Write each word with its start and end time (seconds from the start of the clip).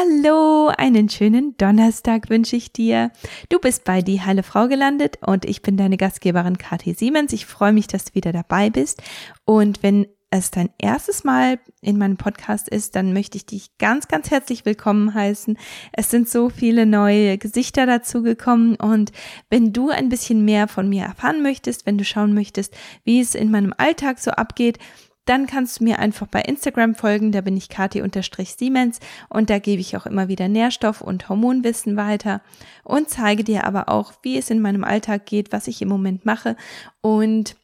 Hallo, 0.00 0.68
einen 0.78 1.10
schönen 1.10 1.58
Donnerstag 1.58 2.30
wünsche 2.30 2.56
ich 2.56 2.72
dir. 2.72 3.10
Du 3.50 3.58
bist 3.58 3.84
bei 3.84 4.00
Die 4.00 4.22
Heile 4.22 4.42
Frau 4.42 4.66
gelandet 4.66 5.18
und 5.20 5.44
ich 5.44 5.60
bin 5.60 5.76
deine 5.76 5.98
Gastgeberin 5.98 6.56
Kathi 6.56 6.94
Siemens. 6.94 7.34
Ich 7.34 7.44
freue 7.44 7.72
mich, 7.72 7.86
dass 7.86 8.06
du 8.06 8.14
wieder 8.14 8.32
dabei 8.32 8.70
bist. 8.70 9.02
Und 9.44 9.82
wenn 9.82 10.06
es 10.30 10.50
dein 10.50 10.70
erstes 10.78 11.22
Mal 11.22 11.58
in 11.82 11.98
meinem 11.98 12.16
Podcast 12.16 12.70
ist, 12.70 12.96
dann 12.96 13.12
möchte 13.12 13.36
ich 13.36 13.44
dich 13.44 13.76
ganz, 13.76 14.08
ganz 14.08 14.30
herzlich 14.30 14.64
willkommen 14.64 15.12
heißen. 15.12 15.58
Es 15.92 16.08
sind 16.08 16.30
so 16.30 16.48
viele 16.48 16.86
neue 16.86 17.36
Gesichter 17.36 17.84
dazu 17.84 18.22
gekommen 18.22 18.76
und 18.76 19.12
wenn 19.50 19.74
du 19.74 19.90
ein 19.90 20.08
bisschen 20.08 20.46
mehr 20.46 20.66
von 20.66 20.88
mir 20.88 21.04
erfahren 21.04 21.42
möchtest, 21.42 21.84
wenn 21.84 21.98
du 21.98 22.04
schauen 22.04 22.32
möchtest, 22.32 22.74
wie 23.04 23.20
es 23.20 23.34
in 23.34 23.50
meinem 23.50 23.74
Alltag 23.76 24.18
so 24.18 24.30
abgeht, 24.30 24.78
dann 25.30 25.46
kannst 25.46 25.78
du 25.78 25.84
mir 25.84 26.00
einfach 26.00 26.26
bei 26.26 26.40
Instagram 26.40 26.96
folgen, 26.96 27.30
da 27.30 27.40
bin 27.40 27.56
ich 27.56 27.68
Kati-Siemens 27.68 28.98
und 29.28 29.48
da 29.48 29.60
gebe 29.60 29.80
ich 29.80 29.96
auch 29.96 30.04
immer 30.04 30.26
wieder 30.26 30.48
Nährstoff- 30.48 31.02
und 31.02 31.28
Hormonwissen 31.28 31.96
weiter 31.96 32.40
und 32.82 33.08
zeige 33.08 33.44
dir 33.44 33.64
aber 33.64 33.88
auch, 33.88 34.12
wie 34.22 34.36
es 34.36 34.50
in 34.50 34.60
meinem 34.60 34.82
Alltag 34.82 35.26
geht, 35.26 35.52
was 35.52 35.68
ich 35.68 35.82
im 35.82 35.88
Moment 35.88 36.26
mache 36.26 36.56
und 37.00 37.54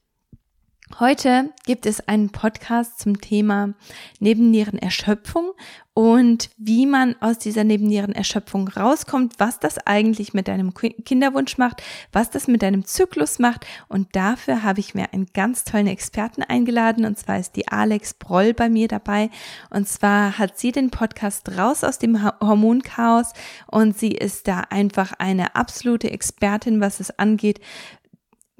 Heute 1.00 1.50
gibt 1.66 1.84
es 1.84 2.06
einen 2.06 2.30
Podcast 2.30 3.00
zum 3.00 3.20
Thema 3.20 3.74
Nebennierenerschöpfung 4.20 5.50
und 5.95 6.48
wie 6.59 6.86
man 6.86 7.16
aus 7.20 7.38
dieser 7.38 7.64
Nebennierenerschöpfung 7.64 8.68
rauskommt, 8.68 9.34
was 9.38 9.59
das 9.59 9.78
eigentlich 9.78 10.32
mit 10.32 10.46
deinem 10.46 10.72
Kinderwunsch 10.74 11.59
macht, 11.59 11.82
was 12.12 12.30
das 12.30 12.46
mit 12.46 12.62
deinem 12.62 12.84
Zyklus 12.84 13.40
macht. 13.40 13.66
Und 13.88 14.14
dafür 14.14 14.62
habe 14.62 14.78
ich 14.78 14.95
mir 14.95 15.12
einen 15.12 15.26
ganz 15.34 15.64
tollen 15.64 15.88
Experten 15.88 16.45
eingeladen 16.45 17.04
und 17.04 17.18
zwar 17.18 17.40
ist 17.40 17.56
die 17.56 17.66
Alex 17.66 18.14
Broll 18.14 18.54
bei 18.54 18.68
mir 18.68 18.87
dabei. 18.87 19.28
Und 19.70 19.88
zwar 19.88 20.38
hat 20.38 20.56
sie 20.56 20.70
den 20.70 20.90
Podcast 20.90 21.59
raus 21.59 21.82
aus 21.82 21.98
dem 21.98 22.23
Hormonchaos 22.40 23.32
und 23.66 23.98
sie 23.98 24.12
ist 24.12 24.46
da 24.46 24.60
einfach 24.70 25.14
eine 25.18 25.56
absolute 25.56 26.10
Expertin, 26.10 26.80
was 26.80 27.01
es 27.01 27.18
angeht, 27.18 27.60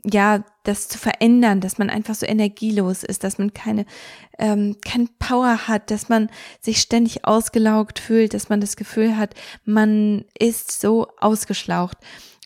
ja, 0.09 0.45
das 0.63 0.89
zu 0.89 0.99
verändern, 0.99 1.61
dass 1.61 1.79
man 1.79 1.91
einfach 1.91 2.15
so 2.15 2.27
energielos 2.27 3.03
ist, 3.03 3.25
dass 3.25 3.39
man 3.39 3.53
keine, 3.53 3.87
ähm, 4.39 4.77
kein 4.85 5.09
Power 5.19 5.67
hat, 5.67 5.91
dass 5.91 6.09
man 6.09 6.31
sich 6.61 6.79
ständig 6.79 7.25
ausgelaugt 7.25 7.99
fühlt, 7.99 8.33
dass 8.33 8.49
man 8.49 8.61
das 8.61 8.77
Gefühl 8.77 9.17
hat, 9.17 9.35
man 9.65 10.25
ist 10.39 10.81
so 10.81 11.09
ausgeschlaucht. 11.19 11.99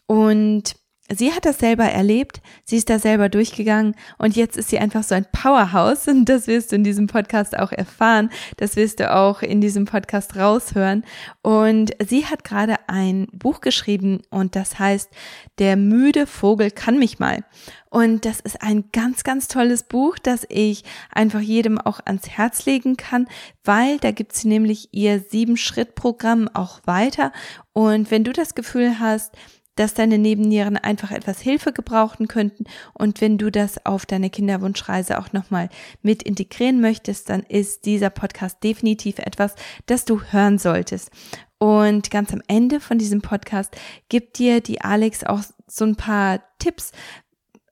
Und 0.06 0.74
sie 1.14 1.32
hat 1.32 1.44
das 1.44 1.58
selber 1.58 1.84
erlebt, 1.84 2.40
sie 2.64 2.76
ist 2.76 2.90
da 2.90 2.98
selber 2.98 3.28
durchgegangen 3.28 3.94
und 4.18 4.36
jetzt 4.36 4.56
ist 4.56 4.70
sie 4.70 4.78
einfach 4.78 5.02
so 5.02 5.14
ein 5.14 5.26
Powerhouse 5.32 6.08
und 6.08 6.24
das 6.26 6.46
wirst 6.46 6.72
du 6.72 6.76
in 6.76 6.84
diesem 6.84 7.06
Podcast 7.06 7.58
auch 7.58 7.72
erfahren, 7.72 8.30
das 8.56 8.76
wirst 8.76 9.00
du 9.00 9.12
auch 9.14 9.42
in 9.42 9.60
diesem 9.60 9.84
Podcast 9.84 10.36
raushören 10.36 11.04
und 11.42 11.92
sie 12.06 12.26
hat 12.26 12.44
gerade 12.44 12.76
ein 12.86 13.26
Buch 13.32 13.60
geschrieben 13.60 14.22
und 14.30 14.56
das 14.56 14.78
heißt 14.78 15.10
Der 15.58 15.76
müde 15.76 16.26
Vogel 16.26 16.70
kann 16.70 16.98
mich 16.98 17.18
mal 17.18 17.44
und 17.90 18.24
das 18.24 18.38
ist 18.38 18.62
ein 18.62 18.84
ganz, 18.92 19.24
ganz 19.24 19.48
tolles 19.48 19.82
Buch, 19.82 20.16
das 20.18 20.46
ich 20.48 20.84
einfach 21.10 21.40
jedem 21.40 21.78
auch 21.78 21.98
ans 22.04 22.28
Herz 22.28 22.64
legen 22.64 22.96
kann, 22.96 23.26
weil 23.64 23.98
da 23.98 24.12
gibt 24.12 24.32
sie 24.32 24.46
nämlich 24.46 24.88
ihr 24.92 25.18
Sieben-Schritt-Programm 25.18 26.48
auch 26.54 26.80
weiter. 26.84 27.32
Und 27.72 28.12
wenn 28.12 28.22
du 28.22 28.32
das 28.32 28.54
Gefühl 28.54 29.00
hast, 29.00 29.32
dass 29.80 29.94
deine 29.94 30.18
Nebennieren 30.18 30.76
einfach 30.76 31.10
etwas 31.10 31.40
Hilfe 31.40 31.72
gebrauchen 31.72 32.28
könnten. 32.28 32.64
Und 32.92 33.22
wenn 33.22 33.38
du 33.38 33.50
das 33.50 33.86
auf 33.86 34.04
deine 34.04 34.28
Kinderwunschreise 34.28 35.18
auch 35.18 35.32
nochmal 35.32 35.70
mit 36.02 36.22
integrieren 36.22 36.82
möchtest, 36.82 37.30
dann 37.30 37.44
ist 37.44 37.86
dieser 37.86 38.10
Podcast 38.10 38.62
definitiv 38.62 39.18
etwas, 39.18 39.54
das 39.86 40.04
du 40.04 40.20
hören 40.20 40.58
solltest. 40.58 41.10
Und 41.56 42.10
ganz 42.10 42.30
am 42.30 42.42
Ende 42.46 42.78
von 42.78 42.98
diesem 42.98 43.22
Podcast 43.22 43.74
gibt 44.10 44.38
dir 44.38 44.60
die 44.60 44.82
Alex 44.82 45.24
auch 45.24 45.40
so 45.66 45.86
ein 45.86 45.96
paar 45.96 46.42
Tipps, 46.58 46.92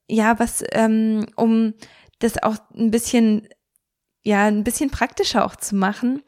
ja, 0.09 0.39
was, 0.39 0.65
ähm, 0.73 1.27
um 1.37 1.75
das 2.21 2.43
auch 2.43 2.57
ein 2.75 2.91
bisschen, 2.91 3.49
ja, 4.25 4.47
ein 4.47 4.65
bisschen 4.65 4.89
praktischer 4.89 5.45
auch 5.45 5.57
zu 5.57 5.77
machen 5.77 6.23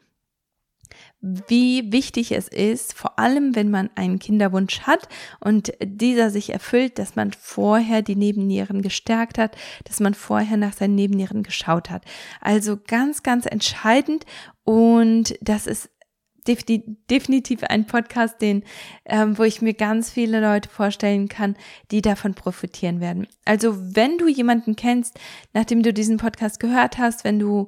wie 1.21 1.91
wichtig 1.91 2.31
es 2.31 2.47
ist, 2.47 2.93
vor 2.93 3.19
allem 3.19 3.55
wenn 3.55 3.69
man 3.69 3.89
einen 3.95 4.17
Kinderwunsch 4.17 4.81
hat 4.81 5.07
und 5.39 5.71
dieser 5.83 6.31
sich 6.31 6.51
erfüllt, 6.51 6.97
dass 6.97 7.15
man 7.15 7.31
vorher 7.31 8.01
die 8.01 8.15
Nebennieren 8.15 8.81
gestärkt 8.81 9.37
hat, 9.37 9.55
dass 9.83 9.99
man 9.99 10.15
vorher 10.15 10.57
nach 10.57 10.73
seinen 10.73 10.95
Nebennieren 10.95 11.43
geschaut 11.43 11.89
hat. 11.91 12.03
Also 12.41 12.77
ganz, 12.87 13.21
ganz 13.21 13.45
entscheidend 13.45 14.25
und 14.63 15.35
das 15.41 15.67
ist 15.67 15.89
definitiv 16.47 17.63
ein 17.63 17.85
Podcast, 17.85 18.41
den, 18.41 18.63
ähm, 19.05 19.37
wo 19.37 19.43
ich 19.43 19.61
mir 19.61 19.75
ganz 19.75 20.09
viele 20.09 20.41
Leute 20.41 20.69
vorstellen 20.69 21.27
kann, 21.27 21.55
die 21.91 22.01
davon 22.01 22.33
profitieren 22.33 22.99
werden. 22.99 23.27
Also 23.45 23.75
wenn 23.95 24.17
du 24.17 24.27
jemanden 24.27 24.75
kennst, 24.75 25.19
nachdem 25.53 25.83
du 25.83 25.93
diesen 25.93 26.17
Podcast 26.17 26.59
gehört 26.59 26.97
hast, 26.97 27.23
wenn 27.23 27.37
du 27.37 27.67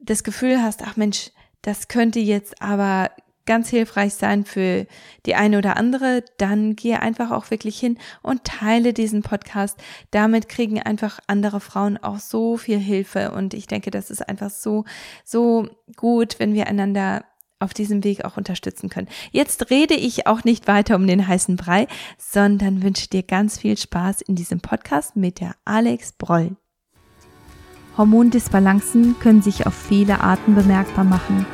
das 0.00 0.24
Gefühl 0.24 0.62
hast, 0.62 0.82
ach 0.82 0.96
Mensch, 0.96 1.32
das 1.64 1.88
könnte 1.88 2.20
jetzt 2.20 2.60
aber 2.62 3.10
ganz 3.46 3.68
hilfreich 3.68 4.14
sein 4.14 4.44
für 4.44 4.86
die 5.26 5.34
eine 5.34 5.58
oder 5.58 5.76
andere, 5.76 6.24
dann 6.38 6.76
gehe 6.76 7.00
einfach 7.00 7.30
auch 7.30 7.50
wirklich 7.50 7.78
hin 7.78 7.98
und 8.22 8.44
teile 8.44 8.92
diesen 8.92 9.22
Podcast. 9.22 9.78
Damit 10.10 10.48
kriegen 10.48 10.80
einfach 10.80 11.18
andere 11.26 11.60
Frauen 11.60 11.98
auch 11.98 12.18
so 12.18 12.56
viel 12.56 12.78
Hilfe 12.78 13.32
und 13.32 13.54
ich 13.54 13.66
denke, 13.66 13.90
das 13.90 14.10
ist 14.10 14.26
einfach 14.28 14.50
so, 14.50 14.84
so 15.24 15.68
gut, 15.96 16.38
wenn 16.38 16.54
wir 16.54 16.66
einander 16.68 17.24
auf 17.60 17.74
diesem 17.74 18.04
Weg 18.04 18.24
auch 18.24 18.36
unterstützen 18.36 18.90
können. 18.90 19.08
Jetzt 19.30 19.70
rede 19.70 19.94
ich 19.94 20.26
auch 20.26 20.44
nicht 20.44 20.66
weiter 20.66 20.96
um 20.96 21.06
den 21.06 21.26
heißen 21.26 21.56
Brei, 21.56 21.86
sondern 22.18 22.82
wünsche 22.82 23.08
dir 23.08 23.22
ganz 23.22 23.58
viel 23.58 23.76
Spaß 23.76 24.22
in 24.22 24.36
diesem 24.36 24.60
Podcast 24.60 25.16
mit 25.16 25.40
der 25.40 25.54
Alex 25.64 26.12
Broll. 26.12 26.56
Hormondisbalancen 27.96 29.16
können 29.20 29.42
sich 29.42 29.66
auf 29.66 29.74
viele 29.74 30.20
Arten 30.20 30.54
bemerkbar 30.54 31.04
machen. 31.04 31.46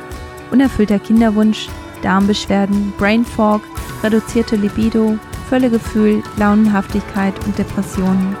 Unerfüllter 0.51 0.99
Kinderwunsch, 0.99 1.69
Darmbeschwerden, 2.01 2.93
Brain 2.97 3.25
Fog, 3.25 3.61
reduzierte 4.03 4.55
Libido, 4.55 5.17
Völlegefühl, 5.49 6.23
Launenhaftigkeit 6.37 7.33
und 7.45 7.57
Depressionen. 7.57 8.35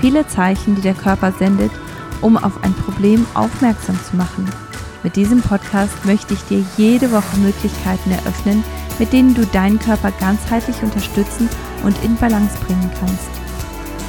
Viele 0.00 0.26
Zeichen, 0.26 0.74
die 0.74 0.82
der 0.82 0.94
Körper 0.94 1.32
sendet, 1.32 1.70
um 2.20 2.36
auf 2.36 2.62
ein 2.64 2.74
Problem 2.74 3.26
aufmerksam 3.34 3.98
zu 4.02 4.16
machen. 4.16 4.46
Mit 5.02 5.16
diesem 5.16 5.40
Podcast 5.40 6.04
möchte 6.04 6.34
ich 6.34 6.42
dir 6.44 6.64
jede 6.76 7.12
Woche 7.12 7.36
Möglichkeiten 7.38 8.10
eröffnen, 8.10 8.64
mit 8.98 9.12
denen 9.12 9.34
du 9.34 9.46
deinen 9.46 9.78
Körper 9.78 10.10
ganzheitlich 10.18 10.82
unterstützen 10.82 11.48
und 11.84 11.96
in 12.02 12.16
Balance 12.16 12.56
bringen 12.66 12.90
kannst. 12.98 13.45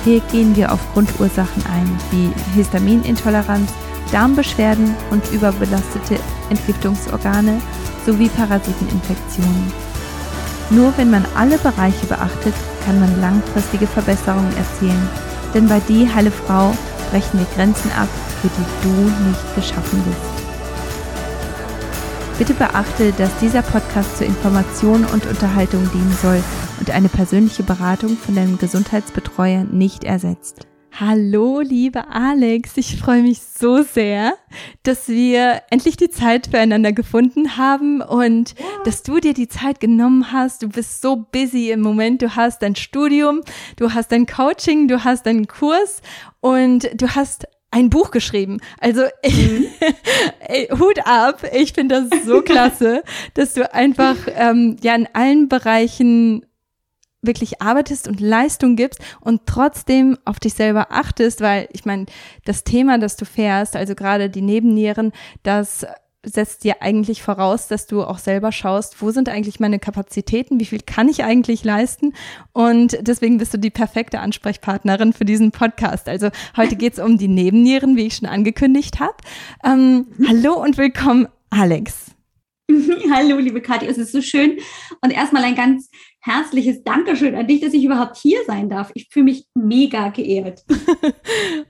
Hier 0.08 0.22
gehen 0.32 0.56
wir 0.56 0.72
auf 0.72 0.80
Grundursachen 0.94 1.66
ein, 1.66 2.00
wie 2.12 2.32
Histaminintoleranz, 2.56 3.70
Darmbeschwerden 4.10 4.96
und 5.12 5.22
überbelastete 5.34 6.18
Entgiftungsorgane 6.50 7.60
sowie 8.06 8.30
Parasiteninfektionen. 8.30 9.74
Nur 10.70 10.94
wenn 10.96 11.12
man 11.12 11.26
alle 11.36 11.58
Bereiche 11.58 12.06
beachtet, 12.06 12.54
kann 12.86 13.02
man 13.02 13.20
langfristige 13.20 13.86
Verbesserungen 13.86 14.56
erzielen. 14.56 15.10
Denn 15.54 15.68
bei 15.68 15.82
Die 15.90 16.08
Heile 16.10 16.32
Frau 16.32 16.74
brechen 17.12 17.40
wir 17.40 17.48
Grenzen 17.58 17.92
ab, 17.92 18.08
für 18.42 18.48
die 18.48 18.88
du 18.88 19.28
nicht 19.28 19.56
geschaffen 19.56 20.02
bist. 20.06 20.37
Bitte 22.38 22.54
beachte, 22.54 23.14
dass 23.14 23.36
dieser 23.40 23.64
Podcast 23.64 24.20
zur 24.20 24.28
Information 24.28 25.06
und 25.06 25.26
Unterhaltung 25.26 25.90
dienen 25.92 26.16
soll 26.22 26.44
und 26.80 26.92
eine 26.92 27.10
persönliche 27.10 27.64
Beratung 27.64 28.16
von 28.16 28.36
deinem 28.36 28.60
Gesundheitsbetreuer 28.60 29.64
nicht 29.64 30.04
ersetzt. 30.04 30.68
Hallo, 31.00 31.62
liebe 31.62 32.08
Alex, 32.10 32.78
ich 32.78 32.98
freue 32.98 33.24
mich 33.24 33.42
so 33.42 33.82
sehr, 33.82 34.36
dass 34.84 35.08
wir 35.08 35.64
endlich 35.72 35.98
die 35.98 36.12
Zeit 36.12 36.48
füreinander 36.52 36.92
gefunden 36.92 37.58
haben 37.58 38.02
und 38.02 38.52
ja. 38.52 38.66
dass 38.86 39.02
du 39.02 39.20
dir 39.20 39.34
die 39.34 39.48
Zeit 39.48 39.80
genommen 39.80 40.32
hast. 40.32 40.62
Du 40.62 40.70
bist 40.70 41.02
so 41.02 41.16
busy 41.32 41.72
im 41.72 41.82
Moment. 41.82 42.22
Du 42.22 42.36
hast 42.36 42.62
dein 42.62 42.76
Studium, 42.76 43.42
du 43.78 43.96
hast 43.96 44.12
dein 44.12 44.28
Coaching, 44.28 44.88
du 44.88 45.04
hast 45.04 45.26
deinen 45.26 45.48
Kurs 45.48 46.04
und 46.40 46.88
du 46.94 47.16
hast 47.16 47.48
ein 47.72 47.90
Buch 47.90 48.12
geschrieben. 48.12 48.60
Also 48.80 49.04
mhm. 49.26 49.68
ey, 50.40 50.68
Hut 50.78 51.00
ab. 51.06 51.44
Ich 51.54 51.74
finde 51.74 52.08
das 52.10 52.26
so 52.26 52.42
klasse, 52.44 53.04
dass 53.34 53.54
du 53.54 53.72
einfach 53.74 54.16
ähm, 54.28 54.78
ja 54.82 54.96
in 54.96 55.08
allen 55.14 55.50
Bereichen 55.50 56.46
wirklich 57.22 57.62
arbeitest 57.62 58.08
und 58.08 58.22
Leistung 58.22 58.76
gibst 58.76 59.02
und 59.20 59.42
trotzdem 59.46 60.18
auf 60.24 60.40
dich 60.40 60.54
selber 60.54 60.88
achtest, 60.92 61.42
weil 61.42 61.68
ich 61.74 61.84
meine, 61.84 62.06
das 62.46 62.64
Thema, 62.64 63.00
das 63.00 63.18
du 63.18 63.26
fährst, 63.26 63.76
also 63.76 63.96
gerade 63.96 64.30
die 64.30 64.42
Nebennieren, 64.42 65.12
das 65.44 65.86
setzt 66.24 66.64
dir 66.64 66.82
eigentlich 66.82 67.22
voraus, 67.22 67.68
dass 67.68 67.88
du 67.88 68.04
auch 68.04 68.18
selber 68.18 68.52
schaust, 68.52 69.02
wo 69.02 69.12
sind 69.12 69.30
eigentlich 69.30 69.60
meine 69.60 69.80
Kapazitäten, 69.80 70.60
wie 70.60 70.66
viel 70.66 70.82
kann 70.82 71.10
ich 71.10 71.24
eigentlich 71.24 71.64
leisten 71.64 72.14
und 72.54 72.98
deswegen 73.02 73.38
bist 73.38 73.54
du 73.54 73.60
die 73.60 73.70
perfekte 73.70 74.20
Ansprechpartnerin 74.20 75.14
für 75.14 75.26
diesen 75.26 75.52
Podcast. 75.52 76.10
Also 76.10 76.30
heute 76.56 76.76
geht 76.78 76.94
es 76.94 77.00
um 77.00 77.18
die 77.18 77.28
Nebennieren, 77.28 77.96
wie 77.96 78.08
ich 78.08 78.16
schon 78.16 78.28
angekündigt 78.28 79.00
habe. 79.00 79.16
Ähm, 79.64 80.08
hallo 80.28 80.62
und 80.62 80.78
willkommen, 80.78 81.28
Alex. 81.50 82.08
Hallo, 83.14 83.38
liebe 83.38 83.62
Kathi, 83.62 83.86
es 83.86 83.98
ist 83.98 84.12
so 84.12 84.22
schön. 84.22 84.58
Und 85.02 85.12
erstmal 85.12 85.44
ein 85.46 85.56
ganz 85.56 85.90
herzliches 86.20 86.84
Dankeschön 86.84 87.36
an 87.36 87.48
dich, 87.48 87.62
dass 87.62 87.74
ich 87.74 87.84
überhaupt 87.86 88.18
hier 88.18 88.40
sein 88.46 88.70
darf. 88.70 88.92
Ich 88.96 89.08
fühle 89.10 89.26
mich 89.26 89.46
mega 89.56 90.10
geehrt. 90.10 90.66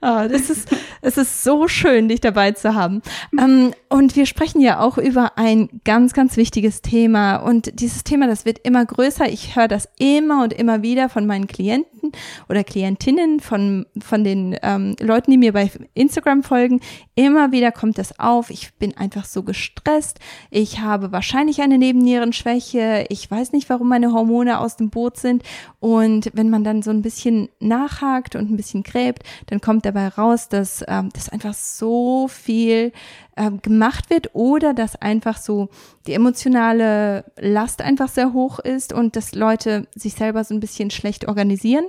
das 0.28 0.50
ist, 0.50 0.68
es 1.00 1.16
ist 1.16 1.44
so 1.44 1.68
schön, 1.68 2.08
dich 2.08 2.20
dabei 2.20 2.52
zu 2.52 2.74
haben. 2.74 3.02
Ähm, 3.38 3.72
und 3.88 4.16
wir 4.16 4.26
sprechen 4.26 4.60
ja 4.60 4.80
auch 4.80 4.98
über 4.98 5.38
ein 5.38 5.80
ganz, 5.84 6.12
ganz 6.12 6.36
wichtiges 6.36 6.82
Thema. 6.82 7.36
Und 7.36 7.80
dieses 7.80 8.02
Thema, 8.02 8.26
das 8.26 8.44
wird 8.44 8.58
immer 8.64 8.84
größer. 8.84 9.28
Ich 9.28 9.54
höre 9.54 9.68
das 9.68 9.88
immer 9.98 10.42
und 10.42 10.52
immer 10.52 10.82
wieder 10.82 11.08
von 11.08 11.26
meinen 11.26 11.46
Klienten 11.46 12.12
oder 12.48 12.64
Klientinnen, 12.64 13.40
von, 13.40 13.86
von 14.00 14.24
den 14.24 14.56
ähm, 14.62 14.96
Leuten, 15.00 15.30
die 15.30 15.38
mir 15.38 15.52
bei 15.52 15.70
Instagram 15.94 16.42
folgen. 16.42 16.80
Immer 17.14 17.52
wieder 17.52 17.70
kommt 17.70 17.98
das 17.98 18.18
auf. 18.18 18.50
Ich 18.50 18.74
bin 18.74 18.96
einfach 18.96 19.24
so 19.24 19.44
gestresst. 19.44 20.18
Ich 20.50 20.80
habe 20.80 21.12
wahrscheinlich 21.12 21.60
eine 21.62 21.78
Nebennierenschwäche. 21.78 23.06
Ich 23.08 23.30
weiß 23.30 23.52
nicht, 23.52 23.68
warum 23.70 23.88
meine 23.88 24.12
Hormone 24.12 24.37
Hormone 24.38 24.60
aus 24.60 24.76
dem 24.76 24.90
Boot 24.90 25.16
sind. 25.16 25.42
Und 25.80 26.30
wenn 26.34 26.50
man 26.50 26.64
dann 26.64 26.82
so 26.82 26.90
ein 26.90 27.02
bisschen 27.02 27.48
nachhakt 27.60 28.36
und 28.36 28.50
ein 28.50 28.56
bisschen 28.56 28.82
gräbt, 28.82 29.22
dann 29.46 29.60
kommt 29.60 29.84
dabei 29.84 30.08
raus, 30.08 30.48
dass, 30.48 30.84
ähm, 30.86 31.10
dass 31.12 31.28
einfach 31.28 31.54
so 31.54 32.28
viel 32.28 32.92
ähm, 33.36 33.60
gemacht 33.62 34.10
wird 34.10 34.34
oder 34.34 34.74
dass 34.74 34.96
einfach 34.96 35.38
so 35.38 35.68
die 36.06 36.14
emotionale 36.14 37.24
Last 37.38 37.82
einfach 37.82 38.08
sehr 38.08 38.32
hoch 38.32 38.58
ist 38.58 38.92
und 38.92 39.16
dass 39.16 39.34
Leute 39.34 39.86
sich 39.94 40.14
selber 40.14 40.44
so 40.44 40.54
ein 40.54 40.60
bisschen 40.60 40.90
schlecht 40.90 41.26
organisieren. 41.26 41.84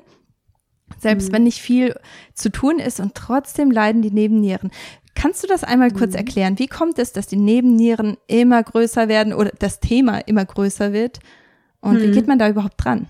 Selbst 0.98 1.30
mhm. 1.30 1.34
wenn 1.34 1.44
nicht 1.44 1.62
viel 1.62 1.96
zu 2.34 2.52
tun 2.52 2.80
ist 2.80 3.00
und 3.00 3.14
trotzdem 3.14 3.70
leiden 3.70 4.02
die 4.02 4.12
Nebennieren. 4.12 4.72
Kannst 5.14 5.44
du 5.44 5.48
das 5.48 5.64
einmal 5.64 5.92
kurz 5.92 6.14
mhm. 6.14 6.20
erklären? 6.20 6.60
Wie 6.60 6.68
kommt 6.68 6.98
es, 6.98 7.12
dass 7.12 7.28
die 7.28 7.36
Nebennieren 7.36 8.18
immer 8.28 8.64
größer 8.64 9.08
werden 9.08 9.34
oder 9.34 9.52
das 9.60 9.80
Thema 9.80 10.20
immer 10.20 10.46
größer 10.46 10.94
wird? 10.94 11.20
Und 11.82 11.98
hm. 11.98 12.02
wie 12.04 12.12
geht 12.12 12.28
man 12.28 12.40
da 12.40 12.50
überhaupt 12.50 12.84
dran? 12.84 13.08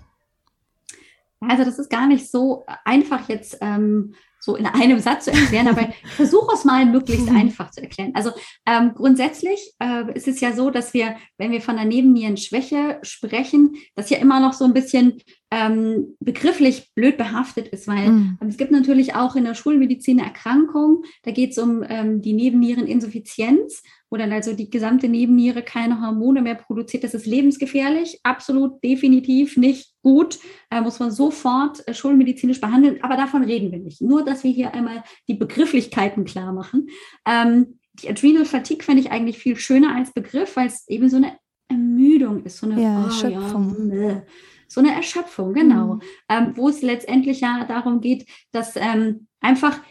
Also 1.42 1.64
das 1.64 1.80
ist 1.80 1.90
gar 1.90 2.08
nicht 2.08 2.30
so 2.30 2.66
einfach 2.84 3.30
jetzt 3.30 3.58
ähm, 3.62 4.14
so 4.40 4.56
in 4.56 4.66
einem 4.66 5.00
Satz 5.00 5.26
zu 5.26 5.32
erklären, 5.32 5.68
aber 5.68 5.90
ich 5.90 6.12
versuche 6.12 6.54
es 6.54 6.66
mal 6.66 6.86
möglichst 6.86 7.30
einfach 7.30 7.72
zu 7.72 7.82
erklären. 7.82 8.12
Also 8.14 8.32
ähm, 8.66 8.94
grundsätzlich 8.96 9.74
äh, 9.80 10.12
ist 10.14 10.28
es 10.28 10.40
ja 10.42 10.54
so, 10.54 10.70
dass 10.70 10.94
wir, 10.94 11.16
wenn 11.38 11.52
wir 11.52 11.62
von 11.62 11.76
der 11.76 11.86
Nebennierenschwäche 11.86 13.00
sprechen, 13.04 13.76
das 13.96 14.10
ja 14.10 14.18
immer 14.18 14.40
noch 14.40 14.54
so 14.54 14.66
ein 14.66 14.74
bisschen 14.74 15.22
ähm, 15.52 16.16
begrifflich 16.20 16.94
blöd 16.94 17.18
behaftet 17.18 17.70
ist, 17.70 17.88
weil 17.88 18.10
mhm. 18.10 18.38
es 18.48 18.58
gibt 18.58 18.72
natürlich 18.72 19.16
auch 19.16 19.36
in 19.36 19.46
der 19.46 19.56
Schulmedizin 19.56 20.20
eine 20.20 20.28
Erkrankung, 20.28 21.04
da 21.24 21.32
geht 21.32 21.52
es 21.52 21.58
um 21.58 21.84
ähm, 21.88 22.22
die 22.22 22.34
Nebenniereninsuffizienz 22.34 23.82
wo 24.10 24.18
dann 24.18 24.32
also 24.32 24.54
die 24.54 24.70
gesamte 24.70 25.08
Nebenniere 25.08 25.62
keine 25.62 26.02
Hormone 26.02 26.42
mehr 26.42 26.56
produziert. 26.56 27.04
Das 27.04 27.14
ist 27.14 27.26
lebensgefährlich, 27.26 28.20
absolut 28.24 28.84
definitiv 28.84 29.58
nicht 29.58 29.94
gut, 30.02 30.40
äh, 30.70 30.82
muss 30.82 31.00
man 31.00 31.12
sofort 31.12 31.88
äh, 31.88 31.94
schulmedizinisch 31.94 32.62
behandeln, 32.62 33.04
aber 33.04 33.18
davon 33.18 33.44
reden 33.44 33.72
wir 33.72 33.80
nicht. 33.80 34.02
Nur, 34.02 34.24
dass 34.24 34.44
wir 34.44 34.52
hier 34.52 34.74
einmal 34.74 35.04
die 35.28 35.36
Begrifflichkeiten 35.36 36.26
klar 36.26 36.54
machen. 36.54 36.88
Ähm, 37.26 37.80
die 37.94 38.10
Adrenal 38.10 38.46
Fatigue 38.46 38.84
finde 38.84 39.02
ich 39.02 39.12
eigentlich 39.12 39.38
viel 39.38 39.58
schöner 39.58 39.96
als 39.96 40.14
Begriff, 40.14 40.56
weil 40.56 40.68
es 40.68 40.88
eben 40.88 41.10
so 41.10 41.18
eine 41.18 41.38
Ermüdung 41.68 42.44
ist, 42.44 42.58
so 42.58 42.70
eine 42.70 42.82
ja, 42.82 43.02
oh, 43.02 43.06
Erschöpfung. 43.06 43.92
Ja, 43.94 44.24
so 44.68 44.82
eine 44.82 44.94
Erschöpfung, 44.94 45.54
genau. 45.54 45.96
Mhm. 45.96 46.02
Ähm, 46.30 46.52
wo 46.56 46.70
es 46.70 46.82
letztendlich 46.82 47.42
ja 47.42 47.66
darum 47.66 48.02
geht, 48.02 48.28
dass 48.52 48.76
ähm, 48.76 49.28
einfach 49.42 49.82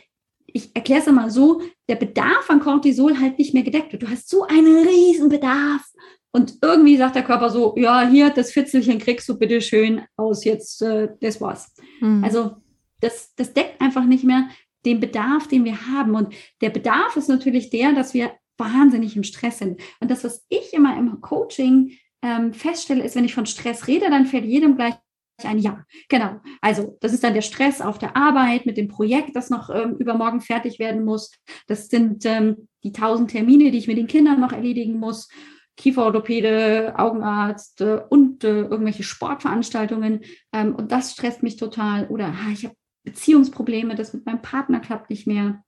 ich 0.52 0.74
erkläre 0.74 1.00
es 1.00 1.06
mal 1.10 1.30
so, 1.30 1.62
der 1.88 1.96
Bedarf 1.96 2.48
an 2.48 2.60
Cortisol 2.60 3.18
halt 3.18 3.38
nicht 3.38 3.54
mehr 3.54 3.62
gedeckt 3.62 3.92
wird. 3.92 4.02
Du 4.02 4.08
hast 4.08 4.28
so 4.28 4.44
einen 4.44 4.86
riesen 4.86 5.28
Bedarf. 5.28 5.82
Und 6.30 6.58
irgendwie 6.62 6.96
sagt 6.96 7.16
der 7.16 7.24
Körper 7.24 7.50
so, 7.50 7.74
ja, 7.76 8.06
hier, 8.06 8.30
das 8.30 8.52
Fitzelchen 8.52 8.98
kriegst 8.98 9.28
du 9.28 9.38
bitte 9.38 9.60
schön 9.60 10.02
aus, 10.16 10.44
jetzt, 10.44 10.82
äh, 10.82 11.08
das 11.20 11.40
war's. 11.40 11.74
Mhm. 12.00 12.22
Also 12.22 12.56
das, 13.00 13.34
das 13.34 13.54
deckt 13.54 13.80
einfach 13.80 14.04
nicht 14.04 14.24
mehr 14.24 14.48
den 14.84 15.00
Bedarf, 15.00 15.48
den 15.48 15.64
wir 15.64 15.86
haben. 15.86 16.14
Und 16.14 16.34
der 16.60 16.70
Bedarf 16.70 17.16
ist 17.16 17.28
natürlich 17.28 17.70
der, 17.70 17.92
dass 17.92 18.14
wir 18.14 18.32
wahnsinnig 18.58 19.16
im 19.16 19.24
Stress 19.24 19.58
sind. 19.58 19.80
Und 20.00 20.10
das, 20.10 20.24
was 20.24 20.44
ich 20.48 20.72
immer 20.72 20.96
im 20.98 21.20
Coaching 21.20 21.92
ähm, 22.22 22.52
feststelle, 22.52 23.04
ist, 23.04 23.16
wenn 23.16 23.24
ich 23.24 23.34
von 23.34 23.46
Stress 23.46 23.86
rede, 23.86 24.10
dann 24.10 24.26
fällt 24.26 24.44
jedem 24.44 24.76
gleich 24.76 24.94
ein 25.44 25.58
Ja. 25.58 25.84
Genau. 26.08 26.40
Also 26.60 26.96
das 27.00 27.12
ist 27.12 27.22
dann 27.24 27.34
der 27.34 27.42
Stress 27.42 27.80
auf 27.80 27.98
der 27.98 28.16
Arbeit 28.16 28.66
mit 28.66 28.76
dem 28.76 28.88
Projekt, 28.88 29.36
das 29.36 29.50
noch 29.50 29.70
ähm, 29.70 29.96
übermorgen 29.98 30.40
fertig 30.40 30.78
werden 30.78 31.04
muss. 31.04 31.30
Das 31.66 31.88
sind 31.88 32.24
ähm, 32.24 32.68
die 32.82 32.92
tausend 32.92 33.30
Termine, 33.30 33.70
die 33.70 33.78
ich 33.78 33.88
mit 33.88 33.98
den 33.98 34.06
Kindern 34.06 34.40
noch 34.40 34.52
erledigen 34.52 34.98
muss. 34.98 35.28
Kieferorthopäde, 35.76 36.94
Augenarzt 36.96 37.80
äh, 37.80 38.00
und 38.08 38.42
äh, 38.42 38.62
irgendwelche 38.62 39.04
Sportveranstaltungen. 39.04 40.20
Ähm, 40.52 40.74
und 40.74 40.90
das 40.90 41.12
stresst 41.12 41.42
mich 41.42 41.56
total. 41.56 42.08
Oder 42.08 42.26
ah, 42.26 42.50
ich 42.52 42.64
habe 42.64 42.74
Beziehungsprobleme, 43.04 43.94
das 43.94 44.12
mit 44.12 44.26
meinem 44.26 44.42
Partner 44.42 44.80
klappt 44.80 45.08
nicht 45.08 45.26
mehr. 45.26 45.62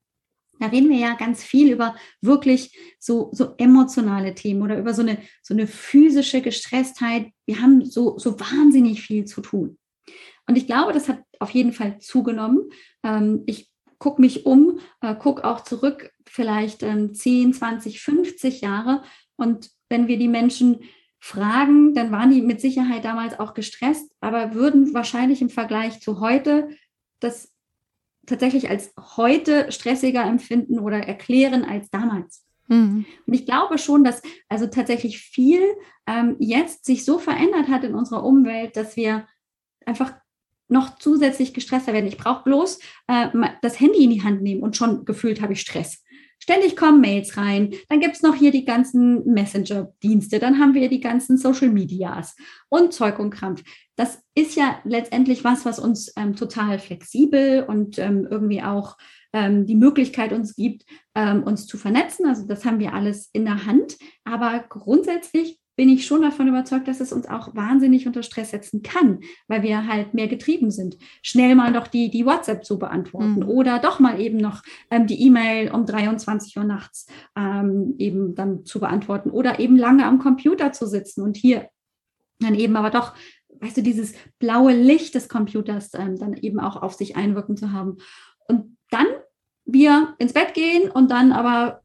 Da 0.60 0.66
reden 0.66 0.90
wir 0.90 0.98
ja 0.98 1.14
ganz 1.14 1.42
viel 1.42 1.72
über 1.72 1.96
wirklich 2.20 2.78
so, 2.98 3.30
so 3.32 3.54
emotionale 3.56 4.34
Themen 4.34 4.62
oder 4.62 4.78
über 4.78 4.94
so 4.94 5.02
eine, 5.02 5.18
so 5.42 5.54
eine 5.54 5.66
physische 5.66 6.42
Gestresstheit. 6.42 7.28
Wir 7.46 7.60
haben 7.60 7.84
so, 7.84 8.18
so 8.18 8.38
wahnsinnig 8.38 9.02
viel 9.02 9.24
zu 9.24 9.40
tun. 9.40 9.78
Und 10.46 10.56
ich 10.56 10.66
glaube, 10.66 10.92
das 10.92 11.08
hat 11.08 11.22
auf 11.38 11.50
jeden 11.50 11.72
Fall 11.72 11.98
zugenommen. 11.98 12.70
Ähm, 13.02 13.42
ich 13.46 13.70
gucke 13.98 14.20
mich 14.20 14.46
um, 14.46 14.80
äh, 15.00 15.14
gucke 15.14 15.44
auch 15.44 15.62
zurück, 15.62 16.10
vielleicht 16.26 16.82
ähm, 16.82 17.14
10, 17.14 17.54
20, 17.54 18.00
50 18.00 18.60
Jahre. 18.60 19.02
Und 19.36 19.70
wenn 19.88 20.08
wir 20.08 20.18
die 20.18 20.28
Menschen 20.28 20.80
fragen, 21.18 21.94
dann 21.94 22.10
waren 22.10 22.30
die 22.30 22.42
mit 22.42 22.60
Sicherheit 22.60 23.04
damals 23.04 23.38
auch 23.38 23.54
gestresst, 23.54 24.10
aber 24.20 24.54
würden 24.54 24.92
wahrscheinlich 24.92 25.40
im 25.42 25.50
Vergleich 25.50 26.00
zu 26.00 26.20
heute 26.20 26.68
das 27.20 27.52
tatsächlich 28.30 28.70
als 28.70 28.92
heute 29.16 29.70
stressiger 29.70 30.24
empfinden 30.24 30.78
oder 30.78 30.98
erklären 30.98 31.64
als 31.64 31.90
damals. 31.90 32.46
Mhm. 32.68 33.04
Und 33.26 33.34
ich 33.34 33.44
glaube 33.44 33.78
schon, 33.78 34.04
dass 34.04 34.22
also 34.48 34.66
tatsächlich 34.68 35.18
viel 35.18 35.60
ähm, 36.06 36.36
jetzt 36.38 36.84
sich 36.84 37.04
so 37.04 37.18
verändert 37.18 37.68
hat 37.68 37.84
in 37.84 37.94
unserer 37.94 38.24
Umwelt, 38.24 38.76
dass 38.76 38.96
wir 38.96 39.26
einfach 39.84 40.14
noch 40.68 40.98
zusätzlich 40.98 41.52
gestresster 41.52 41.92
werden. 41.92 42.06
Ich 42.06 42.16
brauche 42.16 42.44
bloß 42.44 42.78
äh, 43.08 43.28
das 43.60 43.80
Handy 43.80 44.04
in 44.04 44.10
die 44.10 44.22
Hand 44.22 44.42
nehmen 44.42 44.62
und 44.62 44.76
schon 44.76 45.04
gefühlt 45.04 45.42
habe 45.42 45.52
ich 45.52 45.60
Stress. 45.60 46.04
Ständig 46.42 46.74
kommen 46.74 47.00
Mails 47.00 47.36
rein. 47.36 47.74
Dann 47.88 48.00
gibt 48.00 48.16
es 48.16 48.22
noch 48.22 48.34
hier 48.34 48.50
die 48.50 48.64
ganzen 48.64 49.24
Messenger-Dienste. 49.24 50.38
Dann 50.38 50.58
haben 50.58 50.74
wir 50.74 50.88
die 50.88 51.00
ganzen 51.00 51.36
Social 51.36 51.68
Medias 51.68 52.34
und 52.70 52.92
Zeug 52.92 53.18
und 53.18 53.30
Krampf. 53.30 53.62
Das 53.94 54.22
ist 54.34 54.56
ja 54.56 54.80
letztendlich 54.84 55.44
was, 55.44 55.66
was 55.66 55.78
uns 55.78 56.12
ähm, 56.16 56.34
total 56.34 56.78
flexibel 56.78 57.64
und 57.68 57.98
ähm, 57.98 58.26
irgendwie 58.28 58.62
auch 58.62 58.96
ähm, 59.34 59.66
die 59.66 59.76
Möglichkeit 59.76 60.32
uns 60.32 60.56
gibt, 60.56 60.86
ähm, 61.14 61.42
uns 61.42 61.66
zu 61.66 61.76
vernetzen. 61.76 62.26
Also 62.26 62.46
das 62.46 62.64
haben 62.64 62.80
wir 62.80 62.94
alles 62.94 63.28
in 63.32 63.44
der 63.44 63.66
Hand. 63.66 63.98
Aber 64.24 64.64
grundsätzlich 64.68 65.59
bin 65.80 65.88
ich 65.88 66.04
schon 66.04 66.20
davon 66.20 66.46
überzeugt, 66.46 66.88
dass 66.88 67.00
es 67.00 67.10
uns 67.10 67.26
auch 67.26 67.54
wahnsinnig 67.54 68.06
unter 68.06 68.22
Stress 68.22 68.50
setzen 68.50 68.82
kann, 68.82 69.20
weil 69.48 69.62
wir 69.62 69.86
halt 69.86 70.12
mehr 70.12 70.28
getrieben 70.28 70.70
sind. 70.70 70.98
Schnell 71.22 71.54
mal 71.54 71.72
doch 71.72 71.86
die, 71.86 72.10
die 72.10 72.26
WhatsApp 72.26 72.66
zu 72.66 72.78
beantworten 72.78 73.36
mhm. 73.36 73.48
oder 73.48 73.78
doch 73.78 73.98
mal 73.98 74.20
eben 74.20 74.36
noch 74.36 74.62
ähm, 74.90 75.06
die 75.06 75.22
E-Mail 75.22 75.70
um 75.70 75.86
23 75.86 76.54
Uhr 76.58 76.64
nachts 76.64 77.06
ähm, 77.34 77.94
eben 77.96 78.34
dann 78.34 78.66
zu 78.66 78.78
beantworten 78.78 79.30
oder 79.30 79.58
eben 79.58 79.78
lange 79.78 80.04
am 80.04 80.18
Computer 80.18 80.70
zu 80.72 80.84
sitzen 80.84 81.22
und 81.22 81.38
hier 81.38 81.70
dann 82.40 82.56
eben 82.56 82.76
aber 82.76 82.90
doch, 82.90 83.14
weißt 83.60 83.78
du, 83.78 83.82
dieses 83.82 84.12
blaue 84.38 84.74
Licht 84.74 85.14
des 85.14 85.30
Computers 85.30 85.94
ähm, 85.94 86.18
dann 86.18 86.34
eben 86.34 86.60
auch 86.60 86.82
auf 86.82 86.92
sich 86.92 87.16
einwirken 87.16 87.56
zu 87.56 87.72
haben. 87.72 87.96
Und 88.48 88.76
dann 88.90 89.06
wir 89.64 90.14
ins 90.18 90.34
Bett 90.34 90.52
gehen 90.52 90.90
und 90.90 91.10
dann 91.10 91.32
aber 91.32 91.79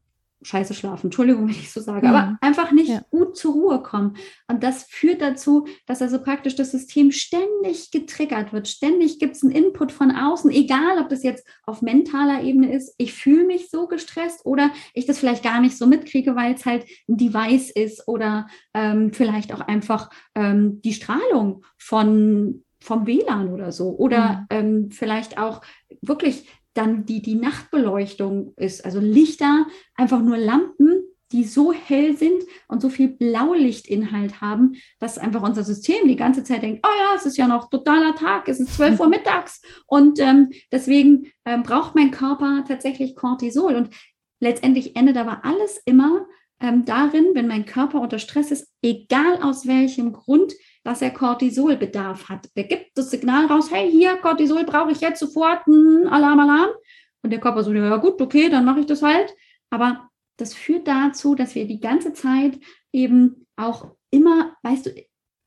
scheiße 0.46 0.74
schlafen, 0.74 1.06
Entschuldigung, 1.06 1.44
wenn 1.48 1.54
ich 1.54 1.72
so 1.72 1.80
sage, 1.80 2.06
mhm. 2.06 2.14
aber 2.14 2.38
einfach 2.40 2.72
nicht 2.72 2.88
ja. 2.88 3.02
gut 3.10 3.36
zur 3.36 3.52
Ruhe 3.52 3.82
kommen. 3.82 4.16
Und 4.48 4.62
das 4.62 4.84
führt 4.84 5.20
dazu, 5.20 5.66
dass 5.86 6.00
also 6.00 6.22
praktisch 6.22 6.54
das 6.54 6.70
System 6.70 7.10
ständig 7.10 7.90
getriggert 7.90 8.52
wird. 8.52 8.68
Ständig 8.68 9.18
gibt 9.18 9.36
es 9.36 9.42
einen 9.42 9.52
Input 9.52 9.92
von 9.92 10.12
außen, 10.12 10.50
egal 10.50 10.98
ob 11.00 11.08
das 11.08 11.22
jetzt 11.22 11.46
auf 11.64 11.82
mentaler 11.82 12.42
Ebene 12.42 12.72
ist, 12.72 12.94
ich 12.98 13.12
fühle 13.12 13.44
mich 13.44 13.70
so 13.70 13.88
gestresst 13.88 14.46
oder 14.46 14.70
ich 14.94 15.06
das 15.06 15.18
vielleicht 15.18 15.42
gar 15.42 15.60
nicht 15.60 15.76
so 15.76 15.86
mitkriege, 15.86 16.36
weil 16.36 16.54
es 16.54 16.64
halt 16.64 16.86
ein 17.08 17.16
Device 17.16 17.70
ist 17.70 18.06
oder 18.06 18.46
ähm, 18.74 19.12
vielleicht 19.12 19.52
auch 19.52 19.60
einfach 19.60 20.10
ähm, 20.34 20.80
die 20.82 20.94
Strahlung 20.94 21.64
von 21.76 22.62
vom 22.78 23.06
WLAN 23.06 23.48
oder 23.48 23.72
so. 23.72 23.96
Oder 23.96 24.46
mhm. 24.52 24.56
ähm, 24.56 24.90
vielleicht 24.90 25.38
auch 25.38 25.62
wirklich 26.02 26.46
dann 26.76 27.06
die, 27.06 27.22
die 27.22 27.34
Nachtbeleuchtung 27.34 28.54
ist, 28.56 28.84
also 28.84 29.00
Lichter, 29.00 29.66
einfach 29.94 30.20
nur 30.20 30.36
Lampen, 30.36 31.06
die 31.32 31.44
so 31.44 31.72
hell 31.72 32.16
sind 32.16 32.44
und 32.68 32.80
so 32.80 32.88
viel 32.88 33.08
Blaulichtinhalt 33.08 34.40
haben, 34.40 34.76
dass 35.00 35.18
einfach 35.18 35.42
unser 35.42 35.64
System 35.64 36.06
die 36.06 36.16
ganze 36.16 36.44
Zeit 36.44 36.62
denkt, 36.62 36.86
oh 36.86 36.90
ja, 37.00 37.16
es 37.16 37.26
ist 37.26 37.36
ja 37.36 37.48
noch 37.48 37.68
totaler 37.68 38.14
Tag, 38.14 38.48
es 38.48 38.60
ist 38.60 38.74
12 38.74 39.00
Uhr 39.00 39.08
mittags 39.08 39.60
und 39.86 40.20
ähm, 40.20 40.50
deswegen 40.70 41.32
ähm, 41.44 41.62
braucht 41.62 41.94
mein 41.94 42.12
Körper 42.12 42.64
tatsächlich 42.66 43.16
Cortisol. 43.16 43.74
Und 43.74 43.90
letztendlich 44.40 44.94
endet 44.94 45.16
aber 45.16 45.44
alles 45.44 45.80
immer 45.84 46.26
ähm, 46.60 46.84
darin, 46.84 47.26
wenn 47.34 47.48
mein 47.48 47.66
Körper 47.66 48.00
unter 48.00 48.18
Stress 48.18 48.50
ist, 48.50 48.68
egal 48.82 49.42
aus 49.42 49.66
welchem 49.66 50.12
Grund, 50.12 50.54
dass 50.86 51.02
er 51.02 51.10
Cortisolbedarf 51.10 52.28
hat. 52.28 52.48
Der 52.54 52.62
gibt 52.62 52.96
das 52.96 53.10
Signal 53.10 53.46
raus, 53.46 53.72
hey, 53.72 53.90
hier, 53.90 54.18
Cortisol 54.18 54.62
brauche 54.62 54.92
ich 54.92 55.00
jetzt 55.00 55.18
sofort, 55.18 55.66
hm, 55.66 56.06
Alarm, 56.08 56.38
Alarm. 56.38 56.70
Und 57.22 57.30
der 57.30 57.40
Körper 57.40 57.64
so, 57.64 57.72
ja 57.72 57.96
gut, 57.96 58.22
okay, 58.22 58.48
dann 58.48 58.64
mache 58.64 58.78
ich 58.78 58.86
das 58.86 59.02
halt. 59.02 59.34
Aber 59.68 60.08
das 60.36 60.54
führt 60.54 60.86
dazu, 60.86 61.34
dass 61.34 61.56
wir 61.56 61.66
die 61.66 61.80
ganze 61.80 62.12
Zeit 62.12 62.60
eben 62.92 63.48
auch 63.56 63.96
immer, 64.12 64.56
weißt 64.62 64.86
du, 64.86 64.90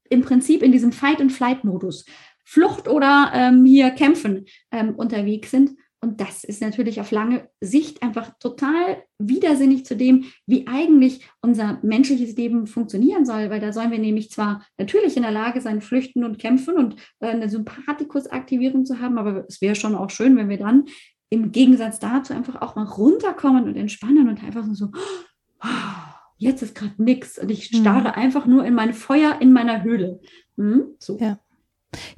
im 0.09 0.23
Prinzip 0.23 0.61
in 0.61 0.73
diesem 0.73 0.91
Fight-and-Flight-Modus, 0.91 2.03
Flucht 2.43 2.89
oder 2.89 3.31
ähm, 3.33 3.63
hier 3.63 3.91
kämpfen 3.91 4.45
ähm, 4.71 4.93
unterwegs 4.95 5.51
sind. 5.51 5.71
Und 6.01 6.21
das 6.21 6.45
ist 6.45 6.61
natürlich 6.61 7.01
auf 7.01 7.11
lange 7.11 7.49
Sicht 7.59 8.01
einfach 8.01 8.31
total 8.39 9.03
widersinnig 9.17 9.85
zu 9.85 9.97
dem, 9.97 10.25
wie 10.45 10.65
eigentlich 10.65 11.27
unser 11.41 11.79
menschliches 11.81 12.37
Leben 12.37 12.67
funktionieren 12.67 13.25
soll, 13.25 13.49
weil 13.49 13.59
da 13.59 13.73
sollen 13.73 13.91
wir 13.91 13.99
nämlich 13.99 14.31
zwar 14.31 14.65
natürlich 14.77 15.17
in 15.17 15.23
der 15.23 15.31
Lage 15.31 15.59
sein, 15.59 15.81
flüchten 15.81 16.23
und 16.23 16.39
kämpfen 16.39 16.75
und 16.75 16.95
äh, 17.19 17.27
eine 17.27 17.49
Sympathikusaktivierung 17.49 18.85
zu 18.85 18.99
haben, 18.99 19.17
aber 19.17 19.43
es 19.49 19.61
wäre 19.61 19.75
schon 19.75 19.93
auch 19.93 20.09
schön, 20.09 20.37
wenn 20.37 20.47
wir 20.47 20.57
dann 20.57 20.85
im 21.29 21.51
Gegensatz 21.51 21.99
dazu 21.99 22.33
einfach 22.33 22.61
auch 22.61 22.75
mal 22.75 22.85
runterkommen 22.85 23.65
und 23.65 23.75
entspannen 23.75 24.29
und 24.29 24.43
einfach 24.43 24.65
so, 24.71 24.91
oh, 25.61 25.67
jetzt 26.37 26.63
ist 26.63 26.75
gerade 26.75 26.95
nichts 26.97 27.37
und 27.37 27.51
ich 27.51 27.65
starre 27.65 28.09
mhm. 28.09 28.15
einfach 28.15 28.45
nur 28.45 28.65
in 28.65 28.73
mein 28.73 28.93
Feuer 28.93 29.37
in 29.41 29.51
meiner 29.51 29.83
Höhle. 29.83 30.21
Hm? 30.57 30.95
So. 30.97 31.17
Ja. 31.19 31.39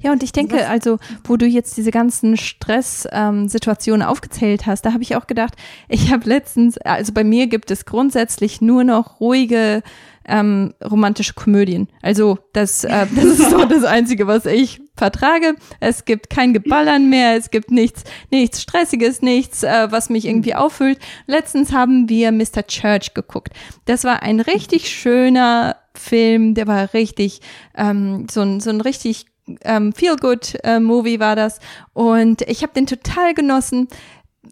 Ja, 0.00 0.12
und 0.12 0.22
ich 0.22 0.32
denke, 0.32 0.68
also, 0.68 0.98
wo 1.24 1.36
du 1.36 1.46
jetzt 1.46 1.76
diese 1.76 1.90
ganzen 1.90 2.36
Stresssituationen 2.36 4.02
ähm, 4.02 4.08
aufgezählt 4.08 4.66
hast, 4.66 4.82
da 4.82 4.92
habe 4.92 5.02
ich 5.02 5.16
auch 5.16 5.26
gedacht, 5.26 5.54
ich 5.88 6.12
habe 6.12 6.28
letztens, 6.28 6.78
also 6.78 7.12
bei 7.12 7.24
mir 7.24 7.46
gibt 7.46 7.70
es 7.70 7.84
grundsätzlich 7.84 8.60
nur 8.60 8.84
noch 8.84 9.20
ruhige 9.20 9.82
ähm, 10.24 10.72
romantische 10.84 11.34
Komödien. 11.34 11.88
Also 12.00 12.38
das, 12.52 12.84
äh, 12.84 13.06
das 13.14 13.24
ist 13.24 13.50
so 13.50 13.64
das 13.64 13.84
Einzige, 13.84 14.26
was 14.26 14.46
ich 14.46 14.80
vertrage. 14.94 15.56
Es 15.80 16.04
gibt 16.04 16.30
kein 16.30 16.52
Geballern 16.52 17.08
mehr, 17.08 17.36
es 17.36 17.50
gibt 17.50 17.70
nichts, 17.70 18.04
nichts 18.30 18.62
Stressiges, 18.62 19.22
nichts, 19.22 19.62
äh, 19.62 19.88
was 19.90 20.10
mich 20.10 20.26
irgendwie 20.26 20.54
auffüllt. 20.54 20.98
Letztens 21.26 21.72
haben 21.72 22.08
wir 22.08 22.30
Mr. 22.30 22.66
Church 22.66 23.14
geguckt. 23.14 23.52
Das 23.86 24.04
war 24.04 24.22
ein 24.22 24.40
richtig 24.40 24.90
schöner 24.90 25.76
Film, 25.94 26.54
der 26.54 26.66
war 26.66 26.94
richtig, 26.94 27.40
ähm, 27.74 28.26
so, 28.30 28.42
ein, 28.42 28.60
so 28.60 28.70
ein 28.70 28.80
richtig 28.80 29.31
ähm, 29.64 29.92
Feel-Good-Movie 29.92 31.14
äh, 31.14 31.20
war 31.20 31.36
das. 31.36 31.60
Und 31.92 32.42
ich 32.42 32.62
habe 32.62 32.72
den 32.74 32.86
total 32.86 33.34
genossen 33.34 33.88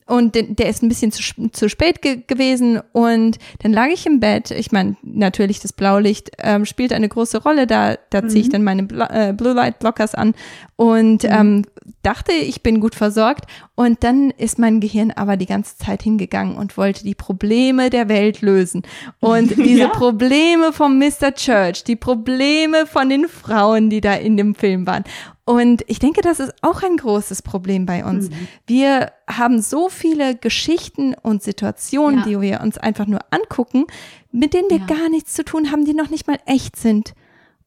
und 0.06 0.34
den, 0.34 0.56
der 0.56 0.68
ist 0.68 0.82
ein 0.82 0.88
bisschen 0.88 1.12
zu, 1.12 1.22
zu 1.50 1.68
spät 1.68 2.02
ge 2.02 2.22
gewesen 2.26 2.80
und 2.92 3.38
dann 3.60 3.72
lag 3.72 3.88
ich 3.88 4.06
im 4.06 4.20
Bett. 4.20 4.50
Ich 4.50 4.72
meine, 4.72 4.96
natürlich 5.02 5.60
das 5.60 5.72
Blaulicht 5.72 6.30
ähm, 6.38 6.64
spielt 6.64 6.92
eine 6.92 7.08
große 7.08 7.42
Rolle, 7.42 7.66
da, 7.66 7.96
da 8.10 8.26
ziehe 8.26 8.40
ich 8.40 8.48
mhm. 8.48 8.52
dann 8.52 8.64
meine 8.64 8.82
Bl 8.84 9.02
äh, 9.02 9.32
Blue 9.32 9.52
Light 9.52 9.78
Blockers 9.78 10.14
an 10.14 10.34
und 10.76 11.24
mhm. 11.24 11.30
ähm, 11.30 11.64
dachte, 12.02 12.32
ich 12.32 12.62
bin 12.62 12.80
gut 12.80 12.94
versorgt 12.94 13.46
und 13.80 14.04
dann 14.04 14.28
ist 14.28 14.58
mein 14.58 14.80
Gehirn 14.80 15.10
aber 15.10 15.38
die 15.38 15.46
ganze 15.46 15.78
Zeit 15.78 16.02
hingegangen 16.02 16.54
und 16.58 16.76
wollte 16.76 17.02
die 17.02 17.14
Probleme 17.14 17.88
der 17.88 18.10
Welt 18.10 18.42
lösen 18.42 18.82
und 19.20 19.50
diese 19.56 19.78
ja. 19.78 19.88
Probleme 19.88 20.74
vom 20.74 20.98
Mr. 20.98 21.34
Church, 21.34 21.84
die 21.84 21.96
Probleme 21.96 22.86
von 22.86 23.08
den 23.08 23.26
Frauen, 23.26 23.88
die 23.88 24.02
da 24.02 24.12
in 24.12 24.36
dem 24.36 24.54
Film 24.54 24.86
waren 24.86 25.04
und 25.46 25.82
ich 25.86 25.98
denke, 25.98 26.20
das 26.20 26.40
ist 26.40 26.52
auch 26.60 26.82
ein 26.82 26.98
großes 26.98 27.40
Problem 27.40 27.86
bei 27.86 28.04
uns. 28.04 28.28
Mhm. 28.28 28.48
Wir 28.66 29.12
haben 29.26 29.62
so 29.62 29.88
viele 29.88 30.36
Geschichten 30.36 31.14
und 31.14 31.42
Situationen, 31.42 32.20
ja. 32.20 32.26
die 32.26 32.40
wir 32.42 32.60
uns 32.60 32.76
einfach 32.76 33.06
nur 33.06 33.20
angucken, 33.30 33.86
mit 34.30 34.52
denen 34.52 34.68
wir 34.68 34.80
ja. 34.80 34.86
gar 34.86 35.08
nichts 35.08 35.32
zu 35.32 35.42
tun 35.42 35.72
haben, 35.72 35.86
die 35.86 35.94
noch 35.94 36.10
nicht 36.10 36.26
mal 36.26 36.38
echt 36.44 36.76
sind. 36.76 37.14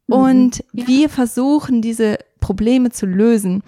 Mhm. 0.06 0.16
Und 0.16 0.64
ja. 0.74 0.86
wir 0.86 1.10
versuchen, 1.10 1.82
diese 1.82 2.20
Probleme 2.40 2.92
zu 2.92 3.08
lösen. 3.08 3.64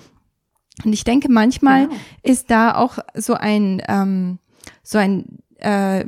Und 0.83 0.93
ich 0.93 1.03
denke, 1.03 1.31
manchmal 1.31 1.87
genau. 1.87 1.99
ist 2.23 2.51
da 2.51 2.75
auch 2.75 2.99
so 3.13 3.33
ein, 3.33 3.81
ähm, 3.87 4.39
so 4.83 4.97
ein 4.97 5.39
äh, 5.57 6.05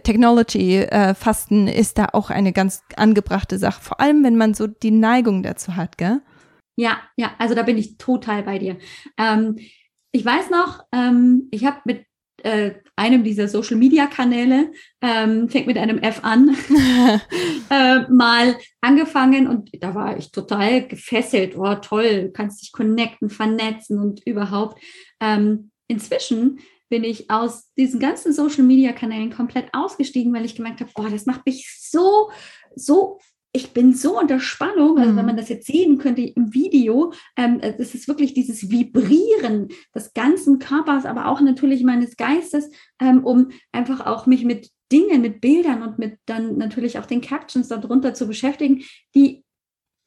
Technology-Fasten 0.00 1.68
äh, 1.68 1.78
ist 1.78 1.98
da 1.98 2.08
auch 2.12 2.30
eine 2.30 2.52
ganz 2.52 2.82
angebrachte 2.96 3.58
Sache. 3.58 3.82
Vor 3.82 4.00
allem, 4.00 4.22
wenn 4.24 4.36
man 4.36 4.54
so 4.54 4.66
die 4.66 4.90
Neigung 4.90 5.42
dazu 5.42 5.76
hat, 5.76 5.98
gell? 5.98 6.20
Ja, 6.76 6.98
ja, 7.16 7.32
also 7.38 7.54
da 7.54 7.62
bin 7.62 7.78
ich 7.78 7.96
total 7.96 8.42
bei 8.42 8.58
dir. 8.58 8.78
Ähm, 9.16 9.56
ich 10.12 10.24
weiß 10.24 10.50
noch, 10.50 10.84
ähm, 10.92 11.48
ich 11.50 11.64
habe 11.64 11.80
mit 11.84 12.06
äh, 12.42 12.72
einem 12.96 13.22
dieser 13.22 13.46
Social 13.46 13.76
Media 13.76 14.06
Kanäle, 14.06 14.72
ähm, 15.02 15.48
fängt 15.48 15.66
mit 15.66 15.76
einem 15.76 15.98
F 15.98 16.20
an, 16.24 16.56
äh, 17.70 18.10
mal 18.10 18.56
angefangen 18.80 19.46
und 19.46 19.70
da 19.80 19.94
war 19.94 20.16
ich 20.16 20.32
total 20.32 20.88
gefesselt. 20.88 21.56
Oh, 21.56 21.74
toll, 21.74 22.30
kannst 22.32 22.62
dich 22.62 22.72
connecten, 22.72 23.28
vernetzen 23.28 24.00
und 24.00 24.26
überhaupt. 24.26 24.82
Ähm, 25.20 25.70
inzwischen 25.88 26.58
bin 26.88 27.04
ich 27.04 27.30
aus 27.30 27.72
diesen 27.74 28.00
ganzen 28.00 28.32
Social 28.32 28.64
Media 28.64 28.92
Kanälen 28.92 29.30
komplett 29.30 29.68
ausgestiegen, 29.72 30.32
weil 30.32 30.44
ich 30.44 30.54
gemerkt 30.54 30.80
habe, 30.80 30.90
boah, 30.94 31.10
das 31.10 31.26
macht 31.26 31.44
mich 31.44 31.68
so, 31.78 32.30
so 32.74 33.18
ich 33.56 33.72
bin 33.72 33.94
so 33.94 34.20
unter 34.20 34.38
Spannung, 34.38 34.98
also 34.98 35.10
wenn 35.10 35.22
mhm. 35.22 35.26
man 35.26 35.36
das 35.36 35.48
jetzt 35.48 35.66
sehen 35.66 35.96
könnte 35.96 36.20
im 36.20 36.52
Video, 36.52 37.12
ähm, 37.36 37.58
es 37.60 37.94
ist 37.94 38.06
wirklich 38.06 38.34
dieses 38.34 38.70
Vibrieren 38.70 39.68
des 39.94 40.12
ganzen 40.12 40.58
Körpers, 40.58 41.06
aber 41.06 41.26
auch 41.26 41.40
natürlich 41.40 41.82
meines 41.82 42.16
Geistes, 42.16 42.70
ähm, 43.00 43.24
um 43.24 43.48
einfach 43.72 44.04
auch 44.04 44.26
mich 44.26 44.44
mit 44.44 44.70
Dingen, 44.92 45.22
mit 45.22 45.40
Bildern 45.40 45.82
und 45.82 45.98
mit 45.98 46.18
dann 46.26 46.58
natürlich 46.58 46.98
auch 46.98 47.06
den 47.06 47.22
Captions 47.22 47.68
darunter 47.68 48.12
zu 48.12 48.26
beschäftigen, 48.26 48.84
die 49.14 49.42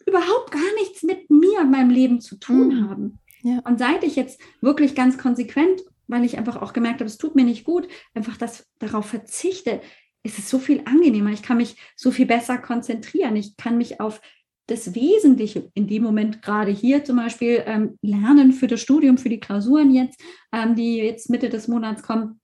überhaupt 0.06 0.52
gar 0.52 0.74
nichts 0.80 1.02
mit 1.02 1.30
mir 1.30 1.62
und 1.62 1.72
meinem 1.72 1.90
Leben 1.90 2.22
zu 2.22 2.38
tun 2.38 2.68
mhm. 2.68 2.90
haben. 2.90 3.20
Ja. 3.42 3.60
Und 3.66 3.80
seit 3.80 4.04
ich 4.04 4.16
jetzt 4.16 4.40
wirklich 4.62 4.94
ganz 4.94 5.18
konsequent, 5.18 5.82
weil 6.08 6.24
ich 6.24 6.38
einfach 6.38 6.62
auch 6.62 6.74
gemerkt 6.74 7.00
habe, 7.00 7.10
es 7.10 7.18
tut 7.18 7.36
mir 7.36 7.46
nicht 7.46 7.64
gut, 7.64 7.88
einfach 8.14 8.38
das 8.38 8.68
darauf 8.78 9.08
verzichte, 9.08 9.82
ist 10.24 10.40
es 10.40 10.50
so 10.50 10.60
viel 10.60 10.82
angenehmer. 10.86 11.32
Ich 11.32 11.44
kann 11.44 11.58
mich 11.58 11.76
so 11.96 12.12
viel 12.12 12.26
besser 12.26 12.58
konzentrieren. 12.58 13.36
Ich 13.36 13.58
kann 13.58 13.78
mich 13.78 14.00
auf 14.02 14.22
das 14.68 14.94
Wesentliche 14.94 15.72
in 15.74 15.88
dem 15.88 16.04
Moment 16.04 16.42
gerade 16.42 16.72
hier 16.72 17.04
zum 17.04 17.18
Beispiel 17.18 17.64
ähm, 17.66 17.98
lernen 18.02 18.52
für 18.52 18.68
das 18.68 18.82
Studium, 18.82 19.18
für 19.18 19.30
die 19.30 19.40
Klausuren 19.40 19.94
jetzt, 19.94 20.22
ähm, 20.52 20.76
die 20.76 20.98
jetzt 20.98 21.30
Mitte 21.30 21.50
des 21.50 21.68
Monats 21.68 22.04
kommen, 22.04 22.40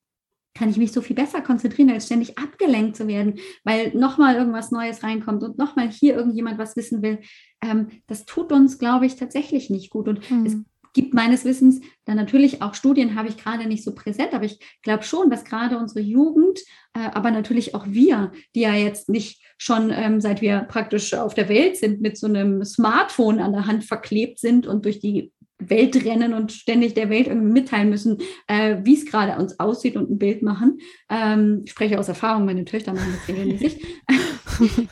kann 0.55 0.69
ich 0.69 0.77
mich 0.77 0.91
so 0.93 1.01
viel 1.01 1.15
besser 1.15 1.41
konzentrieren, 1.41 1.91
als 1.91 2.05
ständig 2.05 2.37
abgelenkt 2.37 2.95
zu 2.95 3.07
werden, 3.07 3.39
weil 3.63 3.93
nochmal 3.93 4.35
irgendwas 4.35 4.71
Neues 4.71 5.03
reinkommt 5.03 5.43
und 5.43 5.57
nochmal 5.57 5.89
hier 5.89 6.15
irgendjemand 6.15 6.57
was 6.57 6.75
wissen 6.77 7.01
will. 7.01 7.19
Ähm, 7.61 7.89
das 8.07 8.25
tut 8.25 8.51
uns, 8.51 8.79
glaube 8.79 9.05
ich, 9.05 9.17
tatsächlich 9.17 9.69
nicht 9.69 9.89
gut. 9.89 10.07
Und 10.07 10.31
mhm. 10.31 10.45
es 10.45 10.55
gibt 10.95 11.13
meines 11.13 11.45
Wissens 11.45 11.81
dann 12.05 12.15
natürlich 12.15 12.63
auch 12.63 12.73
Studien, 12.73 13.15
habe 13.15 13.27
ich 13.27 13.37
gerade 13.37 13.67
nicht 13.67 13.83
so 13.83 13.93
präsent, 13.93 14.33
aber 14.33 14.45
ich 14.45 14.59
glaube 14.81 15.03
schon, 15.03 15.29
dass 15.29 15.43
gerade 15.43 15.77
unsere 15.77 15.99
Jugend, 15.99 16.59
äh, 16.93 17.09
aber 17.13 17.29
natürlich 17.29 17.75
auch 17.75 17.85
wir, 17.87 18.31
die 18.55 18.61
ja 18.61 18.73
jetzt 18.73 19.09
nicht 19.09 19.43
schon 19.57 19.91
ähm, 19.91 20.19
seit 20.21 20.41
wir 20.41 20.61
praktisch 20.61 21.13
auf 21.13 21.33
der 21.33 21.49
Welt 21.49 21.77
sind, 21.77 22.01
mit 22.01 22.17
so 22.17 22.27
einem 22.27 22.63
Smartphone 22.63 23.39
an 23.39 23.53
der 23.53 23.67
Hand 23.67 23.83
verklebt 23.83 24.39
sind 24.39 24.65
und 24.65 24.85
durch 24.85 24.99
die 24.99 25.31
Welt 25.57 26.03
rennen 26.03 26.33
und 26.33 26.51
ständig 26.51 26.93
der 26.93 27.09
Welt 27.09 27.27
irgendwie 27.27 27.51
mitteilen 27.51 27.89
müssen, 27.89 28.17
äh, 28.47 28.77
wie 28.83 28.95
es 28.95 29.05
gerade 29.05 29.41
uns 29.41 29.59
aussieht 29.59 29.95
und 29.95 30.09
ein 30.09 30.17
Bild 30.17 30.41
machen. 30.41 30.79
Ähm, 31.09 31.61
ich 31.65 31.71
spreche 31.71 31.99
aus 31.99 32.09
Erfahrung, 32.09 32.45
meine 32.45 32.65
Töchter 32.65 32.93
machen 32.93 33.13
das 33.17 33.27
regelmäßig. 33.27 33.85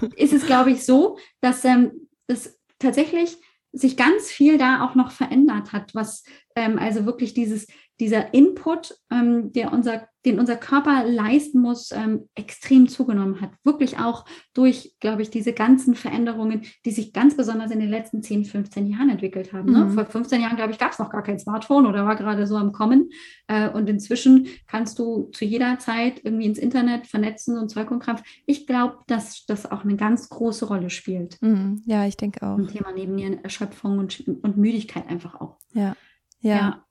ist 0.16 0.34
es, 0.34 0.46
glaube 0.46 0.72
ich, 0.72 0.84
so, 0.84 1.18
dass 1.42 1.64
ähm, 1.66 1.92
das 2.28 2.58
tatsächlich 2.80 3.38
sich 3.74 3.98
ganz 3.98 4.30
viel 4.30 4.58
da 4.58 4.86
auch 4.86 4.96
noch 4.96 5.12
verändert 5.12 5.74
hat, 5.74 5.94
was 5.96 6.24
ähm, 6.56 6.78
also 6.78 7.06
wirklich 7.06 7.34
dieses, 7.34 7.68
dieser 8.00 8.34
Input, 8.34 8.98
ähm, 9.12 9.52
der 9.54 9.72
unser, 9.72 10.08
den 10.26 10.40
unser 10.40 10.56
Körper 10.56 11.04
leisten 11.06 11.60
muss, 11.62 11.92
ähm, 11.92 12.28
extrem 12.34 12.88
zugenommen 12.88 13.40
hat. 13.40 13.52
Wirklich 13.64 14.00
auch 14.00 14.26
durch, 14.54 14.96
glaube 15.00 15.22
ich, 15.22 15.30
diese 15.30 15.54
ganzen 15.54 15.94
Veränderungen, 15.96 16.64
die 16.86 16.92
sich 16.92 17.14
ganz 17.14 17.38
besonders 17.38 17.72
in 17.72 17.80
den 17.80 17.90
letzten 17.90 18.24
10, 18.24 18.46
15 18.46 18.88
Jahren 18.88 19.10
entwickelt 19.10 19.54
haben. 19.54 19.72
Ne? 19.72 19.86
Mhm. 19.86 19.92
Vor 19.92 20.06
15 20.06 20.42
Jahren, 20.42 20.56
glaube 20.56 20.72
ich, 20.72 20.80
gab 20.80 20.92
es 20.92 21.00
noch 21.00 21.12
gar 21.12 21.24
kein 21.24 21.38
Smartphone 21.38 21.86
oder 21.86 22.06
war 22.06 22.16
gerade 22.16 22.48
so 22.48 22.58
am 22.58 22.72
Kommen. 22.72 23.10
Äh, 23.48 23.70
und 23.70 23.88
inzwischen 23.88 24.48
kannst 24.68 24.98
du 24.98 25.30
zu 25.32 25.46
jeder 25.46 25.78
Zeit 25.78 26.22
irgendwie 26.24 26.46
ins 26.46 26.58
Internet 26.58 27.06
vernetzen 27.06 27.58
und 27.58 27.70
Zeug 27.70 27.92
und 27.92 28.00
Kraft. 28.00 28.26
Ich 28.48 28.66
glaube, 28.66 28.98
dass 29.08 29.46
das 29.46 29.70
auch 29.70 29.84
eine 29.84 29.98
ganz 29.98 30.30
große 30.30 30.66
Rolle 30.66 30.90
spielt. 30.90 31.40
Mhm. 31.42 31.84
Ja, 31.86 32.08
ich 32.08 32.18
denke 32.18 32.46
auch. 32.46 32.58
Ein 32.58 32.68
Thema 32.68 32.92
neben 32.92 33.20
Erschöpfung 33.44 34.00
und, 34.00 34.28
und 34.42 34.58
Müdigkeit 34.58 35.08
einfach 35.08 35.40
auch. 35.40 35.60
Ja. 35.74 35.96
Ja. 36.42 36.56
ja. 36.56 36.86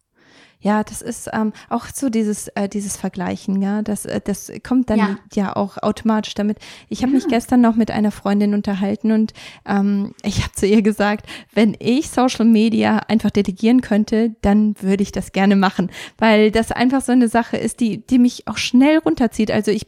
Ja, 0.63 0.85
das 0.85 1.03
ist 1.03 1.29
ähm, 1.33 1.53
auch 1.69 1.87
so 1.93 2.09
dieses, 2.09 2.49
äh, 2.49 2.69
dieses 2.69 2.97
Vergleichen, 2.97 3.61
ja. 3.61 3.83
Das, 3.83 4.07
äh, 4.07 4.21
das 4.25 4.51
kommt 4.63 4.91
dann 4.91 4.99
ja. 4.99 5.17
ja 5.35 5.57
auch 5.57 5.77
automatisch 5.79 6.35
damit. 6.35 6.59
Ich 6.89 7.03
habe 7.03 7.13
ja. 7.13 7.17
mich 7.17 7.29
gestern 7.29 7.61
noch 7.61 7.75
mit 7.75 7.91
einer 7.91 8.13
Freundin 8.13 8.55
unterhalten 8.55 9.11
und 9.11 9.33
ähm, 9.67 10.15
ich 10.23 10.43
habe 10.43 10.53
zu 10.53 10.67
ihr 10.67 10.83
gesagt, 10.83 11.27
wenn 11.53 11.77
ich 11.81 12.11
Social 12.11 12.45
Media 12.45 12.99
einfach 13.09 13.31
delegieren 13.31 13.81
könnte, 13.81 14.37
dann 14.41 14.77
würde 14.81 15.03
ich 15.03 15.11
das 15.11 15.33
gerne 15.33 15.57
machen. 15.57 15.91
Weil 16.17 16.53
das 16.53 16.71
einfach 16.71 17.03
so 17.03 17.13
eine 17.13 17.29
Sache 17.29 17.57
ist, 17.57 17.81
die, 17.81 18.07
die 18.07 18.19
mich 18.19 18.47
auch 18.47 18.57
schnell 18.57 18.99
runterzieht. 18.99 19.51
Also 19.51 19.73
ich 19.73 19.87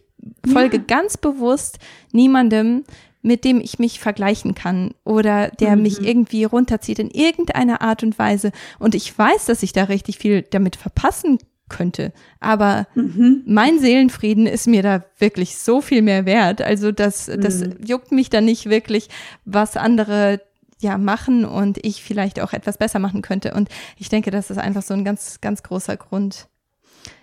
folge 0.50 0.78
ja. 0.78 0.82
ganz 0.86 1.16
bewusst 1.16 1.78
niemandem, 2.12 2.84
mit 3.24 3.44
dem 3.44 3.58
ich 3.60 3.78
mich 3.78 4.00
vergleichen 4.00 4.54
kann 4.54 4.94
oder 5.02 5.48
der 5.48 5.76
mhm. 5.76 5.82
mich 5.82 6.00
irgendwie 6.00 6.44
runterzieht 6.44 6.98
in 6.98 7.10
irgendeiner 7.10 7.80
Art 7.80 8.02
und 8.02 8.18
Weise. 8.18 8.52
Und 8.78 8.94
ich 8.94 9.18
weiß, 9.18 9.46
dass 9.46 9.62
ich 9.62 9.72
da 9.72 9.84
richtig 9.84 10.18
viel 10.18 10.42
damit 10.42 10.76
verpassen 10.76 11.38
könnte. 11.70 12.12
Aber 12.38 12.86
mhm. 12.94 13.42
mein 13.46 13.78
Seelenfrieden 13.78 14.46
ist 14.46 14.68
mir 14.68 14.82
da 14.82 15.04
wirklich 15.18 15.56
so 15.56 15.80
viel 15.80 16.02
mehr 16.02 16.26
wert. 16.26 16.60
Also 16.60 16.92
das, 16.92 17.26
das 17.26 17.60
mhm. 17.60 17.76
juckt 17.82 18.12
mich 18.12 18.28
dann 18.28 18.44
nicht 18.44 18.68
wirklich, 18.68 19.08
was 19.46 19.78
andere 19.78 20.42
ja 20.80 20.98
machen 20.98 21.46
und 21.46 21.78
ich 21.82 22.02
vielleicht 22.02 22.40
auch 22.40 22.52
etwas 22.52 22.76
besser 22.76 22.98
machen 22.98 23.22
könnte. 23.22 23.54
Und 23.54 23.70
ich 23.96 24.10
denke, 24.10 24.30
das 24.30 24.50
ist 24.50 24.58
einfach 24.58 24.82
so 24.82 24.92
ein 24.92 25.04
ganz, 25.04 25.40
ganz 25.40 25.62
großer 25.62 25.96
Grund. 25.96 26.48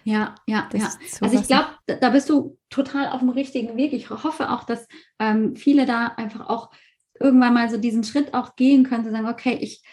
Ja, 0.03 0.35
ja, 0.47 0.69
ja. 0.73 0.91
Also 1.21 1.39
ich 1.39 1.47
glaube, 1.47 1.67
da 1.85 2.09
bist 2.09 2.29
du 2.29 2.57
total 2.69 3.09
auf 3.09 3.19
dem 3.19 3.29
richtigen 3.29 3.77
Weg. 3.77 3.93
Ich 3.93 4.09
hoffe 4.09 4.49
auch, 4.49 4.63
dass 4.63 4.87
ähm, 5.19 5.55
viele 5.55 5.85
da 5.85 6.07
einfach 6.07 6.49
auch 6.49 6.71
irgendwann 7.19 7.53
mal 7.53 7.69
so 7.69 7.77
diesen 7.77 8.03
Schritt 8.03 8.33
auch 8.33 8.55
gehen 8.55 8.83
können, 8.83 9.03
zu 9.03 9.11
sagen, 9.11 9.27
okay, 9.27 9.57
ich 9.61 9.83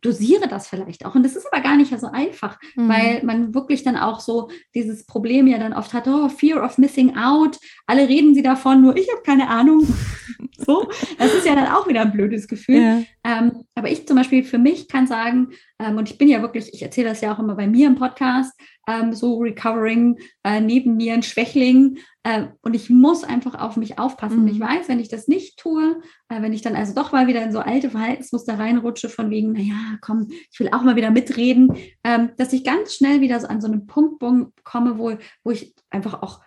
dosiere 0.00 0.48
das 0.48 0.68
vielleicht 0.68 1.04
auch. 1.04 1.14
Und 1.14 1.24
das 1.24 1.36
ist 1.36 1.46
aber 1.50 1.62
gar 1.62 1.76
nicht 1.76 1.98
so 1.98 2.06
einfach, 2.06 2.58
mhm. 2.76 2.88
weil 2.88 3.22
man 3.24 3.54
wirklich 3.54 3.82
dann 3.82 3.96
auch 3.96 4.20
so 4.20 4.50
dieses 4.74 5.06
Problem 5.06 5.46
ja 5.46 5.58
dann 5.58 5.72
oft 5.72 5.92
hat, 5.92 6.06
oh, 6.06 6.28
Fear 6.28 6.64
of 6.64 6.78
Missing 6.78 7.16
Out. 7.16 7.58
Alle 7.86 8.08
reden 8.08 8.34
sie 8.34 8.42
davon, 8.42 8.82
nur 8.82 8.96
ich 8.96 9.08
habe 9.10 9.22
keine 9.22 9.48
Ahnung. 9.48 9.86
so, 10.56 10.88
das 11.18 11.34
ist 11.34 11.46
ja 11.46 11.54
dann 11.54 11.68
auch 11.68 11.88
wieder 11.88 12.02
ein 12.02 12.12
blödes 12.12 12.48
Gefühl. 12.48 12.76
Ja. 12.76 13.02
Ähm, 13.24 13.64
aber 13.74 13.90
ich 13.90 14.06
zum 14.06 14.16
Beispiel 14.16 14.44
für 14.44 14.58
mich 14.58 14.88
kann 14.88 15.06
sagen, 15.06 15.50
ähm, 15.82 15.98
und 15.98 16.08
ich 16.10 16.18
bin 16.18 16.28
ja 16.28 16.42
wirklich, 16.42 16.72
ich 16.72 16.82
erzähle 16.82 17.08
das 17.08 17.20
ja 17.20 17.34
auch 17.34 17.38
immer 17.38 17.56
bei 17.56 17.66
mir 17.66 17.88
im 17.88 17.96
Podcast, 17.96 18.52
ähm, 18.86 19.12
so 19.12 19.38
recovering, 19.38 20.18
äh, 20.44 20.60
neben 20.60 20.96
mir 20.96 21.14
ein 21.14 21.22
Schwächling. 21.22 21.98
Äh, 22.22 22.46
und 22.62 22.74
ich 22.74 22.88
muss 22.88 23.24
einfach 23.24 23.60
auf 23.60 23.76
mich 23.76 23.98
aufpassen. 23.98 24.42
Mhm. 24.42 24.48
Ich 24.48 24.60
weiß, 24.60 24.88
wenn 24.88 25.00
ich 25.00 25.08
das 25.08 25.26
nicht 25.26 25.58
tue, 25.58 26.00
äh, 26.28 26.40
wenn 26.40 26.52
ich 26.52 26.62
dann 26.62 26.76
also 26.76 26.94
doch 26.94 27.10
mal 27.10 27.26
wieder 27.26 27.42
in 27.42 27.52
so 27.52 27.58
alte 27.58 27.90
Verhaltensmuster 27.90 28.58
reinrutsche, 28.58 29.08
von 29.08 29.30
wegen, 29.30 29.52
naja, 29.52 29.98
komm, 30.00 30.28
ich 30.30 30.60
will 30.60 30.70
auch 30.72 30.82
mal 30.82 30.96
wieder 30.96 31.10
mitreden, 31.10 31.76
ähm, 32.04 32.30
dass 32.36 32.52
ich 32.52 32.64
ganz 32.64 32.94
schnell 32.94 33.20
wieder 33.20 33.40
so 33.40 33.48
an 33.48 33.60
so 33.60 33.66
einen 33.66 33.86
Punkt 33.86 34.22
komme, 34.62 34.98
wo, 34.98 35.16
wo 35.42 35.50
ich 35.50 35.74
einfach 35.90 36.22
auch 36.22 36.40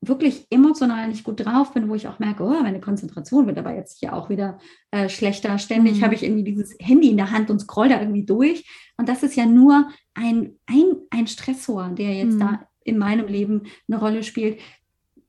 wirklich 0.00 0.46
emotional 0.50 1.08
nicht 1.08 1.24
gut 1.24 1.44
drauf 1.44 1.74
bin, 1.74 1.88
wo 1.88 1.94
ich 1.94 2.06
auch 2.06 2.18
merke, 2.18 2.44
oh, 2.44 2.62
meine 2.62 2.80
Konzentration 2.80 3.46
wird 3.46 3.58
aber 3.58 3.74
jetzt 3.74 3.98
hier 3.98 4.12
auch 4.12 4.30
wieder 4.30 4.58
äh, 4.90 5.08
schlechter. 5.08 5.58
Ständig 5.58 5.98
mhm. 5.98 6.04
habe 6.04 6.14
ich 6.14 6.22
irgendwie 6.22 6.44
dieses 6.44 6.76
Handy 6.80 7.10
in 7.10 7.16
der 7.16 7.32
Hand 7.32 7.50
und 7.50 7.60
scroll 7.60 7.88
da 7.88 8.00
irgendwie 8.00 8.24
durch. 8.24 8.64
Und 8.96 9.08
das 9.08 9.22
ist 9.22 9.34
ja 9.34 9.44
nur 9.44 9.88
ein, 10.14 10.56
ein, 10.66 10.96
ein 11.10 11.26
Stressor, 11.26 11.88
der 11.90 12.14
jetzt 12.14 12.34
mhm. 12.34 12.40
da 12.40 12.68
in 12.84 12.98
meinem 12.98 13.26
Leben 13.26 13.62
eine 13.88 13.98
Rolle 13.98 14.22
spielt. 14.22 14.60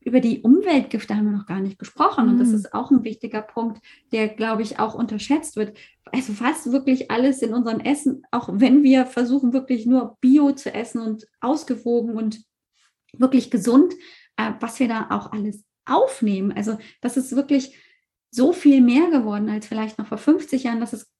Über 0.02 0.22
die 0.22 0.42
Umweltgifte 0.42 1.16
haben 1.16 1.26
wir 1.26 1.38
noch 1.38 1.48
gar 1.48 1.60
nicht 1.60 1.80
gesprochen. 1.80 2.26
Mhm. 2.26 2.32
Und 2.32 2.40
das 2.40 2.50
mhm. 2.50 2.56
ist 2.56 2.74
auch 2.74 2.92
ein 2.92 3.04
wichtiger 3.04 3.42
Punkt, 3.42 3.82
der, 4.12 4.28
glaube 4.28 4.62
ich, 4.62 4.78
auch 4.78 4.94
unterschätzt 4.94 5.56
wird. 5.56 5.76
Also 6.12 6.34
fast 6.34 6.72
wirklich 6.72 7.10
alles 7.10 7.42
in 7.42 7.56
unserem 7.56 7.80
Essen, 7.80 8.22
auch 8.30 8.50
wenn 8.52 8.84
wir 8.84 9.08
versuchen, 9.08 9.52
wirklich 9.52 9.88
nur 9.88 10.18
Bio 10.22 10.52
zu 10.52 10.74
essen 10.74 11.02
und 11.02 11.26
ausgewogen 11.42 12.16
und 12.16 12.44
wirklich 13.14 13.50
gesund, 13.50 13.94
äh, 14.40 14.54
was 14.60 14.80
wir 14.80 14.88
da 14.88 15.08
auch 15.10 15.32
alles 15.32 15.64
aufnehmen. 15.86 16.52
Also 16.52 16.78
das 17.02 17.18
ist 17.18 17.36
wirklich 17.36 17.76
so 18.32 18.54
viel 18.54 18.82
mehr 18.82 19.10
geworden 19.10 19.50
als 19.50 19.68
vielleicht 19.68 19.98
noch 19.98 20.08
vor 20.08 20.18
50 20.18 20.64
Jahren, 20.64 20.80
dass 20.80 20.94
es 20.94 21.12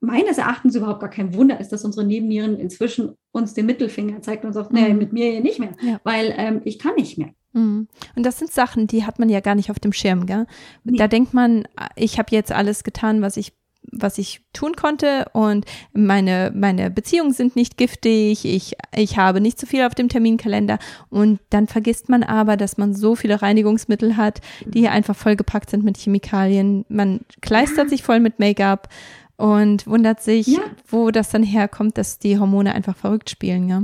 meines 0.00 0.38
Erachtens 0.38 0.74
überhaupt 0.74 1.00
gar 1.00 1.10
kein 1.10 1.34
Wunder 1.34 1.60
ist, 1.60 1.70
dass 1.70 1.84
unsere 1.84 2.06
Nebennieren 2.06 2.58
inzwischen 2.58 3.14
uns 3.32 3.54
den 3.54 3.66
Mittelfinger 3.66 4.22
zeigt 4.22 4.44
und 4.44 4.52
sagt, 4.52 4.72
mhm. 4.72 4.80
nee, 4.80 4.94
mit 4.94 5.12
mir 5.12 5.30
hier 5.30 5.40
nicht 5.40 5.58
mehr, 5.58 5.74
ja. 5.82 6.00
weil 6.04 6.34
ähm, 6.36 6.60
ich 6.64 6.78
kann 6.78 6.94
nicht 6.96 7.18
mehr. 7.18 7.30
Mhm. 7.52 7.88
Und 8.14 8.26
das 8.26 8.38
sind 8.38 8.50
Sachen, 8.50 8.86
die 8.86 9.04
hat 9.04 9.18
man 9.18 9.28
ja 9.28 9.40
gar 9.40 9.54
nicht 9.54 9.70
auf 9.70 9.80
dem 9.80 9.92
Schirm, 9.92 10.26
gell? 10.26 10.46
Nee. 10.84 10.98
Da 10.98 11.08
denkt 11.08 11.34
man, 11.34 11.66
ich 11.94 12.18
habe 12.18 12.28
jetzt 12.32 12.52
alles 12.52 12.84
getan, 12.84 13.22
was 13.22 13.36
ich 13.36 13.52
was 13.92 14.18
ich 14.18 14.42
tun 14.52 14.74
konnte 14.76 15.26
und 15.32 15.64
meine, 15.92 16.52
meine 16.54 16.90
Beziehungen 16.90 17.32
sind 17.32 17.56
nicht 17.56 17.76
giftig, 17.76 18.44
ich, 18.44 18.74
ich 18.94 19.18
habe 19.18 19.40
nicht 19.40 19.58
zu 19.58 19.66
viel 19.66 19.82
auf 19.82 19.94
dem 19.94 20.08
Terminkalender 20.08 20.78
und 21.08 21.40
dann 21.50 21.66
vergisst 21.66 22.08
man 22.08 22.22
aber, 22.22 22.56
dass 22.56 22.78
man 22.78 22.94
so 22.94 23.14
viele 23.14 23.42
Reinigungsmittel 23.42 24.16
hat, 24.16 24.40
die 24.64 24.80
hier 24.80 24.92
einfach 24.92 25.16
vollgepackt 25.16 25.70
sind 25.70 25.84
mit 25.84 25.96
Chemikalien. 25.96 26.84
Man 26.88 27.20
kleistert 27.40 27.90
sich 27.90 28.02
voll 28.02 28.20
mit 28.20 28.38
Make-up 28.38 28.88
und 29.36 29.86
wundert 29.86 30.22
sich, 30.22 30.46
ja. 30.46 30.60
wo 30.88 31.10
das 31.10 31.30
dann 31.30 31.42
herkommt, 31.42 31.98
dass 31.98 32.18
die 32.18 32.38
Hormone 32.38 32.74
einfach 32.74 32.96
verrückt 32.96 33.30
spielen, 33.30 33.68
ja. 33.68 33.82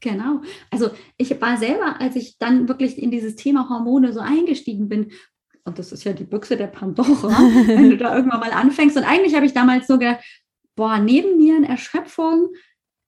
Genau. 0.00 0.42
Also 0.70 0.90
ich 1.16 1.40
war 1.40 1.56
selber, 1.56 2.00
als 2.00 2.16
ich 2.16 2.38
dann 2.38 2.68
wirklich 2.68 3.02
in 3.02 3.10
dieses 3.10 3.34
Thema 3.34 3.68
Hormone 3.68 4.12
so 4.12 4.20
eingestiegen 4.20 4.88
bin, 4.88 5.10
und 5.66 5.78
das 5.78 5.92
ist 5.92 6.04
ja 6.04 6.12
die 6.12 6.24
Büchse 6.24 6.56
der 6.56 6.68
Pandora, 6.68 7.36
wenn 7.66 7.90
du 7.90 7.96
da 7.96 8.16
irgendwann 8.16 8.40
mal 8.40 8.52
anfängst. 8.52 8.96
Und 8.96 9.04
eigentlich 9.04 9.34
habe 9.34 9.46
ich 9.46 9.52
damals 9.52 9.86
sogar, 9.86 10.18
boah, 10.76 10.98
Nebennierenerschöpfung, 10.98 12.50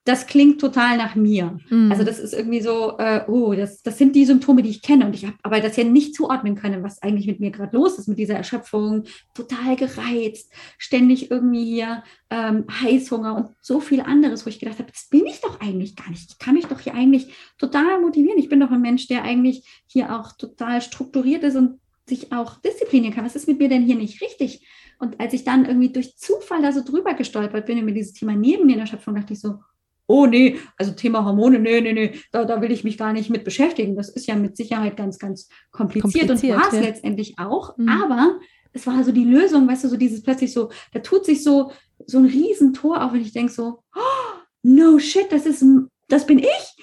das 0.09 0.27
klingt 0.27 0.59
total 0.59 0.97
nach 0.97 1.15
mir. 1.15 1.59
Mhm. 1.69 1.93
Also 1.93 2.03
das 2.03 2.19
ist 2.19 2.33
irgendwie 2.33 2.63
so, 2.63 2.97
äh, 2.99 3.25
oh, 3.29 3.53
das, 3.53 3.83
das 3.83 3.99
sind 3.99 4.17
die 4.17 4.25
Symptome, 4.25 4.63
die 4.63 4.71
ich 4.71 4.81
kenne. 4.81 5.07
Und 5.07 5.15
ich 5.15 5.27
habe 5.27 5.37
aber 5.43 5.61
das 5.61 5.77
ja 5.77 5.85
nicht 5.85 6.15
zuordnen 6.15 6.55
können, 6.55 6.83
was 6.83 7.03
eigentlich 7.03 7.27
mit 7.27 7.41
mir 7.41 7.51
gerade 7.51 7.77
los 7.77 7.99
ist 7.99 8.09
mit 8.09 8.19
dieser 8.19 8.35
Erschöpfung. 8.35 9.05
Total 9.35 9.77
gereizt, 9.77 10.51
ständig 10.79 11.31
irgendwie 11.31 11.65
hier 11.65 12.03
ähm, 12.31 12.65
Heißhunger 12.71 13.37
und 13.37 13.49
so 13.61 13.81
viel 13.81 14.01
anderes, 14.01 14.47
wo 14.47 14.49
ich 14.49 14.59
gedacht 14.59 14.79
habe, 14.79 14.91
das 14.91 15.09
bin 15.11 15.27
ich 15.27 15.43
doch 15.43 15.61
eigentlich 15.61 15.95
gar 15.95 16.09
nicht. 16.09 16.31
Ich 16.33 16.39
kann 16.39 16.55
mich 16.55 16.67
doch 16.67 16.81
hier 16.81 16.95
eigentlich 16.95 17.33
total 17.59 18.01
motivieren. 18.01 18.39
Ich 18.39 18.49
bin 18.49 18.61
doch 18.61 18.71
ein 18.71 18.81
Mensch, 18.81 19.09
der 19.09 19.25
eigentlich 19.25 19.63
hier 19.87 20.19
auch 20.19 20.33
total 20.33 20.81
strukturiert 20.81 21.45
ist 21.45 21.57
und 21.57 21.79
sich 22.09 22.33
auch 22.33 22.61
disziplinieren 22.61 23.15
kann. 23.15 23.25
Was 23.25 23.37
ist 23.37 23.49
mit 23.49 23.59
mir 23.59 23.69
denn 23.69 23.85
hier 23.85 23.97
nicht 23.97 24.21
richtig? 24.21 24.67
Und 24.99 25.21
als 25.21 25.33
ich 25.33 25.45
dann 25.45 25.65
irgendwie 25.65 25.93
durch 25.93 26.17
Zufall 26.17 26.63
da 26.63 26.73
so 26.73 26.83
drüber 26.83 27.15
gestolpert 27.15 27.67
bin 27.67 27.79
über 27.79 27.93
dieses 27.93 28.13
Thema 28.13 28.35
neben 28.35 28.67
mir 28.67 28.73
in 28.73 28.81
der 28.81 28.87
Schöpfung, 28.87 29.15
dachte 29.15 29.33
ich 29.33 29.41
so, 29.41 29.61
oh 30.09 30.27
nee, 30.27 30.59
also 30.77 30.93
Thema 30.93 31.25
Hormone, 31.25 31.59
nee, 31.59 31.81
nee, 31.81 31.93
nee, 31.93 32.13
da, 32.33 32.45
da 32.45 32.61
will 32.61 32.73
ich 32.73 32.83
mich 32.83 32.99
gar 32.99 33.13
nicht 33.13 33.31
mit 33.31 33.45
beschäftigen. 33.45 33.95
Das 33.95 34.09
ist 34.09 34.27
ja 34.27 34.35
mit 34.35 34.57
Sicherheit 34.57 34.97
ganz, 34.97 35.19
ganz 35.19 35.49
kompliziert, 35.71 36.29
kompliziert 36.29 36.55
und 36.57 36.61
war 36.61 36.69
es 36.69 36.75
ja. 36.75 36.81
letztendlich 36.81 37.39
auch. 37.39 37.77
Mhm. 37.77 37.89
Aber 37.89 38.41
es 38.73 38.87
war 38.87 39.05
so 39.05 39.13
die 39.13 39.25
Lösung, 39.25 39.69
weißt 39.69 39.85
du, 39.85 39.89
so 39.89 39.97
dieses 39.97 40.23
plötzlich 40.23 40.53
so, 40.53 40.71
da 40.93 41.01
tut 41.01 41.27
sich 41.27 41.45
so, 41.45 41.73
so 42.07 42.19
ein 42.19 42.25
Riesentor 42.25 43.05
auf 43.05 43.13
und 43.13 43.21
ich 43.21 43.33
denke 43.33 43.53
so, 43.53 43.83
oh, 43.95 44.39
no 44.63 44.99
shit, 44.99 45.31
das 45.31 45.47
ist, 45.47 45.65
das 46.09 46.27
bin 46.27 46.39
ich, 46.39 46.77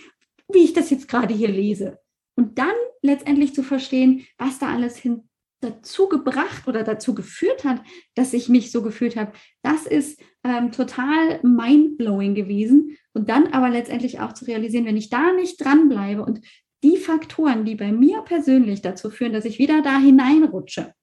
wie 0.51 0.63
ich 0.63 0.73
das 0.73 0.89
jetzt 0.89 1.07
gerade 1.07 1.33
hier 1.33 1.49
lese. 1.49 1.99
Und 2.35 2.57
dann 2.57 2.73
letztendlich 3.01 3.53
zu 3.53 3.63
verstehen, 3.63 4.25
was 4.37 4.59
da 4.59 4.69
alles 4.69 4.97
hin 4.97 5.29
dazu 5.61 6.07
gebracht 6.07 6.67
oder 6.67 6.83
dazu 6.83 7.15
geführt 7.15 7.63
hat, 7.63 7.81
dass 8.13 8.33
ich 8.33 8.49
mich 8.49 8.71
so 8.71 8.81
gefühlt 8.81 9.15
habe, 9.15 9.33
das 9.63 9.85
ist 9.85 10.21
ähm, 10.43 10.71
total 10.71 11.39
mindblowing 11.43 12.35
gewesen. 12.35 12.97
Und 13.13 13.29
dann 13.29 13.47
aber 13.47 13.69
letztendlich 13.69 14.19
auch 14.19 14.33
zu 14.33 14.45
realisieren, 14.45 14.85
wenn 14.85 14.97
ich 14.97 15.09
da 15.09 15.31
nicht 15.33 15.63
dranbleibe 15.63 16.23
und 16.23 16.41
die 16.83 16.97
Faktoren, 16.97 17.65
die 17.65 17.75
bei 17.75 17.91
mir 17.91 18.21
persönlich 18.21 18.81
dazu 18.81 19.09
führen, 19.09 19.33
dass 19.33 19.45
ich 19.45 19.57
wieder 19.57 19.81
da 19.81 19.97
hineinrutsche, 19.97 20.93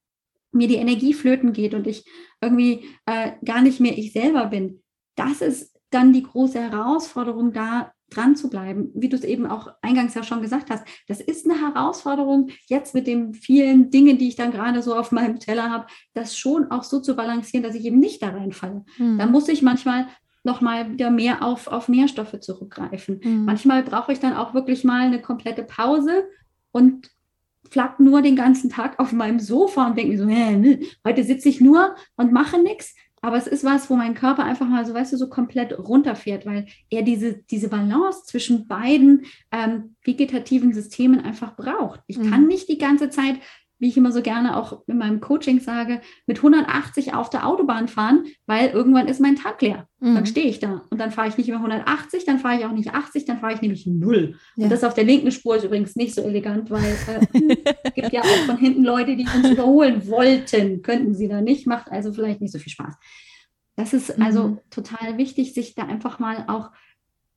mir 0.53 0.69
die 0.69 0.77
Energie 0.77 1.15
flöten 1.15 1.53
geht 1.53 1.75
und 1.75 1.87
ich 1.87 2.05
irgendwie 2.41 2.85
äh, 3.07 3.33
gar 3.45 3.63
nicht 3.63 3.81
mehr 3.81 3.97
ich 3.97 4.13
selber 4.13 4.47
bin, 4.47 4.83
das 5.17 5.41
ist 5.41 5.77
dann 5.91 6.13
die 6.13 6.23
große 6.23 6.61
Herausforderung, 6.61 7.53
da 7.53 7.93
dran 8.15 8.37
zu 8.37 8.51
bleiben. 8.51 8.91
Wie 8.95 9.09
du 9.09 9.17
es 9.17 9.25
eben 9.25 9.47
auch 9.47 9.73
eingangs 9.83 10.15
ja 10.15 10.23
schon 10.23 10.43
gesagt 10.43 10.71
hast, 10.71 10.85
das 11.09 11.21
ist 11.21 11.49
eine 11.49 11.61
Herausforderung, 11.61 12.51
jetzt 12.67 12.95
mit 12.95 13.07
den 13.07 13.35
vielen 13.35 13.91
Dingen, 13.91 14.19
die 14.19 14.29
ich 14.29 14.37
dann 14.37 14.53
gerade 14.53 14.83
so 14.83 14.95
auf 14.95 15.13
meinem 15.13 15.39
Teller 15.39 15.71
habe, 15.71 15.87
das 16.15 16.37
schon 16.37 16.71
auch 16.71 16.85
so 16.85 17.01
zu 17.01 17.15
balancieren, 17.15 17.63
dass 17.65 17.75
ich 17.75 17.85
eben 17.85 17.99
nicht 17.99 18.23
da 18.23 18.29
reinfalle. 18.29 18.85
Hm. 18.97 19.19
Da 19.19 19.27
muss 19.27 19.49
ich 19.49 19.63
manchmal 19.63 20.07
noch 20.45 20.61
mal 20.61 20.91
wieder 20.91 21.11
mehr 21.11 21.43
auf, 21.43 21.69
auf 21.69 21.89
Nährstoffe 21.89 22.39
zurückgreifen. 22.41 23.21
Hm. 23.23 23.45
Manchmal 23.45 23.83
brauche 23.83 24.13
ich 24.13 24.21
dann 24.21 24.35
auch 24.35 24.55
wirklich 24.55 24.85
mal 24.85 25.03
eine 25.03 25.21
komplette 25.21 25.63
Pause 25.63 26.25
und 26.73 27.11
flack 27.71 28.01
nur 28.01 28.23
den 28.23 28.37
ganzen 28.37 28.71
Tag 28.71 28.99
auf 28.99 29.13
meinem 29.13 29.39
Sofa 29.39 29.87
und 29.87 29.97
denke 29.97 30.13
mir 30.13 30.19
so, 30.19 30.29
äh, 30.29 30.87
heute 31.07 31.25
sitze 31.25 31.49
ich 31.49 31.61
nur 31.61 31.95
und 32.17 32.33
mache 32.33 32.61
nichts. 32.61 32.95
Aber 33.25 33.37
es 33.37 33.47
ist 33.47 33.65
was, 33.65 33.89
wo 33.89 33.95
mein 33.95 34.15
Körper 34.15 34.45
einfach 34.45 34.67
mal 34.69 34.85
so, 34.85 34.95
weißt 34.95 35.13
du, 35.13 35.17
so 35.17 35.29
komplett 35.29 35.79
runterfährt, 35.79 36.45
weil 36.45 36.67
er 36.91 37.03
diese, 37.03 37.35
diese 37.35 37.69
Balance 37.69 38.25
zwischen 38.25 38.67
beiden 38.67 39.27
ähm, 39.53 39.95
vegetativen 40.03 40.75
Systemen 40.75 41.21
einfach 41.21 41.55
braucht. 41.55 42.01
Ich 42.09 42.19
mhm. 42.19 42.31
kann 42.31 42.47
nicht 42.49 42.69
die 42.69 42.79
ganze 42.79 43.11
Zeit 43.11 43.37
wie 43.83 43.89
ich 43.89 43.97
immer 43.97 44.13
so 44.13 44.23
gerne 44.23 44.57
auch 44.57 44.85
in 44.87 44.97
meinem 44.97 45.21
Coaching 45.21 45.59
sage, 45.59 46.01
mit 46.29 46.37
180 46.37 47.15
auf 47.15 47.31
der 47.31 47.49
Autobahn 47.49 47.89
fahren, 47.89 48.27
weil 48.47 48.69
irgendwann 48.69 49.09
ist 49.09 49.21
mein 49.21 49.35
Tank 49.35 49.61
leer. 49.61 49.89
Mhm. 49.99 50.15
Dann 50.15 50.27
stehe 50.27 50.47
ich 50.47 50.61
da 50.61 50.85
und 50.91 51.01
dann 51.01 51.11
fahre 51.11 51.27
ich 51.27 51.37
nicht 51.37 51.49
mehr 51.49 51.57
180, 51.57 52.25
dann 52.25 52.39
fahre 52.39 52.61
ich 52.61 52.65
auch 52.65 52.71
nicht 52.71 52.95
80, 52.95 53.25
dann 53.25 53.41
fahre 53.41 53.55
ich 53.55 53.61
nämlich 53.61 53.85
null. 53.85 54.37
Ja. 54.55 54.65
Und 54.65 54.71
das 54.71 54.85
auf 54.85 54.95
der 54.95 55.03
linken 55.03 55.33
Spur 55.33 55.57
ist 55.57 55.65
übrigens 55.65 55.97
nicht 55.97 56.15
so 56.15 56.23
elegant, 56.23 56.71
weil 56.71 56.85
äh, 56.85 57.27
es 57.83 57.95
gibt 57.95 58.13
ja 58.13 58.21
auch 58.21 58.47
von 58.47 58.57
hinten 58.57 58.85
Leute, 58.85 59.17
die 59.17 59.27
uns 59.27 59.51
überholen 59.51 60.07
wollten, 60.07 60.83
könnten 60.83 61.17
sie 61.17 61.27
da 61.27 61.41
nicht, 61.41 61.67
macht 61.67 61.91
also 61.91 62.13
vielleicht 62.13 62.41
nicht 62.41 62.53
so 62.53 62.61
viel 62.61 62.71
Spaß. 62.71 62.95
Das 63.75 63.93
ist 63.93 64.17
also 64.21 64.47
mhm. 64.47 64.59
total 64.71 65.19
wichtig, 65.19 65.55
sich 65.55 65.75
da 65.75 65.87
einfach 65.87 66.21
mal 66.21 66.45
auch 66.47 66.71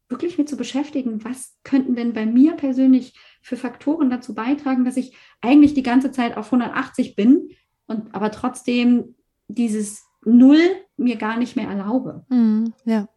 wirklich 0.10 0.38
mit 0.38 0.48
zu 0.48 0.58
beschäftigen, 0.58 1.26
was 1.26 1.56
könnten 1.64 1.96
denn 1.96 2.14
bei 2.14 2.28
mir 2.28 2.54
persönlich 2.54 3.16
für 3.46 3.58
Faktoren 3.58 4.10
dazu 4.10 4.34
beitragen, 4.34 4.86
dass 4.86 4.98
ich 4.98 5.16
eigentlich 5.40 5.76
die 5.76 5.84
ganze 5.84 6.12
Zeit 6.12 6.36
auf 6.36 6.48
180 6.48 7.16
bin 7.16 7.50
und 7.86 8.16
aber 8.16 8.32
trotzdem 8.32 9.14
dieses 9.48 10.04
Null 10.24 10.60
mir 10.98 11.18
gar 11.18 11.38
nicht 11.38 11.56
mehr 11.56 11.70
erlaube. 11.70 12.26
Mm, 12.30 12.74
ja. 12.86 13.08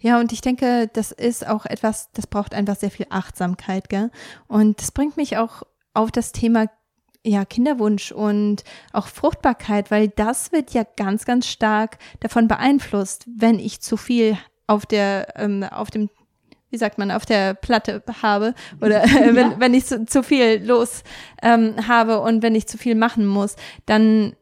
Ja, 0.00 0.18
und 0.18 0.32
ich 0.32 0.40
denke, 0.40 0.90
das 0.92 1.12
ist 1.12 1.46
auch 1.46 1.66
etwas, 1.66 2.10
das 2.10 2.26
braucht 2.26 2.52
einfach 2.52 2.74
sehr 2.74 2.90
viel 2.90 3.06
Achtsamkeit, 3.10 3.88
gell? 3.88 4.10
Und 4.48 4.80
das 4.80 4.90
bringt 4.90 5.16
mich 5.16 5.36
auch 5.36 5.62
auf 5.94 6.10
das 6.10 6.32
Thema 6.32 6.66
ja, 7.24 7.44
Kinderwunsch 7.44 8.10
und 8.10 8.64
auch 8.92 9.06
Fruchtbarkeit, 9.06 9.92
weil 9.92 10.08
das 10.08 10.50
wird 10.50 10.72
ja 10.72 10.82
ganz, 10.96 11.24
ganz 11.24 11.46
stark 11.46 11.98
davon 12.18 12.48
beeinflusst, 12.48 13.24
wenn 13.32 13.60
ich 13.60 13.80
zu 13.80 13.96
viel 13.96 14.36
auf 14.66 14.84
der, 14.84 15.34
ähm, 15.36 15.62
auf 15.62 15.90
dem, 15.92 16.10
wie 16.76 16.78
sagt 16.78 16.98
man, 16.98 17.10
auf 17.10 17.24
der 17.24 17.54
Platte 17.54 18.02
habe 18.20 18.54
oder 18.82 19.02
äh, 19.04 19.34
wenn, 19.34 19.50
ja. 19.52 19.56
wenn 19.58 19.72
ich 19.72 19.86
zu, 19.86 20.04
zu 20.04 20.22
viel 20.22 20.62
los 20.62 21.04
ähm, 21.42 21.88
habe 21.88 22.20
und 22.20 22.42
wenn 22.42 22.54
ich 22.54 22.66
zu 22.66 22.76
viel 22.76 22.94
machen 22.94 23.26
muss, 23.26 23.56
dann 23.86 24.34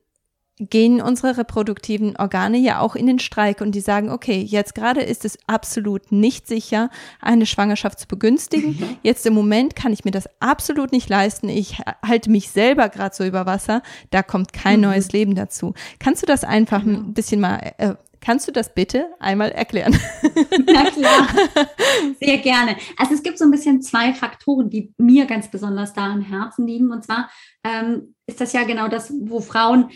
gehen 0.59 1.01
unsere 1.01 1.37
reproduktiven 1.37 2.17
Organe 2.17 2.59
ja 2.59 2.81
auch 2.81 2.97
in 2.97 3.07
den 3.07 3.19
Streik 3.19 3.61
und 3.61 3.73
die 3.73 3.81
sagen, 3.81 4.11
okay, 4.11 4.41
jetzt 4.41 4.75
gerade 4.75 5.03
ist 5.03 5.25
es 5.25 5.39
absolut 5.47 6.13
nicht 6.13 6.47
sicher, 6.47 6.91
eine 7.21 7.47
Schwangerschaft 7.47 7.99
zu 8.01 8.07
begünstigen. 8.07 8.71
Mhm. 8.79 8.97
Jetzt 9.03 9.27
im 9.27 9.35
Moment 9.35 9.75
kann 9.77 9.93
ich 9.93 10.05
mir 10.05 10.13
das 10.13 10.29
absolut 10.41 10.93
nicht 10.93 11.09
leisten. 11.09 11.49
Ich 11.49 11.79
halte 12.07 12.31
mich 12.31 12.51
selber 12.51 12.89
gerade 12.89 13.15
so 13.15 13.25
über 13.25 13.47
Wasser. 13.47 13.83
Da 14.11 14.23
kommt 14.23 14.53
kein 14.53 14.77
mhm. 14.77 14.87
neues 14.87 15.13
Leben 15.13 15.35
dazu. 15.35 15.75
Kannst 15.99 16.23
du 16.23 16.27
das 16.27 16.45
einfach 16.45 16.83
ein 16.83 16.95
genau. 16.95 17.13
bisschen 17.13 17.41
mal, 17.41 17.73
äh, 17.79 17.95
kannst 18.25 18.49
du 18.49 18.53
das 18.53 18.75
bitte 18.75 19.11
einmal 19.21 19.51
erklären? 19.51 19.93
Na 20.67 20.91
klar, 20.91 21.29
sehr 22.19 22.39
gerne. 22.39 22.77
Also 22.97 23.15
es 23.15 23.23
gibt 23.23 23.39
so 23.39 23.45
ein 23.45 23.51
bisschen 23.51 23.83
zwei 23.83 24.15
Faktoren, 24.15 24.71
die 24.71 24.95
mir 24.97 25.27
ganz 25.27 25.51
besonders 25.51 25.93
da 25.93 26.07
am 26.07 26.23
Herzen 26.23 26.67
liegen. 26.67 26.91
Und 26.91 27.05
zwar 27.05 27.31
ähm, 27.63 28.15
ist 28.27 28.41
das 28.41 28.53
ja 28.53 28.65
genau 28.65 28.89
das, 28.89 29.13
wo 29.21 29.41
Frauen 29.41 29.91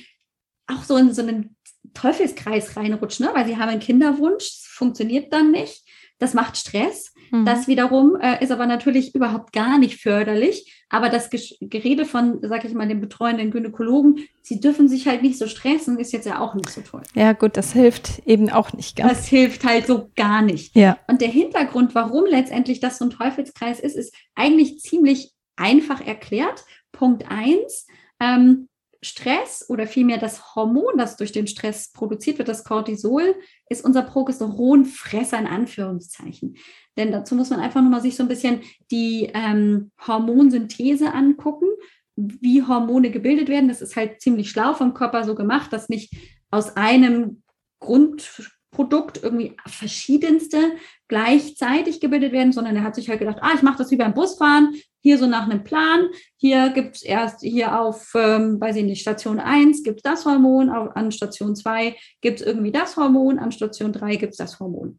auch 0.67 0.83
so 0.85 0.97
in 0.97 1.15
so 1.15 1.23
einen 1.23 1.57
Teufelskreis 1.95 2.77
reinrutschen, 2.77 3.27
ne? 3.27 3.33
weil 3.35 3.47
sie 3.47 3.57
haben 3.57 3.71
einen 3.71 3.81
Kinderwunsch, 3.81 4.61
funktioniert 4.69 5.33
dann 5.33 5.51
nicht, 5.51 5.83
das 6.19 6.35
macht 6.35 6.57
Stress. 6.59 7.13
Mhm. 7.31 7.45
Das 7.45 7.69
wiederum 7.69 8.17
äh, 8.21 8.43
ist 8.43 8.51
aber 8.51 8.67
natürlich 8.67 9.15
überhaupt 9.15 9.53
gar 9.53 9.79
nicht 9.79 10.01
förderlich. 10.01 10.85
Aber 10.89 11.11
das 11.11 11.29
Gerede 11.61 12.05
von, 12.05 12.39
sag 12.43 12.65
ich 12.65 12.73
mal, 12.73 12.89
den 12.89 13.01
betreuenden 13.01 13.51
Gynäkologen, 13.51 14.27
sie 14.43 14.61
dürfen 14.61 14.89
sich 14.89 15.07
halt 15.07 15.23
nicht 15.23 15.39
so 15.39 15.47
stressen, 15.47 15.99
ist 15.99 16.13
jetzt 16.13 16.27
ja 16.27 16.41
auch 16.41 16.55
nicht 16.55 16.71
so 16.71 16.81
toll. 16.81 17.03
Ja, 17.15 17.33
gut, 17.33 17.57
das 17.57 17.73
hilft 17.73 18.23
eben 18.27 18.49
auch 18.51 18.73
nicht 18.73 18.97
ganz. 18.97 19.11
Das 19.11 19.27
hilft 19.27 19.65
halt 19.65 19.87
so 19.87 20.11
gar 20.17 20.43
nicht. 20.43 20.75
Ja. 20.75 20.99
Und 21.07 21.21
der 21.21 21.29
Hintergrund, 21.29 21.95
warum 21.95 22.25
letztendlich 22.27 22.81
das 22.81 22.99
so 22.99 23.05
ein 23.05 23.11
Teufelskreis 23.11 23.81
ist, 23.81 23.97
ist 23.97 24.15
eigentlich 24.35 24.81
ziemlich 24.81 25.33
einfach 25.57 26.01
erklärt. 26.01 26.65
Punkt 26.93 27.31
eins, 27.31 27.87
ähm, 28.21 28.69
Stress 29.01 29.65
oder 29.69 29.87
vielmehr 29.87 30.19
das 30.19 30.55
Hormon, 30.55 30.97
das 30.97 31.17
durch 31.17 31.31
den 31.31 31.47
Stress 31.47 31.93
produziert 31.93 32.39
wird, 32.39 32.49
das 32.49 32.65
Cortisol, 32.65 33.37
ist 33.69 33.85
unser 33.85 34.03
Progesteronfresser 34.03 35.39
in 35.39 35.47
Anführungszeichen. 35.47 36.57
Denn 36.99 37.13
dazu 37.13 37.37
muss 37.37 37.49
man 37.49 37.61
einfach 37.61 37.81
nochmal 37.81 38.03
sich 38.03 38.17
so 38.17 38.25
ein 38.25 38.29
bisschen 38.29 38.61
die 38.91 39.31
ähm, 39.33 39.93
Hormonsynthese 40.07 41.15
angucken, 41.15 41.69
wie 42.17 42.65
Hormone 42.65 43.11
gebildet 43.11 43.49
werden. 43.49 43.69
Das 43.69 43.81
ist 43.81 43.95
halt 43.95 44.21
ziemlich 44.21 44.51
schlau 44.51 44.75
vom 44.75 44.93
Körper 44.93 45.25
so 45.25 45.37
gemacht, 45.37 45.73
dass 45.73 45.89
nicht 45.89 46.13
aus 46.51 46.77
einem 46.77 47.43
Grundprodukt 47.79 49.23
irgendwie 49.23 49.57
verschiedenste 49.65 50.73
gleichzeitig 51.07 52.01
gebildet 52.01 52.33
werden, 52.33 52.53
sondern 52.53 52.75
er 52.75 52.83
hat 52.83 52.97
sich 52.97 53.09
halt 53.09 53.21
gedacht, 53.21 53.39
ah, 53.43 53.53
ich 53.55 53.63
mache 53.63 53.79
das 53.79 53.93
wie 53.93 53.97
beim 53.97 54.15
Busfahren, 54.15 54.75
hier 55.01 55.19
so 55.19 55.27
nach 55.27 55.49
einem 55.49 55.63
Plan. 55.63 56.09
Hier 56.37 56.71
gibt 56.71 56.97
es 56.97 57.03
erst 57.03 57.43
hier 57.43 57.81
auf, 57.81 58.11
ähm, 58.17 58.61
weiß 58.61 58.75
ich 58.75 58.85
nicht, 58.85 59.01
Station 59.01 59.39
1 59.39 59.85
gibt 59.85 59.99
es 59.99 60.03
das 60.03 60.27
Hormon, 60.27 60.69
auf, 60.69 60.97
an 60.97 61.13
Station 61.13 61.55
2 61.55 61.97
gibt 62.21 62.41
es 62.41 62.47
irgendwie 62.47 62.73
das 62.73 62.97
Hormon, 62.97 63.39
an 63.39 63.53
Station 63.53 63.93
3 63.93 64.17
gibt 64.17 64.33
es 64.33 64.39
das 64.39 64.59
Hormon. 64.59 64.99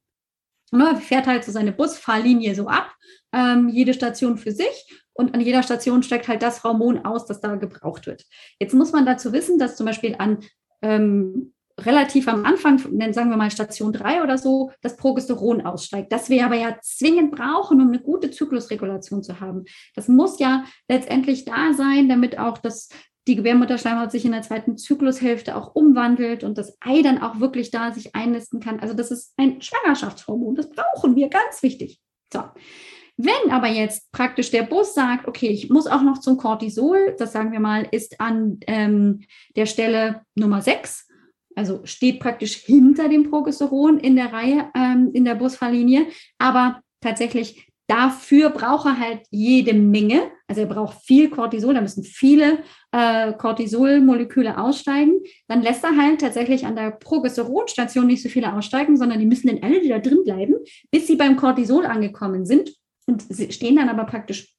Er 0.72 0.96
fährt 0.98 1.28
halt 1.28 1.44
so 1.44 1.52
seine 1.52 1.72
Busfahrlinie 1.72 2.56
so 2.56 2.68
ab, 2.68 2.94
ähm, 3.34 3.70
jede 3.70 3.94
Station 3.94 4.38
für 4.38 4.52
sich 4.52 5.04
und 5.14 5.34
an 5.34 5.42
jeder 5.42 5.64
Station 5.64 6.04
steigt 6.04 6.28
halt 6.28 6.42
das 6.42 6.64
Hormon 6.64 7.06
aus, 7.06 7.26
das 7.26 7.42
da 7.42 7.56
gebraucht 7.56 8.08
wird. 8.08 8.26
Jetzt 8.60 8.74
muss 8.74 8.92
man 8.92 9.06
dazu 9.06 9.34
wissen, 9.34 9.60
dass 9.60 9.76
zum 9.76 9.86
Beispiel 9.86 10.16
an 10.18 10.40
ähm, 10.82 11.54
relativ 11.86 12.28
am 12.28 12.46
Anfang, 12.46 12.78
sagen 12.80 13.30
wir 13.30 13.38
mal 13.38 13.52
Station 13.52 13.94
3 13.94 14.24
oder 14.24 14.38
so, 14.38 14.72
das 14.82 14.98
Progesteron 14.98 15.62
aussteigt. 15.66 16.12
Das 16.12 16.30
wir 16.30 16.46
aber 16.46 16.56
ja 16.56 16.78
zwingend 16.82 17.32
brauchen, 17.32 17.82
um 17.82 17.90
eine 17.90 18.00
gute 18.00 18.32
Zyklusregulation 18.32 19.24
zu 19.24 19.40
haben. 19.40 19.66
Das 19.96 20.08
muss 20.08 20.40
ja 20.40 20.64
letztendlich 20.88 21.46
da 21.46 21.74
sein, 21.74 22.10
damit 22.10 22.38
auch 22.38 22.58
das, 22.58 22.90
die 23.30 23.36
Gebärmutterschleimhaut 23.36 24.12
sich 24.12 24.26
in 24.26 24.32
der 24.32 24.42
zweiten 24.42 24.76
Zyklushälfte 24.76 25.56
auch 25.56 25.76
umwandelt 25.76 26.44
und 26.44 26.58
das 26.58 26.76
Ei 26.82 27.04
dann 27.04 27.22
auch 27.22 27.40
wirklich 27.40 27.70
da 27.70 27.92
sich 27.94 28.16
einnisten 28.16 28.60
kann. 28.60 28.80
Also 28.80 28.96
das 28.96 29.12
ist 29.12 29.34
ein 29.38 29.62
Schwangerschaftshormon. 29.62 30.56
Das 30.56 30.70
brauchen 30.72 31.16
wir, 31.16 31.30
ganz 31.30 31.62
wichtig. 31.62 32.00
So. 32.34 32.42
Wenn 33.18 33.52
aber 33.52 33.68
jetzt 33.68 34.12
praktisch 34.12 34.50
der 34.50 34.64
Bus 34.64 34.96
sagt, 34.96 35.28
okay, 35.28 35.50
ich 35.50 35.70
muss 35.70 35.86
auch 35.86 36.02
noch 36.02 36.20
zum 36.20 36.38
Cortisol, 36.38 37.16
das 37.20 37.32
sagen 37.32 37.52
wir 37.52 37.60
mal, 37.60 37.88
ist 37.92 38.20
an 38.20 38.60
ähm, 38.66 39.22
der 39.56 39.68
Stelle 39.68 40.22
Nummer 40.34 40.62
6, 40.62 41.08
also 41.56 41.82
steht 41.84 42.20
praktisch 42.20 42.56
hinter 42.56 43.10
dem 43.10 43.30
Progesteron 43.30 44.00
in 44.00 44.16
der 44.16 44.34
Reihe, 44.34 44.72
ähm, 44.74 45.12
in 45.14 45.26
der 45.26 45.36
Busfahrlinie, 45.36 46.08
aber 46.40 46.82
tatsächlich 47.02 47.69
dafür 47.90 48.52
braucht 48.52 48.86
er 48.86 49.00
halt 49.00 49.22
jede 49.32 49.74
Menge. 49.74 50.32
Also 50.48 50.62
er 50.62 50.68
braucht 50.68 51.02
viel 51.04 51.30
Cortisol, 51.30 51.74
da 51.74 51.82
müssen 51.82 52.04
viele 52.04 52.60
äh, 52.92 53.34
Cortisolmoleküle 53.34 54.58
aussteigen. 54.58 55.20
Dann 55.48 55.62
lässt 55.62 55.84
er 55.84 55.98
halt 55.98 56.22
tatsächlich 56.22 56.66
an 56.66 56.76
der 56.76 56.92
Progesteronstation 56.92 58.08
nicht 58.08 58.22
so 58.22 58.30
viele 58.30 58.54
aussteigen, 58.54 58.96
sondern 58.96 59.20
die 59.20 59.26
müssen 59.26 59.48
dann 59.48 59.64
alle, 59.64 59.82
die 59.82 59.90
da 59.90 60.00
drin 60.00 60.24
bleiben, 60.24 60.56
bis 60.92 61.08
sie 61.08 61.16
beim 61.16 61.36
Cortisol 61.36 61.86
angekommen 61.86 62.46
sind 62.46 62.72
und 63.08 63.24
stehen 63.52 63.76
dann 63.76 63.90
aber 63.90 64.06
praktisch 64.06 64.54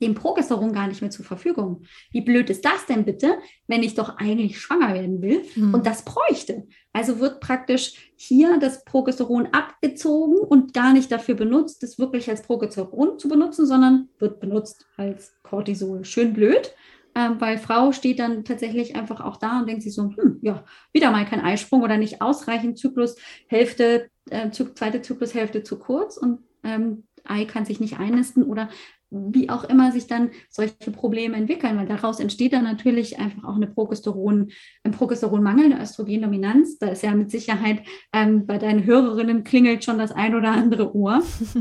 dem 0.00 0.14
Progesteron 0.14 0.72
gar 0.72 0.86
nicht 0.86 1.00
mehr 1.00 1.10
zur 1.10 1.24
Verfügung. 1.24 1.82
Wie 2.10 2.20
blöd 2.20 2.50
ist 2.50 2.64
das 2.64 2.86
denn 2.86 3.04
bitte, 3.04 3.38
wenn 3.66 3.82
ich 3.82 3.94
doch 3.94 4.16
eigentlich 4.18 4.60
schwanger 4.60 4.94
werden 4.94 5.20
will 5.22 5.42
mhm. 5.56 5.74
und 5.74 5.86
das 5.86 6.04
bräuchte? 6.04 6.66
Also 6.92 7.20
wird 7.20 7.40
praktisch 7.40 8.12
hier 8.16 8.58
das 8.58 8.84
Progesteron 8.84 9.48
abgezogen 9.52 10.38
und 10.38 10.74
gar 10.74 10.92
nicht 10.92 11.10
dafür 11.10 11.34
benutzt, 11.34 11.82
das 11.82 11.98
wirklich 11.98 12.28
als 12.28 12.42
Progesteron 12.42 13.18
zu 13.18 13.28
benutzen, 13.28 13.66
sondern 13.66 14.08
wird 14.18 14.40
benutzt 14.40 14.86
als 14.96 15.34
Cortisol. 15.42 16.04
Schön 16.04 16.32
blöd, 16.32 16.74
ähm, 17.14 17.40
weil 17.40 17.58
Frau 17.58 17.92
steht 17.92 18.20
dann 18.20 18.44
tatsächlich 18.44 18.96
einfach 18.96 19.20
auch 19.20 19.36
da 19.36 19.60
und 19.60 19.68
denkt 19.68 19.82
sich 19.82 19.94
so, 19.94 20.10
hm, 20.14 20.38
ja, 20.42 20.64
wieder 20.92 21.10
mal 21.10 21.26
kein 21.26 21.40
Eisprung 21.40 21.82
oder 21.82 21.96
nicht 21.96 22.22
ausreichend 22.22 22.78
Zyklushälfte, 22.78 24.08
äh, 24.30 24.50
zweite 24.50 25.02
Zyklushälfte 25.02 25.62
zu 25.62 25.78
kurz 25.78 26.16
und 26.16 26.40
ähm, 26.64 27.04
Ei 27.24 27.44
kann 27.44 27.64
sich 27.64 27.80
nicht 27.80 27.98
einnisten 27.98 28.42
oder 28.42 28.70
wie 29.10 29.48
auch 29.48 29.64
immer 29.64 29.90
sich 29.92 30.06
dann 30.06 30.30
solche 30.50 30.90
Probleme 30.92 31.36
entwickeln, 31.36 31.76
weil 31.78 31.86
daraus 31.86 32.20
entsteht 32.20 32.52
dann 32.52 32.64
natürlich 32.64 33.18
einfach 33.18 33.44
auch 33.44 33.56
eine 33.56 33.66
Progesteron, 33.66 34.50
ein 34.82 34.92
Progesteronmangel, 34.92 35.66
eine 35.66 35.82
Östrogendominanz. 35.82 36.78
Da 36.78 36.88
ist 36.88 37.02
ja 37.02 37.14
mit 37.14 37.30
Sicherheit 37.30 37.82
ähm, 38.12 38.46
bei 38.46 38.58
deinen 38.58 38.84
Hörerinnen 38.84 39.44
klingelt 39.44 39.84
schon 39.84 39.98
das 39.98 40.12
ein 40.12 40.34
oder 40.34 40.50
andere 40.50 40.94
Ohr. 40.94 41.22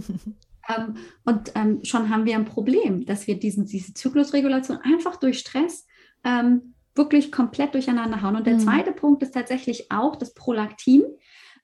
ähm, 0.70 0.96
und 1.24 1.52
ähm, 1.56 1.80
schon 1.84 2.10
haben 2.10 2.26
wir 2.26 2.36
ein 2.36 2.46
Problem, 2.46 3.06
dass 3.06 3.28
wir 3.28 3.40
diesen, 3.40 3.66
diese 3.66 3.94
Zyklusregulation 3.94 4.78
einfach 4.78 5.16
durch 5.16 5.40
Stress 5.40 5.88
ähm, 6.26 6.74
wirklich 6.96 7.32
komplett 7.32 7.74
durcheinander 7.74 8.22
hauen. 8.22 8.36
Und 8.36 8.48
der 8.48 8.56
mhm. 8.56 8.60
zweite 8.60 8.92
Punkt 8.92 9.24
ist 9.24 9.34
tatsächlich 9.34 9.92
auch 9.92 10.16
das 10.16 10.34
Prolaktin. 10.34 11.04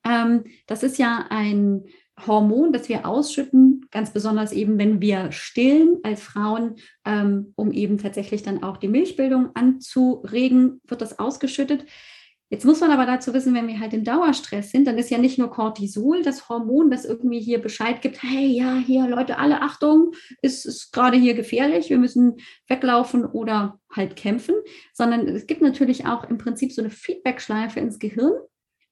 Ähm, 0.05 0.45
das 0.67 0.83
ist 0.83 0.97
ja 0.97 1.25
ein 1.29 1.83
Hormon, 2.25 2.71
das 2.71 2.89
wir 2.89 3.07
ausschütten, 3.07 3.87
ganz 3.91 4.11
besonders 4.11 4.51
eben, 4.51 4.77
wenn 4.77 5.01
wir 5.01 5.31
stillen 5.31 5.97
als 6.03 6.21
Frauen, 6.21 6.75
ähm, 7.05 7.53
um 7.55 7.71
eben 7.71 7.97
tatsächlich 7.97 8.43
dann 8.43 8.63
auch 8.63 8.77
die 8.77 8.87
Milchbildung 8.87 9.49
anzuregen, 9.55 10.79
wird 10.87 11.01
das 11.01 11.19
ausgeschüttet. 11.19 11.85
Jetzt 12.53 12.65
muss 12.65 12.81
man 12.81 12.91
aber 12.91 13.07
dazu 13.07 13.33
wissen, 13.33 13.55
wenn 13.55 13.67
wir 13.67 13.79
halt 13.79 13.93
in 13.93 14.03
Dauerstress 14.03 14.69
sind, 14.69 14.85
dann 14.85 14.99
ist 14.99 15.09
ja 15.09 15.17
nicht 15.17 15.39
nur 15.39 15.49
Cortisol 15.49 16.21
das 16.21 16.49
Hormon, 16.49 16.91
das 16.91 17.03
irgendwie 17.03 17.39
hier 17.39 17.59
Bescheid 17.59 17.99
gibt, 18.03 18.21
hey, 18.21 18.45
ja, 18.45 18.77
hier, 18.77 19.07
Leute, 19.07 19.39
alle 19.39 19.63
Achtung, 19.63 20.11
ist, 20.43 20.67
ist 20.67 20.91
gerade 20.91 21.17
hier 21.17 21.33
gefährlich, 21.33 21.89
wir 21.89 21.97
müssen 21.97 22.35
weglaufen 22.67 23.25
oder 23.25 23.79
halt 23.91 24.15
kämpfen, 24.15 24.53
sondern 24.93 25.27
es 25.27 25.47
gibt 25.47 25.63
natürlich 25.63 26.05
auch 26.05 26.25
im 26.25 26.37
Prinzip 26.37 26.73
so 26.73 26.83
eine 26.83 26.91
Feedbackschleife 26.91 27.79
ins 27.79 27.97
Gehirn, 27.97 28.33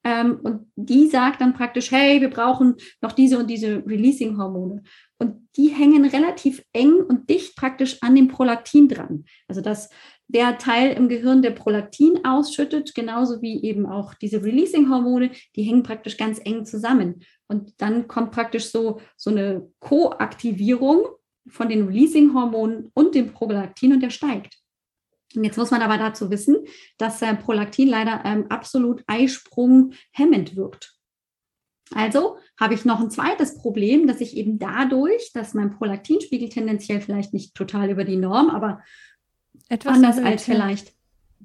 ähm, 0.04 0.40
und 0.42 0.72
die 0.76 1.08
sagt 1.08 1.42
dann 1.42 1.54
praktisch, 1.54 1.92
hey, 1.92 2.22
wir 2.22 2.30
brauchen 2.30 2.76
noch 3.02 3.12
diese 3.12 3.38
und 3.38 3.48
diese 3.48 3.86
Releasing-Hormone. 3.86 4.84
Und 5.20 5.48
die 5.56 5.68
hängen 5.68 6.06
relativ 6.06 6.64
eng 6.74 6.94
und 6.94 7.30
dicht 7.30 7.56
praktisch 7.56 8.02
an 8.02 8.16
dem 8.16 8.28
Prolaktin 8.28 8.88
dran. 8.88 9.26
Also 9.48 9.62
das 9.62 9.90
der 10.34 10.58
Teil 10.58 10.94
im 10.94 11.10
Gehirn, 11.10 11.42
der 11.42 11.52
Prolaktin 11.52 12.24
ausschüttet, 12.24 12.96
genauso 12.96 13.42
wie 13.42 13.64
eben 13.64 13.86
auch 13.86 14.14
diese 14.14 14.42
Releasing-Hormone, 14.44 15.32
die 15.56 15.64
hängen 15.64 15.84
praktisch 15.84 16.16
ganz 16.16 16.40
eng 16.44 16.66
zusammen. 16.66 17.24
Und 17.48 17.74
dann 17.82 18.08
kommt 18.08 18.32
praktisch 18.32 18.72
so, 18.72 19.02
so 19.18 19.30
eine 19.30 19.68
Koaktivierung 19.80 21.08
von 21.48 21.68
den 21.68 21.86
Releasing-Hormonen 21.88 22.92
und 22.94 23.14
dem 23.14 23.34
Prolaktin 23.34 23.94
und 23.94 24.02
der 24.02 24.10
steigt. 24.10 24.61
Und 25.36 25.44
jetzt 25.44 25.58
muss 25.58 25.72
man 25.72 25.82
aber 25.82 25.98
dazu 25.98 26.30
wissen, 26.30 26.58
dass 26.98 27.22
äh, 27.22 27.36
Prolaktin 27.36 27.88
leider 27.88 28.24
ähm, 28.26 28.46
absolut 28.50 29.04
Eisprung 29.08 29.94
hemmend 30.12 30.56
wirkt. 30.56 30.96
Also 31.94 32.38
habe 32.60 32.74
ich 32.74 32.86
noch 32.86 33.02
ein 33.02 33.12
zweites 33.12 33.58
Problem, 33.58 34.08
dass 34.08 34.22
ich 34.22 34.38
eben 34.38 34.60
dadurch, 34.60 35.32
dass 35.34 35.54
mein 35.54 35.72
Prolaktinspiegel 35.72 36.50
tendenziell 36.50 37.02
vielleicht 37.02 37.34
nicht 37.34 37.54
total 37.54 37.90
über 37.90 38.06
die 38.06 38.18
Norm, 38.18 38.50
aber 38.50 38.82
Etwas 39.68 39.96
anders 39.96 40.18
erhöht, 40.18 40.32
als 40.32 40.44
vielleicht, 40.44 40.94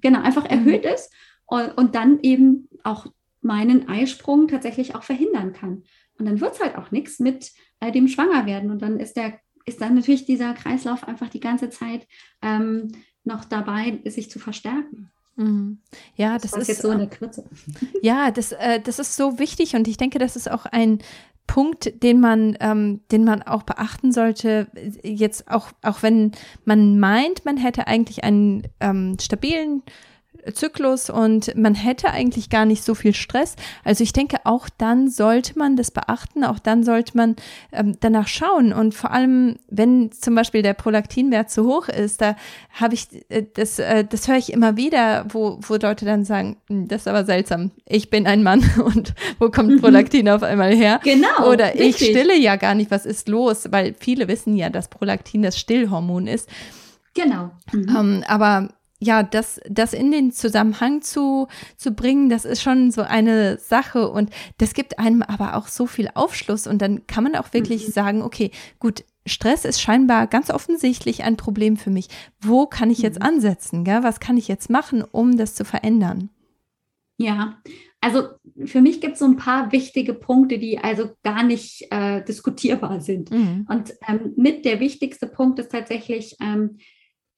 genau, 0.01 0.21
einfach 0.21 0.45
mhm. 0.45 0.51
erhöht 0.51 0.85
ist 0.85 1.13
und, 1.47 1.71
und, 1.77 1.95
dann 1.95 2.21
eben 2.21 2.69
auch 2.85 3.07
meinen 3.41 3.89
Eisprung 3.89 4.49
tatsächlich 4.49 4.95
auch 4.95 5.03
verhindern 5.03 5.53
kann. 5.53 5.83
Und 6.19 6.27
dann 6.27 6.41
wird 6.41 6.55
es 6.55 6.61
halt 6.61 6.77
auch 6.77 6.91
nichts 6.91 7.19
mit 7.19 7.53
äh, 7.81 7.93
dem 7.93 8.09
Schwangerwerden. 8.09 8.71
Und 8.71 8.83
dann 8.83 8.99
ist 9.01 9.17
der, 9.17 9.39
ist 9.65 9.81
dann 9.81 9.95
natürlich 9.95 10.27
dieser 10.27 10.55
Kreislauf 10.55 11.07
einfach 11.07 11.29
die 11.29 11.41
ganze 11.41 11.71
Zeit 11.71 12.07
ähm, 12.43 12.93
noch 13.27 13.45
dabei, 13.45 13.99
sich 14.05 14.31
zu 14.31 14.39
verstärken. 14.39 15.11
Mhm. 15.37 15.79
Ja, 16.17 16.39
das, 16.39 16.53
das 16.53 16.63
ist 16.63 16.69
jetzt 16.69 16.83
so 16.83 16.91
in 16.91 16.99
der 16.99 17.09
Kürze. 17.09 17.45
Ja, 18.03 18.31
das, 18.31 18.53
äh, 18.53 18.81
das 18.81 18.99
ist 18.99 19.17
so 19.17 19.39
wichtig 19.39 19.75
und 19.75 19.87
ich 19.89 19.97
denke, 19.97 20.19
das 20.19 20.37
ist 20.37 20.51
auch 20.51 20.67
ein 20.67 21.01
Punkt, 21.47 22.03
den 22.03 22.21
man, 22.21 22.57
ähm, 22.61 23.01
den 23.13 23.25
man 23.25 23.43
auch 23.43 23.63
beachten 23.63 24.11
sollte. 24.11 24.67
Jetzt 25.03 25.49
auch, 25.51 25.69
auch 25.83 26.03
wenn 26.03 26.33
man 26.65 26.99
meint, 26.99 27.45
man 27.45 27.57
hätte 27.57 27.87
eigentlich 27.87 28.25
einen 28.25 28.67
ähm, 28.81 29.17
stabilen 29.21 29.83
Zyklus 30.53 31.11
und 31.11 31.55
man 31.57 31.75
hätte 31.75 32.11
eigentlich 32.11 32.51
gar 32.51 32.65
nicht 32.65 32.85
so 32.85 32.95
viel 32.95 33.15
Stress. 33.15 33.57
Also 33.85 34.03
ich 34.03 34.13
denke, 34.13 34.39
auch 34.45 34.69
dann 34.79 35.09
sollte 35.09 35.59
man 35.59 35.77
das 35.77 35.91
beachten, 35.91 36.45
auch 36.45 36.59
dann 36.59 36.85
sollte 36.85 37.17
man 37.17 37.37
ähm, 37.73 37.97
danach 38.01 38.29
schauen 38.29 38.73
und 38.73 38.95
vor 38.95 39.11
allem, 39.11 39.57
wenn 39.69 40.13
zum 40.13 40.35
Beispiel 40.35 40.63
der 40.63 40.75
Prolaktinwert 40.75 41.51
zu 41.51 41.65
hoch 41.65 41.89
ist, 41.89 42.21
da 42.21 42.37
habe 42.73 42.95
ich, 42.95 43.09
äh, 43.29 43.45
das, 43.55 43.79
äh, 43.79 44.05
das 44.05 44.29
höre 44.29 44.37
ich 44.37 44.53
immer 44.53 44.77
wieder, 44.77 45.27
wo, 45.29 45.59
wo 45.63 45.75
Leute 45.75 46.05
dann 46.05 46.25
sagen, 46.25 46.57
hm, 46.69 46.89
das 46.89 47.03
ist 47.03 47.09
aber 47.09 47.25
seltsam, 47.25 47.71
ich 47.87 48.11
bin 48.11 48.27
ein 48.27 48.43
Mann 48.43 48.65
und 48.85 49.15
wo 49.39 49.51
kommt 49.51 49.71
mhm. 49.71 49.81
Prolaktin 49.81 50.29
auf 50.29 50.43
einmal 50.43 50.75
her? 50.75 51.01
Genau. 51.05 51.51
Oder 51.51 51.75
richtig. 51.75 51.89
ich 51.89 51.97
stille 52.11 52.39
ja 52.39 52.57
gar 52.57 52.75
nicht, 52.75 52.91
was 52.91 53.07
ist 53.07 53.29
los? 53.29 53.69
Weil 53.71 53.95
viele 53.99 54.29
wissen 54.29 54.57
ja, 54.57 54.71
dass 54.71 54.89
Prolaktin 54.89 55.43
das 55.43 55.59
Stillhormon 55.59 56.27
ist. 56.27 56.49
Genau. 57.15 57.51
Mhm. 57.73 57.97
Ähm, 57.97 58.25
aber 58.27 58.69
ja, 58.99 59.23
das, 59.23 59.61
das 59.69 59.93
in 59.93 60.11
den 60.11 60.33
Zusammenhang 60.33 61.03
zu, 61.03 61.49
zu 61.77 61.93
bringen, 61.93 62.29
das 62.31 62.45
ist 62.45 62.63
schon 62.63 62.91
so 62.91 63.03
eine 63.03 63.59
Sache 63.59 64.09
und 64.09 64.31
das 64.59 64.73
gibt 64.73 64.99
einem 64.99 65.23
aber 65.23 65.57
auch 65.57 65.69
so 65.69 65.87
viel 65.87 66.09
Aufschluss 66.15 66.67
und 66.67 66.81
dann 66.81 67.07
kann 67.07 67.25
man 67.25 67.37
auch 67.37 67.53
wirklich 67.53 67.89
mhm. 67.89 67.93
sagen, 67.93 68.23
okay, 68.23 68.51
gut, 68.79 69.05
Stress 69.27 69.65
ist 69.65 69.81
scheinbar 69.81 70.29
ganz 70.29 70.51
offensichtlich 70.51 71.25
ein 71.25 71.37
Problem 71.37 71.77
für 71.77 71.91
mich. 71.91 72.09
Wo 72.41 72.67
kann 72.67 72.91
ich 72.91 72.99
jetzt 72.99 73.19
mhm. 73.19 73.27
ansetzen? 73.27 73.85
Gell? 73.85 74.03
Was 74.03 74.21
kann 74.21 74.37
ich 74.37 74.49
jetzt 74.49 74.71
machen, 74.71 75.03
um 75.03 75.37
das 75.37 75.55
zu 75.55 75.65
verändern? 75.65 76.31
Ja, 77.19 77.61
also 78.01 78.29
für 78.65 78.81
mich 78.81 79.01
gibt 79.01 79.15
es 79.15 79.19
so 79.19 79.25
ein 79.25 79.37
paar 79.37 79.73
wichtige 79.73 80.15
Punkte, 80.15 80.59
die 80.59 80.79
also 80.79 81.11
gar 81.25 81.43
nicht 81.43 81.87
äh, 81.91 82.23
diskutierbar 82.25 83.01
sind. 83.01 83.31
Mhm. 83.31 83.67
Und 83.69 83.95
ähm, 84.07 84.33
mit 84.37 84.65
der 84.65 84.81
wichtigste 84.81 85.27
Punkt 85.27 85.59
ist 85.59 85.73
tatsächlich, 85.73 86.37
ähm, 86.41 86.79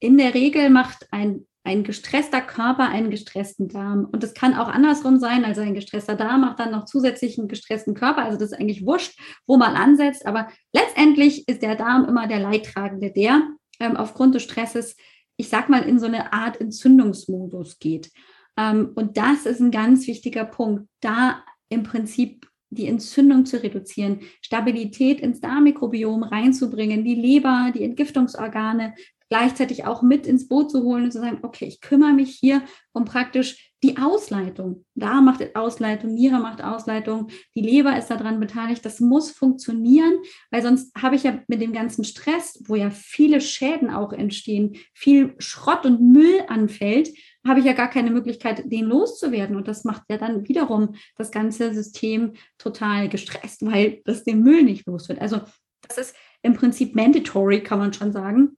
in 0.00 0.18
der 0.18 0.34
Regel 0.34 0.70
macht 0.70 1.08
ein 1.10 1.46
ein 1.68 1.84
gestresster 1.84 2.40
Körper 2.40 2.88
einen 2.88 3.10
gestressten 3.10 3.68
Darm. 3.68 4.08
Und 4.10 4.22
das 4.22 4.32
kann 4.32 4.54
auch 4.54 4.68
andersrum 4.68 5.18
sein. 5.18 5.44
Also 5.44 5.60
ein 5.60 5.74
gestresster 5.74 6.14
Darm 6.14 6.40
macht 6.40 6.58
dann 6.58 6.70
noch 6.70 6.86
zusätzlich 6.86 7.38
einen 7.38 7.46
gestressten 7.46 7.92
Körper. 7.92 8.24
Also 8.24 8.38
das 8.38 8.52
ist 8.52 8.58
eigentlich 8.58 8.86
wurscht, 8.86 9.20
wo 9.46 9.58
man 9.58 9.76
ansetzt. 9.76 10.24
Aber 10.24 10.48
letztendlich 10.72 11.46
ist 11.46 11.60
der 11.60 11.76
Darm 11.76 12.06
immer 12.06 12.26
der 12.26 12.40
Leidtragende, 12.40 13.12
der 13.12 13.42
ähm, 13.80 13.96
aufgrund 13.96 14.34
des 14.34 14.44
Stresses, 14.44 14.96
ich 15.36 15.50
sag 15.50 15.68
mal, 15.68 15.82
in 15.82 15.98
so 15.98 16.06
eine 16.06 16.32
Art 16.32 16.58
Entzündungsmodus 16.58 17.78
geht. 17.78 18.10
Ähm, 18.56 18.92
und 18.94 19.18
das 19.18 19.44
ist 19.44 19.60
ein 19.60 19.70
ganz 19.70 20.06
wichtiger 20.06 20.46
Punkt, 20.46 20.88
da 21.00 21.44
im 21.68 21.82
Prinzip 21.82 22.48
die 22.70 22.86
Entzündung 22.86 23.44
zu 23.44 23.62
reduzieren, 23.62 24.20
Stabilität 24.40 25.20
ins 25.20 25.40
Darmmikrobiom 25.40 26.22
reinzubringen, 26.22 27.04
die 27.04 27.14
Leber, 27.14 27.72
die 27.74 27.84
Entgiftungsorgane 27.84 28.94
gleichzeitig 29.28 29.84
auch 29.84 30.02
mit 30.02 30.26
ins 30.26 30.48
Boot 30.48 30.70
zu 30.70 30.82
holen 30.82 31.04
und 31.04 31.12
zu 31.12 31.20
sagen, 31.20 31.40
okay, 31.42 31.66
ich 31.66 31.80
kümmere 31.80 32.12
mich 32.12 32.34
hier 32.34 32.62
um 32.92 33.04
praktisch 33.04 33.72
die 33.82 33.96
Ausleitung. 33.96 34.84
Da 34.94 35.20
macht 35.20 35.54
Ausleitung, 35.54 36.12
Niere 36.12 36.40
macht 36.40 36.62
Ausleitung, 36.62 37.28
die 37.54 37.60
Leber 37.60 37.96
ist 37.96 38.08
daran 38.08 38.40
beteiligt. 38.40 38.84
Das 38.84 38.98
muss 38.98 39.30
funktionieren, 39.30 40.18
weil 40.50 40.62
sonst 40.62 40.92
habe 41.00 41.14
ich 41.14 41.22
ja 41.22 41.40
mit 41.46 41.60
dem 41.60 41.72
ganzen 41.72 42.04
Stress, 42.04 42.62
wo 42.66 42.74
ja 42.74 42.90
viele 42.90 43.40
Schäden 43.40 43.90
auch 43.90 44.12
entstehen, 44.12 44.76
viel 44.94 45.34
Schrott 45.38 45.86
und 45.86 46.00
Müll 46.00 46.42
anfällt, 46.48 47.10
habe 47.46 47.60
ich 47.60 47.66
ja 47.66 47.72
gar 47.72 47.88
keine 47.88 48.10
Möglichkeit, 48.10 48.70
den 48.70 48.86
loszuwerden. 48.86 49.56
Und 49.56 49.68
das 49.68 49.84
macht 49.84 50.02
ja 50.08 50.18
dann 50.18 50.48
wiederum 50.48 50.96
das 51.16 51.30
ganze 51.30 51.72
System 51.72 52.32
total 52.58 53.08
gestresst, 53.08 53.64
weil 53.64 54.02
das 54.04 54.24
den 54.24 54.42
Müll 54.42 54.64
nicht 54.64 54.86
los 54.86 55.08
wird. 55.08 55.20
Also 55.20 55.40
das 55.86 55.98
ist 55.98 56.16
im 56.42 56.54
Prinzip 56.54 56.94
mandatory, 56.94 57.62
kann 57.62 57.78
man 57.78 57.92
schon 57.92 58.12
sagen. 58.12 58.56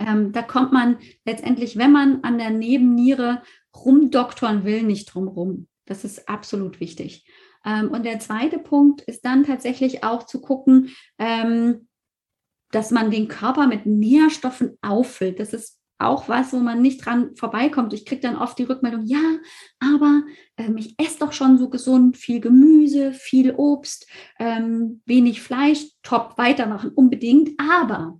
Ähm, 0.00 0.32
da 0.32 0.42
kommt 0.42 0.72
man 0.72 0.98
letztendlich, 1.24 1.76
wenn 1.76 1.92
man 1.92 2.24
an 2.24 2.38
der 2.38 2.50
Nebenniere 2.50 3.42
rumdoktoren 3.76 4.64
will, 4.64 4.82
nicht 4.82 5.14
drum 5.14 5.28
rum. 5.28 5.68
Das 5.86 6.04
ist 6.04 6.28
absolut 6.28 6.80
wichtig. 6.80 7.24
Ähm, 7.64 7.90
und 7.90 8.04
der 8.04 8.18
zweite 8.18 8.58
Punkt 8.58 9.02
ist 9.02 9.24
dann 9.24 9.44
tatsächlich 9.44 10.02
auch 10.02 10.24
zu 10.24 10.40
gucken, 10.40 10.90
ähm, 11.18 11.88
dass 12.70 12.90
man 12.90 13.10
den 13.10 13.28
Körper 13.28 13.66
mit 13.66 13.84
Nährstoffen 13.86 14.78
auffüllt. 14.80 15.38
Das 15.38 15.52
ist 15.52 15.78
auch 15.98 16.28
was, 16.28 16.52
wo 16.52 16.58
man 16.58 16.80
nicht 16.80 17.04
dran 17.04 17.36
vorbeikommt. 17.36 17.92
Ich 17.92 18.06
kriege 18.06 18.22
dann 18.22 18.36
oft 18.36 18.58
die 18.58 18.64
Rückmeldung, 18.64 19.04
ja, 19.04 19.38
aber 19.80 20.22
ähm, 20.56 20.78
ich 20.78 20.94
esse 20.98 21.18
doch 21.18 21.32
schon 21.32 21.58
so 21.58 21.68
gesund, 21.68 22.16
viel 22.16 22.40
Gemüse, 22.40 23.12
viel 23.12 23.52
Obst, 23.52 24.08
ähm, 24.38 25.02
wenig 25.04 25.42
Fleisch, 25.42 25.84
top, 26.02 26.38
weitermachen, 26.38 26.90
unbedingt. 26.94 27.50
Aber 27.60 28.18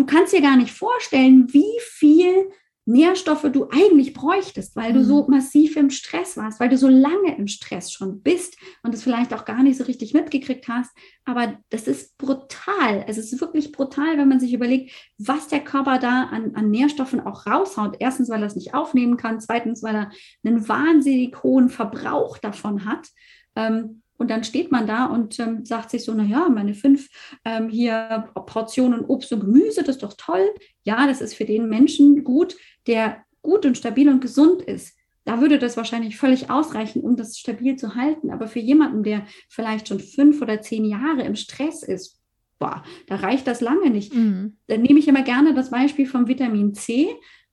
du 0.00 0.06
kannst 0.06 0.32
dir 0.32 0.40
gar 0.40 0.56
nicht 0.56 0.72
vorstellen, 0.72 1.52
wie 1.52 1.78
viel 1.80 2.50
Nährstoffe 2.86 3.46
du 3.52 3.68
eigentlich 3.68 4.14
bräuchtest, 4.14 4.74
weil 4.74 4.94
du 4.94 5.04
so 5.04 5.22
mhm. 5.24 5.36
massiv 5.36 5.76
im 5.76 5.90
Stress 5.90 6.38
warst, 6.38 6.58
weil 6.58 6.70
du 6.70 6.78
so 6.78 6.88
lange 6.88 7.36
im 7.36 7.46
Stress 7.46 7.92
schon 7.92 8.22
bist 8.22 8.56
und 8.82 8.94
es 8.94 9.02
vielleicht 9.02 9.34
auch 9.34 9.44
gar 9.44 9.62
nicht 9.62 9.76
so 9.76 9.84
richtig 9.84 10.14
mitgekriegt 10.14 10.66
hast. 10.68 10.90
Aber 11.26 11.58
das 11.68 11.86
ist 11.86 12.16
brutal. 12.16 13.04
Es 13.06 13.18
ist 13.18 13.38
wirklich 13.40 13.72
brutal, 13.72 14.16
wenn 14.16 14.28
man 14.28 14.40
sich 14.40 14.54
überlegt, 14.54 14.92
was 15.18 15.48
der 15.48 15.60
Körper 15.60 15.98
da 15.98 16.24
an, 16.24 16.54
an 16.54 16.70
Nährstoffen 16.70 17.20
auch 17.20 17.46
raushaut. 17.46 17.96
Erstens, 18.00 18.30
weil 18.30 18.40
er 18.40 18.46
es 18.46 18.56
nicht 18.56 18.74
aufnehmen 18.74 19.18
kann. 19.18 19.40
Zweitens, 19.40 19.82
weil 19.82 19.94
er 19.94 20.10
einen 20.42 20.66
wahnsinnig 20.66 21.42
hohen 21.42 21.68
Verbrauch 21.68 22.38
davon 22.38 22.86
hat. 22.86 23.08
Ähm, 23.54 24.02
und 24.20 24.30
dann 24.30 24.44
steht 24.44 24.70
man 24.70 24.86
da 24.86 25.06
und 25.06 25.38
ähm, 25.40 25.64
sagt 25.64 25.90
sich 25.90 26.04
so, 26.04 26.12
naja, 26.12 26.50
meine 26.50 26.74
fünf 26.74 27.08
ähm, 27.46 27.70
hier 27.70 28.28
Portionen 28.34 29.00
Obst 29.00 29.32
und 29.32 29.40
Gemüse, 29.40 29.82
das 29.82 29.96
ist 29.96 30.02
doch 30.02 30.12
toll. 30.12 30.46
Ja, 30.84 31.06
das 31.06 31.22
ist 31.22 31.32
für 31.32 31.46
den 31.46 31.70
Menschen 31.70 32.22
gut, 32.22 32.54
der 32.86 33.24
gut 33.40 33.64
und 33.64 33.78
stabil 33.78 34.10
und 34.10 34.20
gesund 34.20 34.60
ist. 34.60 34.94
Da 35.24 35.40
würde 35.40 35.58
das 35.58 35.78
wahrscheinlich 35.78 36.18
völlig 36.18 36.50
ausreichen, 36.50 37.00
um 37.00 37.16
das 37.16 37.38
stabil 37.38 37.76
zu 37.76 37.94
halten. 37.94 38.30
Aber 38.30 38.46
für 38.46 38.58
jemanden, 38.58 39.04
der 39.04 39.24
vielleicht 39.48 39.88
schon 39.88 40.00
fünf 40.00 40.42
oder 40.42 40.60
zehn 40.60 40.84
Jahre 40.84 41.22
im 41.22 41.34
Stress 41.34 41.82
ist, 41.82 42.20
boah, 42.58 42.84
da 43.06 43.16
reicht 43.16 43.46
das 43.46 43.62
lange 43.62 43.88
nicht. 43.88 44.14
Mhm. 44.14 44.58
Dann 44.66 44.82
nehme 44.82 44.98
ich 44.98 45.08
immer 45.08 45.22
gerne 45.22 45.54
das 45.54 45.70
Beispiel 45.70 46.04
vom 46.04 46.28
Vitamin 46.28 46.74
C. 46.74 47.08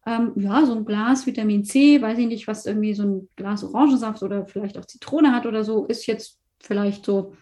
Ähm, 0.05 0.33
ja, 0.35 0.65
so 0.65 0.75
ein 0.75 0.83
Glas 0.83 1.25
Vitamin 1.25 1.63
C, 1.63 2.01
weiß 2.01 2.17
ich 2.17 2.27
nicht, 2.27 2.45
was 2.45 2.65
irgendwie 2.65 2.93
so 2.93 3.03
ein 3.03 3.29
Glas 3.37 3.63
Orangensaft 3.63 4.21
oder 4.21 4.45
vielleicht 4.47 4.77
auch 4.77 4.85
Zitrone 4.85 5.33
hat 5.33 5.45
oder 5.45 5.63
so, 5.63 5.85
ist 5.85 6.07
jetzt 6.07 6.41
vielleicht 6.59 7.05
so, 7.05 7.35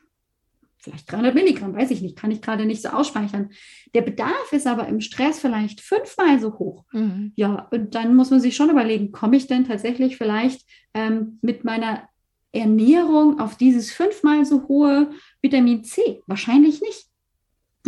vielleicht 0.77 1.11
300 1.11 1.33
Milligramm, 1.33 1.75
weiß 1.75 1.91
ich 1.91 2.01
nicht, 2.01 2.15
kann 2.15 2.31
ich 2.31 2.41
gerade 2.41 2.65
nicht 2.65 2.81
so 2.81 2.89
ausspeichern. 2.89 3.49
Der 3.93 4.01
Bedarf 4.01 4.51
ist 4.51 4.67
aber 4.67 4.87
im 4.87 5.01
Stress 5.01 5.39
vielleicht 5.39 5.81
fünfmal 5.81 6.39
so 6.39 6.57
hoch. 6.59 6.85
Mhm. 6.91 7.33
Ja, 7.35 7.67
und 7.71 7.95
dann 7.95 8.15
muss 8.15 8.29
man 8.29 8.39
sich 8.39 8.55
schon 8.55 8.69
überlegen, 8.69 9.11
komme 9.11 9.37
ich 9.37 9.47
denn 9.47 9.65
tatsächlich 9.65 10.17
vielleicht 10.17 10.65
ähm, 10.93 11.39
mit 11.41 11.63
meiner 11.63 12.07
Ernährung 12.51 13.39
auf 13.39 13.57
dieses 13.57 13.91
fünfmal 13.91 14.45
so 14.45 14.67
hohe 14.67 15.11
Vitamin 15.41 15.83
C? 15.83 16.21
Wahrscheinlich 16.27 16.81
nicht. 16.81 17.07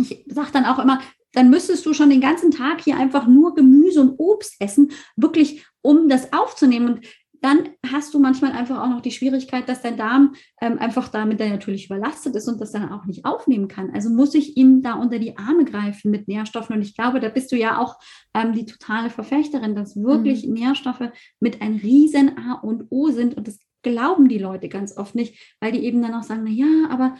Ich 0.00 0.24
sage 0.28 0.50
dann 0.52 0.64
auch 0.64 0.78
immer, 0.78 1.00
dann 1.32 1.50
müsstest 1.50 1.84
du 1.86 1.92
schon 1.92 2.10
den 2.10 2.20
ganzen 2.20 2.50
Tag 2.50 2.82
hier 2.82 2.96
einfach 2.96 3.26
nur 3.26 3.54
Gemüse 3.54 4.00
und 4.00 4.18
Obst 4.18 4.56
essen, 4.60 4.92
wirklich 5.16 5.64
um 5.82 6.08
das 6.08 6.32
aufzunehmen. 6.32 6.94
Und 6.94 7.06
dann 7.40 7.68
hast 7.90 8.14
du 8.14 8.18
manchmal 8.18 8.52
einfach 8.52 8.82
auch 8.82 8.88
noch 8.88 9.00
die 9.00 9.10
Schwierigkeit, 9.10 9.68
dass 9.68 9.82
dein 9.82 9.96
Darm 9.96 10.34
ähm, 10.60 10.78
einfach 10.78 11.08
damit 11.08 11.40
dann 11.40 11.50
natürlich 11.50 11.86
überlastet 11.86 12.34
ist 12.34 12.48
und 12.48 12.60
das 12.60 12.72
dann 12.72 12.90
auch 12.90 13.04
nicht 13.06 13.24
aufnehmen 13.24 13.68
kann. 13.68 13.90
Also 13.94 14.10
muss 14.10 14.34
ich 14.34 14.56
ihm 14.56 14.82
da 14.82 14.94
unter 14.94 15.18
die 15.18 15.36
Arme 15.36 15.64
greifen 15.64 16.10
mit 16.10 16.28
Nährstoffen. 16.28 16.76
Und 16.76 16.82
ich 16.82 16.96
glaube, 16.96 17.20
da 17.20 17.28
bist 17.28 17.52
du 17.52 17.56
ja 17.56 17.78
auch 17.78 17.96
ähm, 18.34 18.52
die 18.52 18.66
totale 18.66 19.10
Verfechterin, 19.10 19.76
dass 19.76 19.96
wirklich 19.96 20.46
mhm. 20.46 20.54
Nährstoffe 20.54 21.10
mit 21.40 21.62
ein 21.62 21.76
riesen 21.76 22.36
A 22.38 22.54
und 22.54 22.86
O 22.90 23.10
sind. 23.10 23.36
Und 23.36 23.46
das 23.46 23.58
glauben 23.82 24.28
die 24.28 24.38
Leute 24.38 24.68
ganz 24.68 24.96
oft 24.96 25.14
nicht, 25.14 25.56
weil 25.60 25.72
die 25.72 25.84
eben 25.84 26.02
dann 26.02 26.14
auch 26.14 26.24
sagen, 26.24 26.42
na 26.44 26.50
ja, 26.50 26.90
aber 26.90 27.16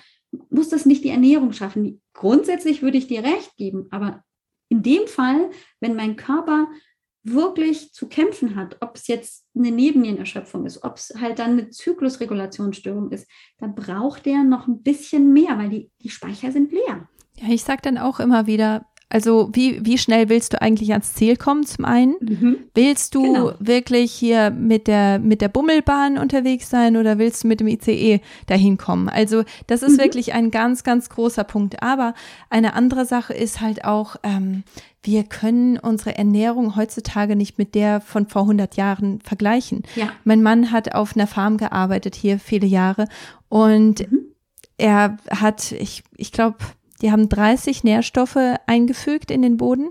muss 0.50 0.68
das 0.68 0.86
nicht 0.86 1.04
die 1.04 1.10
Ernährung 1.10 1.52
schaffen? 1.52 2.02
Grundsätzlich 2.12 2.82
würde 2.82 2.98
ich 2.98 3.06
dir 3.06 3.22
recht 3.22 3.56
geben, 3.56 3.86
aber 3.90 4.24
in 4.68 4.82
dem 4.82 5.06
Fall, 5.06 5.50
wenn 5.80 5.96
mein 5.96 6.16
Körper 6.16 6.68
wirklich 7.24 7.92
zu 7.92 8.08
kämpfen 8.08 8.56
hat, 8.56 8.76
ob 8.80 8.96
es 8.96 9.06
jetzt 9.06 9.46
eine 9.54 9.70
Nebennierenerschöpfung 9.70 10.66
ist, 10.66 10.84
ob 10.84 10.96
es 10.96 11.12
halt 11.20 11.38
dann 11.38 11.52
eine 11.52 11.70
Zyklusregulationsstörung 11.70 13.10
ist, 13.10 13.28
dann 13.58 13.74
braucht 13.74 14.26
der 14.26 14.44
noch 14.44 14.66
ein 14.66 14.82
bisschen 14.82 15.32
mehr, 15.32 15.58
weil 15.58 15.68
die, 15.68 15.90
die 16.00 16.10
Speicher 16.10 16.52
sind 16.52 16.72
leer. 16.72 17.08
Ja, 17.36 17.48
ich 17.48 17.64
sage 17.64 17.82
dann 17.82 17.98
auch 17.98 18.20
immer 18.20 18.46
wieder, 18.46 18.86
also 19.10 19.48
wie, 19.52 19.84
wie 19.86 19.96
schnell 19.96 20.28
willst 20.28 20.52
du 20.52 20.60
eigentlich 20.60 20.92
ans 20.92 21.14
Ziel 21.14 21.36
kommen 21.36 21.64
zum 21.64 21.86
einen? 21.86 22.16
Mhm. 22.20 22.56
Willst 22.74 23.14
du 23.14 23.22
genau. 23.22 23.52
wirklich 23.58 24.12
hier 24.12 24.50
mit 24.50 24.86
der, 24.86 25.18
mit 25.18 25.40
der 25.40 25.48
Bummelbahn 25.48 26.18
unterwegs 26.18 26.68
sein 26.68 26.96
oder 26.96 27.18
willst 27.18 27.44
du 27.44 27.48
mit 27.48 27.60
dem 27.60 27.68
ICE 27.68 28.20
dahin 28.46 28.76
kommen? 28.76 29.08
Also 29.08 29.44
das 29.66 29.82
ist 29.82 29.96
mhm. 29.96 30.02
wirklich 30.02 30.34
ein 30.34 30.50
ganz, 30.50 30.84
ganz 30.84 31.08
großer 31.08 31.44
Punkt. 31.44 31.82
Aber 31.82 32.12
eine 32.50 32.74
andere 32.74 33.06
Sache 33.06 33.32
ist 33.32 33.62
halt 33.62 33.84
auch, 33.84 34.16
ähm, 34.22 34.62
wir 35.02 35.24
können 35.24 35.78
unsere 35.78 36.18
Ernährung 36.18 36.76
heutzutage 36.76 37.34
nicht 37.34 37.56
mit 37.56 37.74
der 37.74 38.02
von 38.02 38.26
vor 38.26 38.42
100 38.42 38.76
Jahren 38.76 39.20
vergleichen. 39.22 39.84
Ja. 39.96 40.10
Mein 40.24 40.42
Mann 40.42 40.70
hat 40.70 40.94
auf 40.94 41.16
einer 41.16 41.26
Farm 41.26 41.56
gearbeitet 41.56 42.14
hier 42.14 42.38
viele 42.38 42.66
Jahre 42.66 43.06
und 43.48 44.00
mhm. 44.10 44.20
er 44.76 45.16
hat, 45.30 45.72
ich, 45.72 46.02
ich 46.16 46.30
glaube, 46.30 46.58
die 47.02 47.12
haben 47.12 47.28
30 47.28 47.84
Nährstoffe 47.84 48.38
eingefügt 48.66 49.30
in 49.30 49.42
den 49.42 49.56
Boden 49.56 49.90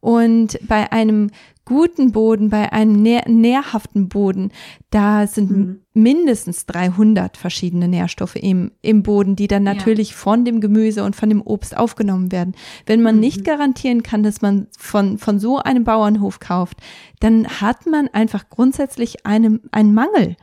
und 0.00 0.58
bei 0.66 0.92
einem 0.92 1.30
guten 1.64 2.12
Boden, 2.12 2.48
bei 2.48 2.72
einem 2.72 3.02
nähr 3.02 3.28
nährhaften 3.28 4.08
Boden, 4.08 4.52
da 4.88 5.26
sind 5.26 5.50
mhm. 5.50 5.80
mindestens 5.92 6.64
300 6.64 7.36
verschiedene 7.36 7.88
Nährstoffe 7.88 8.36
im, 8.36 8.72
im 8.80 9.02
Boden, 9.02 9.36
die 9.36 9.48
dann 9.48 9.64
natürlich 9.64 10.10
ja. 10.10 10.16
von 10.16 10.46
dem 10.46 10.62
Gemüse 10.62 11.04
und 11.04 11.14
von 11.14 11.28
dem 11.28 11.42
Obst 11.42 11.76
aufgenommen 11.76 12.32
werden. 12.32 12.54
Wenn 12.86 13.02
man 13.02 13.16
mhm. 13.16 13.20
nicht 13.20 13.44
garantieren 13.44 14.02
kann, 14.02 14.22
dass 14.22 14.40
man 14.40 14.68
von, 14.78 15.18
von 15.18 15.38
so 15.38 15.58
einem 15.58 15.84
Bauernhof 15.84 16.40
kauft, 16.40 16.78
dann 17.20 17.46
hat 17.46 17.86
man 17.86 18.08
einfach 18.08 18.48
grundsätzlich 18.48 19.26
einen, 19.26 19.60
einen 19.70 19.92
Mangel. 19.92 20.36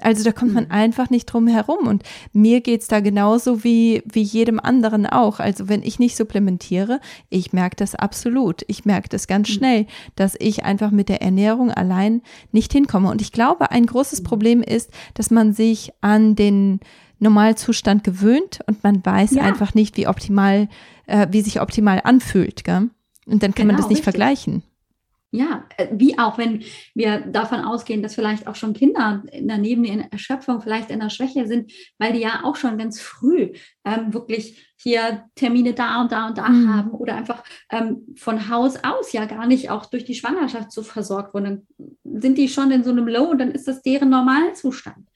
Also 0.00 0.24
da 0.24 0.32
kommt 0.32 0.52
man 0.52 0.64
mhm. 0.64 0.72
einfach 0.72 1.10
nicht 1.10 1.26
drum 1.26 1.46
herum. 1.46 1.86
Und 1.86 2.02
mir 2.32 2.60
geht's 2.60 2.88
da 2.88 3.00
genauso 3.00 3.64
wie, 3.64 4.02
wie 4.04 4.22
jedem 4.22 4.60
anderen 4.60 5.06
auch. 5.06 5.40
Also 5.40 5.68
wenn 5.68 5.82
ich 5.82 5.98
nicht 5.98 6.16
supplementiere, 6.16 7.00
ich 7.30 7.52
merke 7.52 7.76
das 7.76 7.94
absolut. 7.94 8.62
Ich 8.68 8.84
merke 8.84 9.08
das 9.08 9.26
ganz 9.26 9.48
mhm. 9.48 9.52
schnell, 9.52 9.86
dass 10.14 10.36
ich 10.38 10.64
einfach 10.64 10.90
mit 10.90 11.08
der 11.08 11.22
Ernährung 11.22 11.70
allein 11.70 12.22
nicht 12.52 12.72
hinkomme. 12.72 13.10
Und 13.10 13.22
ich 13.22 13.32
glaube, 13.32 13.70
ein 13.70 13.86
großes 13.86 14.20
mhm. 14.20 14.24
Problem 14.24 14.62
ist, 14.62 14.90
dass 15.14 15.30
man 15.30 15.52
sich 15.52 15.92
an 16.02 16.34
den 16.34 16.80
Normalzustand 17.18 18.04
gewöhnt 18.04 18.60
und 18.66 18.84
man 18.84 19.04
weiß 19.04 19.32
ja. 19.32 19.42
einfach 19.42 19.72
nicht, 19.72 19.96
wie 19.96 20.06
optimal, 20.06 20.68
äh, 21.06 21.26
wie 21.30 21.40
sich 21.40 21.60
optimal 21.62 22.02
anfühlt. 22.04 22.64
Gell? 22.64 22.90
Und 23.26 23.42
dann 23.42 23.54
kann 23.54 23.66
genau, 23.66 23.72
man 23.72 23.76
das 23.76 23.88
nicht 23.88 24.00
richtig. 24.00 24.04
vergleichen. 24.04 24.62
Ja, 25.36 25.66
äh, 25.76 25.88
wie 25.92 26.18
auch 26.18 26.38
wenn 26.38 26.64
wir 26.94 27.20
davon 27.20 27.60
ausgehen, 27.60 28.02
dass 28.02 28.14
vielleicht 28.14 28.46
auch 28.46 28.54
schon 28.54 28.72
Kinder 28.72 29.22
in 29.30 29.48
der 29.48 29.58
Nebenerschöpfung, 29.58 30.62
vielleicht 30.62 30.90
in 30.90 31.00
der 31.00 31.10
Schwäche 31.10 31.46
sind, 31.46 31.70
weil 31.98 32.14
die 32.14 32.20
ja 32.20 32.40
auch 32.44 32.56
schon 32.56 32.78
ganz 32.78 33.02
früh 33.02 33.52
ähm, 33.84 34.14
wirklich 34.14 34.74
hier 34.78 35.24
Termine 35.34 35.74
da 35.74 36.00
und 36.00 36.10
da 36.10 36.28
und 36.28 36.38
da 36.38 36.48
mhm. 36.48 36.74
haben 36.74 36.90
oder 36.92 37.16
einfach 37.16 37.44
ähm, 37.70 38.06
von 38.16 38.48
Haus 38.48 38.76
aus 38.82 39.12
ja 39.12 39.26
gar 39.26 39.46
nicht 39.46 39.68
auch 39.68 39.84
durch 39.84 40.06
die 40.06 40.14
Schwangerschaft 40.14 40.72
so 40.72 40.82
versorgt 40.82 41.34
wurden. 41.34 41.66
Dann 42.02 42.20
sind 42.20 42.38
die 42.38 42.48
schon 42.48 42.70
in 42.70 42.82
so 42.82 42.90
einem 42.90 43.06
Low 43.06 43.24
und 43.24 43.38
dann 43.38 43.50
ist 43.50 43.68
das 43.68 43.82
deren 43.82 44.08
Normalzustand. 44.08 45.06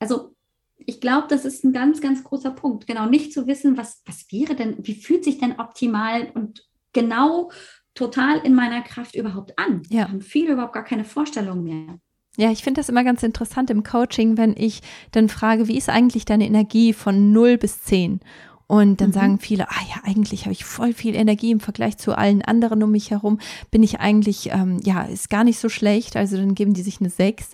Also 0.00 0.34
ich 0.76 1.00
glaube, 1.00 1.28
das 1.28 1.44
ist 1.44 1.62
ein 1.62 1.72
ganz, 1.72 2.00
ganz 2.00 2.24
großer 2.24 2.50
Punkt. 2.50 2.88
Genau, 2.88 3.06
nicht 3.06 3.32
zu 3.32 3.46
wissen, 3.46 3.76
was, 3.76 4.02
was 4.06 4.26
wäre 4.32 4.56
denn, 4.56 4.76
wie 4.80 5.00
fühlt 5.00 5.22
sich 5.22 5.38
denn 5.38 5.60
optimal 5.60 6.32
und 6.34 6.68
genau 6.92 7.52
total 7.98 8.38
in 8.38 8.54
meiner 8.54 8.82
Kraft 8.82 9.16
überhaupt 9.16 9.58
an. 9.58 9.82
Ja. 9.88 10.08
Haben 10.08 10.20
viele 10.20 10.52
überhaupt 10.52 10.72
gar 10.72 10.84
keine 10.84 11.04
Vorstellung 11.04 11.64
mehr. 11.64 11.98
Ja, 12.36 12.52
ich 12.52 12.62
finde 12.62 12.80
das 12.80 12.88
immer 12.88 13.02
ganz 13.02 13.24
interessant 13.24 13.68
im 13.68 13.82
Coaching, 13.82 14.36
wenn 14.36 14.54
ich 14.56 14.80
dann 15.10 15.28
frage, 15.28 15.66
wie 15.66 15.76
ist 15.76 15.88
eigentlich 15.88 16.24
deine 16.24 16.46
Energie 16.46 16.92
von 16.92 17.32
0 17.32 17.58
bis 17.58 17.82
10? 17.82 18.20
Und 18.68 19.00
dann 19.00 19.08
mhm. 19.08 19.14
sagen 19.14 19.38
viele, 19.40 19.68
ah 19.70 19.82
ja, 19.88 20.02
eigentlich 20.04 20.42
habe 20.42 20.52
ich 20.52 20.64
voll 20.64 20.92
viel 20.92 21.16
Energie 21.16 21.50
im 21.50 21.58
Vergleich 21.58 21.96
zu 21.96 22.16
allen 22.16 22.42
anderen 22.42 22.82
um 22.82 22.90
mich 22.92 23.10
herum. 23.10 23.40
Bin 23.70 23.82
ich 23.82 23.98
eigentlich, 23.98 24.50
ähm, 24.52 24.78
ja, 24.84 25.02
ist 25.02 25.30
gar 25.30 25.42
nicht 25.42 25.58
so 25.58 25.68
schlecht. 25.68 26.16
Also 26.16 26.36
dann 26.36 26.54
geben 26.54 26.74
die 26.74 26.82
sich 26.82 27.00
eine 27.00 27.10
6 27.10 27.52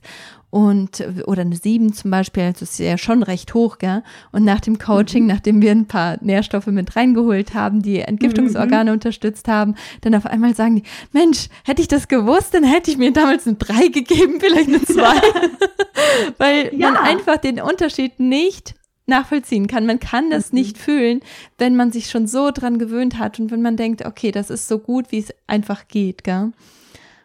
und 0.54 1.04
oder 1.26 1.40
eine 1.40 1.56
7 1.56 1.94
zum 1.94 2.12
Beispiel. 2.12 2.44
Also 2.44 2.62
ist 2.62 2.78
ja 2.78 2.96
schon 2.96 3.24
recht 3.24 3.54
hoch, 3.54 3.78
gell? 3.78 4.04
Und 4.30 4.44
nach 4.44 4.60
dem 4.60 4.78
Coaching, 4.78 5.24
mhm. 5.24 5.28
nachdem 5.28 5.60
wir 5.60 5.72
ein 5.72 5.86
paar 5.86 6.16
Nährstoffe 6.20 6.68
mit 6.68 6.94
reingeholt 6.94 7.54
haben, 7.54 7.82
die 7.82 7.98
Entgiftungsorgane 7.98 8.90
mhm. 8.90 8.94
unterstützt 8.94 9.48
haben, 9.48 9.74
dann 10.02 10.14
auf 10.14 10.26
einmal 10.26 10.54
sagen 10.54 10.76
die, 10.76 10.82
Mensch, 11.10 11.48
hätte 11.64 11.82
ich 11.82 11.88
das 11.88 12.06
gewusst, 12.06 12.54
dann 12.54 12.62
hätte 12.62 12.88
ich 12.92 12.98
mir 12.98 13.12
damals 13.12 13.48
eine 13.48 13.56
3 13.56 13.88
gegeben, 13.88 14.38
vielleicht 14.38 14.68
eine 14.68 14.80
2. 14.80 15.02
Weil 16.38 16.72
ja. 16.72 16.92
man 16.92 17.02
einfach 17.02 17.38
den 17.38 17.60
Unterschied 17.60 18.20
nicht 18.20 18.76
nachvollziehen 19.06 19.66
kann. 19.66 19.86
Man 19.86 19.98
kann 19.98 20.30
das 20.30 20.52
mhm. 20.52 20.58
nicht 20.58 20.78
fühlen, 20.78 21.20
wenn 21.58 21.74
man 21.74 21.90
sich 21.90 22.10
schon 22.10 22.28
so 22.28 22.52
dran 22.52 22.78
gewöhnt 22.78 23.18
hat 23.18 23.40
und 23.40 23.50
wenn 23.50 23.60
man 23.60 23.76
denkt, 23.76 24.06
okay, 24.06 24.30
das 24.30 24.50
ist 24.50 24.68
so 24.68 24.78
gut, 24.78 25.10
wie 25.10 25.18
es 25.18 25.34
einfach 25.48 25.88
geht, 25.88 26.22
gell? 26.22 26.52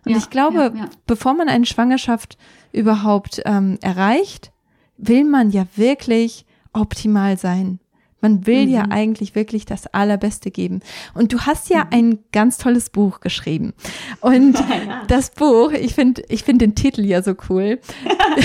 Und 0.10 0.16
ja, 0.16 0.22
ich 0.22 0.32
glaube, 0.32 0.58
ja, 0.58 0.74
ja. 0.76 0.90
bevor 1.06 1.36
man 1.36 1.50
eine 1.50 1.68
Schwangerschaft 1.68 2.40
überhaupt 2.72 3.44
ähm, 3.46 3.78
erreicht, 3.82 4.52
will 4.98 5.24
man 5.24 5.52
ja 5.52 5.68
wirklich 5.76 6.48
optimal 6.74 7.38
sein. 7.38 7.80
Man 8.22 8.48
will 8.48 8.66
mhm. 8.66 8.72
ja 8.72 8.86
eigentlich 8.90 9.36
wirklich 9.36 9.68
das 9.68 9.86
Allerbeste 9.86 10.50
geben. 10.50 10.80
Und 11.14 11.32
du 11.32 11.42
hast 11.42 11.70
ja 11.70 11.84
mhm. 11.84 11.90
ein 11.92 12.20
ganz 12.32 12.58
tolles 12.58 12.90
Buch 12.90 13.20
geschrieben. 13.20 13.74
Und 14.20 14.60
ja. 14.70 15.04
das 15.08 15.30
Buch, 15.30 15.72
ich 15.74 15.94
finde 15.94 16.24
ich 16.28 16.44
finde 16.44 16.66
den 16.66 16.74
Titel 16.74 17.06
ja 17.06 17.22
so 17.22 17.36
cool. 17.48 17.80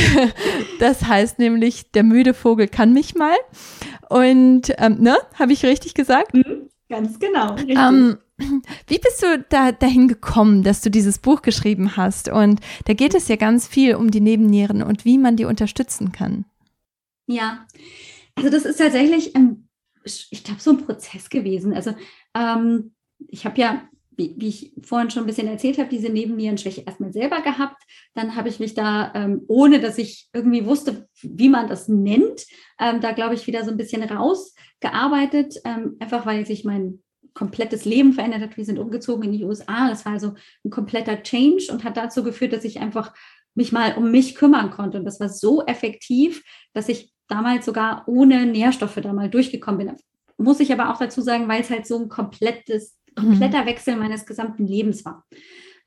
das 0.81 1.07
heißt 1.07 1.38
nämlich, 1.38 1.90
der 1.92 2.03
müde 2.03 2.35
Vogel 2.35 2.68
kann 2.68 2.92
mich 2.92 3.14
mal. 3.14 3.37
Und, 4.11 4.70
ähm, 4.77 4.98
ne, 5.00 5.16
habe 5.38 5.55
ich 5.55 5.64
richtig 5.64 5.94
gesagt? 5.94 6.35
Mhm. 6.35 6.68
Ganz 6.90 7.18
genau. 7.18 7.55
Richtig. 7.55 7.79
Ähm, 7.79 8.18
wie 8.38 8.99
bist 8.99 9.23
du 9.23 9.44
da 9.49 9.73
dahin 9.73 10.09
gekommen, 10.09 10.62
dass 10.62 10.81
du 10.81 10.90
dieses 10.90 11.18
Buch 11.18 11.42
geschrieben 11.42 11.97
hast? 11.97 12.29
Und 12.29 12.61
da 12.87 12.94
geht 12.94 13.14
es 13.14 13.29
ja 13.29 13.37
ganz 13.37 13.66
viel 13.68 13.94
um 13.94 14.11
die 14.11 14.20
Nebennieren 14.20 14.83
und 14.83 15.05
wie 15.05 15.18
man 15.18 15.37
die 15.37 15.44
unterstützen 15.44 16.12
kann. 16.12 16.44
Ja, 17.27 17.66
also 18.35 18.51
das 18.51 18.64
ist 18.64 18.79
tatsächlich 18.79 19.35
ein 19.37 19.68
ich 20.05 20.44
glaube, 20.44 20.61
so 20.61 20.70
ein 20.70 20.85
Prozess 20.85 21.31
gewesen. 21.31 21.73
Also 21.73 21.94
ähm, 22.35 22.94
ich 23.29 23.44
habe 23.44 23.61
ja, 23.61 23.88
wie, 24.16 24.35
wie, 24.37 24.49
ich 24.49 24.73
vorhin 24.83 25.11
schon 25.11 25.25
ein 25.25 25.27
bisschen 25.27 25.49
erzählt 25.49 25.79
habe, 25.79 25.88
diese 25.88 26.09
Nebennierenschwäche 26.09 26.85
erstmal 26.87 27.12
selber 27.12 27.40
gehabt. 27.40 27.83
Dann 28.14 28.37
habe 28.37 28.49
ich 28.49 28.61
mich 28.61 28.75
da, 28.75 29.12
ähm, 29.14 29.42
ohne 29.49 29.81
dass 29.81 29.99
ich 29.99 30.29
irgendwie 30.33 30.66
wusste, 30.66 31.09
wie 31.23 31.49
man 31.49 31.68
das 31.68 31.88
nennt, 31.88 32.47
ähm, 32.79 33.01
da 33.01 33.12
glaube 33.12 33.35
ich 33.35 33.47
wieder 33.47 33.64
so 33.64 33.70
ein 33.70 33.77
bisschen 33.77 34.03
rausgearbeitet, 34.03 35.57
ähm, 35.64 35.97
einfach 35.99 36.27
weil 36.27 36.47
sich 36.47 36.64
mein 36.64 37.03
komplettes 37.35 37.85
Leben 37.85 38.12
verändert 38.12 38.40
hat. 38.40 38.57
Wir 38.57 38.64
sind 38.64 38.79
umgezogen 38.79 39.25
in 39.25 39.33
die 39.33 39.44
USA. 39.44 39.88
Das 39.88 40.05
war 40.05 40.12
also 40.12 40.35
ein 40.64 40.70
kompletter 40.70 41.23
Change 41.23 41.66
und 41.70 41.85
hat 41.85 41.97
dazu 41.97 42.23
geführt, 42.23 42.53
dass 42.53 42.64
ich 42.64 42.81
einfach 42.81 43.12
mich 43.55 43.73
mal 43.73 43.94
um 43.97 44.11
mich 44.11 44.35
kümmern 44.35 44.70
konnte. 44.70 44.99
Und 44.99 45.05
das 45.05 45.20
war 45.20 45.29
so 45.29 45.64
effektiv, 45.66 46.42
dass 46.73 46.88
ich 46.88 47.12
damals 47.29 47.66
sogar 47.66 48.05
ohne 48.07 48.47
Nährstoffe 48.47 48.99
da 49.03 49.12
mal 49.12 49.31
durchgekommen 49.31 49.87
bin. 49.87 49.97
Muss 50.37 50.61
ich 50.61 50.73
aber 50.73 50.92
auch 50.92 50.99
dazu 50.99 51.20
sagen, 51.20 51.49
weil 51.49 51.61
es 51.61 51.70
halt 51.70 51.87
so 51.87 51.99
ein 51.99 52.09
komplettes, 52.09 52.97
kompletter 53.14 53.62
mhm. 53.62 53.66
Wechsel 53.66 53.97
meines 53.97 54.27
gesamten 54.27 54.66
Lebens 54.66 55.05
war. 55.05 55.25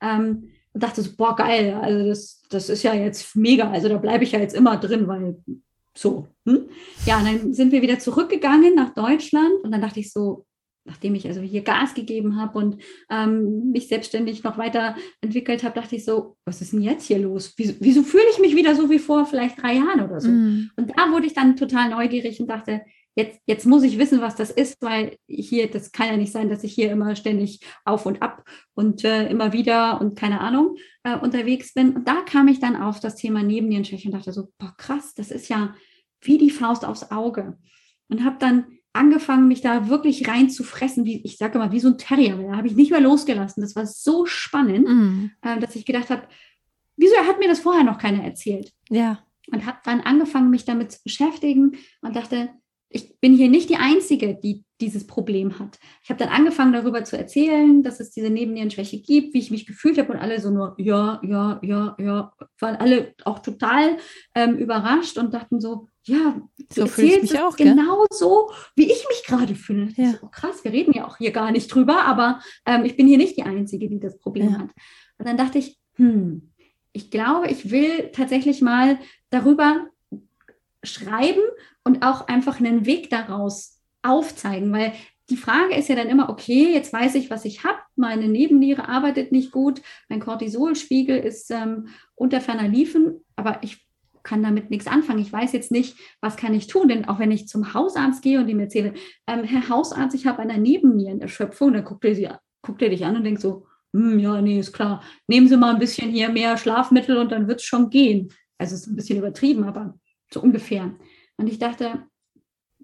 Ähm, 0.00 0.50
und 0.72 0.82
dachte 0.82 1.02
so, 1.02 1.10
boah, 1.16 1.34
geil, 1.34 1.74
also 1.74 2.08
das, 2.08 2.42
das 2.50 2.68
ist 2.68 2.82
ja 2.82 2.94
jetzt 2.94 3.34
mega, 3.34 3.70
also 3.70 3.88
da 3.88 3.96
bleibe 3.96 4.24
ich 4.24 4.32
ja 4.32 4.38
jetzt 4.38 4.54
immer 4.54 4.76
drin, 4.76 5.08
weil 5.08 5.36
so. 5.94 6.28
Hm? 6.46 6.68
Ja, 7.04 7.18
und 7.18 7.26
dann 7.26 7.54
sind 7.54 7.72
wir 7.72 7.82
wieder 7.82 7.98
zurückgegangen 7.98 8.74
nach 8.74 8.94
Deutschland 8.94 9.62
und 9.62 9.72
dann 9.72 9.80
dachte 9.80 10.00
ich 10.00 10.12
so, 10.12 10.46
nachdem 10.88 11.14
ich 11.14 11.26
also 11.26 11.40
hier 11.40 11.62
Gas 11.62 11.94
gegeben 11.94 12.40
habe 12.40 12.58
und 12.58 12.82
ähm, 13.10 13.70
mich 13.70 13.88
selbstständig 13.88 14.42
noch 14.42 14.58
weiterentwickelt 14.58 15.62
habe, 15.62 15.80
dachte 15.80 15.96
ich 15.96 16.04
so, 16.04 16.36
was 16.44 16.60
ist 16.60 16.72
denn 16.72 16.82
jetzt 16.82 17.06
hier 17.06 17.18
los? 17.18 17.54
Wieso, 17.56 17.74
wieso 17.80 18.02
fühle 18.02 18.24
ich 18.32 18.38
mich 18.40 18.56
wieder 18.56 18.74
so 18.74 18.90
wie 18.90 18.98
vor 18.98 19.26
vielleicht 19.26 19.62
drei 19.62 19.74
Jahren 19.74 20.00
oder 20.00 20.20
so? 20.20 20.28
Mm. 20.28 20.70
Und 20.76 20.92
da 20.96 21.12
wurde 21.12 21.26
ich 21.26 21.34
dann 21.34 21.56
total 21.56 21.90
neugierig 21.90 22.40
und 22.40 22.48
dachte, 22.48 22.82
jetzt, 23.14 23.40
jetzt 23.46 23.66
muss 23.66 23.82
ich 23.82 23.98
wissen, 23.98 24.20
was 24.20 24.36
das 24.36 24.50
ist, 24.50 24.80
weil 24.80 25.16
hier, 25.26 25.68
das 25.68 25.92
kann 25.92 26.06
ja 26.08 26.16
nicht 26.16 26.32
sein, 26.32 26.48
dass 26.48 26.64
ich 26.64 26.72
hier 26.72 26.90
immer 26.90 27.16
ständig 27.16 27.60
auf 27.84 28.06
und 28.06 28.22
ab 28.22 28.44
und 28.74 29.04
äh, 29.04 29.28
immer 29.28 29.52
wieder 29.52 30.00
und 30.00 30.18
keine 30.18 30.40
Ahnung. 30.40 30.76
äh, 31.08 31.18
unterwegs 31.18 31.74
bin. 31.74 31.94
Und 31.94 32.08
da 32.08 32.22
kam 32.22 32.48
ich 32.48 32.60
dann 32.60 32.76
auf 32.76 33.00
das 33.00 33.16
Thema 33.16 33.42
Nebennierenschwäche 33.42 34.08
und 34.08 34.14
dachte 34.14 34.32
so, 34.32 34.48
boah, 34.58 34.74
krass, 34.76 35.14
das 35.14 35.30
ist 35.30 35.48
ja 35.48 35.74
wie 36.20 36.38
die 36.38 36.50
Faust 36.50 36.84
aufs 36.84 37.10
Auge. 37.10 37.58
Und 38.08 38.24
habe 38.24 38.36
dann 38.38 38.77
angefangen, 38.92 39.48
mich 39.48 39.60
da 39.60 39.88
wirklich 39.88 40.26
rein 40.28 40.50
zu 40.50 40.64
fressen, 40.64 41.04
wie 41.04 41.22
ich 41.24 41.36
sage 41.36 41.58
mal, 41.58 41.72
wie 41.72 41.80
so 41.80 41.88
ein 41.88 41.98
Terrier. 41.98 42.36
Da 42.36 42.56
habe 42.56 42.66
ich 42.66 42.74
nicht 42.74 42.90
mehr 42.90 43.00
losgelassen. 43.00 43.60
Das 43.60 43.76
war 43.76 43.86
so 43.86 44.26
spannend, 44.26 44.88
mm. 44.88 45.30
äh, 45.42 45.58
dass 45.60 45.76
ich 45.76 45.84
gedacht 45.84 46.10
habe, 46.10 46.22
wieso 46.96 47.16
hat 47.16 47.38
mir 47.38 47.48
das 47.48 47.60
vorher 47.60 47.84
noch 47.84 47.98
keiner 47.98 48.24
erzählt? 48.24 48.72
Ja. 48.90 49.24
Und 49.50 49.66
habe 49.66 49.78
dann 49.84 50.00
angefangen, 50.00 50.50
mich 50.50 50.64
damit 50.64 50.92
zu 50.92 50.98
beschäftigen 51.04 51.76
und 52.02 52.16
dachte, 52.16 52.50
ich 52.90 53.18
bin 53.20 53.34
hier 53.34 53.48
nicht 53.48 53.70
die 53.70 53.76
Einzige, 53.76 54.34
die 54.34 54.64
dieses 54.80 55.06
Problem 55.06 55.58
hat. 55.58 55.78
Ich 56.02 56.10
habe 56.10 56.18
dann 56.18 56.28
angefangen, 56.28 56.72
darüber 56.72 57.02
zu 57.04 57.18
erzählen, 57.18 57.82
dass 57.82 58.00
es 58.00 58.10
diese 58.10 58.30
Nebennierenschwäche 58.30 59.00
gibt, 59.00 59.34
wie 59.34 59.38
ich 59.38 59.50
mich 59.50 59.66
gefühlt 59.66 59.98
habe 59.98 60.12
und 60.12 60.18
alle 60.18 60.40
so 60.40 60.50
nur, 60.50 60.74
ja, 60.78 61.20
ja, 61.24 61.58
ja, 61.62 61.96
ja, 61.98 62.32
waren 62.60 62.76
alle 62.76 63.14
auch 63.24 63.40
total 63.40 63.96
ähm, 64.34 64.56
überrascht 64.56 65.18
und 65.18 65.34
dachten 65.34 65.60
so, 65.60 65.88
ja, 66.04 66.40
so 66.72 66.86
fühle 66.86 67.16
ich 67.16 67.22
mich 67.22 67.40
auch, 67.40 67.56
genau 67.56 68.04
so, 68.10 68.50
wie 68.76 68.90
ich 68.90 69.04
mich 69.08 69.24
gerade 69.26 69.54
fühle. 69.54 69.92
Ja. 69.96 70.12
So, 70.12 70.28
krass, 70.28 70.62
wir 70.64 70.72
reden 70.72 70.92
ja 70.92 71.06
auch 71.06 71.18
hier 71.18 71.32
gar 71.32 71.50
nicht 71.50 71.74
drüber, 71.74 72.04
aber 72.04 72.40
ähm, 72.64 72.84
ich 72.84 72.96
bin 72.96 73.08
hier 73.08 73.18
nicht 73.18 73.36
die 73.36 73.42
Einzige, 73.42 73.88
die 73.88 74.00
das 74.00 74.18
Problem 74.18 74.52
ja. 74.52 74.58
hat. 74.58 74.70
Und 75.18 75.26
dann 75.26 75.36
dachte 75.36 75.58
ich, 75.58 75.78
hm, 75.96 76.52
ich 76.92 77.10
glaube, 77.10 77.48
ich 77.48 77.70
will 77.70 78.10
tatsächlich 78.12 78.62
mal 78.62 78.98
darüber 79.30 79.88
schreiben 80.84 81.42
und 81.84 82.04
auch 82.04 82.28
einfach 82.28 82.60
einen 82.60 82.86
Weg 82.86 83.10
daraus 83.10 83.77
aufzeigen, 84.08 84.72
weil 84.72 84.92
die 85.30 85.36
Frage 85.36 85.74
ist 85.74 85.88
ja 85.88 85.94
dann 85.94 86.08
immer, 86.08 86.30
okay, 86.30 86.72
jetzt 86.72 86.92
weiß 86.92 87.14
ich, 87.16 87.30
was 87.30 87.44
ich 87.44 87.64
habe, 87.64 87.78
meine 87.96 88.28
Nebenniere 88.28 88.88
arbeitet 88.88 89.30
nicht 89.30 89.52
gut, 89.52 89.82
mein 90.08 90.20
Cortisolspiegel 90.20 91.18
ist 91.18 91.50
ähm, 91.50 91.88
unter 92.14 92.40
ferner 92.40 92.68
Liefen, 92.68 93.24
aber 93.36 93.58
ich 93.62 93.86
kann 94.22 94.42
damit 94.42 94.70
nichts 94.70 94.86
anfangen. 94.86 95.20
Ich 95.20 95.32
weiß 95.32 95.52
jetzt 95.52 95.70
nicht, 95.70 95.96
was 96.20 96.36
kann 96.36 96.54
ich 96.54 96.66
tun, 96.66 96.88
denn 96.88 97.06
auch 97.06 97.18
wenn 97.18 97.30
ich 97.30 97.48
zum 97.48 97.72
Hausarzt 97.72 98.22
gehe 98.22 98.40
und 98.40 98.48
ihm 98.48 98.60
erzähle, 98.60 98.94
ähm, 99.26 99.44
Herr 99.44 99.68
Hausarzt, 99.68 100.14
ich 100.14 100.26
habe 100.26 100.40
eine 100.40 100.58
Nebennierenerschöpfung, 100.58 101.72
dann 101.72 101.84
guckt 101.84 102.04
er, 102.04 102.14
sie, 102.14 102.28
guckt 102.62 102.82
er 102.82 102.90
dich 102.90 103.04
an 103.04 103.16
und 103.16 103.24
denkt 103.24 103.40
so, 103.40 103.66
hm, 103.94 104.18
ja, 104.18 104.40
nee, 104.42 104.58
ist 104.58 104.72
klar, 104.72 105.02
nehmen 105.28 105.48
Sie 105.48 105.56
mal 105.56 105.72
ein 105.72 105.78
bisschen 105.78 106.10
hier 106.10 106.28
mehr 106.28 106.58
Schlafmittel 106.58 107.16
und 107.16 107.32
dann 107.32 107.48
wird 107.48 107.60
es 107.60 107.66
schon 107.66 107.88
gehen. 107.90 108.32
Also 108.58 108.74
es 108.74 108.82
ist 108.82 108.88
ein 108.88 108.96
bisschen 108.96 109.18
übertrieben, 109.18 109.64
aber 109.64 109.98
so 110.32 110.42
ungefähr. 110.42 110.94
Und 111.36 111.46
ich 111.46 111.58
dachte, 111.58 112.06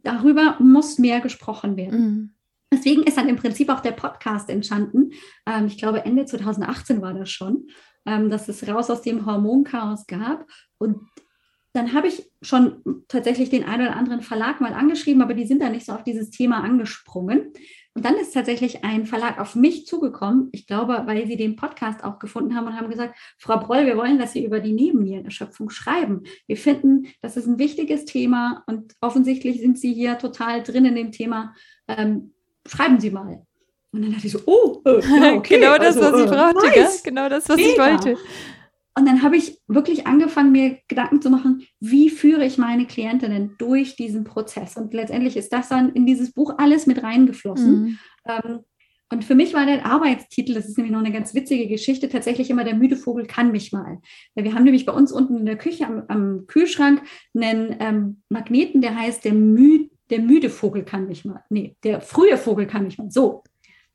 darüber 0.05 0.57
muss 0.61 0.99
mehr 0.99 1.21
gesprochen 1.21 1.77
werden. 1.77 2.01
Mhm. 2.01 2.31
Deswegen 2.73 3.03
ist 3.05 3.17
dann 3.17 3.29
im 3.29 3.37
Prinzip 3.37 3.69
auch 3.69 3.81
der 3.81 3.93
Podcast 3.93 4.51
entstanden. 4.51 5.13
Ähm, 5.47 5.67
ich 5.67 5.79
glaube, 5.79 6.05
Ende 6.05 6.25
2018 6.25 7.01
war 7.03 7.15
das 7.15 7.31
schon, 7.31 7.69
ähm, 8.07 8.31
dass 8.31 8.49
es 8.49 8.67
raus 8.67 8.91
aus 8.91 9.03
dem 9.03 9.27
Hormonchaos 9.27 10.07
gab. 10.07 10.47
Und 10.79 10.99
dann 11.73 11.93
habe 11.93 12.09
ich 12.09 12.31
schon 12.43 13.05
tatsächlich 13.09 13.51
den 13.51 13.65
einen 13.65 13.89
oder 13.89 13.97
anderen 13.97 14.23
Verlag 14.23 14.61
mal 14.61 14.75
angeschrieben, 14.75 15.23
aber 15.23 15.35
die 15.35 15.47
sind 15.47 15.61
da 15.61 15.69
nicht 15.71 15.87
so 15.87 15.93
auf 15.93 16.05
dieses 16.05 16.31
Thema 16.31 16.63
angesprungen. 16.63 17.53
Und 17.95 18.05
dann 18.05 18.17
ist 18.17 18.35
tatsächlich 18.35 18.83
ein 18.83 19.07
Verlag 19.07 19.39
auf 19.39 19.55
mich 19.55 19.87
zugekommen, 19.87 20.49
ich 20.51 20.67
glaube, 20.67 21.03
weil 21.07 21.29
sie 21.29 21.37
den 21.37 21.55
Podcast 21.55 22.03
auch 22.03 22.19
gefunden 22.19 22.57
haben 22.57 22.67
und 22.67 22.77
haben 22.77 22.91
gesagt, 22.91 23.17
Frau 23.39 23.59
Broll, 23.59 23.87
wir 23.87 23.97
wollen, 23.97 24.19
dass 24.19 24.33
Sie 24.33 24.45
über 24.45 24.59
die 24.59 24.73
Nebennierenerschöpfung 24.73 25.71
schreiben. 25.71 26.25
Wir 26.49 26.57
finden, 26.57 27.07
das 27.23 27.37
ist 27.37 27.47
ein 27.47 27.59
wichtiges 27.59 28.05
Thema 28.05 28.65
und 28.67 28.95
offensichtlich 29.01 29.61
sind 29.61 29.79
Sie 29.79 29.93
hier 29.93 30.19
total 30.19 30.65
drin 30.65 30.87
in 30.87 30.97
dem 30.97 31.13
Thema. 31.13 31.55
Ähm, 31.87 32.33
schreiben 32.67 32.99
Sie 32.99 33.11
mal. 33.11 33.47
Und 33.93 34.03
dann 34.03 34.13
dachte 34.13 34.27
ich 34.27 34.33
so, 34.33 34.41
oh, 34.47 34.83
äh, 34.87 35.37
okay. 35.37 35.55
genau 35.55 35.79
das, 35.79 35.97
also, 35.97 36.01
was 36.01 36.21
ich 36.21 36.27
äh, 36.27 36.35
brauchte, 36.35 36.81
nice. 36.81 37.03
genau 37.05 37.29
das, 37.29 37.49
was 37.49 37.57
Mega. 37.57 37.71
ich 37.71 37.79
wollte. 37.79 38.21
Und 38.97 39.07
dann 39.07 39.23
habe 39.23 39.37
ich 39.37 39.59
wirklich 39.67 40.07
angefangen, 40.07 40.53
mir 40.53 40.79
Gedanken 40.87 41.21
zu 41.21 41.29
machen, 41.29 41.67
wie 41.81 42.11
führe 42.11 42.45
ich 42.45 42.59
meine 42.59 42.87
Klientinnen 42.87 43.57
durch 43.59 43.97
diesen 43.97 44.23
Prozess. 44.25 44.77
Und 44.77 44.95
letztendlich 44.95 45.37
ist 45.37 45.53
das 45.53 45.69
dann 45.69 45.93
in 45.93 46.07
dieses 46.07 46.33
Buch 46.33 46.55
alles 46.59 46.87
mit 46.87 47.03
reingeflossen. 47.03 47.81
Mhm. 47.81 47.99
Ähm, 48.27 48.61
und 49.11 49.25
für 49.25 49.35
mich 49.35 49.53
war 49.53 49.67
der 49.67 49.85
Arbeitstitel, 49.85 50.55
das 50.55 50.67
ist 50.67 50.79
nämlich 50.79 50.93
noch 50.93 51.01
eine 51.01 51.13
ganz 51.13 51.35
witzige 51.35 51.69
Geschichte, 51.69 52.09
tatsächlich 52.09 52.51
immer 52.51 52.65
der 52.65 52.75
müde 52.75 52.97
Vogel 52.97 53.27
kann 53.27 53.53
mich 53.53 53.71
mal. 53.73 53.99
Wir 54.35 54.55
haben 54.55 54.65
nämlich 54.65 54.87
bei 54.87 54.93
uns 54.93 55.13
unten 55.13 55.39
in 55.39 55.47
der 55.47 55.59
Küche 55.59 55.87
am, 55.87 56.05
am 56.09 56.47
Kühlschrank 56.47 57.03
einen 57.35 57.77
ähm, 57.81 58.23
Magneten, 58.29 58.81
der 58.81 58.97
heißt 58.97 59.25
der, 59.25 59.35
Mü 59.35 59.89
der 60.11 60.21
müde 60.21 60.51
Vogel 60.51 60.85
kann 60.85 61.09
mich 61.09 61.25
mal. 61.25 61.43
Nee, 61.49 61.77
der 61.83 62.01
frühe 62.01 62.37
Vogel 62.37 62.67
kann 62.67 62.85
mich 62.85 62.99
mal. 62.99 63.11
So. 63.11 63.43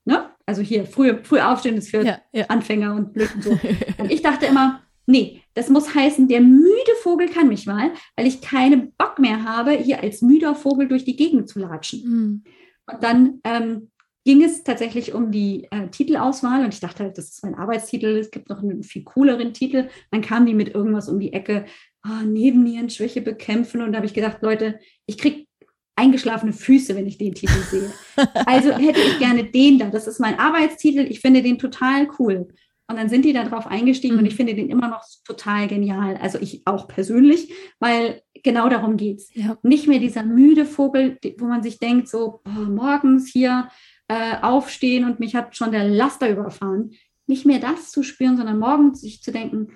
Ne? 0.06 0.30
Also 0.46 0.62
hier, 0.62 0.86
früh, 0.86 1.16
früh 1.24 1.40
aufstehen 1.40 1.78
ist 1.78 1.90
für 1.90 2.04
ja, 2.04 2.20
ja. 2.32 2.46
Anfänger 2.48 2.96
und 2.96 3.14
blöd 3.14 3.30
und 3.36 3.44
so. 3.44 3.52
und 3.98 4.12
ich 4.12 4.22
dachte 4.22 4.48
immer, 4.48 4.82
Nee, 5.10 5.42
das 5.56 5.70
muss 5.70 5.96
heißen, 5.96 6.28
der 6.28 6.40
müde 6.40 6.94
Vogel 7.02 7.30
kann 7.30 7.48
mich 7.48 7.66
mal, 7.66 7.92
weil 8.16 8.28
ich 8.28 8.42
keinen 8.42 8.92
Bock 8.92 9.18
mehr 9.18 9.44
habe, 9.44 9.72
hier 9.72 10.04
als 10.04 10.22
müder 10.22 10.54
Vogel 10.54 10.88
durch 10.88 11.04
die 11.04 11.16
Gegend 11.16 11.50
zu 11.50 11.58
latschen. 11.58 12.04
Mhm. 12.06 12.44
Und 12.86 13.04
dann 13.04 13.40
ähm, 13.44 13.90
ging 14.24 14.44
es 14.44 14.64
tatsächlich 14.64 15.16
um 15.16 15.32
die 15.32 15.68
äh, 15.72 15.88
Titelauswahl 15.88 16.64
und 16.64 16.76
ich 16.76 16.80
dachte 16.80 17.06
halt, 17.06 17.18
das 17.18 17.30
ist 17.30 17.44
mein 17.44 17.56
Arbeitstitel, 17.56 18.18
es 18.18 18.30
gibt 18.30 18.50
noch 18.50 18.62
einen 18.62 18.84
viel 18.84 19.04
cooleren 19.04 19.52
Titel. 19.52 19.90
Dann 20.12 20.22
kam 20.22 20.46
die 20.46 20.54
mit 20.54 20.76
irgendwas 20.76 21.10
um 21.10 21.20
die 21.20 21.34
Ecke, 21.34 21.66
oh, 22.06 22.24
Nebennierenschwäche 22.24 23.22
bekämpfen 23.22 23.82
und 23.82 23.94
da 23.94 23.98
habe 23.98 24.06
ich 24.06 24.14
gedacht, 24.14 24.44
Leute, 24.44 24.80
ich 25.08 25.18
kriege 25.18 25.48
eingeschlafene 25.96 26.54
Füße, 26.54 26.96
wenn 26.96 27.08
ich 27.08 27.18
den 27.18 27.34
Titel 27.34 27.60
sehe. 27.64 27.92
Also 28.46 28.74
hätte 28.74 29.00
ich 29.02 29.18
gerne 29.18 29.44
den 29.44 29.80
da. 29.80 29.90
Das 29.90 30.06
ist 30.06 30.20
mein 30.20 30.38
Arbeitstitel. 30.38 31.08
Ich 31.10 31.20
finde 31.20 31.42
den 31.42 31.58
total 31.58 32.08
cool. 32.20 32.48
Und 32.90 32.98
dann 32.98 33.08
sind 33.08 33.24
die 33.24 33.34
da 33.34 33.44
drauf 33.44 33.68
eingestiegen 33.68 34.16
mhm. 34.16 34.22
und 34.22 34.26
ich 34.26 34.36
finde 34.36 34.56
den 34.56 34.70
immer 34.70 34.88
noch 34.88 35.04
total 35.24 35.68
genial. 35.68 36.18
Also 36.18 36.40
ich 36.40 36.64
auch 36.66 36.88
persönlich, 36.88 37.54
weil 37.80 38.24
genau 38.44 38.68
darum 38.68 38.98
geht 38.98 39.20
es. 39.20 39.30
Ja. 39.36 39.58
Nicht 39.62 39.88
mehr 39.88 40.00
dieser 40.00 40.24
müde 40.24 40.66
Vogel, 40.66 41.20
wo 41.38 41.46
man 41.46 41.62
sich 41.62 41.78
denkt, 41.78 42.08
so 42.08 42.42
boah, 42.44 42.52
morgens 42.52 43.28
hier 43.28 43.70
äh, 44.08 44.38
aufstehen 44.42 45.06
und 45.06 45.20
mich 45.20 45.36
hat 45.36 45.56
schon 45.56 45.72
der 45.72 45.88
Laster 45.88 46.32
überfahren. 46.32 46.92
Nicht 47.28 47.46
mehr 47.46 47.60
das 47.60 47.92
zu 47.92 48.02
spüren, 48.02 48.38
sondern 48.38 48.58
morgens 48.58 49.02
sich 49.02 49.22
zu 49.22 49.32
denken, 49.32 49.68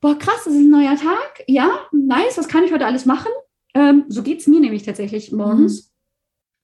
boah, 0.00 0.18
krass, 0.18 0.42
das 0.44 0.54
ist 0.54 0.62
ein 0.62 0.70
neuer 0.70 0.96
Tag. 0.96 1.44
Ja, 1.46 1.70
nice, 1.92 2.38
was 2.38 2.48
kann 2.48 2.64
ich 2.64 2.72
heute 2.72 2.86
alles 2.86 3.06
machen? 3.06 3.30
Ähm, 3.72 4.04
so 4.08 4.24
geht 4.24 4.40
es 4.40 4.48
mir 4.48 4.58
nämlich 4.58 4.82
tatsächlich 4.82 5.30
morgens. 5.30 5.84
Mhm. 5.84 5.91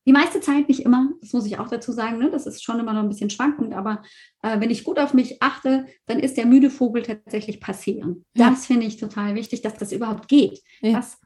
Die 0.08 0.14
meiste 0.14 0.40
Zeit 0.40 0.70
nicht 0.70 0.86
immer, 0.86 1.10
das 1.20 1.34
muss 1.34 1.44
ich 1.44 1.58
auch 1.58 1.68
dazu 1.68 1.92
sagen, 1.92 2.16
ne? 2.16 2.30
das 2.30 2.46
ist 2.46 2.64
schon 2.64 2.80
immer 2.80 2.94
noch 2.94 3.02
ein 3.02 3.10
bisschen 3.10 3.28
schwankend, 3.28 3.74
aber 3.74 4.00
äh, 4.40 4.58
wenn 4.58 4.70
ich 4.70 4.82
gut 4.82 4.98
auf 4.98 5.12
mich 5.12 5.42
achte, 5.42 5.84
dann 6.06 6.18
ist 6.18 6.38
der 6.38 6.46
müde 6.46 6.70
Vogel 6.70 7.02
tatsächlich 7.02 7.60
passieren. 7.60 8.24
Ja. 8.34 8.48
Das 8.48 8.64
finde 8.64 8.86
ich 8.86 8.96
total 8.96 9.34
wichtig, 9.34 9.60
dass 9.60 9.74
das 9.74 9.92
überhaupt 9.92 10.26
geht. 10.26 10.62
Ja. 10.80 10.92
Dass 10.94 11.18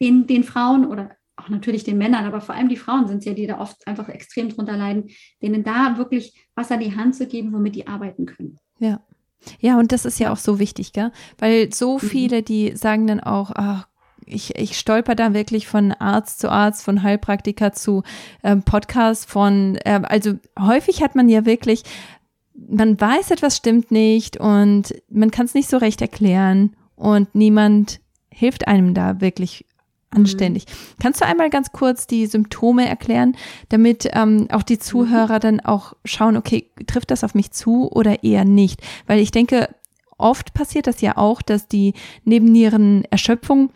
den, 0.00 0.26
den 0.26 0.42
Frauen 0.42 0.86
oder 0.86 1.10
auch 1.36 1.50
natürlich 1.50 1.84
den 1.84 1.98
Männern, 1.98 2.24
aber 2.24 2.40
vor 2.40 2.54
allem 2.54 2.70
die 2.70 2.78
Frauen 2.78 3.08
sind 3.08 3.18
es 3.18 3.26
ja, 3.26 3.34
die 3.34 3.46
da 3.46 3.60
oft 3.60 3.86
einfach 3.86 4.08
extrem 4.08 4.48
drunter 4.48 4.78
leiden, 4.78 5.10
denen 5.42 5.62
da 5.62 5.98
wirklich 5.98 6.32
was 6.54 6.70
an 6.70 6.80
die 6.80 6.96
Hand 6.96 7.16
zu 7.16 7.26
geben, 7.26 7.52
womit 7.52 7.74
die 7.74 7.88
arbeiten 7.88 8.24
können. 8.24 8.58
Ja. 8.78 9.04
Ja, 9.58 9.78
und 9.78 9.92
das 9.92 10.06
ist 10.06 10.18
ja 10.18 10.32
auch 10.32 10.38
so 10.38 10.58
wichtig, 10.58 10.94
gell? 10.94 11.12
Weil 11.36 11.74
so 11.74 11.96
mhm. 11.96 12.00
viele, 12.00 12.42
die 12.42 12.74
sagen 12.74 13.06
dann 13.06 13.20
auch, 13.20 13.50
ach 13.54 13.89
ich, 14.26 14.56
ich 14.56 14.78
stolper 14.78 15.14
da 15.14 15.34
wirklich 15.34 15.66
von 15.66 15.92
Arzt 15.92 16.40
zu 16.40 16.50
Arzt, 16.50 16.82
von 16.82 17.02
Heilpraktiker 17.02 17.72
zu 17.72 18.02
ähm, 18.42 18.62
Podcast, 18.62 19.28
von, 19.28 19.76
äh, 19.84 20.00
also 20.04 20.34
häufig 20.58 21.02
hat 21.02 21.14
man 21.14 21.28
ja 21.28 21.44
wirklich, 21.46 21.82
man 22.54 23.00
weiß, 23.00 23.30
etwas 23.30 23.56
stimmt 23.56 23.90
nicht 23.90 24.38
und 24.38 24.94
man 25.08 25.30
kann 25.30 25.46
es 25.46 25.54
nicht 25.54 25.68
so 25.68 25.78
recht 25.78 26.00
erklären 26.02 26.76
und 26.96 27.34
niemand 27.34 28.00
hilft 28.30 28.68
einem 28.68 28.94
da 28.94 29.20
wirklich 29.20 29.64
anständig. 30.10 30.66
Mhm. 30.66 31.02
Kannst 31.02 31.20
du 31.20 31.26
einmal 31.26 31.50
ganz 31.50 31.72
kurz 31.72 32.06
die 32.06 32.26
Symptome 32.26 32.88
erklären, 32.88 33.36
damit 33.68 34.08
ähm, 34.12 34.48
auch 34.50 34.62
die 34.62 34.78
Zuhörer 34.78 35.36
mhm. 35.36 35.40
dann 35.40 35.60
auch 35.60 35.94
schauen, 36.04 36.36
okay, 36.36 36.70
trifft 36.86 37.10
das 37.10 37.24
auf 37.24 37.34
mich 37.34 37.52
zu 37.52 37.90
oder 37.90 38.24
eher 38.24 38.44
nicht? 38.44 38.80
Weil 39.06 39.20
ich 39.20 39.30
denke, 39.30 39.68
oft 40.18 40.52
passiert 40.54 40.86
das 40.86 41.00
ja 41.00 41.16
auch, 41.16 41.42
dass 41.42 41.68
die 41.68 41.94
Nebennierenerschöpfung 42.24 43.70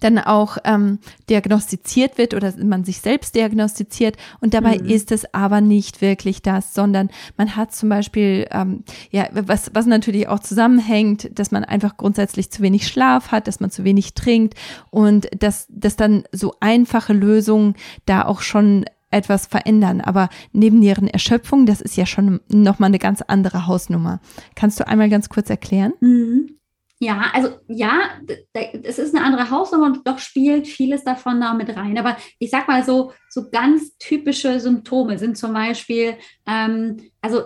dann 0.00 0.18
auch 0.18 0.58
ähm, 0.64 0.98
diagnostiziert 1.28 2.18
wird 2.18 2.34
oder 2.34 2.52
man 2.62 2.84
sich 2.84 3.00
selbst 3.00 3.34
diagnostiziert 3.34 4.16
und 4.40 4.54
dabei 4.54 4.78
mhm. 4.78 4.86
ist 4.86 5.12
es 5.12 5.32
aber 5.34 5.60
nicht 5.60 6.00
wirklich 6.00 6.42
das, 6.42 6.74
sondern 6.74 7.10
man 7.36 7.56
hat 7.56 7.74
zum 7.74 7.88
Beispiel, 7.88 8.46
ähm, 8.50 8.84
ja, 9.10 9.28
was, 9.32 9.70
was 9.74 9.86
natürlich 9.86 10.28
auch 10.28 10.40
zusammenhängt, 10.40 11.38
dass 11.38 11.50
man 11.50 11.64
einfach 11.64 11.96
grundsätzlich 11.96 12.50
zu 12.50 12.62
wenig 12.62 12.86
Schlaf 12.86 13.32
hat, 13.32 13.46
dass 13.48 13.60
man 13.60 13.70
zu 13.70 13.84
wenig 13.84 14.14
trinkt 14.14 14.54
und 14.90 15.28
dass, 15.38 15.66
dass 15.70 15.96
dann 15.96 16.24
so 16.32 16.54
einfache 16.60 17.12
Lösungen 17.12 17.74
da 18.06 18.24
auch 18.24 18.40
schon 18.40 18.84
etwas 19.10 19.46
verändern. 19.46 20.00
Aber 20.00 20.28
neben 20.52 20.80
deren 20.80 21.08
Erschöpfung, 21.08 21.66
das 21.66 21.80
ist 21.80 21.96
ja 21.96 22.06
schon 22.06 22.40
nochmal 22.48 22.88
eine 22.88 22.98
ganz 22.98 23.22
andere 23.22 23.66
Hausnummer. 23.66 24.20
Kannst 24.54 24.78
du 24.80 24.86
einmal 24.86 25.08
ganz 25.08 25.28
kurz 25.28 25.48
erklären? 25.50 25.92
Mhm. 26.00 26.58
Ja, 27.00 27.30
also 27.32 27.50
ja, 27.68 28.10
es 28.82 28.98
ist 28.98 29.14
eine 29.14 29.24
andere 29.24 29.50
Hausnummer 29.50 29.86
und 29.86 30.06
doch 30.06 30.18
spielt 30.18 30.66
vieles 30.66 31.04
davon 31.04 31.40
da 31.40 31.54
mit 31.54 31.74
rein. 31.76 31.96
Aber 31.96 32.16
ich 32.40 32.50
sag 32.50 32.66
mal 32.66 32.82
so, 32.82 33.12
so 33.28 33.50
ganz 33.50 33.96
typische 33.98 34.58
Symptome 34.58 35.16
sind 35.18 35.38
zum 35.38 35.52
Beispiel, 35.52 36.16
ähm, 36.46 36.96
also 37.20 37.42